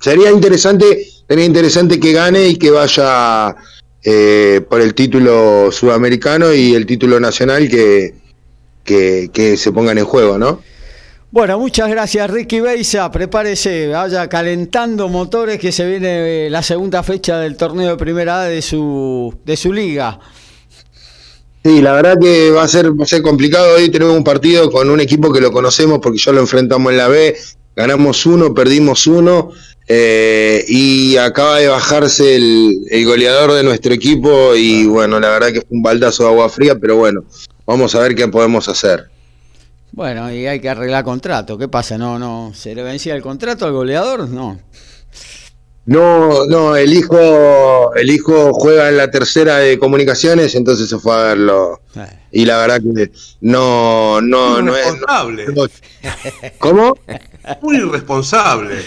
sería 0.00 0.30
interesante, 0.30 1.06
sería 1.28 1.44
interesante 1.44 1.98
que 1.98 2.12
gane 2.12 2.46
y 2.48 2.56
que 2.56 2.70
vaya 2.70 3.56
eh, 4.04 4.60
por 4.68 4.80
el 4.80 4.94
título 4.94 5.70
sudamericano 5.72 6.54
y 6.54 6.74
el 6.74 6.86
título 6.86 7.18
nacional 7.18 7.68
que, 7.68 8.14
que, 8.84 9.30
que 9.32 9.56
se 9.56 9.72
pongan 9.72 9.98
en 9.98 10.04
juego, 10.04 10.38
¿no? 10.38 10.62
Bueno, 11.30 11.58
muchas 11.58 11.90
gracias 11.90 12.30
Ricky 12.30 12.60
Beisa. 12.60 13.10
Prepárese, 13.10 13.88
vaya 13.88 14.28
calentando 14.28 15.10
motores 15.10 15.58
que 15.58 15.72
se 15.72 15.86
viene 15.86 16.46
eh, 16.46 16.50
la 16.50 16.62
segunda 16.62 17.02
fecha 17.02 17.38
del 17.38 17.54
torneo 17.54 17.90
de 17.90 17.96
primera 17.98 18.40
A 18.40 18.44
de 18.44 18.62
su, 18.62 19.34
de 19.44 19.56
su 19.58 19.70
liga. 19.70 20.18
Sí, 21.62 21.82
la 21.82 21.92
verdad 21.92 22.16
que 22.18 22.50
va 22.50 22.62
a 22.62 22.68
ser, 22.68 22.98
va 22.98 23.04
a 23.04 23.06
ser 23.06 23.20
complicado. 23.20 23.76
Hoy 23.76 23.90
tenemos 23.90 24.16
un 24.16 24.24
partido 24.24 24.70
con 24.70 24.88
un 24.88 25.00
equipo 25.00 25.30
que 25.30 25.42
lo 25.42 25.52
conocemos 25.52 25.98
porque 26.02 26.18
ya 26.18 26.32
lo 26.32 26.40
enfrentamos 26.40 26.92
en 26.92 26.96
la 26.96 27.08
B. 27.08 27.36
Ganamos 27.76 28.24
uno, 28.24 28.54
perdimos 28.54 29.06
uno. 29.06 29.50
Eh, 29.86 30.64
y 30.66 31.18
acaba 31.18 31.58
de 31.58 31.68
bajarse 31.68 32.36
el, 32.36 32.86
el, 32.90 33.04
goleador 33.04 33.52
de 33.52 33.64
nuestro 33.64 33.92
equipo. 33.92 34.54
Y 34.56 34.86
bueno, 34.86 35.20
la 35.20 35.28
verdad 35.28 35.48
que 35.48 35.60
fue 35.60 35.76
un 35.76 35.82
baldazo 35.82 36.22
de 36.22 36.30
agua 36.30 36.48
fría, 36.48 36.76
pero 36.76 36.96
bueno, 36.96 37.24
vamos 37.66 37.94
a 37.94 38.00
ver 38.00 38.14
qué 38.14 38.28
podemos 38.28 38.66
hacer. 38.68 39.10
Bueno, 39.92 40.32
y 40.32 40.46
hay 40.46 40.60
que 40.60 40.68
arreglar 40.68 41.04
contrato. 41.04 41.58
¿Qué 41.58 41.68
pasa? 41.68 41.98
¿No, 41.98 42.18
no? 42.18 42.52
¿Se 42.54 42.74
le 42.74 42.82
vencía 42.82 43.14
el 43.14 43.22
contrato 43.22 43.66
al 43.66 43.72
goleador? 43.72 44.28
No. 44.28 44.58
No, 45.86 46.44
no, 46.44 46.76
el 46.76 46.92
hijo, 46.92 47.94
el 47.94 48.10
hijo 48.10 48.52
juega 48.52 48.90
en 48.90 48.98
la 48.98 49.10
tercera 49.10 49.56
de 49.56 49.78
comunicaciones, 49.78 50.54
entonces 50.54 50.86
se 50.86 50.98
fue 50.98 51.14
a 51.14 51.22
verlo. 51.28 51.80
Y 52.30 52.44
la 52.44 52.58
verdad 52.58 52.82
que 52.82 53.10
no, 53.40 54.20
no, 54.20 54.60
no 54.60 54.76
es. 54.76 54.86
¿Cómo? 56.58 56.94
Muy 57.62 57.76
irresponsable. 57.78 58.84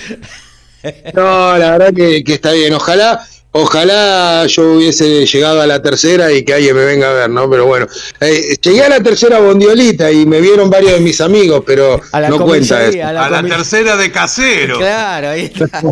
No, 1.15 1.57
la 1.57 1.77
verdad 1.77 1.93
que, 1.93 2.23
que 2.23 2.35
está 2.35 2.51
bien. 2.51 2.73
Ojalá, 2.73 3.25
Ojalá 3.53 4.45
yo 4.47 4.75
hubiese 4.75 5.25
llegado 5.25 5.59
a 5.61 5.67
la 5.67 5.81
tercera 5.81 6.31
y 6.31 6.43
que 6.43 6.53
alguien 6.53 6.73
me 6.73 6.85
venga 6.85 7.09
a 7.09 7.13
ver, 7.13 7.29
¿no? 7.29 7.49
Pero 7.49 7.65
bueno, 7.65 7.85
eh, 8.21 8.55
llegué 8.61 8.81
a 8.81 8.89
la 8.89 9.01
tercera 9.01 9.39
bondiolita 9.39 10.09
y 10.09 10.25
me 10.25 10.39
vieron 10.39 10.69
varios 10.69 10.93
de 10.93 11.01
mis 11.01 11.19
amigos, 11.19 11.61
pero 11.65 11.99
no 12.29 12.39
cuenta 12.39 12.85
eso. 12.85 13.05
A 13.05 13.11
la, 13.11 13.43
tercera 13.43 13.97
de 13.97 14.09
casero. 14.09 14.77
Claro, 14.77 15.29
ahí 15.29 15.51
está. 15.53 15.81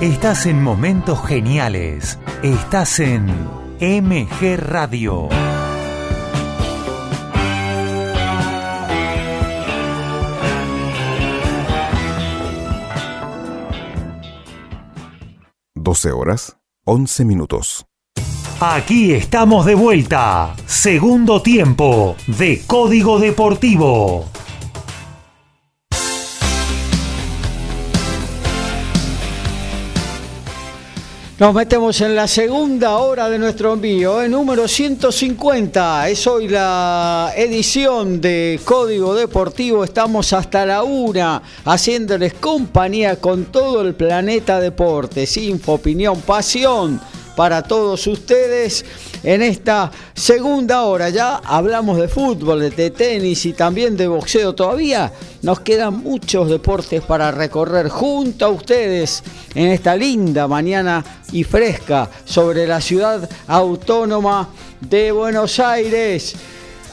Estás 0.00 0.46
en 0.46 0.62
momentos 0.62 1.26
geniales. 1.26 2.20
Estás 2.44 3.00
en 3.00 3.26
MG 3.80 4.56
Radio. 4.56 5.28
Doce 15.74 16.12
horas, 16.12 16.56
once 16.84 17.24
minutos. 17.24 17.84
Aquí 18.60 19.14
estamos 19.14 19.66
de 19.66 19.74
vuelta. 19.74 20.54
Segundo 20.66 21.42
tiempo 21.42 22.14
de 22.28 22.62
Código 22.68 23.18
Deportivo. 23.18 24.26
Nos 31.38 31.54
metemos 31.54 32.00
en 32.00 32.16
la 32.16 32.26
segunda 32.26 32.96
hora 32.96 33.30
de 33.30 33.38
nuestro 33.38 33.74
envío, 33.74 34.20
el 34.20 34.32
número 34.32 34.66
150. 34.66 36.08
Es 36.08 36.26
hoy 36.26 36.48
la 36.48 37.32
edición 37.36 38.20
de 38.20 38.58
Código 38.64 39.14
Deportivo. 39.14 39.84
Estamos 39.84 40.32
hasta 40.32 40.66
la 40.66 40.82
una 40.82 41.40
haciéndoles 41.64 42.34
compañía 42.34 43.20
con 43.20 43.44
todo 43.44 43.82
el 43.82 43.94
planeta 43.94 44.58
deportes, 44.58 45.36
info, 45.36 45.74
opinión, 45.74 46.20
pasión 46.22 47.00
para 47.36 47.62
todos 47.62 48.08
ustedes 48.08 48.84
en 49.22 49.42
esta 49.42 49.90
segunda 50.14 50.82
hora. 50.82 51.08
Ya 51.08 51.36
hablamos 51.36 51.98
de 51.98 52.08
fútbol, 52.08 52.74
de 52.74 52.90
tenis 52.90 53.44
y 53.46 53.52
también 53.52 53.96
de 53.96 54.08
boxeo. 54.08 54.54
Todavía 54.54 55.12
nos 55.42 55.60
quedan 55.60 56.02
muchos 56.02 56.48
deportes 56.48 57.02
para 57.02 57.30
recorrer 57.30 57.88
junto 57.88 58.46
a 58.46 58.48
ustedes 58.48 59.22
en 59.54 59.68
esta 59.68 59.96
linda 59.96 60.48
mañana 60.48 61.04
y 61.32 61.44
fresca 61.44 62.10
sobre 62.24 62.66
la 62.66 62.80
ciudad 62.80 63.28
autónoma 63.46 64.48
de 64.80 65.12
Buenos 65.12 65.58
Aires. 65.60 66.34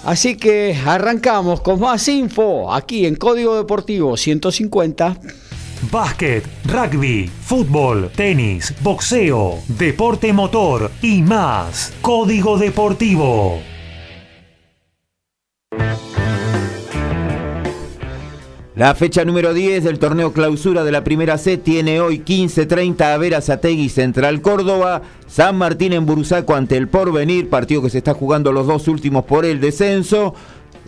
Así 0.06 0.38
que 0.38 0.78
arrancamos 0.86 1.62
con 1.62 1.80
más 1.80 2.08
info 2.08 2.72
aquí 2.72 3.08
en 3.08 3.16
Código 3.16 3.56
Deportivo 3.56 4.16
150. 4.16 5.18
Básquet, 5.92 6.44
rugby, 6.66 7.28
fútbol, 7.28 8.10
tenis, 8.16 8.74
boxeo, 8.82 9.60
deporte 9.68 10.34
motor 10.34 10.92
y 11.02 11.22
más. 11.22 11.94
Código 12.02 12.58
Deportivo. 12.58 13.60
La 18.76 18.94
fecha 18.94 19.24
número 19.24 19.54
10 19.54 19.86
del 19.86 20.00
torneo 20.00 20.34
clausura 20.34 20.84
de 20.84 20.92
la 20.92 21.06
primera 21.06 21.38
C 21.38 21.58
tiene 21.58 22.02
hoy 22.02 22.20
15.30 22.20 23.14
a 23.14 23.18
Verazategui 23.18 23.88
Central 23.88 24.42
Córdoba, 24.42 25.02
San 25.28 25.58
Martín 25.58 25.94
en 25.94 26.06
Bursaco 26.06 26.56
ante 26.56 26.76
el 26.76 26.90
Porvenir, 26.90 27.50
partido 27.50 27.82
que 27.82 27.90
se 27.90 28.00
está 28.00 28.14
jugando 28.14 28.52
los 28.52 28.68
dos 28.68 28.90
últimos 28.90 29.24
por 29.24 29.46
el 29.46 29.62
descenso. 29.62 30.36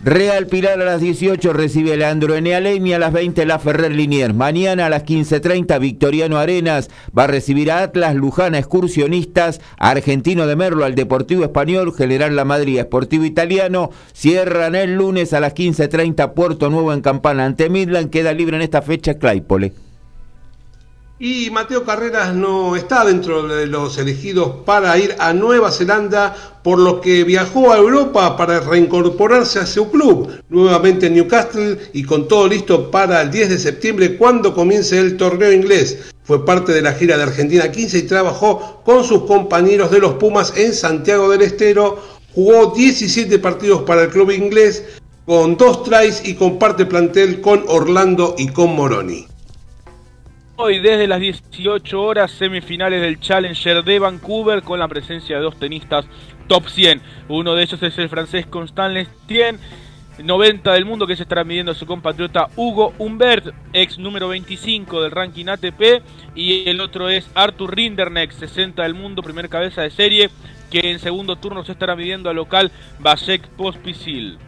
Real 0.03 0.45
Pilar 0.45 0.79
a 0.79 0.85
las 0.85 1.01
18 1.01 1.53
recibe 1.53 1.93
a 1.93 1.97
Leandro 1.97 2.35
Enealemi, 2.35 2.93
a 2.93 2.99
las 2.99 3.11
20 3.11 3.45
la 3.47 3.57
Ferrer 3.57 3.91
Liniers. 3.91 4.33
Mañana 4.33 4.85
a 4.85 4.89
las 4.89 5.03
15.30 5.03 5.79
Victoriano 5.79 6.37
Arenas 6.37 6.89
va 7.17 7.23
a 7.23 7.27
recibir 7.27 7.71
a 7.71 7.81
Atlas, 7.81 8.15
Lujana 8.15 8.59
Excursionistas, 8.59 9.59
Argentino 9.77 10.45
de 10.45 10.55
Merlo 10.55 10.85
al 10.85 10.93
Deportivo 10.93 11.43
Español, 11.43 11.93
General 11.95 12.35
La 12.35 12.45
Madrid 12.45 12.77
Esportivo 12.77 13.25
Italiano. 13.25 13.89
Cierran 14.13 14.75
el 14.75 14.95
lunes 14.95 15.33
a 15.33 15.39
las 15.39 15.55
15.30 15.55 16.33
Puerto 16.33 16.69
Nuevo 16.69 16.93
en 16.93 17.01
Campana 17.01 17.45
ante 17.45 17.69
Midland. 17.69 18.11
Queda 18.11 18.33
libre 18.33 18.55
en 18.55 18.61
esta 18.61 18.83
fecha 18.83 19.15
Claypole. 19.15 19.86
Y 21.19 21.49
Mateo 21.49 21.83
Carreras 21.83 22.35
no 22.35 22.75
está 22.75 23.03
dentro 23.03 23.47
de 23.47 23.65
los 23.65 23.97
elegidos 23.97 24.57
para 24.67 24.95
ir 24.99 25.15
a 25.17 25.33
Nueva 25.33 25.71
Zelanda, 25.71 26.35
por 26.63 26.77
lo 26.77 27.01
que 27.01 27.23
viajó 27.23 27.71
a 27.73 27.77
Europa 27.77 28.37
para 28.37 28.59
reincorporarse 28.59 29.57
a 29.57 29.65
su 29.65 29.89
club, 29.89 30.29
nuevamente 30.49 31.07
en 31.07 31.15
Newcastle 31.15 31.79
y 31.91 32.03
con 32.03 32.27
todo 32.27 32.47
listo 32.47 32.91
para 32.91 33.19
el 33.23 33.31
10 33.31 33.49
de 33.49 33.57
septiembre 33.57 34.15
cuando 34.15 34.53
comience 34.53 34.99
el 34.99 35.17
torneo 35.17 35.51
inglés. 35.51 36.13
Fue 36.23 36.45
parte 36.45 36.71
de 36.71 36.83
la 36.83 36.93
gira 36.93 37.17
de 37.17 37.23
Argentina 37.23 37.71
15 37.71 37.97
y 37.97 38.03
trabajó 38.03 38.83
con 38.85 39.03
sus 39.03 39.23
compañeros 39.23 39.89
de 39.89 39.97
los 39.97 40.13
Pumas 40.13 40.53
en 40.55 40.71
Santiago 40.71 41.29
del 41.29 41.41
Estero. 41.41 41.99
Jugó 42.35 42.75
17 42.75 43.39
partidos 43.39 43.81
para 43.81 44.03
el 44.03 44.09
club 44.09 44.29
inglés 44.29 44.83
con 45.25 45.57
dos 45.57 45.83
tries 45.83 46.23
y 46.27 46.35
comparte 46.35 46.85
plantel 46.85 47.41
con 47.41 47.63
Orlando 47.67 48.35
y 48.37 48.49
con 48.49 48.75
Moroni. 48.75 49.25
Hoy 50.59 50.79
desde 50.79 51.05
las 51.05 51.19
18 51.19 52.01
horas 52.01 52.31
semifinales 52.31 52.99
del 52.99 53.19
Challenger 53.19 53.83
de 53.83 53.99
Vancouver 53.99 54.63
con 54.63 54.79
la 54.79 54.87
presencia 54.87 55.35
de 55.35 55.43
dos 55.43 55.59
tenistas 55.59 56.07
top 56.47 56.67
100. 56.67 56.99
Uno 57.29 57.53
de 57.53 57.61
ellos 57.61 57.83
es 57.83 57.95
el 57.99 58.09
francés 58.09 58.47
Constant 58.47 58.95
Lestien, 58.95 59.59
90 60.17 60.73
del 60.73 60.85
mundo 60.85 61.05
que 61.05 61.15
se 61.15 61.21
estará 61.21 61.43
midiendo 61.43 61.73
a 61.73 61.75
su 61.75 61.85
compatriota 61.85 62.47
Hugo 62.55 62.91
Humbert, 62.97 63.53
ex 63.71 63.99
número 63.99 64.29
25 64.29 65.03
del 65.03 65.11
ranking 65.11 65.45
ATP. 65.45 66.01
Y 66.33 66.67
el 66.67 66.81
otro 66.81 67.07
es 67.07 67.29
Arthur 67.35 67.75
Rinderneck, 67.75 68.31
60 68.31 68.81
del 68.81 68.95
mundo, 68.95 69.21
primer 69.21 69.49
cabeza 69.49 69.83
de 69.83 69.91
serie, 69.91 70.31
que 70.71 70.89
en 70.89 70.97
segundo 70.97 71.35
turno 71.35 71.63
se 71.65 71.73
estará 71.73 71.95
midiendo 71.95 72.31
al 72.31 72.35
local 72.35 72.71
Vasek 72.97 73.47
Pospisil. 73.49 74.39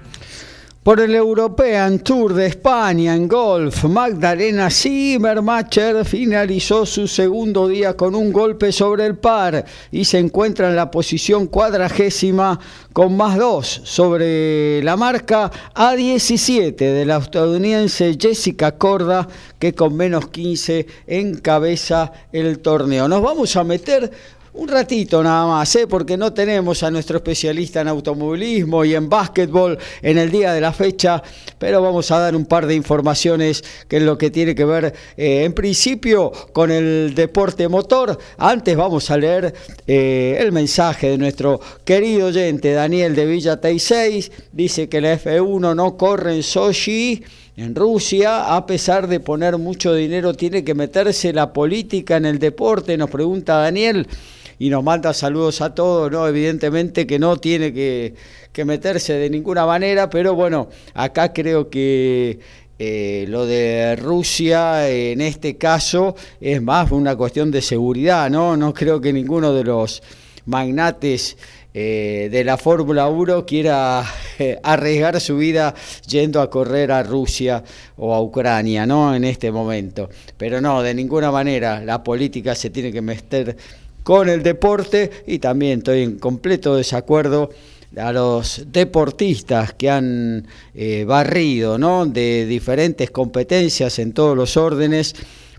Por 0.89 1.01
el 1.01 1.13
European 1.13 1.99
Tour 1.99 2.33
de 2.33 2.47
España 2.47 3.13
en 3.13 3.27
golf, 3.27 3.83
Magdalena 3.83 4.71
Zimmermacher 4.71 6.03
finalizó 6.03 6.83
su 6.83 7.07
segundo 7.07 7.67
día 7.67 7.95
con 7.95 8.15
un 8.15 8.33
golpe 8.33 8.71
sobre 8.71 9.05
el 9.05 9.15
par 9.15 9.65
y 9.91 10.03
se 10.05 10.17
encuentra 10.17 10.67
en 10.67 10.75
la 10.75 10.89
posición 10.89 11.45
cuadragésima 11.45 12.59
con 12.91 13.15
más 13.15 13.37
dos 13.37 13.81
sobre 13.83 14.81
la 14.81 14.97
marca 14.97 15.51
A17 15.75 16.75
de 16.75 17.05
la 17.05 17.17
estadounidense 17.17 18.17
Jessica 18.19 18.71
Corda 18.71 19.27
que 19.59 19.75
con 19.75 19.95
menos 19.95 20.29
15 20.29 20.87
encabeza 21.05 22.11
el 22.31 22.61
torneo. 22.61 23.07
Nos 23.07 23.21
vamos 23.21 23.55
a 23.55 23.63
meter 23.63 24.09
un 24.53 24.67
ratito 24.67 25.23
nada 25.23 25.45
más, 25.45 25.75
¿eh? 25.75 25.87
porque 25.87 26.17
no 26.17 26.33
tenemos 26.33 26.83
a 26.83 26.91
nuestro 26.91 27.17
especialista 27.17 27.81
en 27.81 27.87
automovilismo 27.87 28.83
y 28.83 28.95
en 28.95 29.07
básquetbol 29.09 29.77
en 30.01 30.17
el 30.17 30.31
día 30.31 30.53
de 30.53 30.61
la 30.61 30.73
fecha, 30.73 31.21
pero 31.57 31.81
vamos 31.81 32.09
a 32.11 32.19
dar 32.19 32.35
un 32.35 32.45
par 32.45 32.65
de 32.65 32.75
informaciones 32.75 33.63
que 33.87 33.97
es 33.97 34.03
lo 34.03 34.17
que 34.17 34.31
tiene 34.31 34.55
que 34.55 34.65
ver 34.65 34.93
eh, 35.17 35.43
en 35.43 35.53
principio 35.53 36.31
con 36.53 36.71
el 36.71 37.13
deporte 37.15 37.67
motor. 37.67 38.17
Antes 38.37 38.75
vamos 38.75 39.11
a 39.11 39.17
leer 39.17 39.53
eh, 39.85 40.37
el 40.39 40.51
mensaje 40.51 41.09
de 41.11 41.17
nuestro 41.17 41.59
querido 41.85 42.27
oyente 42.27 42.73
Daniel 42.73 43.15
de 43.15 43.25
Villa 43.25 43.59
6 43.61 44.31
Dice 44.51 44.89
que 44.89 45.01
la 45.01 45.19
F1 45.19 45.75
no 45.75 45.97
corre 45.97 46.35
en 46.35 46.43
Sochi. 46.43 47.23
En 47.55 47.75
Rusia, 47.75 48.55
a 48.55 48.65
pesar 48.65 49.07
de 49.07 49.19
poner 49.19 49.57
mucho 49.57 49.93
dinero, 49.93 50.33
tiene 50.33 50.63
que 50.63 50.73
meterse 50.73 51.33
la 51.33 51.51
política 51.51 52.15
en 52.15 52.25
el 52.25 52.39
deporte, 52.39 52.97
nos 52.97 53.09
pregunta 53.09 53.57
Daniel. 53.57 54.07
Y 54.59 54.69
nos 54.69 54.83
manda 54.83 55.13
saludos 55.13 55.61
a 55.61 55.73
todos, 55.73 56.11
¿no? 56.11 56.27
Evidentemente 56.27 57.07
que 57.07 57.17
no 57.17 57.37
tiene 57.37 57.73
que, 57.73 58.13
que 58.51 58.65
meterse 58.65 59.13
de 59.13 59.29
ninguna 59.29 59.65
manera, 59.65 60.09
pero 60.09 60.35
bueno, 60.35 60.67
acá 60.93 61.33
creo 61.33 61.69
que 61.69 62.39
eh, 62.77 63.25
lo 63.27 63.45
de 63.45 63.95
Rusia 63.95 64.89
en 64.89 65.21
este 65.21 65.57
caso 65.57 66.15
es 66.39 66.61
más 66.61 66.91
una 66.91 67.15
cuestión 67.15 67.51
de 67.51 67.61
seguridad, 67.61 68.29
¿no? 68.29 68.55
No 68.55 68.73
creo 68.73 69.01
que 69.01 69.11
ninguno 69.11 69.53
de 69.53 69.63
los 69.63 70.03
magnates 70.45 71.37
eh, 71.73 72.29
de 72.31 72.43
la 72.43 72.57
Fórmula 72.57 73.07
1 73.07 73.45
quiera 73.45 74.03
eh, 74.39 74.59
arriesgar 74.63 75.21
su 75.21 75.37
vida 75.37 75.75
yendo 76.07 76.41
a 76.41 76.49
correr 76.49 76.91
a 76.91 77.03
Rusia 77.03 77.63
o 77.97 78.13
a 78.13 78.21
Ucrania, 78.21 78.85
¿no? 78.85 79.13
En 79.13 79.23
este 79.23 79.51
momento. 79.51 80.09
Pero 80.37 80.59
no, 80.61 80.81
de 80.81 80.93
ninguna 80.93 81.31
manera 81.31 81.81
la 81.81 82.03
política 82.03 82.55
se 82.55 82.69
tiene 82.69 82.91
que 82.91 83.01
meter 83.01 83.55
con 84.09 84.27
el 84.27 84.41
deporte 84.41 85.11
y 85.27 85.37
también 85.37 85.77
estoy 85.77 86.01
en 86.01 86.17
completo 86.17 86.75
desacuerdo 86.75 87.51
a 87.95 88.11
los 88.11 88.63
deportistas 88.65 89.73
que 89.73 89.87
han 89.87 90.47
eh, 90.73 91.05
barrido 91.07 91.77
¿no? 91.77 92.07
de 92.07 92.47
diferentes 92.47 93.11
competencias 93.11 93.99
en 93.99 94.13
todos 94.13 94.35
los 94.35 94.57
órdenes 94.57 95.13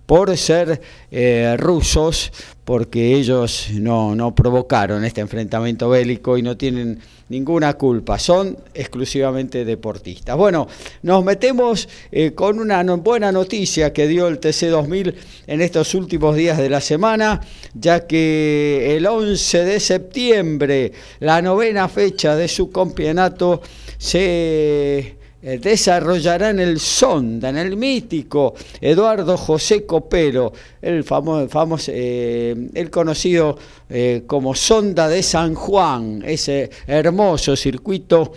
por 0.04 0.36
ser 0.36 0.80
eh, 1.12 1.54
rusos, 1.60 2.32
porque 2.64 3.14
ellos 3.14 3.68
no, 3.74 4.16
no 4.16 4.34
provocaron 4.34 5.04
este 5.04 5.20
enfrentamiento 5.20 5.88
bélico 5.88 6.36
y 6.36 6.42
no 6.42 6.56
tienen 6.56 6.98
ninguna 7.30 7.74
culpa, 7.74 8.18
son 8.18 8.58
exclusivamente 8.74 9.64
deportistas. 9.64 10.36
Bueno, 10.36 10.68
nos 11.02 11.24
metemos 11.24 11.88
eh, 12.12 12.32
con 12.32 12.58
una 12.58 12.82
buena 12.96 13.32
noticia 13.32 13.92
que 13.92 14.06
dio 14.06 14.28
el 14.28 14.40
TC2000 14.40 15.14
en 15.46 15.60
estos 15.60 15.94
últimos 15.94 16.36
días 16.36 16.58
de 16.58 16.68
la 16.68 16.80
semana, 16.80 17.40
ya 17.72 18.06
que 18.06 18.96
el 18.96 19.06
11 19.06 19.64
de 19.64 19.80
septiembre, 19.80 20.92
la 21.20 21.40
novena 21.40 21.88
fecha 21.88 22.34
de 22.36 22.48
su 22.48 22.70
campeonato, 22.70 23.62
se 23.96 25.19
eh, 25.42 25.58
desarrollará 25.58 26.50
en 26.50 26.60
el 26.60 26.78
Sonda, 26.78 27.48
en 27.48 27.56
el 27.56 27.74
mítico 27.74 28.54
Eduardo 28.78 29.38
José 29.38 29.86
Copero, 29.86 30.52
el 30.82 31.02
famoso, 31.02 31.90
eh, 31.94 32.68
el 32.74 32.90
conocido 32.90 33.56
eh, 33.88 34.24
como 34.26 34.54
Sonda 34.54 35.08
de 35.08 35.22
San 35.22 35.54
Juan, 35.54 36.22
ese 36.26 36.68
hermoso 36.86 37.56
circuito 37.56 38.32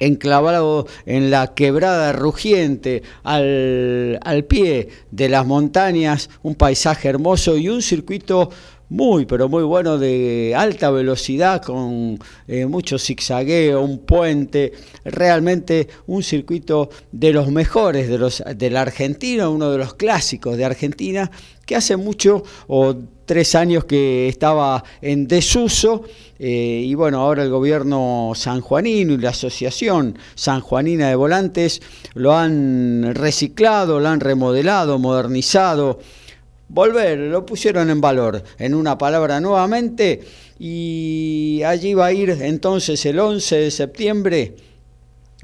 enclavado 0.00 0.88
en 1.06 1.30
la 1.30 1.54
quebrada 1.54 2.12
rugiente, 2.12 3.02
al 3.22 4.44
pie 4.48 4.88
de 5.12 5.28
las 5.28 5.46
montañas, 5.46 6.28
un 6.42 6.56
paisaje 6.56 7.08
hermoso 7.08 7.56
y 7.56 7.68
un 7.68 7.82
circuito 7.82 8.50
muy, 8.90 9.24
pero 9.24 9.48
muy 9.48 9.62
bueno 9.62 9.98
de 9.98 10.52
alta 10.56 10.90
velocidad 10.90 11.62
con 11.62 12.18
eh, 12.46 12.66
mucho 12.66 12.98
zigzagueo, 12.98 13.82
un 13.82 14.00
puente, 14.00 14.72
realmente 15.04 15.88
un 16.08 16.22
circuito 16.22 16.90
de 17.12 17.32
los 17.32 17.50
mejores 17.50 18.08
de, 18.08 18.18
los, 18.18 18.42
de 18.54 18.70
la 18.70 18.82
Argentina, 18.82 19.48
uno 19.48 19.70
de 19.70 19.78
los 19.78 19.94
clásicos 19.94 20.56
de 20.56 20.64
Argentina, 20.64 21.30
que 21.64 21.76
hace 21.76 21.96
mucho 21.96 22.42
o 22.66 22.96
tres 23.26 23.54
años 23.54 23.84
que 23.84 24.26
estaba 24.26 24.82
en 25.00 25.28
desuso 25.28 26.02
eh, 26.36 26.82
y 26.84 26.94
bueno, 26.96 27.20
ahora 27.20 27.44
el 27.44 27.50
gobierno 27.50 28.32
sanjuanino 28.34 29.12
y 29.12 29.18
la 29.18 29.28
asociación 29.28 30.18
sanjuanina 30.34 31.10
de 31.10 31.14
volantes 31.14 31.80
lo 32.14 32.34
han 32.34 33.14
reciclado, 33.14 34.00
lo 34.00 34.08
han 34.08 34.18
remodelado, 34.18 34.98
modernizado, 34.98 36.00
volver, 36.70 37.18
lo 37.18 37.44
pusieron 37.44 37.90
en 37.90 38.00
valor, 38.00 38.42
en 38.58 38.74
una 38.74 38.96
palabra 38.96 39.40
nuevamente, 39.40 40.20
y 40.58 41.62
allí 41.66 41.94
va 41.94 42.06
a 42.06 42.12
ir 42.12 42.30
entonces 42.30 43.04
el 43.06 43.18
11 43.18 43.56
de 43.56 43.70
septiembre, 43.70 44.54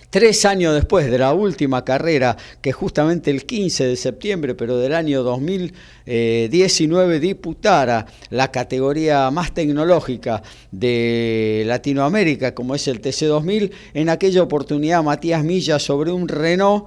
tres 0.09 0.45
años 0.45 0.73
después 0.75 1.11
de 1.11 1.19
la 1.19 1.35
última 1.35 1.85
carrera, 1.85 2.37
que 2.63 2.71
justamente 2.71 3.33
el 3.33 3.45
15 3.45 3.89
de 3.89 3.97
septiembre, 3.97 4.55
pero 4.55 4.79
del 4.79 4.95
año 4.95 5.25
2019, 5.25 7.19
disputara 7.19 8.07
la 8.31 8.53
categoría 8.53 9.29
más 9.33 9.53
tecnológica 9.53 10.43
de 10.71 11.65
Latinoamérica, 11.67 12.55
como 12.55 12.77
es 12.77 12.87
el 12.87 13.03
TC2000, 13.03 13.73
en 13.95 14.09
aquella 14.11 14.43
oportunidad 14.43 15.03
Matías 15.03 15.43
Milla 15.43 15.81
sobre 15.81 16.13
un 16.13 16.29
Renault, 16.29 16.87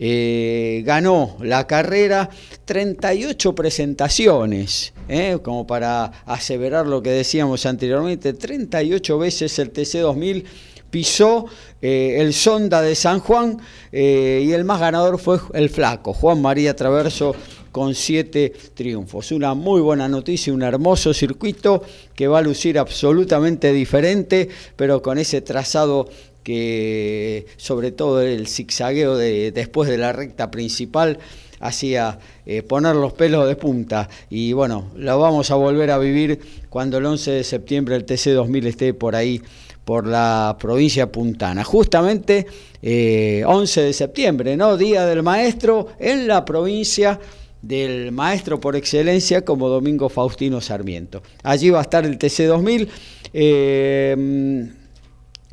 eh, 0.00 0.82
ganó 0.84 1.36
la 1.40 1.66
carrera 1.66 2.30
38 2.64 3.54
presentaciones, 3.54 4.92
eh, 5.08 5.38
como 5.42 5.66
para 5.66 6.04
aseverar 6.24 6.86
lo 6.86 7.02
que 7.02 7.10
decíamos 7.10 7.66
anteriormente, 7.66 8.32
38 8.32 9.18
veces 9.18 9.58
el 9.58 9.72
TC2000 9.72 10.44
pisó 10.88 11.46
eh, 11.82 12.18
el 12.20 12.32
Sonda 12.32 12.80
de 12.80 12.94
San 12.94 13.18
Juan 13.20 13.58
y 13.92 14.52
el 14.52 14.64
más 14.64 14.80
ganador 14.80 15.18
fue 15.18 15.38
el 15.52 15.68
flaco, 15.68 16.12
Juan 16.12 16.40
María 16.40 16.76
Traverso 16.76 17.34
con 17.72 17.94
siete 17.94 18.52
triunfos. 18.74 19.32
Una 19.32 19.54
muy 19.54 19.80
buena 19.80 20.08
noticia, 20.08 20.52
un 20.52 20.62
hermoso 20.62 21.12
circuito 21.12 21.82
que 22.14 22.26
va 22.26 22.38
a 22.38 22.42
lucir 22.42 22.78
absolutamente 22.78 23.72
diferente, 23.72 24.48
pero 24.76 25.02
con 25.02 25.18
ese 25.18 25.42
trazado 25.42 26.08
que 26.48 27.44
sobre 27.58 27.92
todo 27.92 28.22
el 28.22 28.48
zigzagueo 28.48 29.18
de, 29.18 29.52
después 29.52 29.86
de 29.86 29.98
la 29.98 30.14
recta 30.14 30.50
principal 30.50 31.18
hacía 31.60 32.20
eh, 32.46 32.62
poner 32.62 32.96
los 32.96 33.12
pelos 33.12 33.46
de 33.46 33.54
punta 33.54 34.08
y 34.30 34.54
bueno, 34.54 34.90
lo 34.96 35.20
vamos 35.20 35.50
a 35.50 35.56
volver 35.56 35.90
a 35.90 35.98
vivir 35.98 36.40
cuando 36.70 36.96
el 36.96 37.04
11 37.04 37.32
de 37.32 37.44
septiembre 37.44 37.96
el 37.96 38.06
TC2000 38.06 38.64
esté 38.64 38.94
por 38.94 39.14
ahí 39.14 39.42
por 39.84 40.06
la 40.06 40.56
provincia 40.58 41.12
puntana. 41.12 41.64
Justamente 41.64 42.46
11 42.80 42.80
eh, 42.82 43.84
de 43.84 43.92
septiembre, 43.92 44.56
¿no? 44.56 44.78
Día 44.78 45.04
del 45.04 45.22
Maestro 45.22 45.88
en 45.98 46.28
la 46.28 46.46
provincia 46.46 47.20
del 47.60 48.10
maestro 48.10 48.58
por 48.58 48.74
excelencia 48.74 49.44
como 49.44 49.68
Domingo 49.68 50.08
Faustino 50.08 50.62
Sarmiento. 50.62 51.22
Allí 51.42 51.68
va 51.68 51.80
a 51.80 51.82
estar 51.82 52.06
el 52.06 52.18
TC2000. 52.18 52.88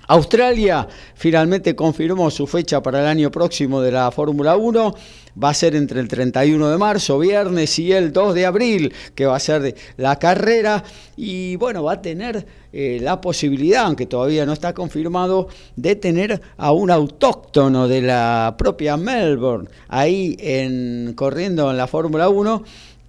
Australia 0.08 0.88
finalmente 1.16 1.76
confirmó 1.76 2.30
su 2.30 2.46
fecha 2.46 2.82
para 2.82 3.00
el 3.00 3.08
año 3.08 3.32
próximo 3.32 3.82
de 3.82 3.92
la 3.92 4.12
Fórmula 4.12 4.56
1. 4.56 4.96
Va 5.42 5.50
a 5.50 5.54
ser 5.54 5.76
entre 5.76 6.00
el 6.00 6.08
31 6.08 6.70
de 6.70 6.78
marzo, 6.78 7.20
viernes, 7.20 7.78
y 7.80 7.92
el 7.92 8.14
2 8.14 8.36
de 8.36 8.46
abril, 8.46 8.94
que 9.16 9.26
va 9.26 9.36
a 9.36 9.40
ser 9.40 9.76
la 9.98 10.18
carrera. 10.18 10.84
Y 11.18 11.58
bueno, 11.58 11.84
va 11.84 11.94
a 11.94 12.02
tener 12.02 12.46
eh, 12.72 13.00
la 13.02 13.20
posibilidad, 13.20 13.86
aunque 13.86 14.06
todavía 14.06 14.46
no 14.46 14.54
está 14.54 14.74
confirmado, 14.74 15.50
de 15.76 15.96
tener 15.96 16.42
a 16.56 16.72
un 16.72 16.90
autóctono 16.92 17.88
de 17.88 18.02
la 18.02 18.56
propia 18.58 18.96
Melbourne 18.96 19.68
ahí 19.90 20.38
en, 20.40 21.14
corriendo 21.16 21.70
en 21.70 21.78
la 21.78 21.88
Fórmula 21.88 22.30
1 22.30 22.64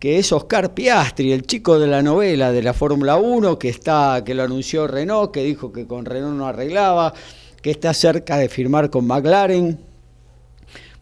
que 0.06 0.20
es 0.20 0.30
Oscar 0.30 0.72
Piastri, 0.72 1.32
el 1.32 1.42
chico 1.42 1.80
de 1.80 1.88
la 1.88 2.00
novela 2.00 2.52
de 2.52 2.62
la 2.62 2.72
Fórmula 2.72 3.16
1, 3.16 3.58
que, 3.58 3.68
está, 3.68 4.22
que 4.24 4.36
lo 4.36 4.44
anunció 4.44 4.86
Renault, 4.86 5.32
que 5.32 5.42
dijo 5.42 5.72
que 5.72 5.88
con 5.88 6.04
Renault 6.04 6.36
no 6.38 6.46
arreglaba, 6.46 7.12
que 7.60 7.72
está 7.72 7.92
cerca 7.92 8.36
de 8.36 8.48
firmar 8.48 8.88
con 8.88 9.04
McLaren. 9.04 9.76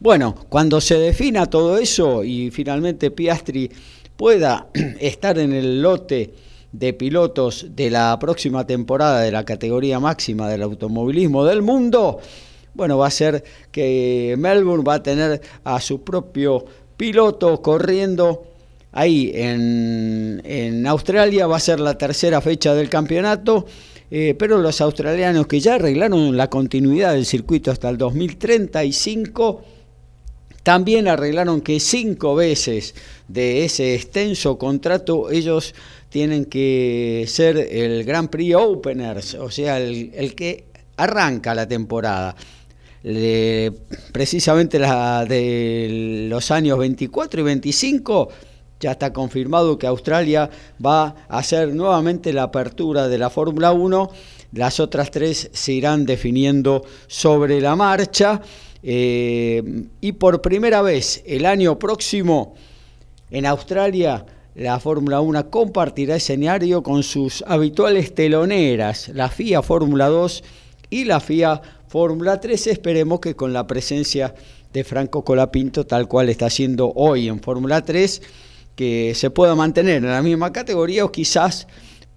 Bueno, 0.00 0.34
cuando 0.48 0.80
se 0.80 0.94
defina 0.98 1.44
todo 1.44 1.76
eso 1.76 2.24
y 2.24 2.50
finalmente 2.50 3.10
Piastri 3.10 3.70
pueda 4.16 4.68
estar 4.98 5.38
en 5.38 5.52
el 5.52 5.82
lote 5.82 6.32
de 6.72 6.94
pilotos 6.94 7.66
de 7.76 7.90
la 7.90 8.18
próxima 8.18 8.66
temporada 8.66 9.20
de 9.20 9.32
la 9.32 9.44
categoría 9.44 10.00
máxima 10.00 10.48
del 10.48 10.62
automovilismo 10.62 11.44
del 11.44 11.60
mundo, 11.60 12.20
bueno, 12.72 12.96
va 12.96 13.08
a 13.08 13.10
ser 13.10 13.44
que 13.70 14.34
Melbourne 14.38 14.82
va 14.82 14.94
a 14.94 15.02
tener 15.02 15.42
a 15.62 15.78
su 15.82 16.02
propio 16.02 16.64
piloto 16.96 17.60
corriendo 17.60 18.53
ahí 18.94 19.32
en, 19.34 20.84
Australia 20.86 21.46
va 21.46 21.56
a 21.56 21.60
ser 21.60 21.80
la 21.80 21.98
tercera 21.98 22.40
fecha 22.40 22.74
del 22.74 22.88
campeonato, 22.88 23.66
eh, 24.10 24.34
pero 24.38 24.58
los 24.58 24.80
australianos 24.80 25.46
que 25.46 25.58
ya 25.60 25.74
arreglaron 25.74 26.36
la 26.36 26.48
continuidad 26.48 27.14
del 27.14 27.26
circuito 27.26 27.70
hasta 27.70 27.90
el 27.90 27.98
2035, 27.98 29.64
también 30.62 31.08
arreglaron 31.08 31.60
que 31.60 31.80
cinco 31.80 32.36
veces 32.36 32.94
de 33.26 33.64
ese 33.64 33.94
extenso 33.94 34.56
contrato 34.58 35.30
ellos 35.30 35.74
tienen 36.08 36.44
que 36.44 37.24
ser 37.26 37.56
el 37.56 38.04
Grand 38.04 38.30
Prix 38.30 38.54
Openers, 38.54 39.34
o 39.34 39.50
sea, 39.50 39.78
el, 39.80 40.34
que 40.36 40.66
arranca 40.96 41.54
la 41.54 41.66
temporada. 41.66 42.36
precisamente 44.12 44.78
la 44.78 45.26
de 45.26 46.26
los 46.30 46.50
años 46.52 46.78
24 46.78 47.40
y 47.40 47.44
25 47.44 48.28
ya 48.84 48.92
está 48.92 49.14
confirmado 49.14 49.78
que 49.78 49.86
Australia 49.86 50.50
va 50.84 51.16
a 51.26 51.38
hacer 51.38 51.74
nuevamente 51.74 52.34
la 52.34 52.42
apertura 52.42 53.08
de 53.08 53.16
la 53.16 53.30
Fórmula 53.30 53.72
1. 53.72 54.10
Las 54.52 54.78
otras 54.78 55.10
tres 55.10 55.48
se 55.54 55.72
irán 55.72 56.04
definiendo 56.04 56.84
sobre 57.06 57.62
la 57.62 57.76
marcha. 57.76 58.42
Eh, 58.82 59.86
y 60.02 60.12
por 60.12 60.42
primera 60.42 60.82
vez 60.82 61.22
el 61.24 61.46
año 61.46 61.78
próximo 61.78 62.56
en 63.30 63.46
Australia 63.46 64.26
la 64.54 64.78
Fórmula 64.78 65.22
1 65.22 65.48
compartirá 65.48 66.16
escenario 66.16 66.82
con 66.82 67.02
sus 67.02 67.42
habituales 67.46 68.14
teloneras, 68.14 69.08
la 69.14 69.30
FIA 69.30 69.62
Fórmula 69.62 70.08
2 70.08 70.44
y 70.90 71.06
la 71.06 71.20
FIA 71.20 71.62
Fórmula 71.88 72.38
3. 72.38 72.66
Esperemos 72.66 73.20
que 73.20 73.34
con 73.34 73.54
la 73.54 73.66
presencia 73.66 74.34
de 74.74 74.84
Franco 74.84 75.24
Colapinto, 75.24 75.86
tal 75.86 76.08
cual 76.08 76.28
está 76.28 76.46
haciendo 76.46 76.92
hoy 76.96 77.28
en 77.28 77.40
Fórmula 77.40 77.82
3, 77.82 78.20
que 78.76 79.14
se 79.14 79.30
pueda 79.30 79.54
mantener 79.54 79.96
en 79.96 80.10
la 80.10 80.22
misma 80.22 80.52
categoría 80.52 81.04
o 81.04 81.12
quizás 81.12 81.66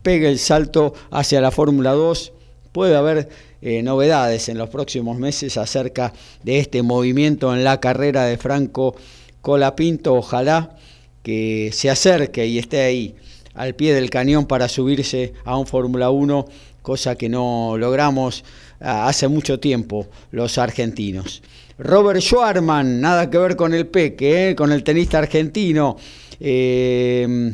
pegue 0.02 0.30
el 0.30 0.40
salto 0.40 0.94
hacia 1.12 1.42
la 1.42 1.52
Fórmula 1.52 1.92
2. 1.92 2.34
Puede 2.72 2.96
haber 2.96 3.30
eh, 3.62 3.82
novedades 3.84 4.50
en 4.50 4.58
los 4.58 4.70
próximos 4.70 5.18
meses 5.18 5.58
acerca 5.58 6.14
de 6.44 6.60
este 6.60 6.84
movimiento 6.84 7.54
en 7.54 7.64
la 7.64 7.80
carrera 7.80 8.26
de 8.26 8.38
Franco 8.38 8.96
Colapinto. 9.42 10.14
Ojalá 10.14 10.76
que 11.24 11.72
se 11.74 11.90
acerque 11.90 12.46
y 12.48 12.58
esté 12.58 12.82
ahí 12.82 13.16
al 13.54 13.74
pie 13.76 13.94
del 13.94 14.10
cañón 14.10 14.46
para 14.46 14.70
subirse 14.70 15.34
a 15.44 15.58
un 15.58 15.66
Fórmula 15.66 16.12
1, 16.12 16.46
cosa 16.82 17.16
que 17.16 17.28
no 17.28 17.76
logramos 17.78 18.46
ah, 18.80 19.08
hace 19.08 19.28
mucho 19.28 19.60
tiempo 19.60 20.08
los 20.32 20.58
argentinos. 20.58 21.42
Robert 21.80 22.22
Schwarman, 22.22 23.02
nada 23.02 23.30
que 23.30 23.38
ver 23.38 23.56
con 23.56 23.74
el 23.74 23.88
Peque, 23.88 24.50
¿eh? 24.50 24.56
con 24.56 24.72
el 24.72 24.84
tenista 24.84 25.18
argentino. 25.18 25.98
Eh, 26.40 27.54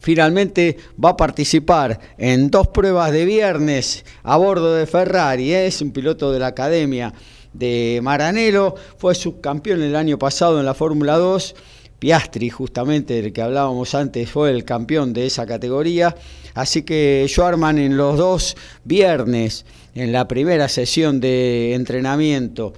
finalmente 0.00 0.76
va 1.02 1.10
a 1.10 1.16
participar 1.16 1.98
en 2.18 2.50
dos 2.50 2.68
pruebas 2.68 3.12
de 3.12 3.24
viernes 3.24 4.04
a 4.22 4.36
bordo 4.36 4.74
de 4.74 4.86
Ferrari. 4.86 5.54
¿eh? 5.54 5.66
Es 5.66 5.80
un 5.80 5.92
piloto 5.92 6.32
de 6.32 6.38
la 6.38 6.48
academia 6.48 7.12
de 7.52 8.00
Maranello, 8.02 8.74
fue 8.98 9.14
subcampeón 9.14 9.82
el 9.82 9.96
año 9.96 10.18
pasado 10.18 10.58
en 10.58 10.66
la 10.66 10.74
Fórmula 10.74 11.16
2 11.16 11.54
Piastri, 11.98 12.50
justamente 12.50 13.22
del 13.22 13.32
que 13.32 13.40
hablábamos 13.40 13.94
antes, 13.94 14.28
fue 14.28 14.50
el 14.50 14.64
campeón 14.64 15.14
de 15.14 15.24
esa 15.24 15.46
categoría. 15.46 16.14
Así 16.52 16.82
que 16.82 17.24
Schwarman 17.28 17.78
en 17.78 17.96
los 17.96 18.18
dos 18.18 18.56
viernes, 18.84 19.64
en 19.94 20.12
la 20.12 20.28
primera 20.28 20.68
sesión 20.68 21.18
de 21.18 21.72
entrenamiento, 21.72 22.74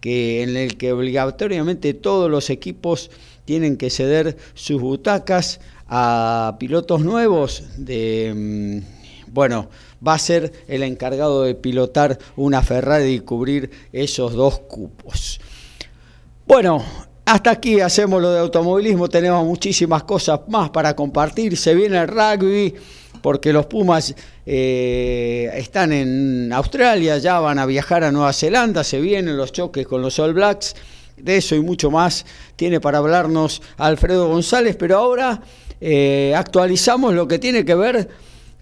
que, 0.00 0.42
en 0.42 0.56
el 0.56 0.78
que 0.78 0.92
obligatoriamente 0.92 1.92
todos 1.92 2.30
los 2.30 2.48
equipos 2.48 3.10
tienen 3.44 3.76
que 3.76 3.90
ceder 3.90 4.36
sus 4.54 4.80
butacas 4.80 5.60
a 5.88 6.56
pilotos 6.58 7.02
nuevos 7.02 7.64
de 7.76 8.82
mm, 8.84 9.02
bueno, 9.32 9.70
va 10.06 10.14
a 10.14 10.18
ser 10.18 10.52
el 10.68 10.82
encargado 10.82 11.44
de 11.44 11.54
pilotar 11.54 12.18
una 12.36 12.62
Ferrari 12.62 13.14
y 13.14 13.20
cubrir 13.20 13.70
esos 13.92 14.34
dos 14.34 14.58
cupos. 14.60 15.40
Bueno, 16.46 16.84
hasta 17.24 17.52
aquí 17.52 17.80
hacemos 17.80 18.20
lo 18.20 18.30
de 18.30 18.40
automovilismo, 18.40 19.08
tenemos 19.08 19.44
muchísimas 19.46 20.02
cosas 20.02 20.40
más 20.48 20.68
para 20.70 20.94
compartir. 20.94 21.56
Se 21.56 21.74
viene 21.74 21.98
el 21.98 22.08
rugby, 22.08 22.74
porque 23.22 23.54
los 23.54 23.66
Pumas 23.66 24.14
eh, 24.44 25.50
están 25.54 25.92
en 25.92 26.52
Australia, 26.52 27.16
ya 27.16 27.40
van 27.40 27.58
a 27.58 27.64
viajar 27.64 28.04
a 28.04 28.12
Nueva 28.12 28.34
Zelanda, 28.34 28.84
se 28.84 29.00
vienen 29.00 29.36
los 29.36 29.52
choques 29.52 29.86
con 29.86 30.02
los 30.02 30.18
All 30.18 30.34
Blacks. 30.34 30.74
De 31.16 31.36
eso 31.36 31.54
y 31.54 31.60
mucho 31.60 31.90
más 31.90 32.26
tiene 32.56 32.80
para 32.80 32.98
hablarnos 32.98 33.62
Alfredo 33.76 34.28
González, 34.28 34.76
pero 34.76 34.98
ahora 34.98 35.40
eh, 35.80 36.34
actualizamos 36.36 37.14
lo 37.14 37.28
que 37.28 37.38
tiene 37.38 37.64
que 37.64 37.74
ver 37.74 38.08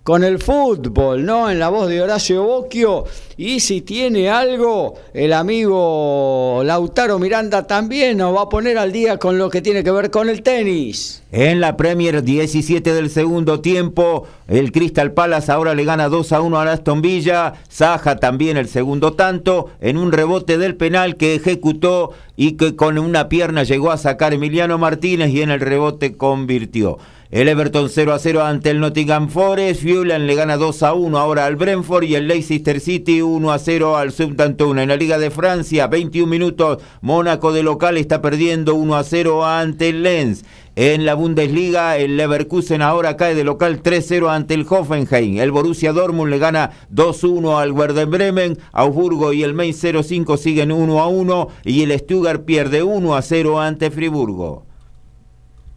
con 0.02 0.24
el 0.24 0.38
fútbol, 0.38 1.24
¿no? 1.24 1.50
En 1.50 1.58
la 1.58 1.68
voz 1.68 1.88
de 1.88 2.00
Horacio 2.02 2.42
Bocchio. 2.44 3.04
Y 3.36 3.60
si 3.60 3.80
tiene 3.80 4.28
algo, 4.28 4.94
el 5.14 5.32
amigo 5.32 6.62
Lautaro 6.64 7.18
Miranda 7.18 7.66
también 7.66 8.18
nos 8.18 8.36
va 8.36 8.42
a 8.42 8.48
poner 8.48 8.78
al 8.78 8.92
día 8.92 9.18
con 9.18 9.38
lo 9.38 9.50
que 9.50 9.62
tiene 9.62 9.84
que 9.84 9.90
ver 9.90 10.10
con 10.10 10.28
el 10.28 10.42
tenis. 10.42 11.22
En 11.32 11.60
la 11.60 11.76
Premier 11.76 12.22
17 12.22 12.92
del 12.92 13.08
segundo 13.08 13.60
tiempo, 13.60 14.26
el 14.48 14.72
Crystal 14.72 15.12
Palace 15.12 15.52
ahora 15.52 15.74
le 15.74 15.84
gana 15.84 16.08
2 16.08 16.32
a 16.32 16.40
1 16.40 16.58
a 16.58 16.72
Aston 16.72 17.02
Villa. 17.02 17.54
Saja 17.68 18.16
también 18.16 18.56
el 18.56 18.68
segundo 18.68 19.12
tanto 19.12 19.70
en 19.80 19.96
un 19.96 20.12
rebote 20.12 20.58
del 20.58 20.76
penal 20.76 21.16
que 21.16 21.36
ejecutó 21.36 22.12
y 22.36 22.52
que 22.52 22.74
con 22.74 22.98
una 22.98 23.28
pierna 23.28 23.62
llegó 23.62 23.90
a 23.90 23.96
sacar 23.96 24.34
Emiliano 24.34 24.76
Martínez 24.76 25.30
y 25.30 25.42
en 25.42 25.50
el 25.50 25.60
rebote 25.60 26.16
convirtió. 26.16 26.98
El 27.32 27.46
Everton 27.46 27.88
0 27.88 28.12
a 28.12 28.18
0 28.18 28.42
ante 28.42 28.70
el 28.70 28.80
Nottingham 28.80 29.28
Forest. 29.28 29.82
Fulham 29.82 30.22
le 30.22 30.34
gana 30.34 30.56
2 30.56 30.82
a 30.82 30.94
1 30.94 31.16
ahora 31.16 31.46
al 31.46 31.54
Brentford 31.54 32.02
y 32.02 32.16
el 32.16 32.26
Leicester 32.26 32.80
City 32.80 33.22
1 33.22 33.52
a 33.52 33.58
0 33.60 33.96
al 33.96 34.10
Southampton. 34.10 34.80
En 34.80 34.88
la 34.88 34.96
Liga 34.96 35.16
de 35.16 35.30
Francia, 35.30 35.86
21 35.86 36.28
minutos. 36.28 36.82
Mónaco 37.02 37.52
de 37.52 37.62
local 37.62 37.98
está 37.98 38.20
perdiendo 38.20 38.74
1 38.74 38.96
a 38.96 39.04
0 39.04 39.46
ante 39.46 39.90
el 39.90 40.02
Lens. 40.02 40.44
En 40.74 41.06
la 41.06 41.14
Bundesliga, 41.14 41.98
el 41.98 42.16
Leverkusen 42.16 42.82
ahora 42.82 43.16
cae 43.16 43.36
de 43.36 43.44
local 43.44 43.80
3-0 43.80 44.28
ante 44.28 44.54
el 44.54 44.66
Hoffenheim. 44.68 45.38
El 45.38 45.52
Borussia 45.52 45.92
Dortmund 45.92 46.30
le 46.30 46.38
gana 46.38 46.72
2-1 46.92 47.60
al 47.60 47.70
Werder 47.70 48.06
Bremen. 48.06 48.58
Augsburgo 48.72 49.32
y 49.32 49.44
el 49.44 49.54
Mainz 49.54 49.84
0-5 49.84 50.36
siguen 50.36 50.70
1-1 50.70 51.46
y 51.64 51.82
el 51.82 51.96
Stuttgart 51.96 52.44
pierde 52.44 52.82
1-0 52.82 53.62
ante 53.64 53.92
Friburgo. 53.92 54.69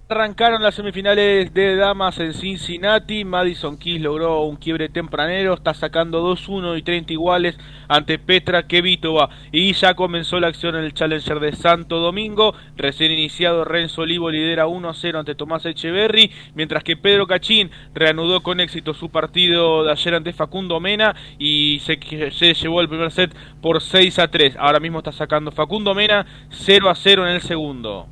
Arrancaron 0.10 0.62
las 0.62 0.76
semifinales 0.76 1.54
de 1.54 1.78
damas 1.78 2.20
en 2.20 2.34
Cincinnati. 2.34 3.24
Madison 3.24 3.78
Keys 3.78 4.02
logró 4.02 4.42
un 4.42 4.58
quiebre 4.58 4.90
tempranero. 4.90 5.54
Está 5.54 5.74
sacando 5.74 6.22
2-1 6.30 6.78
y 6.78 6.82
30 6.82 7.14
iguales 7.14 7.58
ante 7.88 8.20
Petra 8.20 8.68
Kevitova. 8.68 9.30
Y 9.54 9.72
ya 9.72 9.94
comenzó 9.94 10.42
la 10.42 10.48
acción 10.48 10.76
en 10.76 10.84
el 10.84 10.94
Challenger 10.94 11.40
de 11.40 11.56
Santo 11.56 12.00
Domingo. 12.00 12.54
Recién 12.76 13.14
iniciado, 13.14 13.64
Renzo 13.64 14.02
Olivo 14.02 14.30
lidera 14.30 14.68
1-0 14.68 15.20
ante 15.20 15.36
Tomás 15.36 15.66
Echeverry. 15.66 16.30
Mientras 16.54 16.84
que 16.84 16.98
Pedro 16.98 17.26
Cachín 17.26 17.72
reanudó 17.94 18.44
con 18.44 18.60
éxito 18.60 18.94
su 18.94 19.10
partido 19.10 19.86
de 19.86 19.94
ayer 19.94 20.16
ante 20.16 20.34
Facundo 20.34 20.82
Mena. 20.82 21.16
Y 21.40 21.80
se, 21.80 21.98
se 22.32 22.54
llevó 22.54 22.82
el 22.82 22.90
primer 22.90 23.10
set 23.10 23.34
por 23.62 23.78
6-3. 23.80 24.58
Ahora 24.60 24.82
mismo 24.82 24.98
está 24.98 25.14
sacando 25.14 25.50
Facundo 25.54 25.96
Mena 25.96 26.26
0-0 26.52 27.22
en 27.22 27.36
el 27.36 27.42
segundo. 27.42 28.10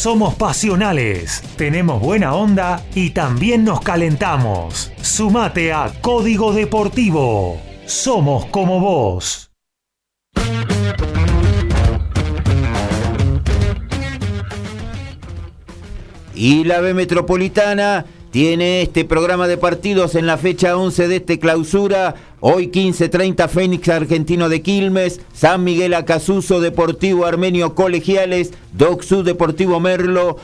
Somos 0.00 0.36
pasionales, 0.36 1.42
tenemos 1.56 2.00
buena 2.00 2.32
onda 2.32 2.84
y 2.94 3.10
también 3.10 3.64
nos 3.64 3.80
calentamos. 3.80 4.92
Sumate 5.02 5.72
a 5.72 5.90
Código 6.00 6.52
Deportivo. 6.52 7.60
Somos 7.84 8.46
como 8.46 8.78
vos. 8.78 9.50
Y 16.32 16.62
la 16.62 16.78
B 16.78 16.94
Metropolitana 16.94 18.06
tiene 18.38 18.82
este 18.82 19.04
programa 19.04 19.48
de 19.48 19.56
partidos 19.56 20.14
en 20.14 20.28
la 20.28 20.38
fecha 20.38 20.76
11 20.76 21.08
de 21.08 21.16
este 21.16 21.40
clausura. 21.40 22.14
Hoy 22.38 22.68
15.30 22.68 23.48
Fénix 23.48 23.88
Argentino 23.88 24.48
de 24.48 24.62
Quilmes, 24.62 25.20
San 25.32 25.64
Miguel 25.64 25.92
Acasuso 25.92 26.60
Deportivo 26.60 27.26
Armenio 27.26 27.74
Colegiales, 27.74 28.52
Doxu 28.74 29.24
Deportivo 29.24 29.80
Merlo, 29.80 30.36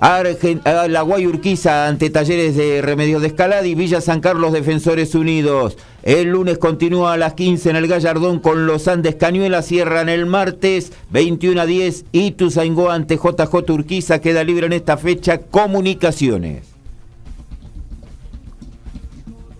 La 0.00 1.02
Guayurquiza 1.02 1.88
ante 1.88 2.10
Talleres 2.10 2.54
de 2.54 2.80
Remedios 2.80 3.22
de 3.22 3.26
Escalada 3.26 3.66
y 3.66 3.74
Villa 3.74 4.00
San 4.00 4.20
Carlos 4.20 4.52
Defensores 4.52 5.16
Unidos. 5.16 5.76
El 6.04 6.28
lunes 6.28 6.58
continúa 6.58 7.14
a 7.14 7.16
las 7.18 7.34
15 7.34 7.70
en 7.70 7.74
el 7.74 7.88
Gallardón 7.88 8.38
con 8.38 8.66
los 8.66 8.86
Andes 8.86 9.16
Cañuelas, 9.16 9.66
cierran 9.66 10.08
el 10.08 10.26
martes 10.26 10.92
21 11.10 11.60
a 11.60 11.66
10 11.66 12.04
y 12.12 12.30
Tuzaingó 12.30 12.92
ante 12.92 13.16
JJ 13.16 13.68
Urquiza 13.68 14.20
queda 14.20 14.44
libre 14.44 14.66
en 14.66 14.74
esta 14.74 14.96
fecha 14.96 15.38
Comunicaciones. 15.38 16.71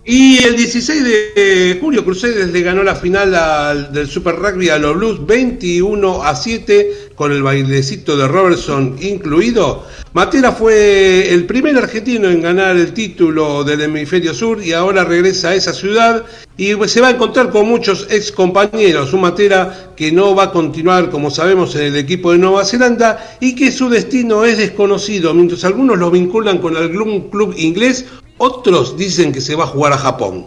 Y 0.05 0.43
el 0.43 0.57
16 0.57 1.01
de 1.01 1.77
julio 1.79 2.03
Cruzeres 2.03 2.51
le 2.51 2.61
ganó 2.61 2.83
la 2.83 2.93
final 2.93 3.93
del 3.93 4.05
Super 4.09 4.35
Rugby 4.35 4.67
a 4.67 4.77
los 4.77 4.97
Blues 4.97 5.25
21 5.25 6.23
a 6.23 6.35
7 6.35 7.11
con 7.15 7.31
el 7.31 7.41
bailecito 7.41 8.17
de 8.17 8.27
Robertson 8.27 8.97
incluido. 8.99 9.85
Matera 10.11 10.51
fue 10.51 11.33
el 11.33 11.45
primer 11.45 11.77
argentino 11.77 12.29
en 12.29 12.41
ganar 12.41 12.75
el 12.75 12.93
título 12.93 13.63
del 13.63 13.79
hemisferio 13.79 14.33
sur 14.33 14.61
y 14.61 14.73
ahora 14.73 15.05
regresa 15.05 15.49
a 15.49 15.55
esa 15.55 15.73
ciudad 15.73 16.25
y 16.57 16.73
se 16.87 16.99
va 16.99 17.07
a 17.07 17.11
encontrar 17.11 17.49
con 17.49 17.69
muchos 17.69 18.07
ex 18.11 18.33
compañeros. 18.33 19.13
Un 19.13 19.21
Matera 19.21 19.93
que 19.95 20.11
no 20.11 20.35
va 20.35 20.43
a 20.43 20.51
continuar, 20.51 21.11
como 21.11 21.31
sabemos, 21.31 21.77
en 21.77 21.83
el 21.83 21.95
equipo 21.95 22.33
de 22.33 22.39
Nueva 22.39 22.65
Zelanda 22.65 23.37
y 23.39 23.55
que 23.55 23.71
su 23.71 23.87
destino 23.87 24.43
es 24.43 24.57
desconocido, 24.57 25.33
mientras 25.33 25.63
algunos 25.63 25.97
lo 25.97 26.11
vinculan 26.11 26.57
con 26.57 26.75
algún 26.75 27.29
club 27.29 27.55
inglés 27.57 28.05
otros 28.43 28.97
dicen 28.97 29.31
que 29.31 29.39
se 29.39 29.55
va 29.55 29.63
a 29.63 29.67
jugar 29.67 29.93
a 29.93 29.97
Japón. 29.97 30.45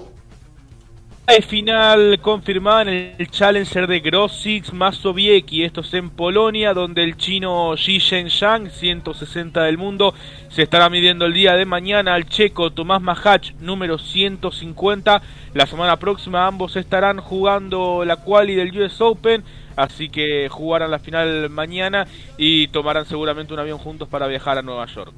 La 1.27 1.43
final 1.43 2.21
confirmada 2.21 2.83
en 2.83 3.15
el 3.19 3.31
Challenger 3.31 3.87
de 3.89 4.01
Grossix 4.01 4.73
Mazowiecki, 4.73 5.65
esto 5.65 5.81
es 5.81 5.93
en 5.95 6.11
Polonia, 6.11 6.73
donde 6.73 7.03
el 7.03 7.17
chino 7.17 7.75
Ji 7.75 7.99
Sheng-Shang, 7.99 8.71
160 8.71 9.63
del 9.65 9.77
mundo, 9.77 10.15
se 10.51 10.63
estará 10.63 10.89
midiendo 10.89 11.25
el 11.25 11.33
día 11.33 11.55
de 11.55 11.65
mañana 11.65 12.15
al 12.15 12.29
checo 12.29 12.71
Tomás 12.71 13.03
Mahach, 13.03 13.55
número 13.61 13.99
150. 13.99 15.23
La 15.55 15.67
semana 15.67 15.97
próxima 15.97 16.47
ambos 16.47 16.77
estarán 16.77 17.19
jugando 17.19 18.05
la 18.05 18.17
quali 18.17 18.55
del 18.55 18.79
US 18.79 19.01
Open, 19.01 19.43
así 19.75 20.11
que 20.11 20.49
jugarán 20.49 20.91
la 20.91 20.99
final 21.01 21.51
mañana 21.51 22.07
y 22.37 22.69
tomarán 22.69 23.07
seguramente 23.07 23.53
un 23.53 23.59
avión 23.59 23.79
juntos 23.79 24.07
para 24.07 24.29
viajar 24.29 24.59
a 24.59 24.63
Nueva 24.63 24.87
York. 24.87 25.15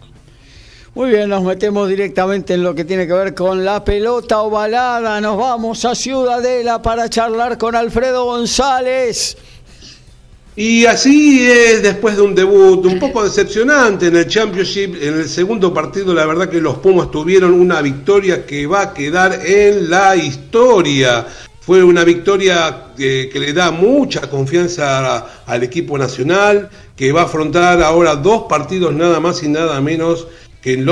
Muy 0.98 1.10
bien, 1.10 1.28
nos 1.28 1.44
metemos 1.44 1.88
directamente 1.88 2.54
en 2.54 2.64
lo 2.64 2.74
que 2.74 2.84
tiene 2.84 3.06
que 3.06 3.12
ver 3.12 3.32
con 3.32 3.64
la 3.64 3.84
pelota 3.84 4.40
ovalada. 4.40 5.20
Nos 5.20 5.38
vamos 5.38 5.84
a 5.84 5.94
Ciudadela 5.94 6.82
para 6.82 7.08
charlar 7.08 7.56
con 7.56 7.76
Alfredo 7.76 8.24
González. 8.24 9.36
Y 10.56 10.86
así 10.86 11.48
es, 11.48 11.84
después 11.84 12.16
de 12.16 12.22
un 12.22 12.34
debut 12.34 12.84
un 12.84 12.98
poco 12.98 13.22
decepcionante 13.22 14.08
en 14.08 14.16
el 14.16 14.26
Championship, 14.26 14.96
en 15.00 15.20
el 15.20 15.28
segundo 15.28 15.72
partido, 15.72 16.12
la 16.12 16.26
verdad 16.26 16.48
que 16.48 16.60
los 16.60 16.78
Pumas 16.78 17.12
tuvieron 17.12 17.52
una 17.52 17.80
victoria 17.80 18.44
que 18.44 18.66
va 18.66 18.82
a 18.82 18.92
quedar 18.92 19.46
en 19.46 19.88
la 19.88 20.16
historia. 20.16 21.24
Fue 21.60 21.84
una 21.84 22.02
victoria 22.02 22.86
eh, 22.98 23.30
que 23.32 23.38
le 23.38 23.52
da 23.52 23.70
mucha 23.70 24.22
confianza 24.22 25.44
al 25.46 25.62
equipo 25.62 25.96
nacional, 25.96 26.68
que 26.96 27.12
va 27.12 27.20
a 27.20 27.24
afrontar 27.26 27.80
ahora 27.84 28.16
dos 28.16 28.46
partidos 28.48 28.92
nada 28.92 29.20
más 29.20 29.44
y 29.44 29.48
nada 29.48 29.80
menos 29.80 30.26
que 30.62 30.84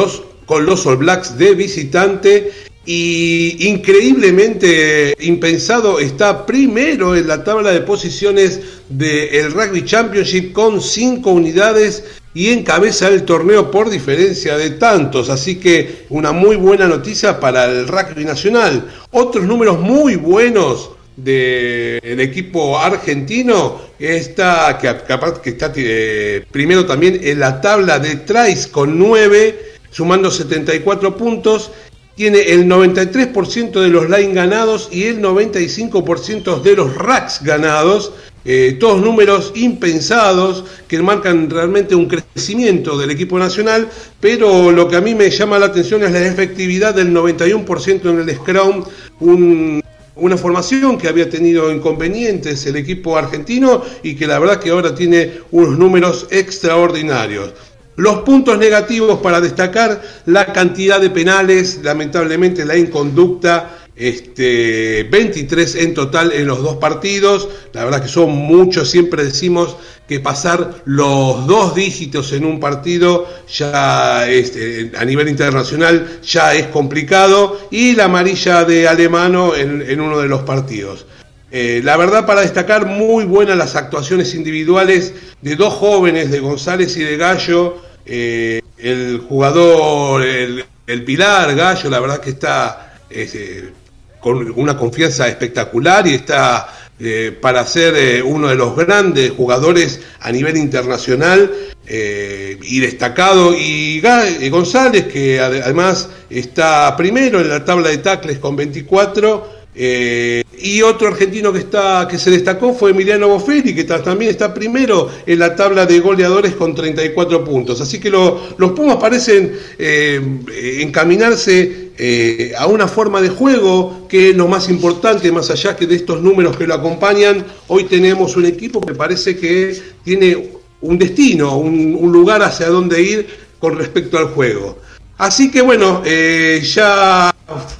con 0.46 0.66
los 0.66 0.86
All 0.86 0.96
Blacks 0.96 1.36
de 1.38 1.54
visitante 1.54 2.52
y 2.86 3.68
increíblemente 3.68 5.16
impensado 5.20 5.98
está 5.98 6.46
primero 6.46 7.16
en 7.16 7.26
la 7.26 7.42
tabla 7.42 7.72
de 7.72 7.80
posiciones 7.80 8.60
del 8.88 9.50
Rugby 9.50 9.84
Championship 9.84 10.52
con 10.52 10.80
cinco 10.80 11.30
unidades 11.32 12.04
y 12.32 12.50
encabeza 12.50 13.08
el 13.08 13.24
torneo 13.24 13.70
por 13.70 13.90
diferencia 13.90 14.56
de 14.56 14.70
tantos, 14.70 15.30
así 15.30 15.56
que 15.56 16.04
una 16.10 16.32
muy 16.32 16.56
buena 16.56 16.86
noticia 16.86 17.40
para 17.40 17.64
el 17.64 17.88
rugby 17.88 18.26
nacional. 18.26 18.86
Otros 19.10 19.46
números 19.46 19.80
muy 19.80 20.16
buenos 20.16 20.90
del 21.16 22.20
equipo 22.20 22.78
argentino 22.78 23.80
está 23.98 24.76
que 24.78 24.94
capaz 25.06 25.40
que 25.40 25.50
está 25.50 25.72
eh, 25.74 26.44
primero 26.50 26.84
también 26.84 27.18
en 27.22 27.40
la 27.40 27.60
tabla 27.60 27.98
de 27.98 28.16
tries 28.16 28.66
con 28.66 28.98
9 28.98 29.76
sumando 29.90 30.30
74 30.30 31.16
puntos 31.16 31.70
tiene 32.14 32.40
el 32.40 32.66
93% 32.66 33.80
de 33.80 33.88
los 33.88 34.10
line 34.10 34.34
ganados 34.34 34.88
y 34.92 35.04
el 35.04 35.22
95% 35.22 36.62
de 36.62 36.76
los 36.76 36.94
racks 36.94 37.42
ganados 37.42 38.12
eh, 38.48 38.76
todos 38.78 39.02
números 39.02 39.50
impensados 39.56 40.64
que 40.86 41.02
marcan 41.02 41.50
realmente 41.50 41.96
un 41.96 42.06
crecimiento 42.06 42.96
del 42.96 43.10
equipo 43.10 43.40
nacional, 43.40 43.88
pero 44.20 44.70
lo 44.70 44.86
que 44.86 44.94
a 44.94 45.00
mí 45.00 45.16
me 45.16 45.30
llama 45.30 45.58
la 45.58 45.66
atención 45.66 46.04
es 46.04 46.12
la 46.12 46.24
efectividad 46.24 46.94
del 46.94 47.12
91% 47.12 48.08
en 48.08 48.20
el 48.20 48.36
Scrum, 48.36 48.84
un 49.18 49.82
una 50.16 50.36
formación 50.36 50.98
que 50.98 51.08
había 51.08 51.28
tenido 51.28 51.70
inconvenientes 51.70 52.66
el 52.66 52.76
equipo 52.76 53.16
argentino 53.16 53.82
y 54.02 54.16
que 54.16 54.26
la 54.26 54.38
verdad 54.38 54.58
que 54.58 54.70
ahora 54.70 54.94
tiene 54.94 55.40
unos 55.50 55.78
números 55.78 56.26
extraordinarios. 56.30 57.52
Los 57.96 58.18
puntos 58.18 58.58
negativos 58.58 59.20
para 59.20 59.40
destacar, 59.40 60.02
la 60.26 60.52
cantidad 60.52 61.00
de 61.00 61.10
penales, 61.10 61.80
lamentablemente 61.82 62.64
la 62.64 62.76
inconducta, 62.76 63.85
este, 63.96 65.04
23 65.04 65.74
en 65.76 65.94
total 65.94 66.32
en 66.32 66.46
los 66.46 66.62
dos 66.62 66.76
partidos, 66.76 67.48
la 67.72 67.84
verdad 67.84 68.02
que 68.02 68.08
son 68.08 68.30
muchos, 68.30 68.90
siempre 68.90 69.24
decimos 69.24 69.76
que 70.06 70.20
pasar 70.20 70.82
los 70.84 71.46
dos 71.46 71.74
dígitos 71.74 72.32
en 72.32 72.44
un 72.44 72.60
partido 72.60 73.26
ya 73.48 74.28
este, 74.28 74.92
a 74.96 75.04
nivel 75.04 75.28
internacional 75.28 76.20
ya 76.22 76.54
es 76.54 76.66
complicado. 76.68 77.58
Y 77.70 77.94
la 77.94 78.04
amarilla 78.04 78.64
de 78.64 78.86
Alemano 78.86 79.54
en, 79.54 80.00
uno 80.00 80.18
de 80.18 80.28
los 80.28 80.42
partidos. 80.42 81.06
Eh, 81.50 81.80
la 81.82 81.96
verdad 81.96 82.26
para 82.26 82.42
destacar 82.42 82.86
muy 82.86 83.24
buenas 83.24 83.56
las 83.56 83.76
actuaciones 83.76 84.34
individuales 84.34 85.14
de 85.40 85.56
dos 85.56 85.74
jóvenes, 85.74 86.30
de 86.30 86.40
González 86.40 86.96
y 86.96 87.04
de 87.04 87.16
Gallo, 87.16 87.78
eh, 88.04 88.60
el 88.78 89.18
jugador, 89.28 90.22
el, 90.22 90.64
Pilar 91.04 91.54
Gallo, 91.56 91.90
la 91.90 91.98
verdad 91.98 92.20
que 92.20 92.30
está 92.30 93.00
eh, 93.10 93.72
con 94.20 94.52
una 94.56 94.76
confianza 94.76 95.28
espectacular 95.28 96.06
y 96.06 96.14
está 96.14 96.68
eh, 96.98 97.36
para 97.42 97.66
ser 97.66 97.94
eh, 97.94 98.22
uno 98.22 98.48
de 98.48 98.54
los 98.54 98.74
grandes 98.74 99.30
jugadores 99.32 100.00
a 100.20 100.32
nivel 100.32 100.56
internacional 100.56 101.52
eh, 101.86 102.58
y 102.62 102.80
destacado. 102.80 103.54
Y, 103.54 104.00
González, 104.48 105.06
que 105.06 105.38
además 105.38 106.08
está 106.30 106.96
primero 106.96 107.40
en 107.40 107.50
la 107.50 107.64
tabla 107.64 107.90
de 107.90 107.98
tacles 107.98 108.38
con 108.38 108.56
24. 108.56 109.55
Y 109.78 110.82
otro 110.82 111.08
argentino 111.08 111.52
que 111.52 111.58
está 111.58 112.08
que 112.08 112.18
se 112.18 112.30
destacó 112.30 112.72
fue 112.72 112.92
Emiliano 112.92 113.28
Bofelli, 113.28 113.74
que 113.74 113.84
también 113.84 114.30
está 114.30 114.54
primero 114.54 115.10
en 115.26 115.38
la 115.38 115.54
tabla 115.54 115.84
de 115.84 116.00
goleadores 116.00 116.54
con 116.54 116.74
34 116.74 117.44
puntos. 117.44 117.80
Así 117.80 118.00
que 118.00 118.10
los 118.10 118.72
Pumas 118.72 118.96
parecen 118.96 119.52
encaminarse 119.78 121.86
eh, 121.98 122.52
a 122.58 122.66
una 122.66 122.88
forma 122.88 123.22
de 123.22 123.30
juego 123.30 124.06
que 124.06 124.30
es 124.30 124.36
lo 124.36 124.48
más 124.48 124.68
importante, 124.68 125.32
más 125.32 125.50
allá 125.50 125.76
que 125.76 125.86
de 125.86 125.94
estos 125.94 126.20
números 126.20 126.56
que 126.56 126.66
lo 126.66 126.74
acompañan. 126.74 127.44
Hoy 127.68 127.84
tenemos 127.84 128.36
un 128.36 128.44
equipo 128.44 128.82
que 128.82 128.94
parece 128.94 129.38
que 129.38 129.74
tiene 130.04 130.50
un 130.82 130.98
destino, 130.98 131.56
un, 131.56 132.12
lugar 132.12 132.42
hacia 132.42 132.68
dónde 132.68 133.02
ir 133.02 133.26
con 133.58 133.78
respecto 133.78 134.18
al 134.18 134.26
juego. 134.26 134.78
Así 135.18 135.50
que 135.50 135.62
bueno, 135.62 136.02
eh, 136.04 136.60
ya 136.62 137.34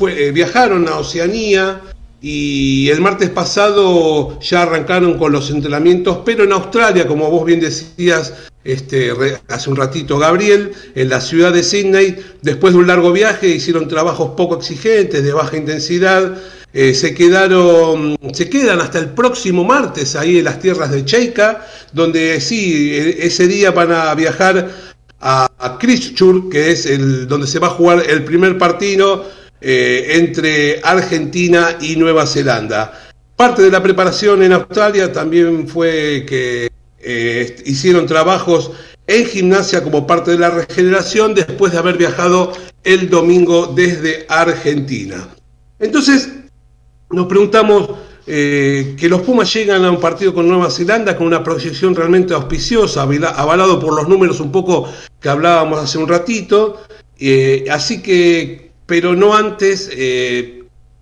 eh, 0.09 0.31
viajaron 0.33 0.89
a 0.89 0.97
Oceanía 0.97 1.83
y 2.21 2.89
el 2.89 3.01
martes 3.01 3.29
pasado 3.29 4.41
ya 4.41 4.63
arrancaron 4.63 5.19
con 5.19 5.33
los 5.33 5.51
entrenamientos, 5.51 6.21
pero 6.25 6.45
en 6.45 6.53
Australia, 6.53 7.07
como 7.07 7.31
vos 7.31 7.45
bien 7.45 7.61
decías, 7.61 8.33
este, 8.65 9.13
hace 9.49 9.71
un 9.71 9.77
ratito 9.77 10.19
Gabriel, 10.19 10.73
en 10.95 11.09
la 11.11 11.21
ciudad 11.21 11.53
de 11.53 11.63
Sydney, 11.63 12.17
después 12.43 12.73
de 12.73 12.81
un 12.81 12.87
largo 12.87 13.13
viaje, 13.13 13.49
hicieron 13.49 13.87
trabajos 13.87 14.31
poco 14.31 14.57
exigentes, 14.57 15.23
de 15.23 15.33
baja 15.33 15.59
intensidad, 15.59 16.39
eh, 16.73 16.95
se 16.95 17.15
quedaron, 17.15 18.17
se 18.33 18.51
quedan 18.51 18.81
hasta 18.81 18.99
el 18.99 19.11
próximo 19.11 19.65
martes 19.65 20.17
ahí 20.17 20.39
en 20.39 20.45
las 20.45 20.59
tierras 20.59 20.91
de 20.91 21.05
Cheika, 21.05 21.67
donde 21.93 22.41
sí, 22.41 22.93
e, 22.93 23.27
ese 23.27 23.47
día 23.47 23.71
van 23.71 23.93
a 23.93 24.15
viajar 24.15 24.71
a, 25.21 25.79
Christchurch, 25.81 26.51
que 26.51 26.71
es 26.71 26.87
el, 26.87 27.27
donde 27.27 27.47
se 27.47 27.59
va 27.59 27.69
a 27.69 27.71
jugar 27.71 28.03
el 28.09 28.25
primer 28.25 28.59
partido 28.59 29.27
eh, 29.61 30.13
entre 30.13 30.81
Argentina 30.83 31.77
y 31.81 31.97
Nueva 31.97 32.27
Zelanda. 32.27 32.93
Parte 33.37 33.63
de 33.63 33.71
la 33.71 33.83
preparación 33.83 34.43
en 34.43 34.53
Australia 34.53 35.13
también 35.13 35.69
fue 35.69 36.25
que 36.27 36.71
eh, 36.99 37.57
hicieron 37.65 38.07
trabajos 38.07 38.71
en 39.07 39.27
gimnasia 39.27 39.83
como 39.83 40.07
parte 40.07 40.33
de 40.33 40.39
la 40.39 40.51
regeneración 40.51 41.35
después 41.35 41.73
de 41.73 41.79
haber 41.79 41.97
viajado 41.97 42.53
el 42.83 43.09
domingo 43.09 43.73
desde 43.75 44.27
Argentina. 44.29 45.29
Entonces, 45.79 46.31
nos 47.11 47.27
preguntamos 47.27 47.91
eh, 48.27 48.95
que 48.99 49.09
los 49.09 49.23
Pumas 49.23 49.53
llegan 49.53 49.85
a 49.85 49.91
un 49.91 50.01
partido 50.01 50.35
con 50.35 50.49
Nueva 50.49 50.71
Zelanda 50.71 51.17
con 51.17 51.27
una 51.27 51.45
proyección 51.45 51.95
realmente 51.95 52.35
auspiciosa, 52.35 53.03
avalado 53.03 53.79
por 53.79 53.95
los 53.95 54.09
números 54.09 54.41
un 54.41 54.51
poco 54.51 54.89
que 55.21 55.29
hablábamos 55.29 55.79
hace 55.79 55.99
un 55.99 56.09
ratito, 56.09 56.83
eh, 57.19 57.65
así 57.71 58.03
que, 58.03 58.73
pero 58.87 59.15
no 59.15 59.35
antes 59.35 59.89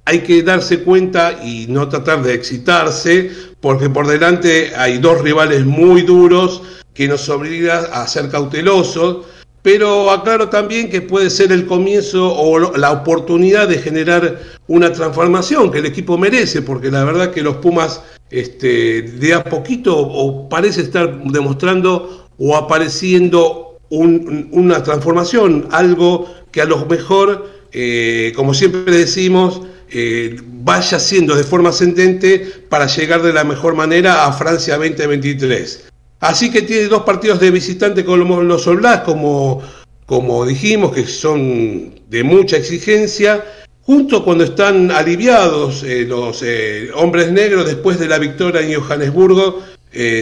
hay 0.06 0.20
que 0.20 0.42
darse 0.42 0.80
cuenta 0.80 1.40
y 1.42 1.66
no 1.68 1.88
tratar 1.88 2.22
de 2.22 2.34
excitarse, 2.34 3.30
porque 3.60 3.88
por 3.88 4.06
delante 4.06 4.72
hay 4.76 4.98
dos 4.98 5.22
rivales 5.22 5.64
muy 5.64 6.02
duros 6.02 6.62
que 6.92 7.08
nos 7.08 7.28
obligan 7.28 7.84
a 7.92 8.06
ser 8.06 8.28
cautelosos, 8.28 9.26
pero 9.64 10.10
aclaro 10.10 10.50
también 10.50 10.90
que 10.90 11.00
puede 11.00 11.30
ser 11.30 11.50
el 11.50 11.64
comienzo 11.64 12.30
o 12.30 12.76
la 12.76 12.92
oportunidad 12.92 13.66
de 13.66 13.78
generar 13.78 14.38
una 14.66 14.92
transformación 14.92 15.70
que 15.70 15.78
el 15.78 15.86
equipo 15.86 16.18
merece, 16.18 16.60
porque 16.60 16.90
la 16.90 17.02
verdad 17.02 17.30
que 17.30 17.40
los 17.40 17.56
Pumas 17.56 18.02
este, 18.30 19.00
de 19.00 19.32
a 19.32 19.42
poquito 19.42 20.50
parece 20.50 20.82
estar 20.82 21.18
demostrando 21.24 22.28
o 22.36 22.54
apareciendo 22.54 23.78
una 23.88 24.82
transformación, 24.82 25.66
algo 25.70 26.28
que 26.50 26.60
a 26.60 26.66
lo 26.66 26.84
mejor, 26.84 27.48
eh, 27.72 28.34
como 28.36 28.52
siempre 28.52 28.94
decimos, 28.94 29.62
eh, 29.90 30.36
vaya 30.44 30.98
siendo 30.98 31.34
de 31.34 31.44
forma 31.44 31.70
ascendente 31.70 32.52
para 32.68 32.86
llegar 32.86 33.22
de 33.22 33.32
la 33.32 33.44
mejor 33.44 33.74
manera 33.74 34.26
a 34.26 34.32
Francia 34.34 34.76
2023. 34.76 35.93
Así 36.20 36.50
que 36.50 36.62
tiene 36.62 36.88
dos 36.88 37.02
partidos 37.02 37.40
de 37.40 37.50
visitante 37.50 38.04
con 38.04 38.48
los 38.48 38.66
All 38.66 38.80
como, 39.04 39.62
como 40.06 40.46
dijimos, 40.46 40.92
que 40.92 41.06
son 41.06 41.94
de 42.08 42.24
mucha 42.24 42.56
exigencia, 42.56 43.44
justo 43.82 44.24
cuando 44.24 44.44
están 44.44 44.90
aliviados 44.90 45.82
eh, 45.82 46.06
los 46.08 46.42
eh, 46.42 46.90
hombres 46.94 47.30
negros 47.30 47.66
después 47.66 47.98
de 47.98 48.08
la 48.08 48.18
victoria 48.18 48.62
en 48.62 48.80
Johannesburgo, 48.80 49.62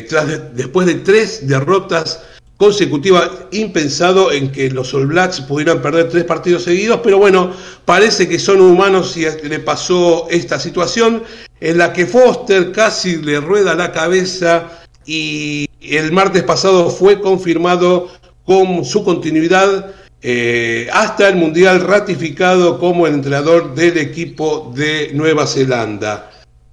tras 0.08 0.54
después 0.54 0.86
de 0.86 0.96
tres 0.96 1.48
derrotas 1.48 2.20
consecutiva 2.62 3.48
impensado 3.50 4.30
en 4.30 4.52
que 4.52 4.70
los 4.70 4.94
All 4.94 5.08
Blacks 5.08 5.40
pudieran 5.40 5.82
perder 5.82 6.08
tres 6.08 6.22
partidos 6.22 6.62
seguidos, 6.62 7.00
pero 7.02 7.18
bueno, 7.18 7.50
parece 7.84 8.28
que 8.28 8.38
son 8.38 8.60
humanos 8.60 9.16
y 9.16 9.24
le 9.48 9.58
pasó 9.58 10.28
esta 10.30 10.60
situación 10.60 11.24
en 11.58 11.78
la 11.78 11.92
que 11.92 12.06
Foster 12.06 12.70
casi 12.70 13.16
le 13.16 13.40
rueda 13.40 13.74
la 13.74 13.90
cabeza 13.90 14.81
y 15.06 15.68
el 15.80 16.12
martes 16.12 16.42
pasado 16.42 16.90
fue 16.90 17.20
confirmado 17.20 18.08
con 18.44 18.84
su 18.84 19.04
continuidad 19.04 19.92
eh, 20.24 20.88
hasta 20.92 21.28
el 21.28 21.36
Mundial 21.36 21.80
ratificado 21.80 22.78
como 22.78 23.08
el 23.08 23.14
entrenador 23.14 23.74
del 23.74 23.98
equipo 23.98 24.72
de 24.74 25.10
Nueva 25.14 25.46
Zelanda. 25.46 26.30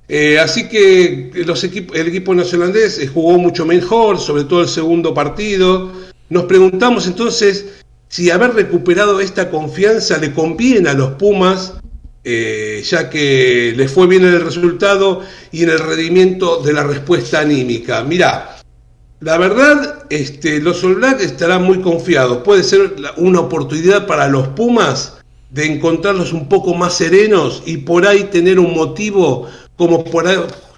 Eh, 0.07 0.39
así 0.39 0.67
que 0.69 1.31
los 1.45 1.63
el 1.63 2.07
equipo 2.07 2.33
neozelandés 2.33 3.09
jugó 3.13 3.37
mucho 3.37 3.65
mejor, 3.65 4.19
sobre 4.19 4.43
todo 4.43 4.61
el 4.61 4.67
segundo 4.67 5.13
partido. 5.13 5.91
Nos 6.29 6.45
preguntamos 6.45 7.07
entonces 7.07 7.83
si 8.07 8.29
haber 8.29 8.53
recuperado 8.53 9.19
esta 9.19 9.49
confianza 9.49 10.17
le 10.17 10.33
conviene 10.33 10.89
a 10.89 10.93
los 10.93 11.11
Pumas, 11.11 11.73
eh, 12.23 12.83
ya 12.85 13.09
que 13.09 13.73
les 13.75 13.91
fue 13.91 14.07
bien 14.07 14.23
en 14.23 14.33
el 14.33 14.41
resultado 14.41 15.21
y 15.51 15.63
en 15.63 15.69
el 15.69 15.79
rendimiento 15.79 16.61
de 16.61 16.73
la 16.73 16.83
respuesta 16.83 17.39
anímica. 17.39 18.03
Mirá, 18.03 18.57
la 19.21 19.37
verdad, 19.37 20.05
este, 20.09 20.61
los 20.61 20.83
All 20.83 20.95
Blacks 20.95 21.23
estarán 21.23 21.63
muy 21.63 21.81
confiados. 21.81 22.39
Puede 22.43 22.63
ser 22.63 22.95
una 23.17 23.41
oportunidad 23.41 24.07
para 24.07 24.27
los 24.27 24.49
Pumas 24.49 25.17
de 25.49 25.65
encontrarlos 25.65 26.31
un 26.31 26.47
poco 26.47 26.73
más 26.73 26.93
serenos 26.93 27.63
y 27.65 27.77
por 27.77 28.05
ahí 28.05 28.25
tener 28.25 28.59
un 28.59 28.73
motivo 28.73 29.49
como 29.75 30.03
por 30.03 30.25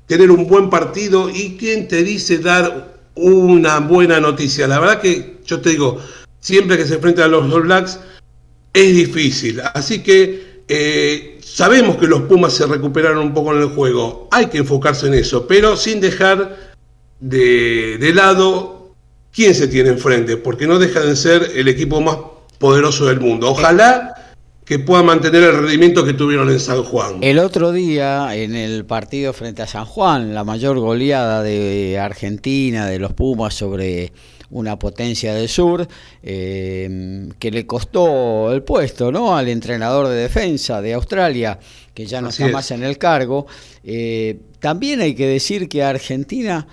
tener 0.08 0.32
un 0.32 0.48
buen 0.48 0.70
partido 0.70 1.30
y 1.30 1.58
quién 1.58 1.88
te 1.88 2.04
dice 2.04 2.40
dar 2.40 2.98
una 3.16 3.80
buena 3.80 4.20
noticia. 4.20 4.68
La 4.68 4.80
verdad 4.80 5.02
que 5.02 5.40
yo 5.46 5.62
te 5.62 5.72
digo, 5.72 6.00
siempre 6.40 6.78
que 6.78 6.86
se 6.86 6.96
enfrentan 6.96 7.26
a 7.26 7.28
los 7.28 7.54
All 7.54 7.64
Blacks 7.64 8.00
es 8.74 8.96
difícil. 8.96 9.62
Así 9.74 10.02
que 10.02 10.51
eh, 10.74 11.38
sabemos 11.44 11.98
que 11.98 12.08
los 12.08 12.22
Pumas 12.22 12.54
se 12.54 12.66
recuperaron 12.66 13.18
un 13.18 13.34
poco 13.34 13.54
en 13.54 13.62
el 13.62 13.68
juego. 13.68 14.30
Hay 14.32 14.46
que 14.46 14.60
enfocarse 14.60 15.08
en 15.08 15.16
eso, 15.16 15.46
pero 15.46 15.76
sin 15.76 16.00
dejar 16.00 16.72
de, 17.20 17.98
de 17.98 18.14
lado 18.14 18.94
quién 19.34 19.54
se 19.54 19.68
tiene 19.68 19.90
enfrente, 19.90 20.38
porque 20.38 20.68
no 20.68 20.80
deja 20.80 21.02
de 21.02 21.18
ser 21.18 21.52
el 21.56 21.68
equipo 21.68 22.00
más 22.00 22.16
poderoso 22.58 23.08
del 23.08 23.20
mundo. 23.20 23.50
Ojalá 23.50 24.16
que 24.64 24.80
pueda 24.80 25.04
mantener 25.04 25.44
el 25.44 25.58
rendimiento 25.58 26.06
que 26.06 26.14
tuvieron 26.14 26.50
en 26.50 26.62
San 26.62 26.84
Juan. 26.84 27.18
El 27.22 27.40
otro 27.40 27.74
día, 27.74 28.34
en 28.34 28.56
el 28.56 28.86
partido 28.86 29.34
frente 29.34 29.64
a 29.64 29.68
San 29.68 29.84
Juan, 29.84 30.34
la 30.34 30.46
mayor 30.46 30.80
goleada 30.80 31.44
de 31.44 32.00
Argentina, 32.00 32.88
de 32.88 32.98
los 32.98 33.12
Pumas 33.12 33.54
sobre 33.54 34.14
una 34.52 34.78
potencia 34.78 35.34
del 35.34 35.50
sur, 35.50 35.88
eh, 36.22 37.30
que 37.40 37.52
le 37.52 37.66
costó 37.66 38.52
el 38.52 38.64
puesto 38.64 39.12
¿no? 39.12 39.36
al 39.36 39.50
entrenador 39.50 40.08
de 40.08 40.16
defensa 40.16 40.82
de 40.82 40.94
Australia, 40.94 41.60
que 41.94 42.06
ya 42.06 42.22
no 42.22 42.30
está 42.30 42.48
más 42.50 42.72
en 42.72 42.84
el 42.84 42.98
cargo. 42.98 43.48
Eh, 43.84 44.40
también 44.60 45.02
hay 45.02 45.16
que 45.16 45.28
decir 45.28 45.68
que 45.68 45.84
a 45.84 45.90
Argentina 45.90 46.68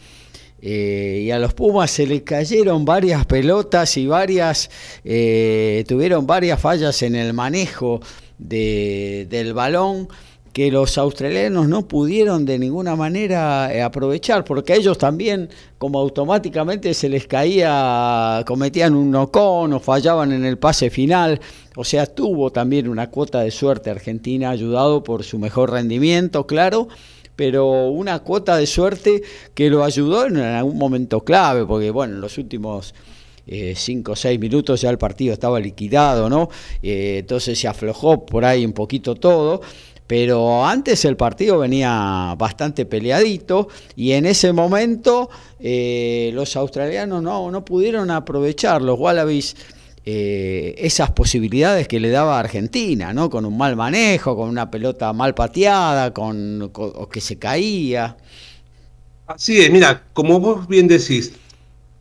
eh, 0.60 1.22
y 1.24 1.30
a 1.30 1.38
los 1.38 1.55
Pumas 1.55 1.90
se 1.90 2.06
le 2.06 2.22
cayeron 2.24 2.84
varias 2.84 3.24
pelotas 3.26 3.96
y 3.96 4.06
varias 4.06 4.70
tuvieron 5.02 6.26
varias 6.26 6.60
fallas 6.60 7.00
en 7.02 7.14
el 7.14 7.32
manejo 7.32 8.00
del 8.38 9.55
balón 9.55 10.09
que 10.52 10.70
los 10.70 10.98
australianos 10.98 11.68
no 11.68 11.86
pudieron 11.86 12.44
de 12.44 12.58
ninguna 12.58 12.96
manera 12.96 13.72
eh, 13.72 13.82
aprovechar, 13.82 14.44
porque 14.44 14.72
a 14.72 14.76
ellos 14.76 14.98
también, 14.98 15.48
como 15.78 15.98
automáticamente 15.98 16.94
se 16.94 17.08
les 17.08 17.26
caía, 17.26 18.42
cometían 18.46 18.94
un 18.94 19.10
nocón 19.10 19.72
o 19.72 19.80
fallaban 19.80 20.32
en 20.32 20.44
el 20.44 20.58
pase 20.58 20.90
final, 20.90 21.40
o 21.76 21.84
sea, 21.84 22.06
tuvo 22.06 22.50
también 22.50 22.88
una 22.88 23.10
cuota 23.10 23.40
de 23.40 23.50
suerte 23.50 23.90
Argentina, 23.90 24.50
ayudado 24.50 25.04
por 25.04 25.22
su 25.22 25.38
mejor 25.38 25.70
rendimiento, 25.70 26.46
claro, 26.46 26.88
pero 27.36 27.88
una 27.88 28.18
cuota 28.20 28.56
de 28.56 28.66
suerte 28.66 29.22
que 29.54 29.70
lo 29.70 29.84
ayudó 29.84 30.26
en 30.26 30.38
algún 30.38 30.76
momento 30.76 31.20
clave, 31.20 31.64
porque 31.66 31.90
bueno, 31.90 32.14
en 32.14 32.20
los 32.20 32.38
últimos... 32.38 32.94
Eh, 33.50 33.72
cinco 33.74 34.12
o 34.12 34.16
seis 34.16 34.38
minutos 34.38 34.82
ya 34.82 34.90
el 34.90 34.98
partido 34.98 35.32
estaba 35.32 35.58
liquidado, 35.58 36.28
¿no? 36.28 36.50
Eh, 36.82 37.20
entonces 37.20 37.58
se 37.58 37.66
aflojó 37.66 38.26
por 38.26 38.44
ahí 38.44 38.62
un 38.66 38.74
poquito 38.74 39.14
todo, 39.14 39.62
pero 40.09 40.64
antes 40.66 41.05
el 41.05 41.16
partido 41.16 41.59
venía 41.59 42.35
bastante 42.39 42.86
peleadito 42.86 43.68
y 43.94 44.12
en 44.12 44.24
ese 44.24 44.55
momento 44.55 45.28
eh, 45.60 46.30
los 46.32 46.56
australianos 46.56 47.22
no, 47.22 47.64
pudieron 47.64 48.10
aprovechar 48.10 48.80
los 48.80 48.98
Wallabies 48.98 49.55
eh, 50.06 50.74
esas 50.78 51.10
posibilidades 51.10 51.86
que 51.86 52.01
le 52.01 52.09
daba 52.09 52.40
Argentina, 52.40 53.12
¿no? 53.12 53.28
con 53.28 53.44
un 53.44 53.59
mal 53.59 53.76
manejo, 53.76 54.35
con 54.35 54.48
una 54.48 54.70
pelota 54.70 55.12
mal 55.12 55.35
pateada, 55.35 56.14
con, 56.14 56.70
o 56.74 57.09
que 57.10 57.20
se 57.20 57.39
caía. 57.39 58.16
Así 59.26 59.60
es, 59.60 59.70
mira, 59.70 60.05
como 60.14 60.40
vos 60.40 60.66
bien 60.68 60.89
decís, 60.89 61.35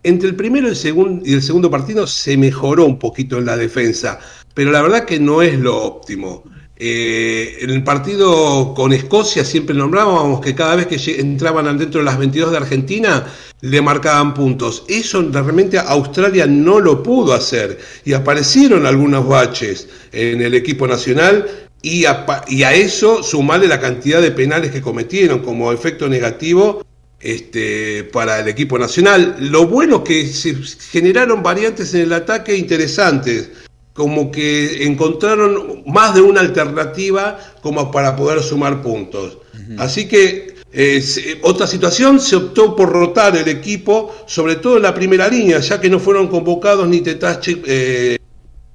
entre 0.04 0.30
el 0.30 0.38
primero 0.38 0.70
y 0.70 1.34
el 1.34 1.42
segundo 1.42 1.70
partido 1.70 2.08
se 2.08 2.38
mejoró 2.38 2.86
un 2.86 2.98
poquito 2.98 3.38
en 3.38 3.46
la 3.46 3.58
defensa, 3.58 4.18
pero 4.54 4.72
la 4.72 4.82
verdad 4.82 5.04
que 5.04 5.20
no 5.20 5.42
es 5.42 5.60
lo 5.60 5.84
óptimo. 5.84 6.46
Eh, 6.80 7.58
en 7.62 7.72
el 7.72 7.84
partido 7.84 8.76
con 8.76 8.94
Escocia 8.94 9.44
siempre 9.44 9.76
nombrábamos 9.76 10.42
que 10.42 10.54
cada 10.54 10.76
vez 10.76 10.86
que 10.86 11.20
entraban 11.20 11.76
dentro 11.76 12.02
de 12.02 12.06
las 12.06 12.20
22 12.20 12.52
de 12.52 12.58
Argentina 12.58 13.26
le 13.62 13.82
marcaban 13.82 14.36
puntos. 14.36 14.84
Eso 14.88 15.28
realmente 15.32 15.80
Australia 15.80 16.46
no 16.46 16.80
lo 16.80 17.02
pudo 17.02 17.34
hacer 17.34 17.80
y 18.06 18.14
aparecieron 18.14 18.86
algunos 18.86 19.28
baches 19.28 19.88
en 20.12 20.42
el 20.42 20.54
equipo 20.54 20.88
nacional 20.88 21.48
y 21.82 22.06
a, 22.06 22.26
eso 22.74 23.24
sumarle 23.24 23.68
la 23.68 23.80
cantidad 23.80 24.22
de 24.22 24.32
penales 24.32 24.72
que 24.72 24.82
cometieron 24.82 25.40
como 25.40 25.72
efecto 25.72 26.08
negativo 26.08 26.86
este, 27.20 28.04
para 28.04 28.40
el 28.40 28.48
equipo 28.48 28.78
nacional. 28.78 29.36
Lo 29.40 29.66
bueno 29.66 30.04
que 30.04 30.28
se 30.28 30.56
generaron 30.92 31.42
variantes 31.42 31.94
en 31.96 32.02
el 32.02 32.14
ataque 32.14 32.56
interesantes 32.56 33.50
como 33.98 34.30
que 34.30 34.86
encontraron 34.86 35.82
más 35.88 36.14
de 36.14 36.22
una 36.22 36.40
alternativa 36.42 37.40
como 37.64 37.90
para 37.90 38.16
poder 38.16 38.44
sumar 38.44 38.84
puntos. 38.84 39.40
Así 39.80 40.08
que 40.08 40.56
eh, 40.72 41.04
otra 41.42 41.66
situación, 41.66 42.20
se 42.20 42.36
optó 42.36 42.76
por 42.76 42.90
rotar 42.90 43.36
el 43.36 43.48
equipo, 43.48 44.16
sobre 44.28 44.58
todo 44.58 44.78
en 44.78 44.84
la 44.84 44.94
primera 44.94 45.28
línea, 45.28 45.60
ya 45.60 45.82
que 45.82 45.90
no 45.90 46.00
fueron 46.00 46.28
convocados 46.28 46.88
ni 46.88 47.02
Tetaz, 47.02 47.40
eh, 47.48 48.20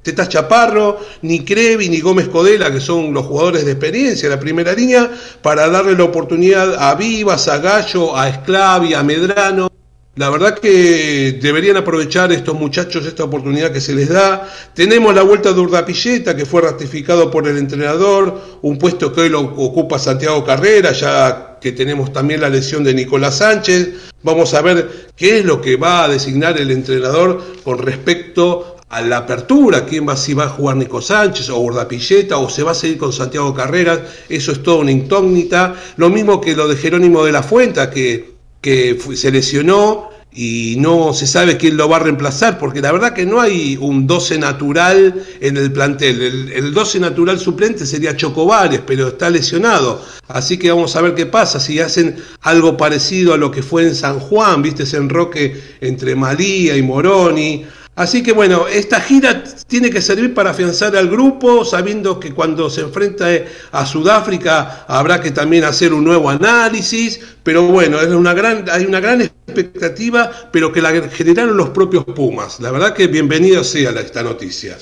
Chaparro, 0.02 0.98
ni 1.22 1.44
Crevi, 1.44 1.88
ni 1.88 2.00
Gómez 2.00 2.26
Codela, 2.26 2.72
que 2.72 2.80
son 2.80 3.14
los 3.14 3.24
jugadores 3.24 3.64
de 3.64 3.70
experiencia 3.70 4.28
de 4.28 4.34
la 4.34 4.40
primera 4.40 4.72
línea, 4.72 5.08
para 5.40 5.68
darle 5.68 5.94
la 5.94 6.02
oportunidad 6.02 6.74
a 6.74 6.96
Vivas, 6.96 7.46
a 7.46 7.58
Gallo, 7.58 8.16
a 8.16 8.28
Esclavi, 8.28 8.94
a 8.94 9.04
Medrano 9.04 9.71
la 10.14 10.28
verdad 10.28 10.58
que 10.58 11.38
deberían 11.40 11.78
aprovechar 11.78 12.32
estos 12.32 12.54
muchachos 12.54 13.06
esta 13.06 13.24
oportunidad 13.24 13.72
que 13.72 13.80
se 13.80 13.94
les 13.94 14.10
da. 14.10 14.46
Tenemos 14.74 15.14
la 15.14 15.22
vuelta 15.22 15.54
de 15.54 15.60
Urdapilleta, 15.60 16.36
que 16.36 16.44
fue 16.44 16.60
ratificado 16.60 17.30
por 17.30 17.48
el 17.48 17.56
entrenador, 17.56 18.38
un 18.60 18.76
puesto 18.76 19.10
que 19.12 19.22
hoy 19.22 19.28
lo 19.30 19.40
ocupa 19.40 19.98
Santiago 19.98 20.44
Carrera, 20.44 20.92
ya 20.92 21.58
que 21.62 21.72
tenemos 21.72 22.12
también 22.12 22.42
la 22.42 22.50
lesión 22.50 22.84
de 22.84 22.92
Nicolás 22.92 23.38
Sánchez. 23.38 23.88
Vamos 24.22 24.52
a 24.52 24.60
ver 24.60 25.12
qué 25.16 25.38
es 25.38 25.46
lo 25.46 25.62
que 25.62 25.76
va 25.76 26.04
a 26.04 26.08
designar 26.08 26.60
el 26.60 26.70
entrenador 26.70 27.42
con 27.64 27.78
respecto 27.78 28.76
a 28.90 29.00
la 29.00 29.18
apertura, 29.18 29.86
quién 29.86 30.06
va, 30.06 30.14
si 30.16 30.34
va 30.34 30.44
a 30.44 30.48
jugar 30.50 30.76
Nico 30.76 31.00
Sánchez 31.00 31.48
o 31.48 31.58
Urdapilleta 31.58 32.36
o 32.36 32.50
se 32.50 32.62
va 32.62 32.72
a 32.72 32.74
seguir 32.74 32.98
con 32.98 33.14
Santiago 33.14 33.54
Carreras, 33.54 34.00
eso 34.28 34.52
es 34.52 34.62
todo 34.62 34.80
una 34.80 34.90
incógnita. 34.90 35.74
Lo 35.96 36.10
mismo 36.10 36.42
que 36.42 36.54
lo 36.54 36.68
de 36.68 36.76
Jerónimo 36.76 37.24
de 37.24 37.32
la 37.32 37.42
Fuenta, 37.42 37.90
que 37.90 38.31
que 38.62 38.98
se 39.14 39.30
lesionó 39.30 40.10
y 40.34 40.76
no 40.78 41.12
se 41.12 41.26
sabe 41.26 41.58
quién 41.58 41.76
lo 41.76 41.88
va 41.88 41.96
a 41.96 42.00
reemplazar, 42.00 42.58
porque 42.58 42.80
la 42.80 42.90
verdad 42.90 43.12
que 43.12 43.26
no 43.26 43.40
hay 43.40 43.76
un 43.78 44.06
12 44.06 44.38
natural 44.38 45.22
en 45.40 45.56
el 45.58 45.70
plantel. 45.70 46.50
El, 46.50 46.72
12 46.72 47.00
natural 47.00 47.38
suplente 47.38 47.84
sería 47.84 48.16
Chocobares, 48.16 48.80
pero 48.86 49.08
está 49.08 49.28
lesionado. 49.28 50.02
Así 50.28 50.56
que 50.56 50.70
vamos 50.70 50.96
a 50.96 51.02
ver 51.02 51.14
qué 51.14 51.26
pasa, 51.26 51.60
si 51.60 51.80
hacen 51.80 52.16
algo 52.40 52.76
parecido 52.78 53.34
a 53.34 53.36
lo 53.36 53.50
que 53.50 53.62
fue 53.62 53.82
en 53.82 53.94
San 53.94 54.20
Juan, 54.20 54.62
viste 54.62 54.84
ese 54.84 54.96
enroque 54.96 55.76
entre 55.80 56.14
Malía 56.14 56.76
y 56.76 56.82
Moroni. 56.82 57.66
Así 57.94 58.22
que 58.22 58.32
bueno, 58.32 58.66
esta 58.68 59.00
gira 59.00 59.44
tiene 59.66 59.90
que 59.90 60.00
servir 60.00 60.32
para 60.32 60.50
afianzar 60.50 60.96
al 60.96 61.10
grupo, 61.10 61.62
sabiendo 61.62 62.18
que 62.18 62.32
cuando 62.32 62.70
se 62.70 62.80
enfrenta 62.80 63.26
a 63.70 63.84
Sudáfrica 63.84 64.86
habrá 64.88 65.20
que 65.20 65.30
también 65.30 65.64
hacer 65.64 65.92
un 65.92 66.02
nuevo 66.02 66.30
análisis, 66.30 67.20
pero 67.42 67.64
bueno, 67.64 68.00
es 68.00 68.08
una 68.08 68.32
gran, 68.32 68.64
hay 68.70 68.86
una 68.86 68.98
gran 68.98 69.20
expectativa, 69.20 70.30
pero 70.50 70.72
que 70.72 70.80
la 70.80 70.90
generaron 71.10 71.54
los 71.54 71.68
propios 71.70 72.04
Pumas. 72.04 72.60
La 72.60 72.70
verdad 72.70 72.94
que 72.94 73.08
bienvenida 73.08 73.62
sea 73.62 73.90
esta 73.90 74.22
noticia. 74.22 74.78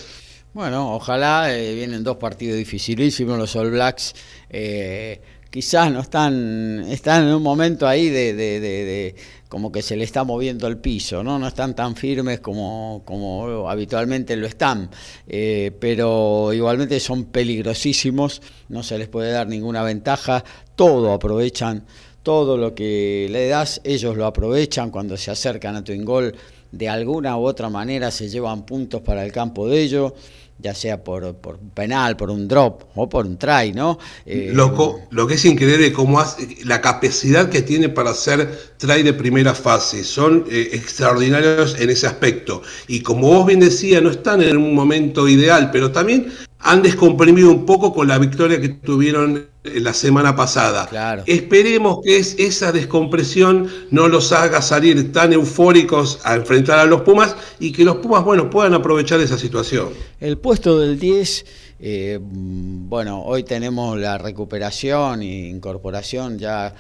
Bueno, 0.53 0.95
ojalá 0.95 1.53
eh, 1.53 1.75
vienen 1.75 2.05
dos 2.05 2.17
partidos 2.17 2.57
dificilísimos 2.59 3.39
los 3.39 3.55
All 3.57 3.71
Blacks. 3.71 4.15
Eh, 4.49 5.21
quizás 5.51 5.93
no 5.93 6.01
están, 6.01 6.85
están 6.89 7.29
en 7.29 7.35
un 7.35 7.43
momento 7.43 7.87
ahí 7.87 8.09
de, 8.09 9.15
como 9.49 9.73
que 9.73 9.83
se 9.83 9.97
le 9.97 10.05
está 10.05 10.23
moviendo 10.23 10.69
el 10.69 10.79
piso, 10.79 11.25
¿no? 11.25 11.39
No 11.39 11.49
están 11.49 11.75
tan 11.75 11.97
firmes 11.97 12.41
como, 12.41 13.03
como 13.05 13.69
habitualmente 13.69 14.37
lo 14.37 14.47
están, 14.47 14.91
eh, 15.27 15.73
pero 15.79 16.53
igualmente 16.53 17.01
son 17.01 17.25
peligrosísimos, 17.27 18.41
no 18.69 18.83
se 18.85 18.97
les 18.97 19.09
puede 19.09 19.33
dar 19.33 19.49
ninguna 19.49 19.83
ventaja, 19.83 20.45
todo 20.77 21.13
aprovechan, 21.13 21.85
todo 22.23 22.57
lo 22.57 22.75
que 22.75 23.27
le 23.31 23.49
das, 23.49 23.81
ellos 23.83 24.17
lo 24.17 24.27
aprovechan 24.27 24.91
cuando 24.91 25.17
se 25.17 25.33
acercan 25.33 25.75
a 25.75 25.83
tu 25.85 25.93
ingol 25.93 26.35
de 26.71 26.89
alguna 26.89 27.37
u 27.37 27.45
otra 27.45 27.69
manera 27.69 28.11
se 28.13 28.29
llevan 28.29 28.65
puntos 28.65 29.03
para 29.03 29.25
el 29.25 29.33
campo 29.33 29.69
de 29.69 29.83
ellos 29.83 30.13
ya 30.61 30.75
sea 30.75 31.03
por, 31.03 31.35
por 31.37 31.57
un 31.57 31.71
penal, 31.71 32.17
por 32.17 32.31
un 32.31 32.47
drop 32.47 32.83
o 32.95 33.09
por 33.09 33.27
un 33.27 33.39
try, 33.39 33.73
¿no? 33.73 33.99
Eh, 34.27 34.51
Loco, 34.53 35.03
lo 35.11 35.27
que 35.27 35.35
es 35.35 35.45
increíble 35.45 35.89
es 35.89 35.93
cómo 35.93 36.21
hace, 36.21 36.59
la 36.65 36.81
capacidad 36.81 37.49
que 37.49 37.63
tiene 37.63 37.89
para 37.89 38.11
hacer 38.11 38.75
try 38.77 39.03
de 39.03 39.13
primera 39.13 39.55
fase, 39.55 40.05
son 40.05 40.45
eh, 40.51 40.71
extraordinarios 40.73 41.79
en 41.79 41.91
ese 41.91 42.07
aspecto. 42.07 42.63
Y 42.89 43.01
como 43.01 43.29
vos 43.29 43.47
bien 43.47 43.61
decías, 43.61 44.03
no 44.03 44.11
están 44.11 44.43
en 44.43 44.57
un 44.57 44.75
momento 44.75 45.29
ideal, 45.29 45.71
pero 45.71 45.91
también 45.93 46.33
han 46.61 46.83
descomprimido 46.83 47.51
un 47.51 47.65
poco 47.65 47.93
con 47.93 48.09
la 48.09 48.19
victoria 48.19 48.61
que 48.61 48.69
tuvieron 48.69 49.47
la 49.63 49.93
semana 49.93 50.37
pasada. 50.37 51.23
Esperemos 51.27 52.01
que 52.03 52.19
es, 52.19 52.35
esa 52.39 52.73
descompresión 52.73 53.69
no 53.91 54.09
los 54.09 54.33
haga 54.33 54.63
salir 54.63 55.13
tan 55.13 55.33
eufóricos 55.33 56.21
a 56.25 56.35
enfrentar 56.35 56.79
a 56.79 56.87
los 56.87 57.03
Pumas 57.03 57.37
y 57.59 57.73
que 57.73 57.85
los 57.85 57.97
Pumas, 57.97 58.25
bueno, 58.25 58.49
puedan 58.49 58.75
aprovechar 58.75 59.21
esa 59.21 59.39
situación. 59.39 59.89
El 60.21 60.39
puesto 60.39 60.79
del 60.79 60.99
10, 60.99 61.47
eh, 61.81 62.19
bueno, 62.23 63.23
hoy 63.23 63.43
tenemos 63.43 63.99
la 63.99 64.19
recuperación 64.19 65.23
e 65.23 65.49
incorporación 65.49 66.39
ya 66.39 66.75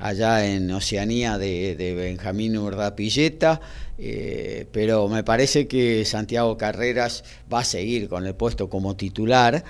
allá 0.00 0.46
en 0.46 0.70
Oceanía 0.70 1.38
de, 1.38 1.94
Benjamín 1.96 2.56
Urdapilleta, 2.56 3.60
eh, 3.98 4.66
pero 4.72 5.08
me 5.08 5.22
parece 5.22 5.68
que 5.68 6.04
Santiago 6.04 6.56
Carreras 6.56 7.22
va 7.52 7.60
a 7.60 7.64
seguir 7.64 8.08
con 8.08 8.26
el 8.26 8.34
puesto 8.34 8.68
como 8.68 8.96
titular. 8.96 9.62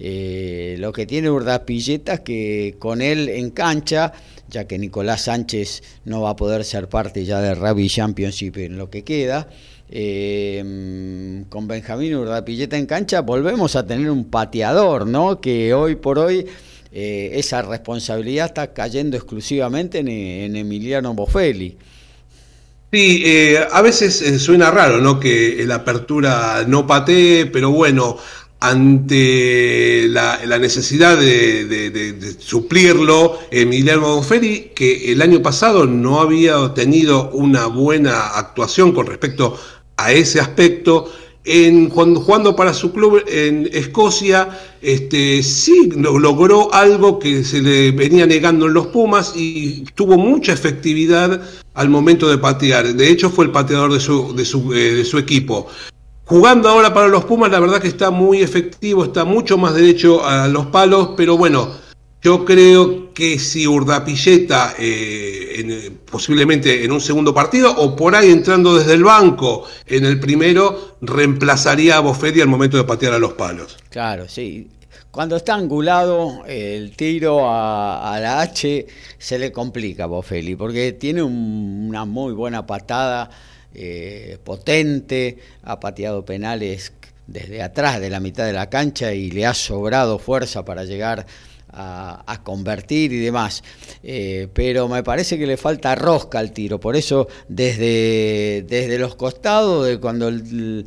Eh, 0.00 0.76
lo 0.78 0.92
que 0.92 1.06
tiene 1.06 1.28
Urdapilleta 1.28 2.14
es 2.14 2.20
que 2.20 2.76
con 2.78 3.02
él 3.02 3.28
en 3.28 3.50
cancha, 3.50 4.12
ya 4.48 4.66
que 4.66 4.78
Nicolás 4.78 5.22
Sánchez 5.22 5.82
no 6.04 6.20
va 6.20 6.30
a 6.30 6.36
poder 6.36 6.64
ser 6.64 6.88
parte 6.88 7.24
ya 7.24 7.40
del 7.40 7.56
Rugby 7.56 7.88
Championship 7.88 8.58
en 8.58 8.78
lo 8.78 8.90
que 8.90 9.02
queda, 9.02 9.48
eh, 9.90 11.44
con 11.48 11.66
Benjamín 11.66 12.14
Urdapilleta 12.14 12.76
en 12.76 12.84
cancha 12.84 13.22
volvemos 13.22 13.74
a 13.74 13.86
tener 13.86 14.10
un 14.10 14.26
pateador, 14.26 15.06
¿no? 15.06 15.40
Que 15.40 15.72
hoy 15.72 15.96
por 15.96 16.18
hoy 16.18 16.46
eh, 16.92 17.30
esa 17.34 17.62
responsabilidad 17.62 18.46
está 18.46 18.72
cayendo 18.72 19.16
exclusivamente 19.16 19.98
en, 19.98 20.56
Emiliano 20.56 21.14
Boffelli. 21.14 21.76
Sí, 22.90 23.24
a 23.70 23.82
veces 23.82 24.42
suena 24.42 24.70
raro, 24.70 24.98
¿no? 24.98 25.20
Que 25.20 25.62
la 25.66 25.76
apertura 25.76 26.64
no 26.66 26.86
patee, 26.86 27.44
pero 27.44 27.70
bueno, 27.70 28.16
ante 28.60 30.08
la, 30.08 30.58
necesidad 30.58 31.16
de, 31.16 32.36
suplirlo, 32.40 33.38
Emiliano 33.50 34.16
Bonferri, 34.16 34.72
que 34.74 35.12
el 35.12 35.22
año 35.22 35.40
pasado 35.42 35.86
no 35.86 36.20
había 36.20 36.74
tenido 36.74 37.30
una 37.30 37.66
buena 37.66 38.28
actuación 38.28 38.92
con 38.92 39.06
respecto 39.06 39.58
a 39.96 40.12
ese 40.12 40.40
aspecto, 40.40 41.12
en, 41.48 41.88
jugando 41.88 42.54
para 42.54 42.74
su 42.74 42.92
club 42.92 43.22
en 43.26 43.68
Escocia, 43.72 44.48
este, 44.82 45.42
sí 45.42 45.90
logró 45.96 46.72
algo 46.72 47.18
que 47.18 47.42
se 47.44 47.60
le 47.60 47.90
venía 47.92 48.26
negando 48.26 48.66
en 48.66 48.74
los 48.74 48.88
Pumas 48.88 49.32
y 49.34 49.84
tuvo 49.94 50.18
mucha 50.18 50.52
efectividad 50.52 51.40
al 51.74 51.88
momento 51.88 52.28
de 52.28 52.38
patear. 52.38 52.94
De 52.94 53.10
hecho, 53.10 53.30
fue 53.30 53.46
el 53.46 53.50
pateador 53.50 53.92
de 53.92 54.00
su, 54.00 54.34
de 54.34 54.44
su, 54.44 54.72
eh, 54.74 54.94
de 54.94 55.04
su 55.04 55.18
equipo. 55.18 55.66
Jugando 56.24 56.68
ahora 56.68 56.92
para 56.92 57.08
los 57.08 57.24
Pumas, 57.24 57.50
la 57.50 57.60
verdad 57.60 57.80
que 57.80 57.88
está 57.88 58.10
muy 58.10 58.42
efectivo, 58.42 59.04
está 59.04 59.24
mucho 59.24 59.56
más 59.56 59.74
derecho 59.74 60.26
a 60.26 60.46
los 60.46 60.66
palos, 60.66 61.10
pero 61.16 61.38
bueno, 61.38 61.70
yo 62.20 62.44
creo 62.44 63.12
que 63.14 63.38
si 63.38 63.66
Urdapilleta, 63.66 64.74
eh, 64.78 65.92
posiblemente 66.10 66.84
en 66.84 66.90
un 66.90 67.00
segundo 67.00 67.32
partido, 67.32 67.72
o 67.76 67.94
por 67.94 68.16
ahí 68.16 68.30
entrando 68.30 68.76
desde 68.76 68.94
el 68.94 69.04
banco 69.04 69.64
en 69.86 70.04
el 70.04 70.18
primero, 70.18 70.96
reemplazaría 71.00 71.96
a 71.96 72.00
Boferi 72.00 72.40
al 72.40 72.48
momento 72.48 72.76
de 72.76 72.84
patear 72.84 73.12
a 73.12 73.18
los 73.18 73.34
palos. 73.34 73.76
Claro, 73.90 74.28
sí. 74.28 74.68
Cuando 75.10 75.36
está 75.36 75.54
angulado 75.54 76.44
el 76.46 76.94
tiro 76.94 77.48
a, 77.48 78.18
la 78.20 78.40
H 78.40 78.86
se 79.16 79.38
le 79.38 79.52
complica 79.52 80.04
a 80.04 80.06
Bofeli, 80.06 80.54
porque 80.54 80.92
tiene 80.92 81.22
una 81.22 82.04
muy 82.04 82.32
buena 82.34 82.66
patada 82.66 83.30
eh, 83.74 84.38
potente, 84.44 85.38
ha 85.62 85.80
pateado 85.80 86.24
penales 86.24 86.92
desde 87.26 87.62
atrás 87.62 88.00
de 88.00 88.10
la 88.10 88.20
mitad 88.20 88.44
de 88.44 88.52
la 88.52 88.68
cancha 88.70 89.12
y 89.12 89.30
le 89.30 89.46
ha 89.46 89.54
sobrado 89.54 90.18
fuerza 90.18 90.64
para 90.64 90.84
llegar 90.84 91.26
a, 91.78 92.40
convertir 92.42 93.12
y 93.12 93.18
demás. 93.18 93.62
Eh, 94.02 94.48
pero 94.52 94.88
me 94.88 95.02
parece 95.02 95.38
que 95.38 95.46
le 95.46 95.56
falta 95.56 95.94
rosca 95.94 96.38
al 96.38 96.52
tiro, 96.52 96.80
por 96.80 96.96
eso 96.96 97.28
desde, 97.48 98.64
desde 98.66 98.98
los 98.98 99.14
costados, 99.14 99.86
de 99.86 99.98
cuando 99.98 100.28
el, 100.28 100.86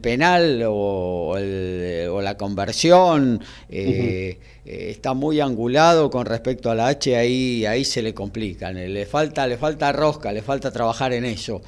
penal 0.00 0.64
o, 0.66 1.36
la 1.38 2.36
conversión 2.36 3.42
eh, 3.68 4.38
está 4.64 5.14
muy 5.14 5.40
angulado 5.40 6.10
con 6.10 6.26
respecto 6.26 6.70
a 6.70 6.74
la 6.74 6.88
H, 6.88 7.16
ahí, 7.16 7.64
ahí 7.66 7.84
se 7.84 8.02
le 8.02 8.14
complican. 8.14 8.74
Le 8.74 9.06
falta, 9.06 9.46
le 9.46 9.56
falta 9.56 9.92
rosca, 9.92 10.32
le 10.32 10.42
falta 10.42 10.72
trabajar 10.72 11.12
en 11.12 11.24
eso. 11.24 11.62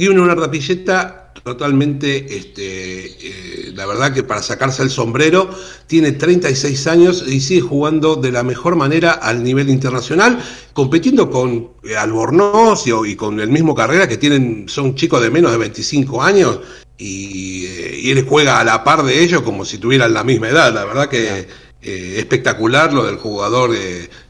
Y 0.00 0.08
una 0.08 0.32
ardapilleta 0.32 1.30
totalmente, 1.44 2.34
este, 2.34 3.04
eh, 3.04 3.72
la 3.74 3.84
verdad 3.84 4.14
que 4.14 4.22
para 4.22 4.42
sacarse 4.42 4.82
el 4.82 4.88
sombrero, 4.88 5.50
tiene 5.86 6.12
36 6.12 6.86
años 6.86 7.22
y 7.28 7.42
sigue 7.42 7.60
jugando 7.60 8.16
de 8.16 8.32
la 8.32 8.42
mejor 8.42 8.76
manera 8.76 9.12
al 9.12 9.44
nivel 9.44 9.68
internacional, 9.68 10.42
compitiendo 10.72 11.30
con 11.30 11.72
eh, 11.84 11.96
Albornoz 11.96 12.86
y, 12.86 13.14
con 13.14 13.40
el 13.40 13.50
mismo 13.50 13.74
carrera 13.74 14.08
que 14.08 14.16
tienen, 14.16 14.70
son 14.70 14.94
chicos 14.94 15.20
de 15.20 15.28
menos 15.28 15.52
de 15.52 15.58
25 15.58 16.22
años 16.22 16.60
y, 16.96 17.66
eh, 17.66 18.10
él 18.10 18.24
juega 18.26 18.58
a 18.58 18.64
la 18.64 18.82
par 18.82 19.02
de 19.02 19.22
ellos 19.22 19.42
como 19.42 19.66
si 19.66 19.76
tuvieran 19.76 20.14
la 20.14 20.24
misma 20.24 20.48
edad, 20.48 20.72
la 20.72 20.86
verdad 20.86 21.10
que... 21.10 21.46
espectacular 21.82 22.92
lo 22.92 23.04
del 23.04 23.16
jugador 23.16 23.70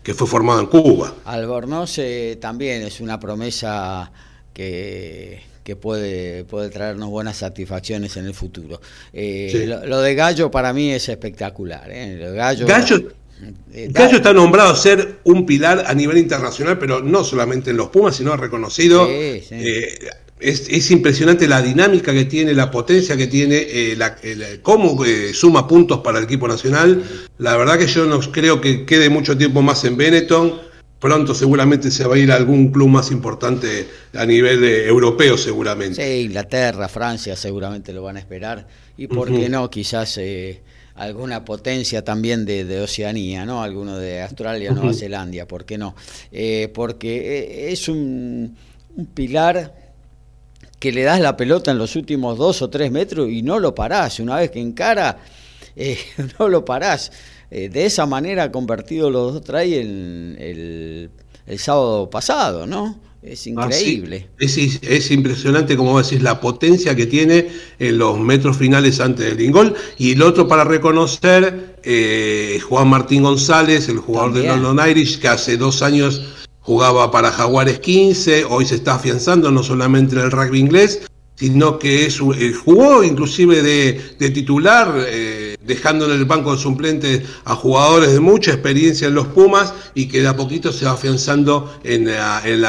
que 0.04 0.14
fue 0.14 0.26
formado 0.28 0.60
en 0.60 0.66
Cuba. 0.66 1.14
Albornoz 1.24 1.98
también 2.40 2.82
es 2.82 3.00
una 3.00 3.18
promesa 3.18 4.12
que, 4.52 5.49
que 5.64 5.76
puede, 5.76 6.44
puede 6.44 6.70
traernos 6.70 7.08
buenas 7.10 7.36
satisfacciones 7.38 8.16
en 8.16 8.26
el 8.26 8.34
futuro. 8.34 8.80
Eh, 9.12 9.64
lo, 9.66 10.00
de 10.00 10.14
Gallo 10.14 10.50
para 10.50 10.72
mí 10.72 10.90
es 10.90 11.08
espectacular. 11.08 11.88
¿eh? 11.90 12.32
Gallo, 12.34 12.66
eh, 13.72 13.88
Gallo, 13.90 14.16
está 14.16 14.32
nombrado 14.32 14.70
a 14.72 14.76
ser 14.76 15.18
un 15.24 15.46
pilar 15.46 15.84
a 15.86 15.94
nivel 15.94 16.18
internacional, 16.18 16.78
pero 16.78 17.00
no 17.00 17.24
solamente 17.24 17.70
en 17.70 17.76
los 17.76 17.88
Pumas, 17.88 18.16
sino 18.16 18.36
reconocido. 18.36 19.08
es, 19.08 20.90
impresionante 20.90 21.46
la 21.46 21.60
dinámica 21.60 22.12
que 22.14 22.24
tiene, 22.24 22.54
la 22.54 22.70
potencia 22.70 23.16
que 23.16 23.26
tiene, 23.26 23.94
la, 23.96 24.16
cómo 24.62 24.98
suma 25.34 25.68
puntos 25.68 26.00
para 26.00 26.18
el 26.18 26.24
equipo 26.24 26.48
nacional. 26.48 27.02
La 27.38 27.56
verdad 27.56 27.78
que 27.78 27.86
yo 27.86 28.06
no 28.06 28.20
creo 28.20 28.60
que 28.60 28.86
quede 28.86 29.10
mucho 29.10 29.36
tiempo 29.36 29.60
más 29.60 29.84
en 29.84 29.96
Benetton 29.96 30.69
pronto 31.00 31.34
seguramente 31.34 31.90
se 31.90 32.06
va 32.06 32.14
a 32.14 32.18
ir 32.18 32.30
a 32.30 32.36
algún 32.36 32.70
club 32.70 32.88
más 32.88 33.10
importante 33.10 33.88
a 34.14 34.26
nivel 34.26 34.62
europeo 34.62 35.38
seguramente. 35.38 36.04
Sí, 36.04 36.26
Inglaterra, 36.26 36.88
Francia 36.88 37.34
seguramente 37.34 37.92
lo 37.92 38.02
van 38.02 38.18
a 38.18 38.20
esperar 38.20 38.66
y 38.96 39.06
por 39.06 39.32
qué 39.32 39.48
no, 39.48 39.70
quizás 39.70 40.18
eh, 40.18 40.60
alguna 40.94 41.42
potencia 41.42 42.04
también 42.04 42.44
de, 42.44 42.80
Oceanía, 42.82 43.46
¿no? 43.46 43.62
Alguno 43.62 43.96
de 43.96 44.22
Australia, 44.22 44.72
Nueva 44.72 44.92
Zelanda, 44.92 45.46
¿por 45.46 45.64
qué 45.64 45.78
no? 45.78 45.96
Eh, 46.30 46.70
porque 46.74 47.38
eh, 47.38 47.72
es 47.72 47.88
un, 47.88 48.54
pilar 49.14 49.74
que 50.78 50.92
le 50.92 51.02
das 51.02 51.20
la 51.20 51.36
pelota 51.36 51.70
en 51.70 51.78
los 51.78 51.96
últimos 51.96 52.36
dos 52.36 52.60
o 52.60 52.68
tres 52.68 52.90
metros 52.90 53.30
y 53.30 53.40
no 53.40 53.58
lo 53.58 53.74
parás, 53.74 54.20
una 54.20 54.36
vez 54.36 54.50
que 54.50 54.60
encara, 54.60 55.18
no 56.38 56.48
lo 56.48 56.62
parás. 56.62 57.10
Eh, 57.50 57.68
de 57.68 57.86
esa 57.86 58.06
manera 58.06 58.44
ha 58.44 58.52
convertido 58.52 59.10
los 59.10 59.34
dos 59.34 59.44
try 59.44 59.74
el, 59.74 61.10
el, 61.46 61.58
sábado 61.58 62.08
pasado, 62.08 62.66
¿no? 62.66 63.00
Es 63.22 63.46
ah, 63.46 63.50
increíble. 63.50 64.28
es, 64.38 65.10
impresionante, 65.10 65.76
como 65.76 66.00
decís, 66.00 66.22
la 66.22 66.40
potencia 66.40 66.94
que 66.94 67.06
tiene 67.06 67.48
en 67.78 67.98
los 67.98 68.18
metros 68.18 68.56
finales 68.56 68.98
antes 69.00 69.36
del 69.36 69.52
gol. 69.52 69.74
Y 69.98 70.12
el 70.12 70.22
otro 70.22 70.48
para 70.48 70.64
reconocer, 70.64 71.76
eh, 71.82 72.60
Juan 72.66 72.88
Martín 72.88 73.24
González, 73.24 73.88
el 73.88 73.98
jugador 73.98 74.32
de 74.32 74.44
London 74.44 74.88
Irish, 74.88 75.20
que 75.20 75.28
hace 75.28 75.58
dos 75.58 75.82
años 75.82 76.22
jugaba 76.60 77.10
para 77.10 77.30
Jaguares 77.30 77.80
15, 77.80 78.44
hoy 78.44 78.64
se 78.64 78.76
está 78.76 78.94
afianzando 78.94 79.50
no 79.50 79.62
solamente 79.62 80.14
en 80.14 80.22
el 80.22 80.30
rugby 80.30 80.60
inglés, 80.60 81.02
sino 81.34 81.78
que 81.78 82.06
es, 82.06 82.20
eh, 82.20 82.52
jugó 82.52 83.02
inclusive 83.02 83.62
de, 83.62 84.30
titular, 84.30 84.94
eh, 85.08 85.49
dejando 85.62 86.06
en 86.06 86.12
el 86.12 86.24
banco 86.24 86.54
de 86.54 86.58
suplentes 86.58 87.22
a 87.44 87.54
jugadores 87.54 88.12
de 88.12 88.20
mucha 88.20 88.52
experiencia 88.52 89.08
en 89.08 89.14
los 89.14 89.26
Pumas 89.28 89.74
y 89.94 90.08
que 90.08 90.22
de 90.22 90.28
a 90.28 90.36
poquito 90.36 90.72
se 90.72 90.84
va 90.84 90.92
afianzando 90.92 91.80
en 91.84 92.06
la, 92.06 92.42
en 92.44 92.60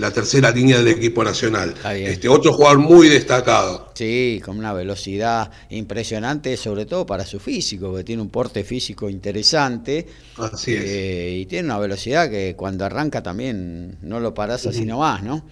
la, 0.00 0.10
tercera 0.10 0.50
línea 0.50 0.78
del 0.78 0.88
equipo 0.88 1.22
nacional. 1.22 1.74
Este, 1.92 2.28
otro 2.28 2.52
jugador 2.52 2.78
muy 2.78 3.08
destacado. 3.08 3.90
Sí, 3.94 4.40
con 4.44 4.58
una 4.58 4.72
velocidad 4.72 5.50
impresionante, 5.70 6.56
sobre 6.56 6.86
todo 6.86 7.06
para 7.06 7.24
su 7.24 7.38
físico, 7.38 7.94
que 7.94 8.04
tiene 8.04 8.22
un 8.22 8.30
porte 8.30 8.64
físico 8.64 9.08
interesante. 9.08 10.06
Así 10.36 10.74
es. 10.74 10.84
Eh, 10.84 11.38
y 11.42 11.46
tiene 11.46 11.66
una 11.66 11.78
velocidad 11.78 12.30
que 12.30 12.54
cuando 12.56 12.84
arranca 12.84 13.22
también 13.22 13.98
no 14.02 14.20
lo 14.20 14.34
parás 14.34 14.66
así 14.66 14.84
nomás, 14.84 15.22
¿no? 15.22 15.44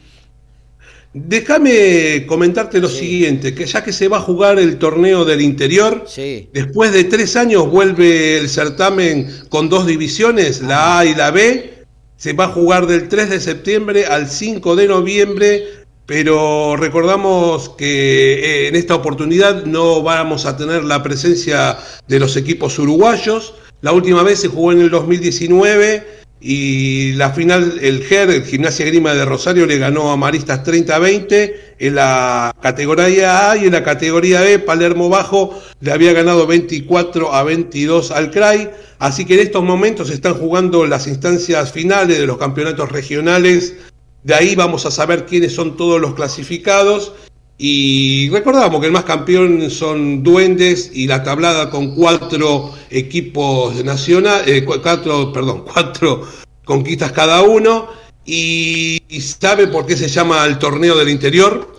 Déjame 1.14 2.26
comentarte 2.26 2.80
lo 2.80 2.88
siguiente, 2.88 3.54
que 3.54 3.64
ya 3.64 3.82
que 3.82 3.92
se 3.92 4.08
va 4.08 4.18
a 4.18 4.20
jugar 4.20 4.58
el 4.58 4.78
torneo 4.78 5.24
del 5.24 5.40
interior, 5.40 6.04
después 6.52 6.92
de 6.92 7.04
tres 7.04 7.34
años 7.34 7.70
vuelve 7.70 8.38
el 8.38 8.48
certamen 8.50 9.28
con 9.48 9.70
dos 9.70 9.86
divisiones, 9.86 10.60
la 10.60 10.98
A 10.98 11.06
y 11.06 11.14
la 11.14 11.30
B, 11.30 11.78
se 12.18 12.34
va 12.34 12.44
a 12.44 12.48
jugar 12.48 12.86
del 12.86 13.08
3 13.08 13.30
de 13.30 13.40
septiembre 13.40 14.06
al 14.06 14.28
5 14.28 14.74
de 14.74 14.88
noviembre, 14.88 15.64
pero 16.04 16.76
recordamos 16.76 17.70
que 17.70 18.64
eh, 18.64 18.68
en 18.68 18.74
esta 18.74 18.96
oportunidad 18.96 19.64
no 19.64 20.02
vamos 20.02 20.44
a 20.44 20.56
tener 20.56 20.82
la 20.82 21.02
presencia 21.02 21.78
de 22.08 22.18
los 22.18 22.36
equipos 22.36 22.78
uruguayos, 22.78 23.54
la 23.82 23.92
última 23.92 24.24
vez 24.24 24.40
se 24.40 24.48
jugó 24.48 24.72
en 24.72 24.80
el 24.80 24.90
2019 24.90 26.18
y 26.40 27.12
la 27.14 27.30
final, 27.30 27.78
el 27.82 28.04
GER, 28.04 28.30
el 28.30 28.44
Gimnasia 28.44 28.86
Grima 28.86 29.12
de 29.12 29.24
Rosario, 29.24 29.66
le 29.66 29.78
ganó 29.78 30.12
a 30.12 30.16
Maristas 30.16 30.64
30-20 30.64 31.54
en 31.80 31.94
la 31.96 32.54
categoría 32.62 33.50
A 33.50 33.56
y 33.56 33.66
en 33.66 33.72
la 33.72 33.82
categoría 33.82 34.42
B, 34.42 34.60
Palermo 34.60 35.08
Bajo 35.08 35.60
le 35.80 35.90
había 35.90 36.12
ganado 36.12 36.46
24 36.46 37.34
a 37.34 37.42
22 37.42 38.12
al 38.12 38.30
CRAI. 38.30 38.70
Así 39.00 39.24
que 39.24 39.34
en 39.34 39.40
estos 39.40 39.64
momentos 39.64 40.08
se 40.08 40.14
están 40.14 40.34
jugando 40.34 40.86
las 40.86 41.08
instancias 41.08 41.72
finales 41.72 42.18
de 42.18 42.26
los 42.26 42.38
campeonatos 42.38 42.92
regionales. 42.92 43.74
De 44.22 44.34
ahí 44.34 44.54
vamos 44.54 44.86
a 44.86 44.92
saber 44.92 45.26
quiénes 45.26 45.54
son 45.54 45.76
todos 45.76 46.00
los 46.00 46.14
clasificados 46.14 47.14
y 47.60 48.30
recordamos 48.30 48.80
que 48.80 48.86
el 48.86 48.92
más 48.92 49.02
campeón 49.02 49.68
son 49.68 50.22
Duendes 50.22 50.92
y 50.94 51.08
la 51.08 51.24
tablada 51.24 51.70
con 51.70 51.92
cuatro 51.92 52.72
equipos 52.88 53.84
nacionales, 53.84 54.46
eh, 54.46 54.64
cuatro, 54.64 55.32
perdón, 55.32 55.64
cuatro 55.72 56.22
conquistas 56.64 57.10
cada 57.10 57.42
uno. 57.42 57.88
Y, 58.24 59.02
sabe 59.20 59.66
por 59.66 59.86
qué 59.86 59.96
se 59.96 60.06
llama 60.06 60.44
el 60.44 60.58
torneo 60.58 60.96
del 60.96 61.08
interior. 61.08 61.74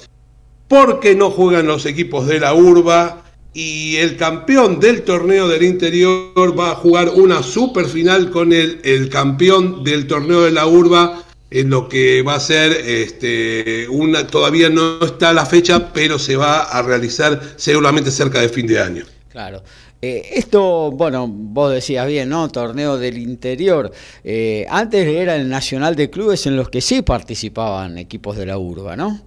Porque 0.67 1.15
no 1.15 1.31
juegan 1.31 1.67
los 1.67 1.85
equipos 1.85 2.27
de 2.27 2.41
la 2.41 2.53
urba. 2.53 3.23
Y 3.53 3.95
el 3.95 4.17
campeón 4.17 4.81
del 4.81 5.03
torneo 5.03 5.47
del 5.47 5.63
interior 5.63 6.59
va 6.59 6.71
a 6.71 6.75
jugar 6.75 7.09
una 7.15 7.41
super 7.41 7.85
final 7.85 8.31
con 8.31 8.51
el, 8.51 8.81
el 8.83 9.09
campeón 9.09 9.83
del 9.83 10.07
torneo 10.07 10.41
de 10.41 10.51
la 10.51 10.67
urba 10.67 11.23
en 11.51 11.69
lo 11.69 11.89
que 11.89 12.21
va 12.21 12.35
a 12.35 12.39
ser 12.39 12.71
este, 12.71 13.87
una, 13.89 14.27
todavía 14.27 14.69
no 14.69 15.03
está 15.03 15.33
la 15.33 15.45
fecha, 15.45 15.91
pero 15.91 16.19
se 16.19 16.35
va 16.35 16.63
a 16.63 16.81
realizar 16.81 17.41
seguramente 17.55 18.11
cerca 18.11 18.39
de 18.41 18.49
fin 18.49 18.67
de 18.67 18.79
año. 18.79 19.05
Claro. 19.29 19.63
Eh, 20.01 20.29
esto, 20.35 20.91
bueno, 20.91 21.27
vos 21.27 21.73
decías 21.73 22.07
bien, 22.07 22.29
¿no? 22.29 22.47
Torneo 22.49 22.97
del 22.97 23.17
interior. 23.17 23.91
Eh, 24.23 24.65
antes 24.69 25.05
era 25.05 25.35
el 25.35 25.49
Nacional 25.49 25.95
de 25.95 26.09
Clubes 26.09 26.45
en 26.45 26.55
los 26.55 26.69
que 26.69 26.79
sí 26.79 27.01
participaban 27.01 27.97
equipos 27.97 28.37
de 28.37 28.45
la 28.45 28.57
urba, 28.57 28.95
¿no? 28.95 29.21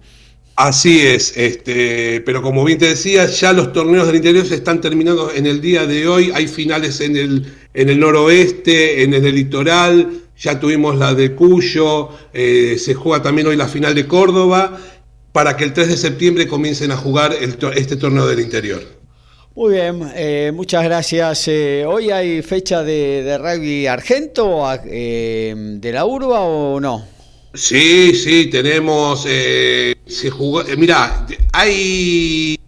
Así 0.55 1.01
es, 1.01 1.35
este, 1.35 2.21
pero 2.21 2.43
como 2.43 2.63
bien 2.63 2.77
te 2.77 2.87
decía, 2.87 3.25
ya 3.25 3.53
los 3.53 3.73
torneos 3.73 4.05
del 4.05 4.17
interior 4.17 4.45
se 4.45 4.53
están 4.53 4.81
terminando 4.81 5.31
en 5.31 5.47
el 5.47 5.61
día 5.61 5.87
de 5.87 6.07
hoy. 6.07 6.31
Hay 6.33 6.47
finales 6.47 7.01
en 7.01 7.17
el, 7.17 7.53
en 7.73 7.89
el 7.89 7.99
noroeste, 7.99 9.03
en 9.03 9.15
el 9.15 9.33
litoral, 9.33 10.22
ya 10.43 10.59
tuvimos 10.59 10.97
la 10.97 11.13
de 11.13 11.33
Cuyo, 11.33 12.09
eh, 12.33 12.75
se 12.77 12.93
juega 12.93 13.23
también 13.23 13.47
hoy 13.47 13.55
la 13.55 13.69
final 13.69 13.95
de 13.95 14.05
Córdoba, 14.05 14.77
para 15.31 15.55
que 15.55 15.63
el 15.63 15.71
3 15.71 15.87
de 15.87 15.97
septiembre 15.97 16.47
comiencen 16.47 16.91
a 16.91 16.97
jugar 16.97 17.33
este 17.33 17.95
torneo 17.95 18.27
del 18.27 18.41
interior. 18.41 18.83
Muy 19.55 19.75
bien, 19.75 20.01
eh, 20.15 20.51
muchas 20.53 20.83
gracias. 20.83 21.47
Eh, 21.47 21.85
¿Hoy 21.87 22.11
hay 22.11 22.41
fecha 22.41 22.83
de, 22.83 23.37
rugby 23.37 23.87
argento 23.87 24.67
de 24.83 25.91
la 25.93 26.05
urba 26.05 26.41
o 26.41 26.79
no? 26.79 27.05
Sí, 27.53 28.13
sí, 28.13 28.47
tenemos. 28.47 29.23
se 29.23 30.29
jugó, 30.29 30.63
mira, 30.77 31.25
hay 31.53 32.59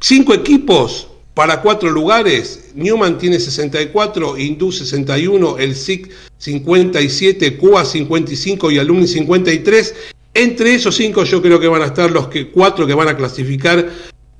cinco 0.00 0.34
equipos 0.34 1.06
para 1.34 1.62
cuatro 1.62 1.88
lugares. 1.90 2.59
Newman 2.74 3.18
tiene 3.18 3.38
64, 3.38 4.38
Hindú 4.38 4.72
61, 4.72 5.58
el 5.58 5.74
SIC 5.74 6.10
57, 6.38 7.56
Cuba 7.56 7.84
55 7.84 8.70
y 8.70 8.78
Alumni 8.78 9.06
53. 9.06 9.94
Entre 10.34 10.74
esos 10.74 10.94
cinco 10.94 11.24
yo 11.24 11.42
creo 11.42 11.58
que 11.58 11.68
van 11.68 11.82
a 11.82 11.86
estar 11.86 12.10
los 12.10 12.28
que, 12.28 12.48
cuatro 12.48 12.86
que 12.86 12.94
van 12.94 13.08
a 13.08 13.16
clasificar 13.16 13.88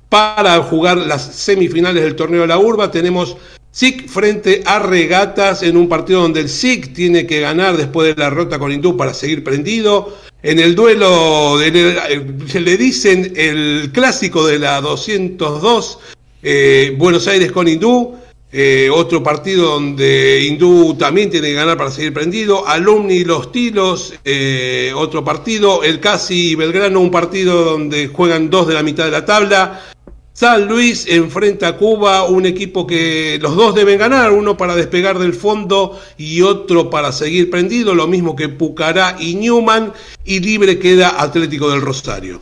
para 0.09 0.61
jugar 0.63 0.97
las 0.97 1.35
semifinales 1.35 2.03
del 2.03 2.15
torneo 2.15 2.41
de 2.41 2.47
la 2.47 2.57
urba. 2.57 2.91
Tenemos 2.91 3.37
SIC 3.71 4.09
frente 4.09 4.61
a 4.65 4.79
Regatas 4.79 5.63
en 5.63 5.77
un 5.77 5.87
partido 5.87 6.21
donde 6.21 6.41
el 6.41 6.49
SIC 6.49 6.93
tiene 6.93 7.25
que 7.25 7.39
ganar 7.39 7.77
después 7.77 8.13
de 8.13 8.21
la 8.21 8.29
rota 8.29 8.59
con 8.59 8.71
Hindú 8.71 8.97
para 8.97 9.13
seguir 9.13 9.43
prendido. 9.43 10.17
En 10.43 10.59
el 10.59 10.75
duelo, 10.75 11.57
se 11.59 12.59
le 12.59 12.77
dicen 12.77 13.31
el 13.35 13.91
clásico 13.93 14.45
de 14.45 14.59
la 14.59 14.81
202, 14.81 15.99
eh, 16.43 16.95
Buenos 16.97 17.27
Aires 17.27 17.51
con 17.51 17.67
Hindú. 17.67 18.15
Eh, 18.53 18.89
otro 18.91 19.23
partido 19.23 19.71
donde 19.71 20.43
Hindú 20.43 20.95
también 20.95 21.29
tiene 21.29 21.47
que 21.47 21.53
ganar 21.53 21.77
para 21.77 21.89
seguir 21.89 22.13
prendido. 22.13 22.67
Alumni 22.67 23.23
Los 23.23 23.51
Tilos, 23.51 24.13
eh, 24.25 24.91
otro 24.95 25.23
partido. 25.23 25.83
El 25.83 25.99
Casi 25.99 26.55
Belgrano, 26.55 26.99
un 26.99 27.11
partido 27.11 27.63
donde 27.63 28.07
juegan 28.07 28.49
dos 28.49 28.67
de 28.67 28.73
la 28.73 28.83
mitad 28.83 29.05
de 29.05 29.11
la 29.11 29.25
tabla. 29.25 29.81
San 30.33 30.67
Luis 30.67 31.05
enfrenta 31.07 31.67
a 31.67 31.77
Cuba, 31.77 32.23
un 32.23 32.45
equipo 32.45 32.87
que 32.87 33.37
los 33.41 33.55
dos 33.55 33.75
deben 33.75 33.99
ganar, 33.99 34.31
uno 34.31 34.57
para 34.57 34.75
despegar 34.75 35.19
del 35.19 35.33
fondo 35.33 35.99
y 36.17 36.41
otro 36.41 36.89
para 36.89 37.11
seguir 37.11 37.49
prendido, 37.49 37.93
lo 37.93 38.07
mismo 38.07 38.35
que 38.35 38.49
Pucará 38.49 39.17
y 39.19 39.35
Newman, 39.35 39.93
y 40.25 40.39
libre 40.39 40.79
queda 40.79 41.21
Atlético 41.21 41.69
del 41.69 41.81
Rosario. 41.81 42.41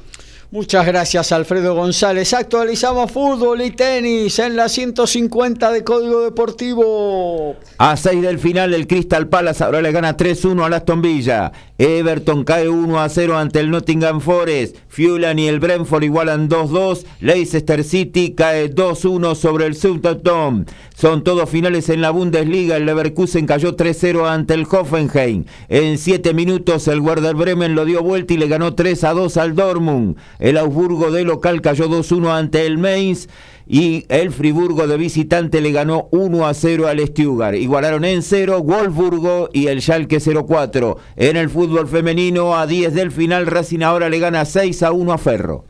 Muchas 0.51 0.83
gracias 0.87 1.31
Alfredo 1.31 1.75
González. 1.75 2.33
Actualizamos 2.33 3.11
fútbol 3.11 3.61
y 3.61 3.69
tenis 3.69 4.39
en 4.39 4.55
la 4.55 4.67
150 4.67 5.71
de 5.71 5.83
Código 5.83 6.21
Deportivo. 6.21 7.55
A 7.77 7.95
6 7.95 8.23
del 8.23 8.39
final 8.39 8.73
el 8.73 8.87
Crystal 8.87 9.27
Palace 9.27 9.63
ahora 9.63 9.83
le 9.83 9.91
gana 9.91 10.17
3-1 10.17 10.65
al 10.65 10.73
Aston 10.73 11.03
Villa. 11.03 11.51
Everton 11.77 12.43
cae 12.45 12.67
1-0 12.67 13.35
ante 13.35 13.59
el 13.59 13.69
Nottingham 13.69 14.21
Forest. 14.21 14.75
Fulham 14.87 15.37
y 15.37 15.47
el 15.47 15.59
Brentford 15.59 16.03
igualan 16.03 16.49
2-2. 16.49 17.05
Leicester 17.21 17.83
City 17.83 18.33
cae 18.33 18.73
2-1 18.73 19.35
sobre 19.35 19.67
el 19.67 19.75
Southampton. 19.75 20.65
Son 20.95 21.23
todos 21.23 21.47
finales 21.47 21.89
en 21.89 22.01
la 22.01 22.09
Bundesliga. 22.09 22.75
El 22.75 22.87
Leverkusen 22.87 23.45
cayó 23.45 23.77
3-0 23.77 24.27
ante 24.27 24.55
el 24.55 24.65
Hoffenheim. 24.69 25.45
En 25.69 25.99
7 25.99 26.33
minutos 26.33 26.87
el 26.87 27.01
Werder 27.01 27.35
Bremen 27.35 27.75
lo 27.75 27.85
dio 27.85 28.01
vuelta 28.01 28.33
y 28.33 28.37
le 28.37 28.47
ganó 28.47 28.75
3-2 28.75 29.37
al 29.37 29.55
Dortmund. 29.55 30.17
El 30.39 30.57
Augsburgo 30.57 31.11
de 31.11 31.25
local 31.25 31.61
cayó 31.61 31.89
2-1 31.89 32.31
ante 32.31 32.65
el 32.65 32.77
Mainz 32.77 33.27
y 33.67 34.05
el 34.07 34.31
Friburgo 34.31 34.87
de 34.87 34.95
visitante 34.95 35.59
le 35.59 35.73
ganó 35.73 36.07
1 36.11 36.47
a 36.47 36.53
0 36.53 36.87
al 36.87 37.05
Stuttgart. 37.05 37.57
Igualaron 37.57 38.05
en 38.05 38.23
0 38.23 38.63
Wolfsburgo 38.63 39.49
y 39.51 39.67
el 39.67 39.81
Schalke 39.81 40.17
0-4. 40.19 40.95
En 41.17 41.35
el 41.35 41.49
fútbol 41.49 41.89
femenino 41.89 42.55
a 42.55 42.65
10 42.67 42.93
del 42.93 43.11
final 43.11 43.47
Racing 43.47 43.81
ahora 43.81 44.09
le 44.09 44.19
gana 44.19 44.45
6 44.45 44.81
a 44.83 44.93
1 44.93 45.11
a 45.13 45.17
Ferro. 45.17 45.65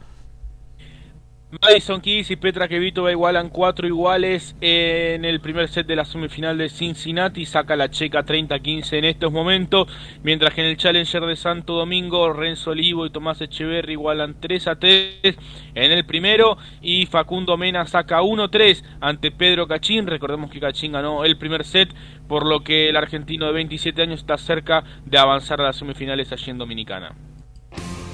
Madison 1.51 1.99
Keys 1.99 2.29
y 2.29 2.35
Petra 2.35 2.67
Kvitova 2.67 3.11
igualan 3.11 3.49
cuatro 3.49 3.87
iguales 3.87 4.55
en 4.61 5.25
el 5.25 5.39
primer 5.39 5.67
set 5.67 5.87
de 5.87 5.95
la 5.95 6.05
semifinal 6.05 6.59
de 6.59 6.69
Cincinnati. 6.69 7.43
Saca 7.47 7.75
la 7.75 7.89
checa 7.89 8.23
30-15 8.23 8.99
en 8.99 9.05
estos 9.05 9.31
momentos. 9.31 9.87
Mientras 10.21 10.53
que 10.53 10.61
en 10.61 10.67
el 10.67 10.77
Challenger 10.77 11.25
de 11.25 11.35
Santo 11.35 11.73
Domingo, 11.73 12.31
Renzo 12.33 12.69
Olivo 12.69 13.07
y 13.07 13.09
Tomás 13.09 13.41
Echeverri 13.41 13.93
igualan 13.93 14.35
3 14.39 14.67
a 14.67 14.75
3 14.75 15.37
en 15.73 15.91
el 15.91 16.05
primero. 16.05 16.55
Y 16.83 17.07
Facundo 17.07 17.57
Mena 17.57 17.87
saca 17.87 18.21
1-3 18.21 18.83
ante 19.01 19.31
Pedro 19.31 19.67
Cachín. 19.67 20.05
Recordemos 20.05 20.51
que 20.51 20.59
Cachín 20.59 20.91
ganó 20.91 21.25
el 21.25 21.35
primer 21.39 21.65
set, 21.65 21.89
por 22.27 22.45
lo 22.45 22.63
que 22.63 22.89
el 22.89 22.95
argentino 22.95 23.47
de 23.47 23.53
27 23.53 24.03
años 24.03 24.19
está 24.19 24.37
cerca 24.37 24.83
de 25.03 25.17
avanzar 25.17 25.59
a 25.61 25.63
las 25.63 25.77
semifinales 25.77 26.31
allí 26.31 26.51
en 26.51 26.59
Dominicana. 26.59 27.15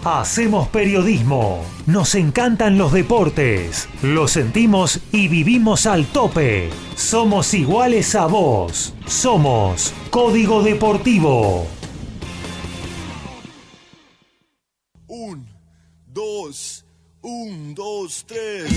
Hacemos 0.05 0.67
periodismo. 0.67 1.65
Nos 1.87 2.13
encantan 2.13 2.77
los 2.77 2.93
deportes. 2.93 3.89
Lo 4.03 4.27
sentimos 4.27 4.99
y 5.11 5.29
vivimos 5.29 5.87
al 5.87 6.05
tope. 6.05 6.69
Somos 6.95 7.55
iguales 7.55 8.13
a 8.13 8.27
vos. 8.27 8.93
Somos 9.07 9.91
Código 10.11 10.61
Deportivo. 10.61 11.65
Un, 15.07 15.49
dos, 16.05 16.85
un, 17.23 17.73
dos, 17.73 18.25
tres. 18.27 18.71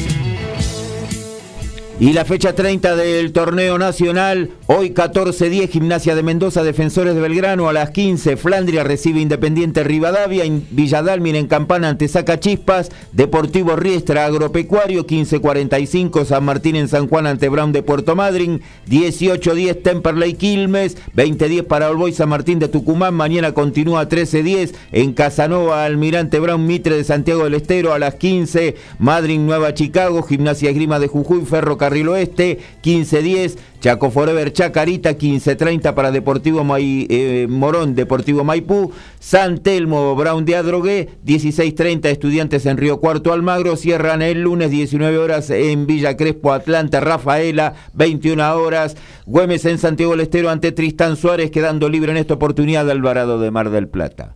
Y 2.01 2.13
la 2.13 2.25
fecha 2.25 2.53
30 2.53 2.95
del 2.95 3.33
torneo 3.33 3.77
nacional, 3.77 4.51
hoy 4.67 4.91
14-10, 4.91 5.69
Gimnasia 5.69 6.15
de 6.15 6.23
Mendoza, 6.23 6.63
Defensores 6.63 7.17
de 7.17 7.21
Belgrano, 7.21 7.69
a 7.69 7.73
las 7.73 7.91
15, 7.91 8.37
Flandria 8.37 8.85
recibe 8.85 9.19
Independiente 9.19 9.83
Rivadavia, 9.83 10.45
Villadalmir 10.71 11.35
en 11.35 11.49
Campana 11.49 11.89
ante 11.89 12.07
Saca 12.07 12.39
Chispas, 12.39 12.91
Deportivo 13.11 13.75
Riestra 13.75 14.27
Agropecuario, 14.27 15.09
15-45, 15.09 16.25
San 16.25 16.45
Martín 16.45 16.77
en 16.77 16.87
San 16.87 17.09
Juan 17.09 17.27
ante 17.27 17.49
Brown 17.49 17.73
de 17.73 17.83
Puerto 17.83 18.15
Madryn, 18.15 18.63
18-10, 18.89 19.83
Temperley 19.83 20.35
Quilmes, 20.35 20.97
20-10 21.17 21.65
para 21.65 21.91
Olboy 21.91 22.13
San 22.13 22.29
Martín 22.29 22.61
de 22.61 22.69
Tucumán, 22.69 23.15
mañana 23.15 23.55
continúa 23.55 24.09
13-10 24.09 24.73
en 24.93 25.15
Casanova, 25.15 25.85
Almirante 25.85 26.39
Brown 26.39 26.65
Mitre 26.65 26.95
de 26.95 27.03
Santiago 27.03 27.43
del 27.43 27.55
Estero, 27.55 27.93
a 27.93 27.99
las 27.99 28.15
15, 28.15 28.77
Madryn 29.01 29.47
Nueva 29.47 29.75
Chicago, 29.75 30.23
Gimnasia 30.23 30.71
Grima 30.71 31.01
de 31.01 31.09
Jujuy, 31.09 31.45
Ferro 31.45 31.77
Carril 31.89 32.09
Oeste, 32.09 32.59
15-10, 32.83 33.57
Chaco 33.81 34.11
Forever 34.11 34.53
Chacarita, 34.53 35.17
15-30 35.17 35.95
para 35.95 36.11
Deportivo 36.11 36.63
eh, 36.79 37.47
Morón, 37.49 37.95
Deportivo 37.95 38.45
Maipú, 38.45 38.93
San 39.21 39.57
Telmo 39.63 40.15
Brown 40.15 40.45
de 40.45 40.57
Adrogué, 40.57 41.09
16-30 41.25 42.05
Estudiantes 42.11 42.67
en 42.67 42.77
Río 42.77 43.01
Cuarto 43.01 43.33
Almagro, 43.33 43.77
cierran 43.77 44.21
el 44.21 44.43
lunes 44.43 44.71
19 44.71 45.17
horas 45.17 45.49
en 45.49 45.87
Villa 45.87 46.15
Crespo 46.15 46.53
Atlanta 46.53 47.01
Rafaela, 47.01 47.73
21 47.95 48.55
horas, 48.57 48.99
Güemes 49.25 49.65
en 49.65 49.79
Santiago 49.79 50.13
del 50.13 50.21
Estero 50.21 50.51
ante 50.51 50.73
Tristán 50.73 51.17
Suárez, 51.17 51.51
quedando 51.51 51.89
libre 51.89 52.11
en 52.11 52.19
esta 52.19 52.35
oportunidad 52.35 52.91
Alvarado 52.91 53.41
de 53.41 53.51
Mar 53.51 53.71
del 53.71 53.89
Plata. 53.89 54.35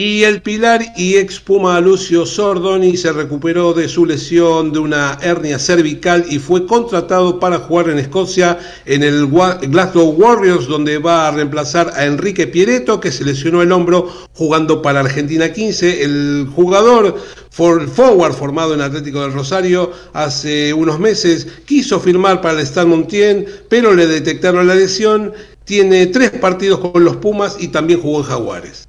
Y 0.00 0.22
el 0.22 0.42
Pilar 0.42 0.80
y 0.96 1.16
expuma 1.16 1.80
Lucio 1.80 2.24
Sordoni 2.24 2.96
se 2.96 3.12
recuperó 3.12 3.72
de 3.72 3.88
su 3.88 4.06
lesión 4.06 4.70
de 4.72 4.78
una 4.78 5.18
hernia 5.20 5.58
cervical 5.58 6.24
y 6.30 6.38
fue 6.38 6.66
contratado 6.66 7.40
para 7.40 7.58
jugar 7.58 7.88
en 7.88 7.98
Escocia 7.98 8.60
en 8.86 9.02
el 9.02 9.26
Glasgow 9.26 10.10
Warriors, 10.10 10.68
donde 10.68 10.98
va 10.98 11.26
a 11.26 11.32
reemplazar 11.32 11.90
a 11.96 12.04
Enrique 12.04 12.46
Pieretto, 12.46 13.00
que 13.00 13.10
se 13.10 13.24
lesionó 13.24 13.60
el 13.60 13.72
hombro 13.72 14.08
jugando 14.34 14.82
para 14.82 15.00
Argentina 15.00 15.52
15. 15.52 16.04
El 16.04 16.46
jugador 16.54 17.16
forward 17.50 18.34
formado 18.34 18.74
en 18.74 18.82
Atlético 18.82 19.22
del 19.22 19.32
Rosario 19.32 19.90
hace 20.12 20.72
unos 20.72 21.00
meses 21.00 21.48
quiso 21.66 21.98
firmar 21.98 22.40
para 22.40 22.60
el 22.60 22.64
Stade 22.64 22.86
Montien, 22.86 23.46
pero 23.68 23.92
le 23.96 24.06
detectaron 24.06 24.68
la 24.68 24.76
lesión. 24.76 25.32
Tiene 25.64 26.06
tres 26.06 26.30
partidos 26.30 26.78
con 26.78 27.02
los 27.02 27.16
Pumas 27.16 27.56
y 27.58 27.66
también 27.66 28.00
jugó 28.00 28.18
en 28.18 28.26
Jaguares 28.26 28.87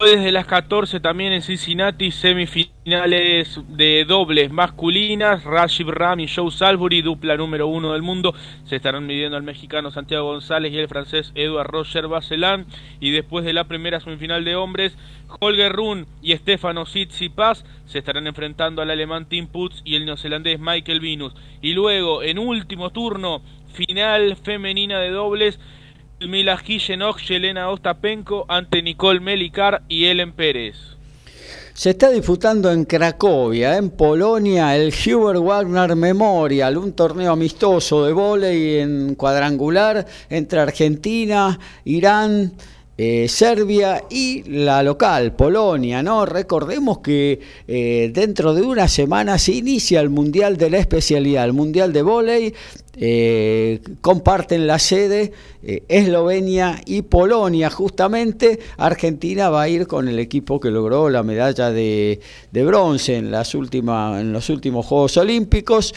desde 0.00 0.32
las 0.32 0.46
14 0.46 0.98
también 1.00 1.34
en 1.34 1.42
Cincinnati, 1.42 2.10
semifinales 2.10 3.60
de 3.68 4.06
dobles 4.06 4.50
masculinas. 4.50 5.44
Rashid 5.44 5.88
Ram 5.88 6.20
y 6.20 6.28
Joe 6.28 6.50
Salbury, 6.50 7.02
dupla 7.02 7.36
número 7.36 7.66
uno 7.66 7.92
del 7.92 8.00
mundo, 8.00 8.34
se 8.64 8.76
estarán 8.76 9.06
midiendo 9.06 9.36
al 9.36 9.42
mexicano 9.42 9.90
Santiago 9.90 10.32
González 10.32 10.72
y 10.72 10.78
el 10.78 10.88
francés 10.88 11.32
Edouard 11.34 11.70
Roger 11.70 12.08
Bacelán. 12.08 12.64
Y 12.98 13.10
después 13.10 13.44
de 13.44 13.52
la 13.52 13.64
primera 13.64 14.00
semifinal 14.00 14.42
de 14.44 14.56
hombres, 14.56 14.96
Holger 15.38 15.72
Run 15.72 16.06
y 16.22 16.34
Stefano 16.34 16.84
Tsitsipas 16.84 17.64
se 17.86 17.98
estarán 17.98 18.26
enfrentando 18.26 18.80
al 18.80 18.90
alemán 18.90 19.26
Tim 19.26 19.48
Putz 19.48 19.82
y 19.84 19.96
el 19.96 20.06
neozelandés 20.06 20.58
Michael 20.58 21.00
Vinus. 21.00 21.34
Y 21.60 21.74
luego, 21.74 22.22
en 22.22 22.38
último 22.38 22.88
turno, 22.88 23.42
final 23.74 24.36
femenina 24.36 24.98
de 24.98 25.10
dobles. 25.10 25.60
Mila 26.28 26.58
Gishenok, 26.58 27.18
Yelena 27.18 27.70
Ostapenko 27.70 28.44
ante 28.46 28.82
Nicole 28.82 29.20
Melicar 29.20 29.82
y 29.88 30.04
Ellen 30.04 30.32
Pérez. 30.32 30.76
Se 31.72 31.90
está 31.90 32.10
disputando 32.10 32.70
en 32.70 32.84
Cracovia, 32.84 33.78
en 33.78 33.88
Polonia, 33.88 34.76
el 34.76 34.92
Hubert 34.92 35.40
Wagner 35.40 35.96
Memorial, 35.96 36.76
un 36.76 36.92
torneo 36.92 37.32
amistoso 37.32 38.04
de 38.04 38.12
vóley 38.12 38.80
en 38.80 39.14
cuadrangular 39.14 40.06
entre 40.28 40.60
Argentina, 40.60 41.58
Irán, 41.84 42.52
eh, 43.02 43.28
Serbia 43.28 44.04
y 44.10 44.42
la 44.42 44.82
local, 44.82 45.32
Polonia, 45.32 46.02
¿no? 46.02 46.26
Recordemos 46.26 46.98
que 46.98 47.40
eh, 47.66 48.10
dentro 48.12 48.52
de 48.52 48.60
una 48.60 48.88
semana 48.88 49.38
se 49.38 49.52
inicia 49.52 50.02
el 50.02 50.10
Mundial 50.10 50.58
de 50.58 50.68
la 50.68 50.76
especialidad, 50.76 51.46
el 51.46 51.54
Mundial 51.54 51.94
de 51.94 52.02
Voley, 52.02 52.54
eh, 52.98 53.80
comparten 54.02 54.66
la 54.66 54.78
sede 54.78 55.32
Eslovenia 55.88 56.78
y 56.84 57.00
Polonia, 57.00 57.70
justamente 57.70 58.58
Argentina 58.76 59.48
va 59.48 59.62
a 59.62 59.68
ir 59.70 59.86
con 59.86 60.06
el 60.06 60.18
equipo 60.18 60.60
que 60.60 60.70
logró 60.70 61.08
la 61.08 61.22
medalla 61.22 61.70
de, 61.70 62.20
bronce 62.52 63.16
en, 63.16 63.30
las 63.30 63.54
últimas, 63.54 64.20
en 64.20 64.34
los 64.34 64.50
últimos 64.50 64.84
Juegos 64.84 65.16
Olímpicos. 65.16 65.94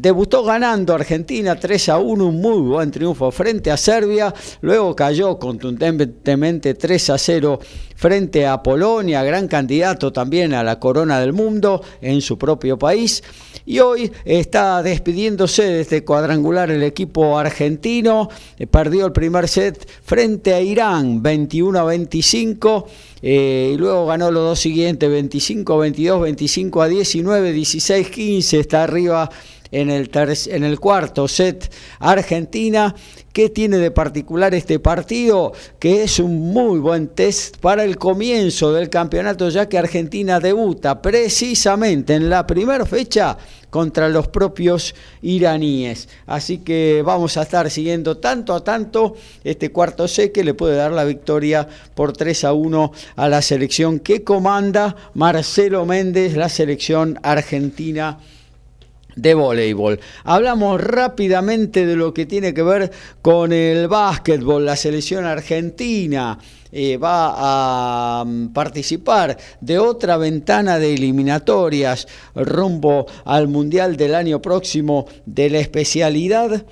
Debutó 0.00 0.44
ganando 0.44 0.94
Argentina 0.94 1.56
3 1.56 1.88
a 1.88 1.98
1, 1.98 2.24
un 2.24 2.40
muy 2.40 2.60
buen 2.60 2.88
triunfo 2.92 3.32
frente 3.32 3.72
a 3.72 3.76
Serbia. 3.76 4.32
Luego 4.60 4.94
cayó 4.94 5.40
contundentemente 5.40 6.74
3 6.74 7.10
a 7.10 7.18
0 7.18 7.58
frente 7.96 8.46
a 8.46 8.62
Polonia, 8.62 9.24
gran 9.24 9.48
candidato 9.48 10.12
también 10.12 10.54
a 10.54 10.62
la 10.62 10.78
corona 10.78 11.18
del 11.18 11.32
mundo 11.32 11.82
en 12.00 12.20
su 12.20 12.38
propio 12.38 12.78
país. 12.78 13.24
Y 13.66 13.80
hoy 13.80 14.12
está 14.24 14.84
despidiéndose 14.84 15.64
de 15.64 15.80
este 15.80 16.04
cuadrangular 16.04 16.70
el 16.70 16.84
equipo 16.84 17.36
argentino. 17.36 18.28
Eh, 18.56 18.68
perdió 18.68 19.04
el 19.04 19.12
primer 19.12 19.48
set 19.48 19.84
frente 20.04 20.54
a 20.54 20.60
Irán, 20.60 21.24
21 21.24 21.76
a 21.76 21.82
25. 21.82 22.86
Eh, 23.20 23.72
y 23.74 23.76
luego 23.76 24.06
ganó 24.06 24.30
los 24.30 24.44
dos 24.44 24.60
siguientes, 24.60 25.10
25 25.10 25.72
a 25.72 25.76
22, 25.78 26.22
25 26.22 26.82
a 26.82 26.86
19, 26.86 27.52
16 27.52 28.06
a 28.06 28.10
15. 28.10 28.60
Está 28.60 28.84
arriba 28.84 29.28
en 29.70 29.90
el, 29.90 30.80
cuarto 30.80 31.28
set 31.28 31.72
Argentina. 31.98 32.94
¿Qué 33.32 33.50
tiene 33.50 33.78
de 33.78 33.90
particular 33.90 34.54
este 34.54 34.80
partido? 34.80 35.52
Que 35.78 36.02
es 36.02 36.18
un 36.18 36.52
muy 36.52 36.80
buen 36.80 37.08
test 37.08 37.58
para 37.58 37.84
el 37.84 37.96
comienzo 37.96 38.72
del 38.72 38.90
campeonato, 38.90 39.48
ya 39.48 39.68
que 39.68 39.78
Argentina 39.78 40.40
debuta 40.40 41.00
precisamente 41.00 42.14
en 42.14 42.30
la 42.30 42.46
primera 42.46 42.84
fecha 42.84 43.36
contra 43.70 44.08
los 44.08 44.28
propios 44.28 44.94
iraníes. 45.22 46.08
Así 46.26 46.58
que 46.58 47.02
vamos 47.04 47.36
a 47.36 47.42
estar 47.42 47.70
siguiendo 47.70 48.16
tanto 48.16 48.54
a 48.54 48.64
tanto 48.64 49.14
este 49.44 49.70
cuarto 49.70 50.08
set 50.08 50.32
que 50.32 50.42
le 50.42 50.54
puede 50.54 50.76
dar 50.76 50.90
la 50.90 51.04
victoria 51.04 51.68
por 51.94 52.16
3 52.16 52.44
a 52.44 52.52
1 52.54 52.92
a 53.14 53.28
la 53.28 53.42
selección 53.42 54.00
que 54.00 54.24
comanda 54.24 54.96
Marcelo 55.14 55.84
Méndez, 55.84 56.34
la 56.34 56.48
selección 56.48 57.20
argentina 57.22 58.18
de 59.18 59.34
voleibol. 59.34 59.98
Hablamos 60.24 60.80
rápidamente 60.80 61.84
de 61.84 61.96
lo 61.96 62.14
que 62.14 62.26
tiene 62.26 62.54
que 62.54 62.62
ver 62.62 62.90
con 63.20 63.52
el 63.52 63.88
básquetbol. 63.88 64.64
La 64.64 64.76
selección 64.76 65.24
argentina 65.24 66.38
eh, 66.70 66.96
va 66.96 68.20
a 68.20 68.24
mm, 68.24 68.48
participar 68.48 69.36
de 69.60 69.78
otra 69.78 70.16
ventana 70.16 70.78
de 70.78 70.94
eliminatorias 70.94 72.06
rumbo 72.34 73.06
al 73.24 73.48
Mundial 73.48 73.96
del 73.96 74.14
año 74.14 74.40
próximo 74.40 75.06
de 75.26 75.50
la 75.50 75.58
especialidad. 75.58 76.64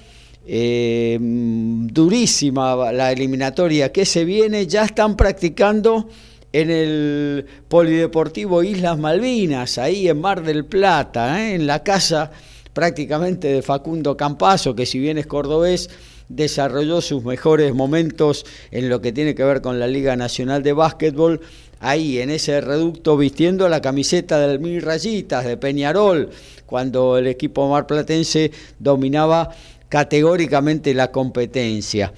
Eh, 0.46 1.18
mm, 1.20 1.88
durísima 1.88 2.92
la 2.92 3.10
eliminatoria 3.10 3.90
que 3.90 4.04
se 4.04 4.24
viene, 4.24 4.66
ya 4.66 4.84
están 4.84 5.16
practicando 5.16 6.08
en 6.56 6.70
el 6.70 7.46
Polideportivo 7.68 8.62
Islas 8.62 8.98
Malvinas, 8.98 9.76
ahí 9.76 10.08
en 10.08 10.18
Mar 10.18 10.42
del 10.42 10.64
Plata, 10.64 11.42
¿eh? 11.42 11.54
en 11.54 11.66
la 11.66 11.82
casa 11.82 12.30
prácticamente 12.72 13.48
de 13.48 13.60
Facundo 13.60 14.16
Campazo, 14.16 14.74
que 14.74 14.86
si 14.86 14.98
bien 14.98 15.18
es 15.18 15.26
cordobés, 15.26 15.90
desarrolló 16.30 17.02
sus 17.02 17.22
mejores 17.24 17.74
momentos 17.74 18.46
en 18.70 18.88
lo 18.88 19.02
que 19.02 19.12
tiene 19.12 19.34
que 19.34 19.44
ver 19.44 19.60
con 19.60 19.78
la 19.78 19.86
Liga 19.86 20.16
Nacional 20.16 20.62
de 20.62 20.72
Básquetbol, 20.72 21.42
ahí 21.78 22.20
en 22.20 22.30
ese 22.30 22.62
reducto 22.62 23.18
vistiendo 23.18 23.68
la 23.68 23.82
camiseta 23.82 24.38
del 24.38 24.58
Mil 24.58 24.80
Rayitas 24.80 25.44
de 25.44 25.58
Peñarol, 25.58 26.30
cuando 26.64 27.18
el 27.18 27.26
equipo 27.26 27.68
marplatense 27.68 28.50
dominaba 28.78 29.50
categóricamente 29.90 30.94
la 30.94 31.12
competencia. 31.12 32.14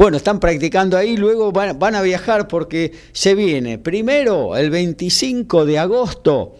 Bueno, 0.00 0.16
están 0.16 0.40
practicando 0.40 0.96
ahí, 0.96 1.14
luego 1.18 1.52
van, 1.52 1.94
a 1.94 2.00
viajar 2.00 2.48
porque 2.48 2.90
se 3.12 3.34
viene 3.34 3.76
primero 3.76 4.56
el 4.56 4.70
25 4.70 5.66
de 5.66 5.78
agosto 5.78 6.54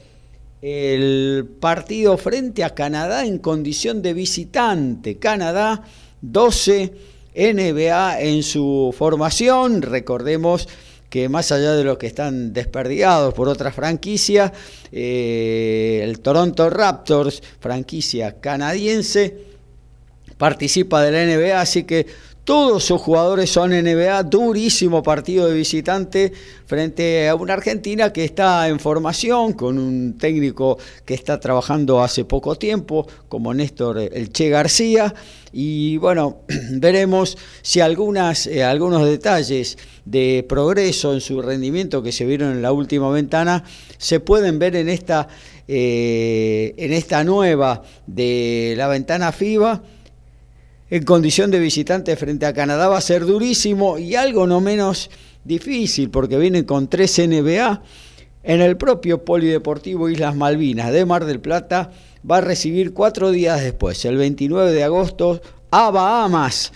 el 0.61 1.49
partido 1.59 2.19
frente 2.19 2.65
a 2.65 2.75
Canadá 2.75 3.25
en 3.25 3.39
condición 3.39 4.03
de 4.03 4.13
visitante. 4.13 5.17
Canadá 5.17 5.85
12 6.21 6.93
NBA 7.35 8.21
en 8.21 8.43
su 8.43 8.95
formación, 8.95 9.81
recordemos 9.81 10.69
que 11.09 11.31
más 11.31 11.51
allá 11.51 11.73
de 11.73 11.85
los 11.85 11.97
que 11.97 12.09
están 12.09 12.53
desperdigados 12.53 13.33
por 13.33 13.49
otras 13.49 13.75
franquicias, 13.75 14.53
eh, 14.93 16.03
el 16.05 16.21
Toronto 16.21 16.69
Raptors, 16.69 17.43
franquicia 17.59 18.39
canadiense, 18.39 19.49
participa 20.37 21.03
de 21.03 21.11
la 21.13 21.25
NBA, 21.25 21.59
así 21.59 21.85
que 21.85 22.07
Todos 22.51 22.83
sus 22.83 23.01
jugadores 23.01 23.49
son 23.49 23.71
NBA, 23.71 24.25
durísimo 24.25 25.05
partido 25.05 25.47
de 25.47 25.55
visitante 25.55 26.33
frente 26.67 27.29
a 27.29 27.37
una 27.37 27.53
Argentina 27.53 28.13
que 28.13 28.25
está 28.25 28.67
en 28.67 28.81
formación, 28.81 29.53
con 29.53 29.79
un 29.79 30.19
técnico 30.19 30.77
que 31.05 31.15
está 31.15 31.39
trabajando 31.39 32.03
hace 32.03 32.25
poco 32.25 32.57
tiempo, 32.57 33.07
como 33.29 33.55
Néstor 33.55 34.01
El 34.01 34.33
Che 34.33 34.49
García. 34.49 35.15
Y 35.53 35.99
bueno, 35.99 36.41
veremos 36.73 37.39
si 37.63 37.79
algunas, 37.79 38.49
eh, 38.49 38.65
algunos 38.65 39.07
detalles 39.07 39.79
de 40.05 40.45
progreso 40.49 41.15
en 41.15 41.21
su 41.21 41.41
rendimiento 41.43 42.03
que 42.03 42.11
se 42.11 42.25
vieron 42.25 42.51
en 42.51 42.63
la 42.63 42.73
última 42.73 43.11
ventana 43.11 43.63
se 43.97 44.19
pueden 44.19 44.59
ver 44.59 44.75
en 44.75 44.89
esta, 44.89 45.29
eh, 45.69 46.75
en 46.79 46.93
esta 46.95 47.23
nueva 47.23 47.83
de 48.09 48.75
la 48.77 48.89
ventana 48.89 49.31
FIBA 49.31 49.83
en 50.91 51.05
condición 51.05 51.51
de 51.51 51.61
visitante 51.61 52.17
frente 52.17 52.47
a 52.47 52.53
Canadá 52.53 52.89
va 52.89 52.99
a 52.99 53.03
ser 53.03 53.25
durísimo 53.25 53.97
y 53.99 54.17
algo 54.17 54.47
no 54.47 54.61
menos 54.61 55.11
difícil 55.45 56.11
porque 56.11 56.37
vienen 56.37 56.65
con 56.65 56.89
tres 56.89 57.19
NBA. 57.19 57.83
En 58.43 58.61
el 58.61 58.77
propio 58.77 59.25
Polideportivo 59.25 60.09
Islas 60.09 60.35
Malvinas 60.35 60.93
de 60.93 61.05
Mar 61.05 61.27
del 61.27 61.41
Plata 61.41 61.93
va 62.29 62.39
a 62.39 62.41
recibir 62.41 62.93
cuatro 62.93 63.31
días 63.31 63.63
después, 63.63 64.05
el 64.05 64.17
29 64.17 64.73
de 64.73 64.83
agosto, 64.83 65.41
a 65.71 65.91
Bahamas, 65.91 66.73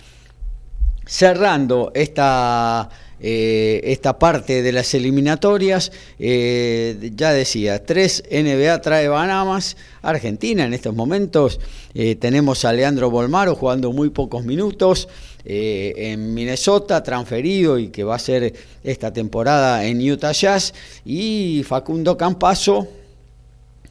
cerrando 1.07 1.91
esta 1.95 2.89
eh, 3.27 3.81
esta 3.91 4.19
parte 4.19 4.63
de 4.63 4.71
las 4.71 4.93
eliminatorias. 4.93 5.93
Eh, 6.19 7.11
ya 7.17 7.33
decía, 7.33 7.83
tres 7.83 8.23
NBA 8.31 8.83
trae 8.83 9.09
Bahamas, 9.09 9.79
Argentina 10.03 10.67
en 10.67 10.75
estos 10.75 10.95
momentos. 10.95 11.59
Eh, 11.95 12.17
tenemos 12.17 12.67
a 12.67 12.73
Leandro 12.75 13.09
Bolmaro 13.09 13.57
jugando 13.57 13.93
muy 13.93 14.11
pocos 14.11 14.45
minutos. 14.45 15.09
en 15.47 16.33
Minnesota, 16.33 17.03
transferido 17.03 17.79
y 17.79 17.89
que 17.89 18.03
va 18.03 18.15
a 18.15 18.19
ser 18.19 18.55
esta 18.83 19.13
temporada 19.13 19.85
en 19.85 20.01
Utah 20.01 20.33
Jazz, 20.33 20.73
y 21.05 21.63
Facundo 21.67 22.17
Campaso, 22.17 22.89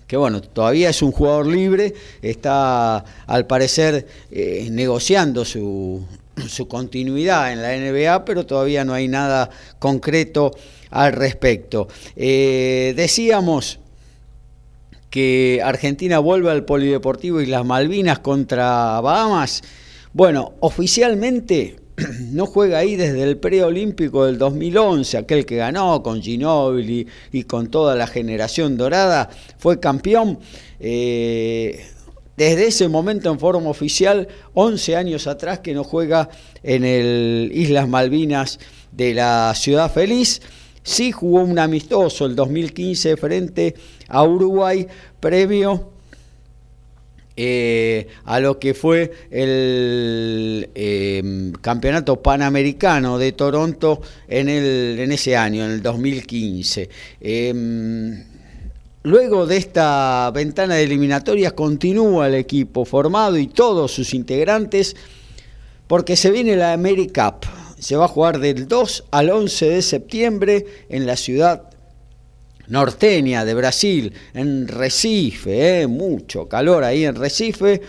que 0.07 0.17
bueno, 0.17 0.41
todavía 0.41 0.89
es 0.89 1.03
un 1.03 1.11
jugador 1.11 1.45
libre, 1.45 1.93
está 2.23 3.05
al 3.27 3.45
parecer 3.45 4.07
negociando 4.71 5.45
su, 5.45 6.03
su 6.47 6.67
continuidad 6.67 7.51
en 7.51 7.61
la 7.61 7.75
NBA, 7.77 8.25
pero 8.25 8.45
todavía 8.45 8.83
no 8.85 8.93
hay 8.93 9.07
nada 9.07 9.49
concreto 9.79 10.51
al 10.89 11.13
respecto. 11.13 11.87
Eh, 12.15 12.93
decíamos 12.95 13.79
que 15.09 15.61
Argentina 15.63 16.19
vuelve 16.19 16.49
al 16.49 16.65
Polideportivo 16.65 17.39
y 17.41 17.45
las 17.45 17.65
Malvinas 17.65 18.19
contra 18.19 18.99
Bahamas. 19.01 19.61
Bueno, 20.11 20.53
oficialmente 20.59 21.75
no 22.31 22.45
juega 22.47 22.79
ahí 22.79 22.95
desde 22.95 23.23
el 23.23 23.37
preolímpico 23.37 24.25
del 24.25 24.37
2011, 24.37 25.17
aquel 25.17 25.45
que 25.45 25.57
ganó 25.57 26.01
con 26.01 26.21
Ginóbili 26.21 27.07
y 27.31 27.43
con 27.43 27.69
toda 27.69 27.95
la 27.95 28.07
generación 28.07 28.77
dorada, 28.77 29.29
fue 29.57 29.79
campeón. 29.79 30.39
Eh, 30.79 31.85
desde 32.35 32.67
ese 32.67 32.87
momento 32.87 33.31
en 33.31 33.39
forma 33.39 33.69
oficial, 33.69 34.27
11 34.53 34.95
años 34.95 35.27
atrás 35.27 35.59
que 35.59 35.73
no 35.73 35.83
juega 35.83 36.29
en 36.63 36.83
el 36.83 37.51
Islas 37.53 37.87
Malvinas 37.87 38.59
de 38.91 39.13
la 39.13 39.53
Ciudad 39.55 39.91
Feliz. 39.91 40.41
Sí 40.81 41.11
jugó 41.11 41.41
un 41.41 41.59
amistoso 41.59 42.25
el 42.25 42.35
2015 42.35 43.17
frente 43.17 43.75
a 44.07 44.23
Uruguay, 44.23 44.87
previo 45.19 45.93
eh, 47.35 48.07
a 48.25 48.39
lo 48.39 48.59
que 48.59 48.75
fue 48.75 49.11
el 49.31 50.69
em, 50.75 51.51
Campeonato 51.53 52.21
Panamericano 52.21 53.17
de 53.17 53.31
Toronto 53.31 54.01
en, 54.27 54.49
ese 55.11 55.35
año, 55.35 55.65
en 55.65 55.71
el 55.71 55.81
2015. 55.81 56.89
Luego 59.05 59.45
de 59.45 59.57
esta 59.57 60.31
ventana 60.33 60.75
de 60.75 60.83
eliminatorias 60.83 61.51
continúa 61.51 62.29
el 62.29 62.35
equipo 62.35 62.85
formado 62.85 63.37
y 63.37 63.47
todos 63.47 63.91
sus 63.91 64.13
integrantes 64.13 64.95
porque 65.87 66.15
se 66.15 66.31
viene 66.31 66.55
la 66.55 66.71
AmeriCup. 66.71 67.43
Se 67.77 67.97
va 67.97 68.05
a 68.05 68.07
jugar 68.07 68.39
del 68.39 68.65
2 68.69 69.03
al 69.11 69.29
11 69.29 69.69
de 69.71 69.81
septiembre 69.81 70.65
en 70.87 71.05
la 71.05 71.17
ciudad 71.17 71.63
norteña 72.69 73.43
de 73.43 73.53
Brasil, 73.53 74.13
en 74.33 74.69
Recife, 74.69 75.81
¿eh? 75.81 75.87
mucho 75.87 76.47
calor 76.47 76.85
ahí 76.85 77.03
en 77.03 77.15
Recife. 77.15 77.81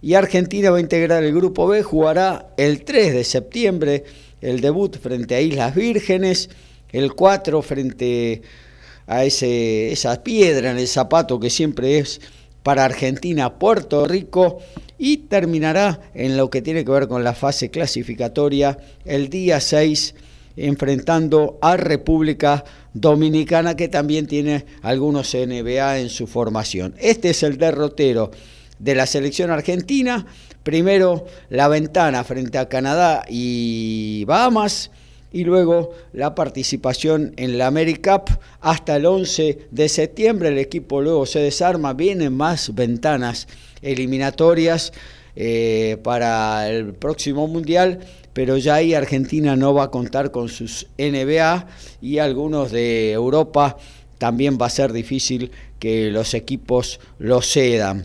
Y 0.00 0.14
Argentina 0.14 0.70
va 0.70 0.76
a 0.76 0.80
integrar 0.80 1.24
el 1.24 1.34
grupo 1.34 1.66
B, 1.66 1.82
jugará 1.82 2.50
el 2.56 2.84
3 2.84 3.12
de 3.12 3.24
septiembre 3.24 4.04
el 4.40 4.60
debut 4.60 4.96
frente 4.98 5.34
a 5.34 5.40
Islas 5.40 5.74
Vírgenes, 5.74 6.48
el 6.92 7.12
4 7.14 7.60
frente 7.60 8.42
a 8.44 8.67
a 9.08 9.24
ese, 9.24 9.90
esa 9.90 10.22
piedra 10.22 10.70
en 10.70 10.78
el 10.78 10.86
zapato 10.86 11.40
que 11.40 11.50
siempre 11.50 11.98
es 11.98 12.20
para 12.62 12.84
Argentina, 12.84 13.58
Puerto 13.58 14.06
Rico 14.06 14.58
y 14.98 15.16
terminará 15.16 16.00
en 16.14 16.36
lo 16.36 16.50
que 16.50 16.62
tiene 16.62 16.84
que 16.84 16.90
ver 16.90 17.08
con 17.08 17.24
la 17.24 17.34
fase 17.34 17.70
clasificatoria 17.70 18.78
el 19.04 19.30
día 19.30 19.60
6 19.60 20.14
enfrentando 20.56 21.58
a 21.62 21.76
República 21.76 22.64
Dominicana 22.92 23.76
que 23.76 23.88
también 23.88 24.26
tiene 24.26 24.66
algunos 24.82 25.34
NBA 25.34 26.00
en 26.00 26.10
su 26.10 26.26
formación. 26.26 26.94
Este 26.98 27.30
es 27.30 27.42
el 27.42 27.58
derrotero 27.58 28.30
de 28.78 28.94
la 28.94 29.06
selección 29.06 29.50
argentina. 29.50 30.26
Primero 30.62 31.26
la 31.48 31.68
ventana 31.68 32.24
frente 32.24 32.58
a 32.58 32.68
Canadá 32.68 33.24
y 33.28 34.24
Bahamas 34.26 34.90
y 35.32 35.44
luego 35.44 35.90
la 36.12 36.34
participación 36.34 37.34
en 37.36 37.58
la 37.58 37.66
AmeriCup 37.66 38.30
hasta 38.60 38.96
el 38.96 39.06
11 39.06 39.68
de 39.70 39.88
septiembre. 39.88 40.48
El 40.48 40.58
equipo 40.58 41.00
luego 41.00 41.26
se 41.26 41.40
desarma, 41.40 41.92
vienen 41.92 42.34
más 42.34 42.74
ventanas 42.74 43.48
eliminatorias 43.82 44.92
eh, 45.36 45.98
para 46.02 46.68
el 46.70 46.94
próximo 46.94 47.46
Mundial, 47.46 48.00
pero 48.32 48.56
ya 48.56 48.76
ahí 48.76 48.94
Argentina 48.94 49.56
no 49.56 49.74
va 49.74 49.84
a 49.84 49.90
contar 49.90 50.30
con 50.30 50.48
sus 50.48 50.86
NBA 50.98 51.66
y 52.00 52.18
algunos 52.18 52.72
de 52.72 53.12
Europa 53.12 53.76
también 54.18 54.58
va 54.60 54.66
a 54.66 54.70
ser 54.70 54.92
difícil 54.92 55.52
que 55.78 56.10
los 56.10 56.34
equipos 56.34 57.00
lo 57.18 57.40
cedan. 57.40 58.04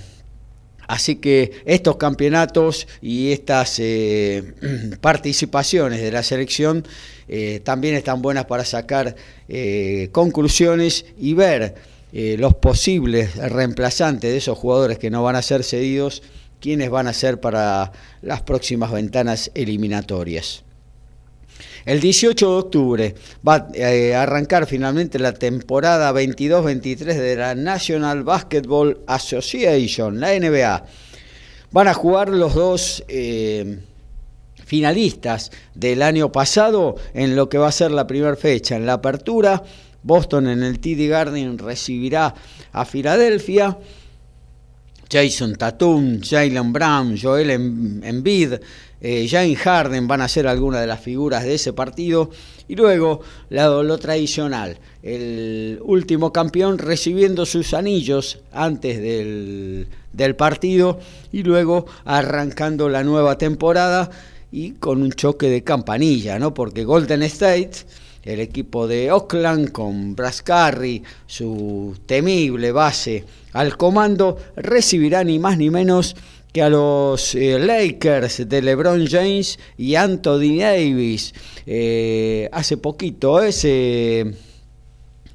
Así 0.88 1.16
que 1.16 1.52
estos 1.66 1.96
campeonatos 1.96 2.88
y 3.02 3.32
estas 3.32 3.80
eh, 3.80 4.54
participaciones 5.02 6.02
de 6.02 6.12
la 6.12 6.24
selección 6.24 6.86
eh, 7.28 7.62
también 7.64 7.96
están 7.96 8.22
buenas 8.22 8.46
para 8.46 8.66
sacar 8.66 9.16
eh, 9.48 10.10
conclusiones 10.12 11.06
y 11.18 11.34
ver 11.34 11.94
los 12.38 12.54
posibles 12.54 13.36
reemplazantes 13.38 14.30
de 14.30 14.38
esos 14.38 14.56
jugadores 14.56 15.00
que 15.00 15.10
no 15.10 15.24
van 15.24 15.36
a 15.36 15.42
ser 15.42 15.64
cedidos, 15.64 16.22
quiénes 16.60 16.92
van 16.92 17.08
a 17.08 17.14
ser 17.14 17.40
para 17.40 17.92
las 18.22 18.44
próximas 18.44 18.92
ventanas 18.92 19.50
eliminatorias. 19.56 20.64
El 21.86 22.00
18 22.00 22.50
de 22.50 22.56
octubre 22.56 23.16
va 23.46 23.68
a 23.68 24.22
arrancar 24.22 24.66
finalmente 24.68 25.20
la 25.20 25.34
temporada 25.34 26.14
22-23 26.14 26.98
de 26.98 27.36
la 27.36 27.56
National 27.56 28.24
Basketball 28.24 29.00
Association, 29.08 30.20
la 30.20 30.40
NBA. 30.40 30.86
Van 31.72 31.88
a 31.88 31.94
jugar 31.94 32.30
los 32.30 32.54
dos 32.54 33.04
eh, 33.08 33.80
finalistas 34.74 35.52
del 35.76 36.02
año 36.02 36.32
pasado 36.32 36.96
en 37.14 37.36
lo 37.36 37.48
que 37.48 37.60
va 37.60 37.68
a 37.68 37.72
ser 37.72 37.92
la 37.92 38.08
primera 38.08 38.36
fecha. 38.36 38.76
En 38.76 38.88
la 38.88 38.94
apertura, 38.94 39.62
Boston 40.02 40.48
en 40.48 40.64
el 40.64 40.80
TD 40.80 41.10
Garden 41.10 41.60
recibirá 41.60 42.34
a 42.72 42.84
Filadelfia. 42.84 43.78
Jason 45.12 45.54
Tatum, 45.58 46.20
Jalen 46.24 46.74
Brown, 46.74 47.16
Joel 47.22 47.52
Embiid, 47.52 48.54
eh, 49.00 49.28
Jane 49.30 49.56
Harden 49.56 50.08
van 50.08 50.22
a 50.22 50.28
ser 50.28 50.48
algunas 50.48 50.82
de 50.82 50.88
las 50.88 51.02
figuras 51.02 51.44
de 51.44 51.54
ese 51.54 51.72
partido. 51.74 52.32
Y 52.68 52.76
luego 52.76 53.22
lo, 53.52 53.98
tradicional, 54.00 54.80
el 55.04 55.78
último 55.84 56.34
campeón 56.34 56.80
recibiendo 56.80 57.46
sus 57.46 57.76
anillos 57.76 58.40
antes 58.52 59.00
del 59.00 60.36
partido 60.36 61.00
y 61.32 61.44
luego 61.44 61.86
arrancando 62.06 62.90
la 62.90 63.04
nueva 63.04 63.38
temporada 63.38 64.10
y 64.54 64.74
con 64.74 65.02
un 65.02 65.12
choque 65.12 65.48
de 65.48 65.64
campanilla, 65.64 66.38
¿no? 66.38 66.54
Porque 66.54 66.86
Golden 66.86 67.24
State 67.24 67.72
el 68.24 68.40
equipo 68.40 68.88
de 68.88 69.12
Oakland 69.12 69.72
con 69.72 70.16
Brascarri, 70.16 71.04
su 71.26 71.96
temible 72.06 72.72
base 72.72 73.26
al 73.52 73.76
comando, 73.76 74.38
recibirá 74.56 75.24
ni 75.24 75.40
más 75.40 75.58
ni 75.58 75.70
menos 75.70 76.16
que 76.54 76.62
a 76.62 76.70
los 76.70 77.36
eh, 77.36 77.60
Lakers 77.60 78.48
de 78.48 78.62
LeBron 78.62 79.08
James 79.08 79.60
y 79.78 79.96
Anthony 79.96 80.60
Davis. 80.60 81.34
Eh, 81.66 82.48
hace 82.52 82.78
poquito 82.78 83.42
ese 83.42 84.34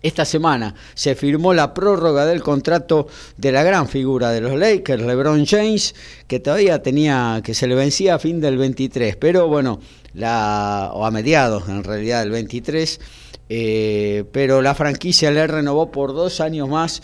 esta 0.03 0.25
semana 0.25 0.75
se 0.95 1.15
firmó 1.15 1.55
la 1.55 1.75
prórroga 1.75 2.25
del 2.27 2.43
contrato 2.43 3.09
de 3.37 3.53
la 3.53 3.63
gran 3.63 3.89
figura 3.89 4.31
de 4.31 4.41
los 4.41 4.59
Lakers, 4.59 5.03
LeBron 5.03 5.45
James, 5.45 5.95
que 6.27 6.41
todavía 6.41 6.83
tenía, 6.83 7.41
que 7.43 7.55
se 7.55 7.67
le 7.67 7.75
vencía 7.75 8.15
a 8.15 8.19
fin 8.19 8.41
del 8.41 8.59
23, 8.59 9.17
pero 9.17 9.49
bueno, 9.49 9.81
la, 10.15 10.91
o 10.93 11.05
a 11.05 11.11
mediados 11.11 11.69
en 11.69 11.83
realidad 11.83 12.21
del 12.21 12.31
23, 12.31 13.01
eh, 13.49 14.25
pero 14.33 14.63
la 14.63 14.75
franquicia 14.75 15.31
le 15.31 15.47
renovó 15.47 15.91
por 15.91 16.13
dos 16.13 16.41
años 16.41 16.69
más 16.69 17.03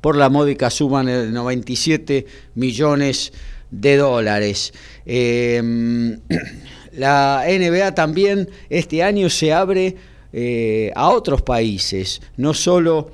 por 0.00 0.16
la 0.16 0.28
módica 0.28 0.70
suma 0.70 1.02
de 1.02 1.30
97 1.30 2.26
millones 2.54 3.32
de 3.70 3.96
dólares. 3.96 4.72
Em, 5.04 6.20
la 6.92 7.44
NBA 7.46 7.94
también 7.94 8.48
este 8.70 9.02
año 9.02 9.28
se 9.28 9.52
abre 9.52 9.96
eh, 10.38 10.92
a 10.94 11.08
otros 11.08 11.40
países, 11.40 12.20
no 12.36 12.52
solo 12.52 13.10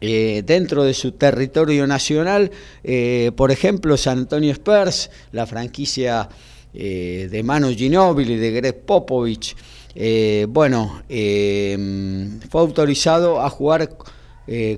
eh, 0.00 0.44
dentro 0.46 0.84
de 0.84 0.94
su 0.94 1.10
territorio 1.10 1.84
nacional, 1.84 2.52
eh, 2.84 3.32
por 3.34 3.50
ejemplo, 3.50 3.96
San 3.96 4.18
Antonio 4.18 4.52
Spurs, 4.52 5.10
la 5.32 5.46
franquicia 5.46 6.28
de 6.72 7.42
Manu 7.42 7.70
Ginóbili 7.74 8.36
de 8.36 8.50
Greg 8.52 8.84
Popovich, 8.84 9.56
bueno, 10.48 11.02
fue 11.08 12.60
autorizado 12.60 13.40
a 13.40 13.48
jugar 13.48 13.96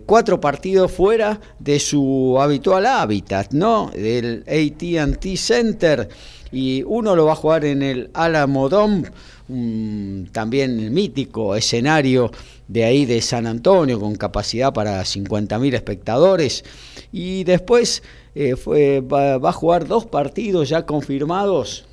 cuatro 0.06 0.40
partidos 0.40 0.92
fuera 0.92 1.40
de 1.58 1.80
su 1.80 2.38
habitual 2.40 2.86
hábitat, 2.86 3.52
¿no? 3.52 3.90
Del 3.92 4.44
ATT 4.46 5.36
Center. 5.36 6.08
Y 6.52 6.84
uno 6.86 7.14
lo 7.16 7.26
va 7.26 7.32
a 7.32 7.36
jugar 7.36 7.64
en 7.64 7.82
el 7.82 8.10
Alamo 8.14 8.68
Dome 8.68 9.10
un 9.48 10.28
también 10.32 10.92
mítico 10.92 11.56
escenario 11.56 12.30
de 12.68 12.84
ahí 12.84 13.06
de 13.06 13.20
San 13.22 13.46
Antonio 13.46 13.98
con 13.98 14.14
capacidad 14.14 14.72
para 14.72 15.02
50.000 15.02 15.74
espectadores. 15.74 16.64
Y 17.12 17.44
después 17.44 18.02
eh, 18.34 18.56
fue, 18.56 19.00
va, 19.00 19.36
a 19.36 19.52
jugar 19.52 19.86
dos 19.86 20.06
partidos 20.06 20.68
ya 20.68 20.84
confirmados 20.84 21.86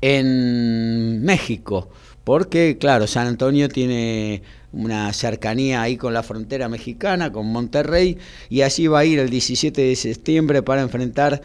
en 0.00 1.22
México 1.22 1.88
porque 2.24 2.78
claro 2.78 3.06
San 3.06 3.26
Antonio 3.26 3.68
tiene 3.68 4.42
una 4.72 5.12
cercanía 5.12 5.82
ahí 5.82 5.96
con 5.96 6.12
la 6.12 6.22
frontera 6.22 6.68
mexicana 6.68 7.30
con 7.30 7.46
Monterrey 7.46 8.18
y 8.48 8.62
así 8.62 8.86
va 8.86 9.00
a 9.00 9.04
ir 9.04 9.18
el 9.18 9.30
17 9.30 9.80
de 9.80 9.96
septiembre 9.96 10.62
para 10.62 10.82
enfrentar 10.82 11.42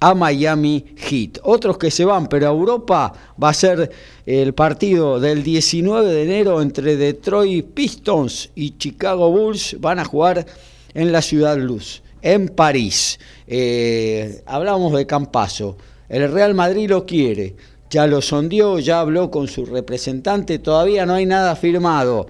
a 0.00 0.14
Miami 0.14 0.84
Heat. 0.96 1.38
Otros 1.42 1.78
que 1.78 1.90
se 1.90 2.04
van, 2.04 2.26
pero 2.26 2.48
a 2.48 2.50
Europa 2.50 3.12
va 3.40 3.50
a 3.50 3.54
ser 3.54 3.90
el 4.26 4.54
partido 4.54 5.20
del 5.20 5.42
19 5.42 6.12
de 6.12 6.22
enero 6.22 6.62
entre 6.62 6.96
Detroit 6.96 7.66
Pistons 7.66 8.50
y 8.54 8.78
Chicago 8.78 9.30
Bulls. 9.30 9.76
Van 9.78 9.98
a 9.98 10.04
jugar 10.04 10.46
en 10.94 11.12
la 11.12 11.22
Ciudad 11.22 11.56
Luz, 11.58 12.02
en 12.22 12.48
París. 12.48 13.20
Eh, 13.46 14.42
hablamos 14.46 14.94
de 14.94 15.06
Campaso. 15.06 15.76
El 16.08 16.32
Real 16.32 16.54
Madrid 16.54 16.88
lo 16.88 17.06
quiere. 17.06 17.54
Ya 17.90 18.06
lo 18.06 18.22
sondió, 18.22 18.78
ya 18.78 19.00
habló 19.00 19.30
con 19.30 19.48
su 19.48 19.66
representante. 19.66 20.58
Todavía 20.58 21.06
no 21.06 21.14
hay 21.14 21.26
nada 21.26 21.56
firmado. 21.56 22.26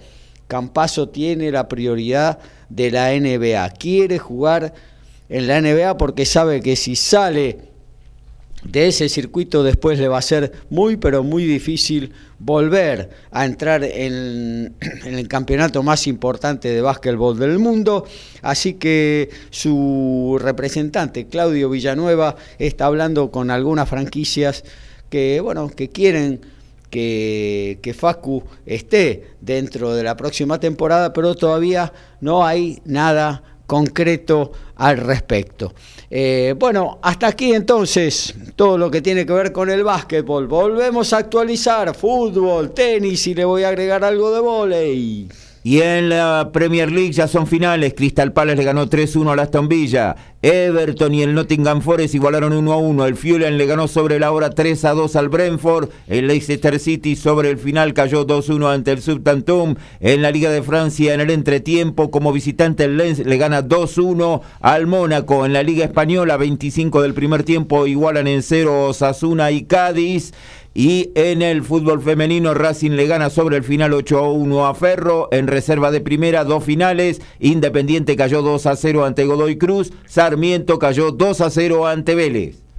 Campaso 0.49 1.09
tiene 1.11 1.53
la 1.53 1.69
prioridad 1.69 2.39
de 2.69 2.91
la 2.91 3.13
NBA. 3.13 3.71
Quiere 3.79 4.19
jugar 4.19 4.75
en 5.31 5.47
la 5.47 5.61
NBA 5.61 5.97
porque 5.97 6.27
sabe 6.27 6.61
que 6.61 6.77
si 6.77 6.97
sale 6.97 7.71
de 8.65 8.89
ese 8.89 9.09
circuito 9.09 9.63
después 9.63 9.99
le 9.99 10.09
va 10.09 10.19
a 10.19 10.23
ser 10.23 10.53
muy 10.69 10.97
pero 10.97 11.23
muy 11.23 11.45
difícil 11.45 12.13
volver 12.39 13.11
a 13.31 13.47
entrar 13.47 13.85
en, 13.85 14.75
el 15.05 15.29
campeonato 15.29 15.83
más 15.83 16.07
importante 16.07 16.69
de 16.69 16.83
básquetbol 16.83 17.39
del 17.39 17.59
mundo. 17.59 18.05
Así 18.43 18.75
que 18.75 19.31
su 19.51 20.39
representante, 20.41 21.27
Claudio 21.27 21.71
Villanueva, 21.71 22.37
está 22.59 22.87
hablando 22.87 23.31
con 23.31 23.51
algunas 23.51 23.89
franquicias 23.89 24.65
que, 25.09 25.41
bueno, 25.41 25.69
que 25.71 25.89
quieren 25.89 26.41
que, 26.91 27.79
que, 27.83 27.95
Facu 27.95 28.43
esté 28.67 29.35
dentro 29.41 29.95
de 29.95 30.03
la 30.03 30.17
próxima 30.17 30.59
temporada, 30.59 31.13
pero 31.13 31.37
todavía 31.37 31.93
no 32.21 32.45
hay 32.45 32.81
nada 32.85 33.45
concreto 33.71 34.51
al 34.79 34.97
respecto. 34.97 35.73
Eh, 36.11 36.57
bueno, 36.59 36.99
hasta 37.03 37.29
aquí 37.29 37.53
entonces 37.53 38.35
todo 38.57 38.77
lo 38.77 38.91
que 38.91 39.01
tiene 39.01 39.25
que 39.25 39.33
ver 39.33 39.53
con 39.53 39.71
el 39.71 39.85
básquetbol. 39.85 40.49
Volvemos 40.49 41.13
a 41.13 41.19
actualizar 41.19 41.95
fútbol, 41.95 42.73
tenis 42.73 43.29
y 43.29 43.35
le 43.37 43.45
voy 43.45 43.63
a 43.63 43.69
agregar 43.69 44.03
algo 44.03 44.33
de 44.33 44.41
volei. 44.41 45.29
Y 45.63 45.83
en 45.83 46.09
la 46.09 46.51
Premier 46.55 46.91
League 46.91 47.13
ya 47.13 47.29
son 47.29 47.47
finales. 47.47 47.93
Crystal 47.95 48.33
Palace 48.33 48.57
le 48.57 48.65
ganó 48.65 48.89
3-1 48.89 49.39
a 49.39 49.43
Aston 49.43 49.69
Villa. 49.69 50.17
Everton 50.41 51.13
y 51.13 51.23
el 51.23 51.35
Nottingham 51.35 51.83
Forest 51.83 52.15
igualaron 52.15 52.55
1-1. 52.55 53.07
El 53.07 53.15
Fulham 53.15 53.55
le 53.55 53.67
ganó 53.67 53.87
sobre 53.87 54.19
la 54.19 54.33
hora 54.33 54.51
3-2 54.55 55.15
al 55.17 55.29
Brentford. 55.29 55.91
El 56.09 56.29
Leicester 56.29 56.79
City 56.79 57.15
sobre 57.15 57.51
el 57.51 57.59
final 57.59 57.93
cayó 57.93 58.27
2-1 58.27 58.73
ante 58.73 58.93
el 58.93 59.03
Southampton. 59.03 59.79
En 60.01 60.23
la 60.23 60.31
Liga 60.31 60.51
de 60.51 60.63
Francia 60.63 61.13
en 61.13 61.21
el 61.21 61.31
entretiempo 61.31 62.11
como 62.11 62.33
visitante 62.33 62.85
el 62.85 62.97
Lens 62.97 63.19
le 63.19 63.37
gana 63.37 63.63
2-1 63.63 64.41
al 64.61 64.87
Mónaco. 64.87 65.45
En 65.45 65.53
la 65.53 65.63
Liga 65.63 65.85
Española 65.85 66.39
25 66.39 67.03
del 67.03 67.13
primer 67.13 67.43
tiempo 67.43 67.87
igualan 67.87 68.29
en 68.29 68.43
0 68.43 68.89
Osasuna 68.89 69.51
y 69.51 69.65
Cádiz. 69.65 70.33
Y 70.73 71.11
en 71.17 71.43
el 71.43 71.63
fútbol 71.63 72.01
femenino, 72.01 72.55
Racing 72.55 72.93
le 72.93 73.07
gana 73.07 73.29
sobre 73.29 73.57
el 73.57 73.65
final 73.65 73.93
8 73.93 74.19
a 74.19 74.31
1 74.31 74.67
a 74.67 74.75
Ferro. 74.75 75.29
En 75.33 75.49
reserva 75.49 75.91
de 75.91 76.01
primera, 76.01 76.45
dos 76.45 76.63
finales. 76.63 77.21
Independiente 77.41 78.17
cayó 78.17 78.43
2 78.43 78.67
a 78.67 78.77
0 78.77 79.05
ante 79.05 79.25
Godoy 79.25 79.59
Cruz. 79.59 79.93
Sarmiento 80.07 80.79
cayó 80.79 81.11
2 81.11 81.41
a 81.41 81.51
0 81.51 81.87
ante 81.87 82.15
Vélez. 82.15 82.70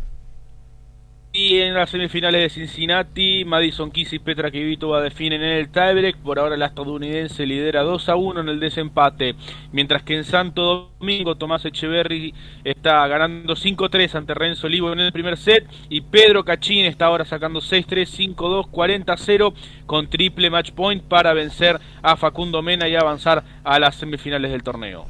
Y 1.33 1.59
en 1.59 1.73
las 1.75 1.89
semifinales 1.89 2.41
de 2.41 2.49
Cincinnati, 2.49 3.45
Madison 3.45 3.89
Keys 3.89 4.11
y 4.11 4.19
Petra 4.19 4.51
Kvitova 4.51 5.01
definen 5.01 5.41
en 5.41 5.59
el 5.59 5.71
tiebreak. 5.71 6.17
Por 6.17 6.37
ahora 6.37 6.57
la 6.57 6.65
estadounidense 6.65 7.45
lidera 7.45 7.83
2 7.83 8.09
a 8.09 8.17
1 8.17 8.41
en 8.41 8.49
el 8.49 8.59
desempate. 8.59 9.35
Mientras 9.71 10.03
que 10.03 10.17
en 10.17 10.25
Santo 10.25 10.91
Domingo, 10.99 11.35
Tomás 11.35 11.63
Echeverry 11.63 12.33
está 12.65 13.07
ganando 13.07 13.55
5-3 13.55 14.13
ante 14.15 14.33
Renzo 14.33 14.67
Olivo 14.67 14.91
en 14.91 14.99
el 14.99 15.13
primer 15.13 15.37
set. 15.37 15.65
Y 15.87 16.01
Pedro 16.01 16.43
Cachín 16.43 16.83
está 16.83 17.05
ahora 17.05 17.23
sacando 17.23 17.61
6-3, 17.61 18.35
5-2, 18.35 18.69
40-0 18.69 19.53
con 19.85 20.09
triple 20.09 20.49
match 20.49 20.71
point 20.71 21.01
para 21.01 21.31
vencer 21.33 21.79
a 22.01 22.17
Facundo 22.17 22.61
Mena 22.61 22.89
y 22.89 22.95
avanzar 22.97 23.41
a 23.63 23.79
las 23.79 23.95
semifinales 23.95 24.51
del 24.51 24.63
torneo. 24.63 25.05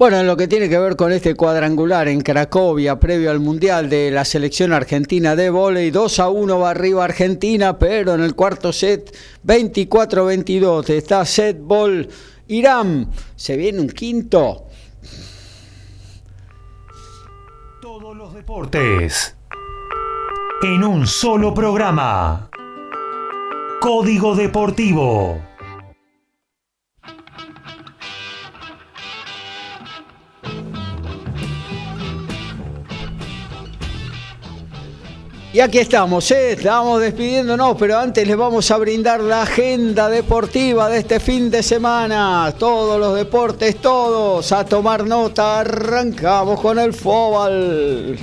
Bueno, 0.00 0.16
en 0.16 0.26
lo 0.26 0.34
que 0.34 0.48
tiene 0.48 0.70
que 0.70 0.78
ver 0.78 0.96
con 0.96 1.12
este 1.12 1.34
cuadrangular 1.34 2.08
en 2.08 2.22
Cracovia, 2.22 2.98
previo 2.98 3.30
al 3.30 3.38
Mundial 3.38 3.90
de 3.90 4.10
la 4.10 4.24
selección 4.24 4.72
argentina 4.72 5.36
de 5.36 5.50
volei, 5.50 5.90
2 5.90 6.20
a 6.20 6.30
1 6.30 6.58
va 6.58 6.70
arriba 6.70 7.04
Argentina, 7.04 7.78
pero 7.78 8.14
en 8.14 8.22
el 8.22 8.34
cuarto 8.34 8.72
set, 8.72 9.14
24-22, 9.44 10.88
está 10.88 11.26
set 11.26 11.58
ball 11.60 12.08
Irán. 12.48 13.10
Se 13.36 13.58
viene 13.58 13.80
un 13.80 13.90
quinto. 13.90 14.68
Todos 17.82 18.16
los 18.16 18.32
deportes 18.32 19.36
en 20.62 20.82
un 20.82 21.06
solo 21.06 21.52
programa. 21.52 22.48
Código 23.82 24.34
Deportivo. 24.34 25.49
Y 35.52 35.58
aquí 35.58 35.78
estamos, 35.78 36.30
¿eh? 36.30 36.52
estamos 36.52 37.00
despidiéndonos, 37.00 37.76
pero 37.76 37.98
antes 37.98 38.24
les 38.24 38.36
vamos 38.36 38.70
a 38.70 38.76
brindar 38.76 39.20
la 39.20 39.42
agenda 39.42 40.08
deportiva 40.08 40.88
de 40.88 41.00
este 41.00 41.18
fin 41.18 41.50
de 41.50 41.64
semana. 41.64 42.54
Todos 42.56 43.00
los 43.00 43.16
deportes, 43.16 43.74
todos, 43.78 44.52
a 44.52 44.64
tomar 44.64 45.04
nota, 45.08 45.58
arrancamos 45.58 46.60
con 46.60 46.78
el 46.78 46.92
fútbol. 46.92 48.16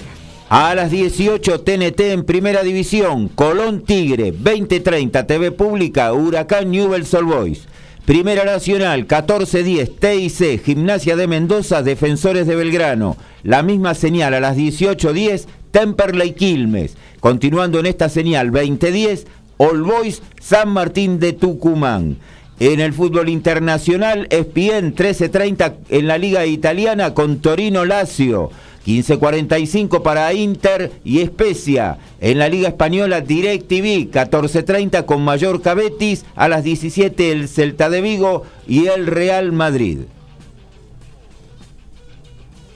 A 0.47 0.73
las 0.73 0.89
18 0.89 1.59
TNT 1.59 1.99
en 1.99 2.23
Primera 2.23 2.63
División, 2.63 3.27
Colón 3.27 3.81
Tigre, 3.81 4.31
2030 4.31 5.27
TV 5.27 5.51
Pública, 5.51 6.13
Huracán 6.13 6.71
Newell's 6.71 7.13
Old 7.13 7.27
Boys. 7.27 7.67
Primera 8.07 8.45
Nacional, 8.45 9.05
14-10, 9.05 9.99
TIC, 9.99 10.63
Gimnasia 10.63 11.17
de 11.17 11.27
Mendoza, 11.27 11.83
Defensores 11.83 12.47
de 12.47 12.55
Belgrano. 12.55 13.17
La 13.43 13.63
misma 13.63 13.95
señal 13.95 14.33
a 14.33 14.39
las 14.39 14.55
18.10, 14.55 15.45
Temperley 15.72 16.34
Quilmes. 16.34 16.98
Continuando 17.19 17.80
en 17.80 17.85
esta 17.85 18.10
señal 18.10 18.52
2010, 18.52 19.27
All 19.57 19.81
Boys 19.81 20.22
San 20.39 20.69
Martín 20.69 21.19
de 21.19 21.34
Tucumán. 21.34 22.18
En 22.60 22.80
el 22.80 22.94
fútbol 22.94 23.30
internacional, 23.30 24.27
ESPN 24.31 24.95
13.30 24.95 25.76
en 25.89 26.07
la 26.07 26.18
Liga 26.18 26.45
Italiana 26.45 27.14
con 27.14 27.39
Torino 27.39 27.85
Lazio. 27.85 28.49
15.45 28.88 30.02
para 30.02 30.34
Inter 30.34 30.91
y 31.03 31.19
Especia. 31.19 31.98
En 32.22 32.39
la 32.39 32.48
Liga 32.48 32.69
Española 32.69 33.22
DirecTV, 33.22 34.10
14.30 34.10 35.06
con 35.06 35.23
Mallorca 35.23 35.73
Betis. 35.73 36.26
A 36.35 36.48
las 36.48 36.64
17 36.64 37.31
el 37.31 37.48
Celta 37.48 37.89
de 37.89 38.02
Vigo 38.02 38.44
y 38.68 38.88
el 38.88 39.06
Real 39.06 39.52
Madrid. 39.52 39.99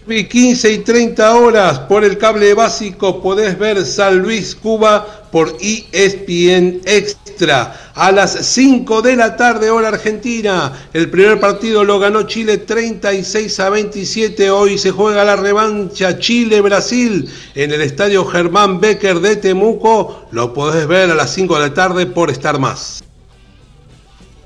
15 0.08 0.74
y 0.74 0.78
30 0.80 1.36
horas 1.36 1.80
por 1.82 2.04
el 2.04 2.18
cable 2.18 2.56
básico 2.56 3.22
podés 3.22 3.58
ver 3.60 3.86
San 3.86 4.18
Luis 4.18 4.56
Cuba 4.56 5.28
por 5.32 5.56
ESPN 5.62 6.82
Extra. 6.86 7.92
A 7.94 8.12
las 8.12 8.32
5 8.34 9.04
de 9.04 9.16
la 9.16 9.36
tarde 9.36 9.70
hora 9.70 9.90
argentina, 9.90 10.88
el 10.94 11.10
primer 11.12 11.40
partido 11.40 11.84
lo 11.84 12.00
ganó 12.00 12.24
Chile 12.24 12.58
36 12.58 13.60
a 13.60 13.70
27. 13.70 14.50
Hoy 14.50 14.80
se 14.80 14.90
juega 14.90 15.24
la 15.24 15.36
revancha 15.36 16.18
Chile-Brasil 16.18 17.30
en 17.54 17.72
el 17.72 17.82
estadio 17.82 18.26
Germán 18.26 18.82
Becker 18.82 19.20
de 19.20 19.36
Temuco. 19.36 20.26
Lo 20.32 20.52
podés 20.52 20.88
ver 20.88 21.12
a 21.12 21.16
las 21.16 21.32
5 21.32 21.60
de 21.60 21.70
la 21.70 21.74
tarde 21.76 22.08
por 22.08 22.32
estar 22.32 22.58
más. 22.60 23.04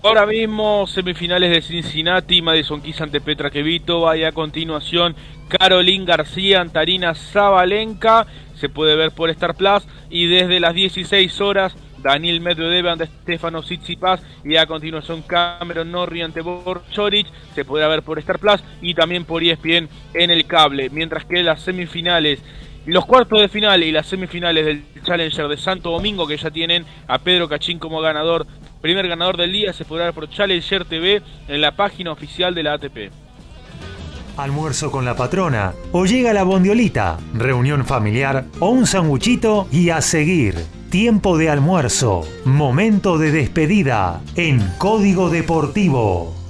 Ahora 0.06 0.28
mismo 0.28 0.86
semifinales 0.86 1.50
de 1.50 1.64
Cincinnati, 1.64 2.40
Madison 2.40 2.80
Keys 2.80 3.02
ante 3.02 3.20
Petra 3.22 3.50
Kvitova 3.50 4.16
y 4.16 4.24
a 4.24 4.32
continuación 4.34 5.16
Caroline 5.48 6.06
García, 6.06 6.62
Antarina 6.62 7.16
Zabalenka, 7.16 8.28
se 8.54 8.70
puede 8.70 8.96
ver 8.96 9.10
por 9.10 9.32
Star 9.32 9.56
Plus. 9.56 9.88
Y 10.12 10.28
desde 10.28 10.60
las 10.60 10.76
16 10.76 11.42
horas 11.42 11.76
Daniel 12.04 12.40
Medvedev 12.40 12.88
ante 12.88 13.08
Stefano 13.08 13.64
Tsitsipas. 13.64 14.22
Y 14.44 14.58
a 14.58 14.68
continuación 14.68 15.24
Cameron 15.24 15.92
Norrie 15.92 16.22
ante 16.22 16.42
Borchoric 16.42 17.26
se 17.56 17.66
podrá 17.66 17.88
ver 17.88 18.04
por 18.04 18.20
Star 18.20 18.38
Plus 18.38 18.64
y 18.84 18.94
también 18.94 19.26
por 19.26 19.44
ESPN 19.44 19.90
en 20.14 20.30
el 20.30 20.46
cable, 20.46 20.92
mientras 20.92 21.26
que 21.26 21.42
las 21.42 21.62
semifinales 21.62 22.44
los 22.86 23.06
cuartos 23.06 23.42
de 23.42 23.48
final 23.48 23.84
y 23.84 23.92
las 23.92 24.08
semifinales 24.08 24.66
del 24.66 24.84
Challenger 25.04 25.48
de 25.48 25.58
Santo 25.58 25.92
Domingo 25.92 26.28
que 26.28 26.38
ya 26.38 26.52
tienen 26.52 26.86
a 27.08 27.20
Pedro 27.20 27.48
Cachín 27.50 27.80
como 27.80 28.02
ganador 28.02 28.46
Primer 28.86 29.08
ganador 29.08 29.36
del 29.36 29.52
día 29.52 29.74
se 29.74 29.84
podrá 29.84 30.06
ver 30.06 30.14
por 30.14 30.30
Challenger 30.30 30.86
TV 30.86 31.20
en 31.48 31.60
la 31.60 31.72
página 31.72 32.12
oficial 32.12 32.54
de 32.54 32.62
la 32.62 32.74
ATP. 32.74 33.10
Almuerzo 34.38 34.92
con 34.92 35.06
la 35.06 35.16
patrona, 35.16 35.74
o 35.92 36.06
llega 36.06 36.34
la 36.34 36.44
bondiolita, 36.44 37.18
reunión 37.34 37.84
familiar 37.84 38.46
o 38.60 38.70
un 38.70 38.86
sanguchito 38.86 39.68
y 39.72 39.90
a 39.90 40.02
seguir. 40.02 40.54
Tiempo 40.92 41.36
de 41.40 41.50
almuerzo, 41.50 42.28
momento 42.46 43.18
de 43.18 43.32
despedida 43.32 44.22
en 44.36 44.60
Código 44.78 45.32
Deportivo. 45.32 46.45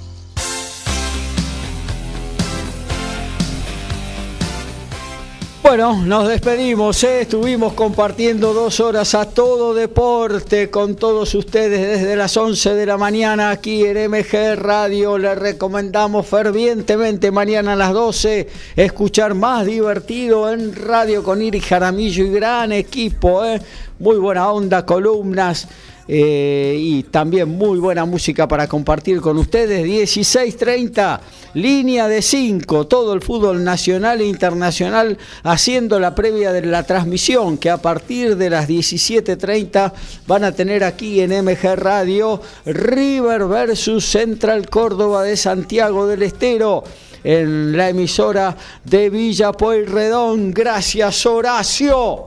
Bueno, 5.68 6.00
nos 6.06 6.28
despedimos, 6.28 7.02
¿eh? 7.02 7.22
estuvimos 7.22 7.72
compartiendo 7.72 8.54
dos 8.54 8.78
horas 8.78 9.16
a 9.16 9.28
todo 9.28 9.74
deporte 9.74 10.70
con 10.70 10.94
todos 10.94 11.34
ustedes 11.34 11.80
desde 11.80 12.14
las 12.14 12.36
11 12.36 12.74
de 12.74 12.86
la 12.86 12.96
mañana 12.96 13.50
aquí 13.50 13.84
en 13.84 14.08
MG 14.08 14.54
Radio. 14.54 15.18
Les 15.18 15.36
recomendamos 15.36 16.24
fervientemente 16.24 17.32
mañana 17.32 17.72
a 17.72 17.76
las 17.76 17.92
12 17.92 18.48
escuchar 18.76 19.34
más 19.34 19.66
divertido 19.66 20.52
en 20.52 20.72
radio 20.72 21.24
con 21.24 21.42
Iri 21.42 21.60
Jaramillo 21.60 22.24
y 22.24 22.30
gran 22.30 22.70
equipo, 22.70 23.44
¿eh? 23.44 23.60
muy 23.98 24.18
buena 24.18 24.52
onda, 24.52 24.86
columnas. 24.86 25.66
Eh, 26.08 26.76
y 26.78 27.02
también 27.04 27.48
muy 27.48 27.80
buena 27.80 28.04
música 28.04 28.46
para 28.46 28.68
compartir 28.68 29.20
con 29.20 29.38
ustedes. 29.38 29.84
16.30, 29.84 31.20
línea 31.54 32.06
de 32.06 32.22
5, 32.22 32.86
todo 32.86 33.12
el 33.12 33.22
fútbol 33.22 33.64
nacional 33.64 34.20
e 34.20 34.26
internacional 34.26 35.18
haciendo 35.42 35.98
la 35.98 36.14
previa 36.14 36.52
de 36.52 36.64
la 36.64 36.84
transmisión 36.84 37.58
que 37.58 37.70
a 37.70 37.78
partir 37.78 38.36
de 38.36 38.50
las 38.50 38.68
17.30 38.68 39.92
van 40.26 40.44
a 40.44 40.52
tener 40.52 40.84
aquí 40.84 41.20
en 41.20 41.32
MG 41.44 41.74
Radio 41.76 42.40
River 42.64 43.46
versus 43.46 44.04
Central 44.04 44.70
Córdoba 44.70 45.24
de 45.24 45.36
Santiago 45.36 46.06
del 46.06 46.22
Estero 46.22 46.84
en 47.24 47.76
la 47.76 47.88
emisora 47.88 48.56
de 48.84 49.10
Villa 49.10 49.50
Pueyrredón. 49.50 50.52
Gracias 50.52 51.26
Horacio. 51.26 52.26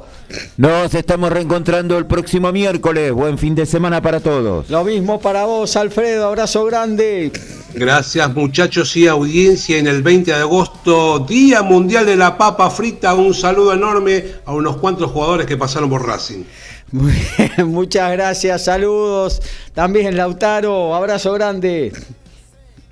Nos 0.58 0.94
estamos 0.94 1.32
reencontrando 1.32 1.98
el 1.98 2.06
próximo 2.06 2.52
miércoles. 2.52 3.12
Buen 3.12 3.38
fin 3.38 3.56
de 3.56 3.66
semana 3.66 4.02
para 4.02 4.20
todos. 4.20 4.70
Lo 4.70 4.84
mismo 4.84 5.20
para 5.20 5.46
vos, 5.46 5.76
Alfredo. 5.76 6.28
Abrazo 6.28 6.66
grande. 6.66 7.32
Gracias 7.74 8.34
muchachos 8.34 8.96
y 8.98 9.08
audiencia 9.08 9.78
en 9.78 9.88
el 9.88 10.02
20 10.02 10.32
de 10.32 10.38
agosto, 10.38 11.20
Día 11.20 11.62
Mundial 11.62 12.06
de 12.06 12.16
la 12.16 12.38
Papa 12.38 12.70
Frita. 12.70 13.14
Un 13.14 13.34
saludo 13.34 13.74
enorme 13.74 14.26
a 14.46 14.54
unos 14.54 14.78
cuantos 14.78 15.12
jugadores 15.12 15.46
que 15.46 15.58
pasaron 15.58 15.90
por 15.90 16.06
Racing. 16.06 16.44
muchas 17.66 18.12
gracias, 18.12 18.66
saludos. 18.66 19.42
También 19.74 20.18
Lautaro, 20.18 20.96
abrazo 20.96 21.34
grande 21.34 21.94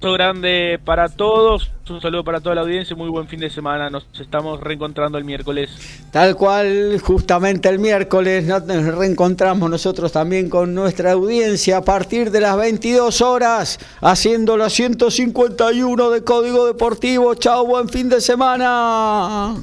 grande 0.01 0.79
para 0.83 1.09
todos, 1.09 1.71
un 1.89 2.01
saludo 2.01 2.23
para 2.23 2.39
toda 2.39 2.55
la 2.55 2.61
audiencia, 2.61 2.95
muy 2.95 3.09
buen 3.09 3.27
fin 3.27 3.39
de 3.39 3.49
semana, 3.49 3.89
nos 3.89 4.05
estamos 4.19 4.59
reencontrando 4.59 5.17
el 5.17 5.23
miércoles. 5.23 5.69
Tal 6.11 6.35
cual, 6.35 6.99
justamente 7.01 7.67
el 7.69 7.79
miércoles 7.79 8.45
nos 8.45 8.95
reencontramos 8.95 9.69
nosotros 9.69 10.11
también 10.11 10.49
con 10.49 10.73
nuestra 10.73 11.13
audiencia 11.13 11.77
a 11.77 11.81
partir 11.81 12.31
de 12.31 12.41
las 12.41 12.57
22 12.57 13.21
horas, 13.21 13.79
haciendo 14.01 14.55
la 14.55 14.69
151 14.69 16.09
de 16.11 16.23
Código 16.23 16.65
Deportivo. 16.67 17.35
Chao, 17.35 17.65
buen 17.65 17.89
fin 17.89 18.09
de 18.09 18.21
semana. 18.21 19.55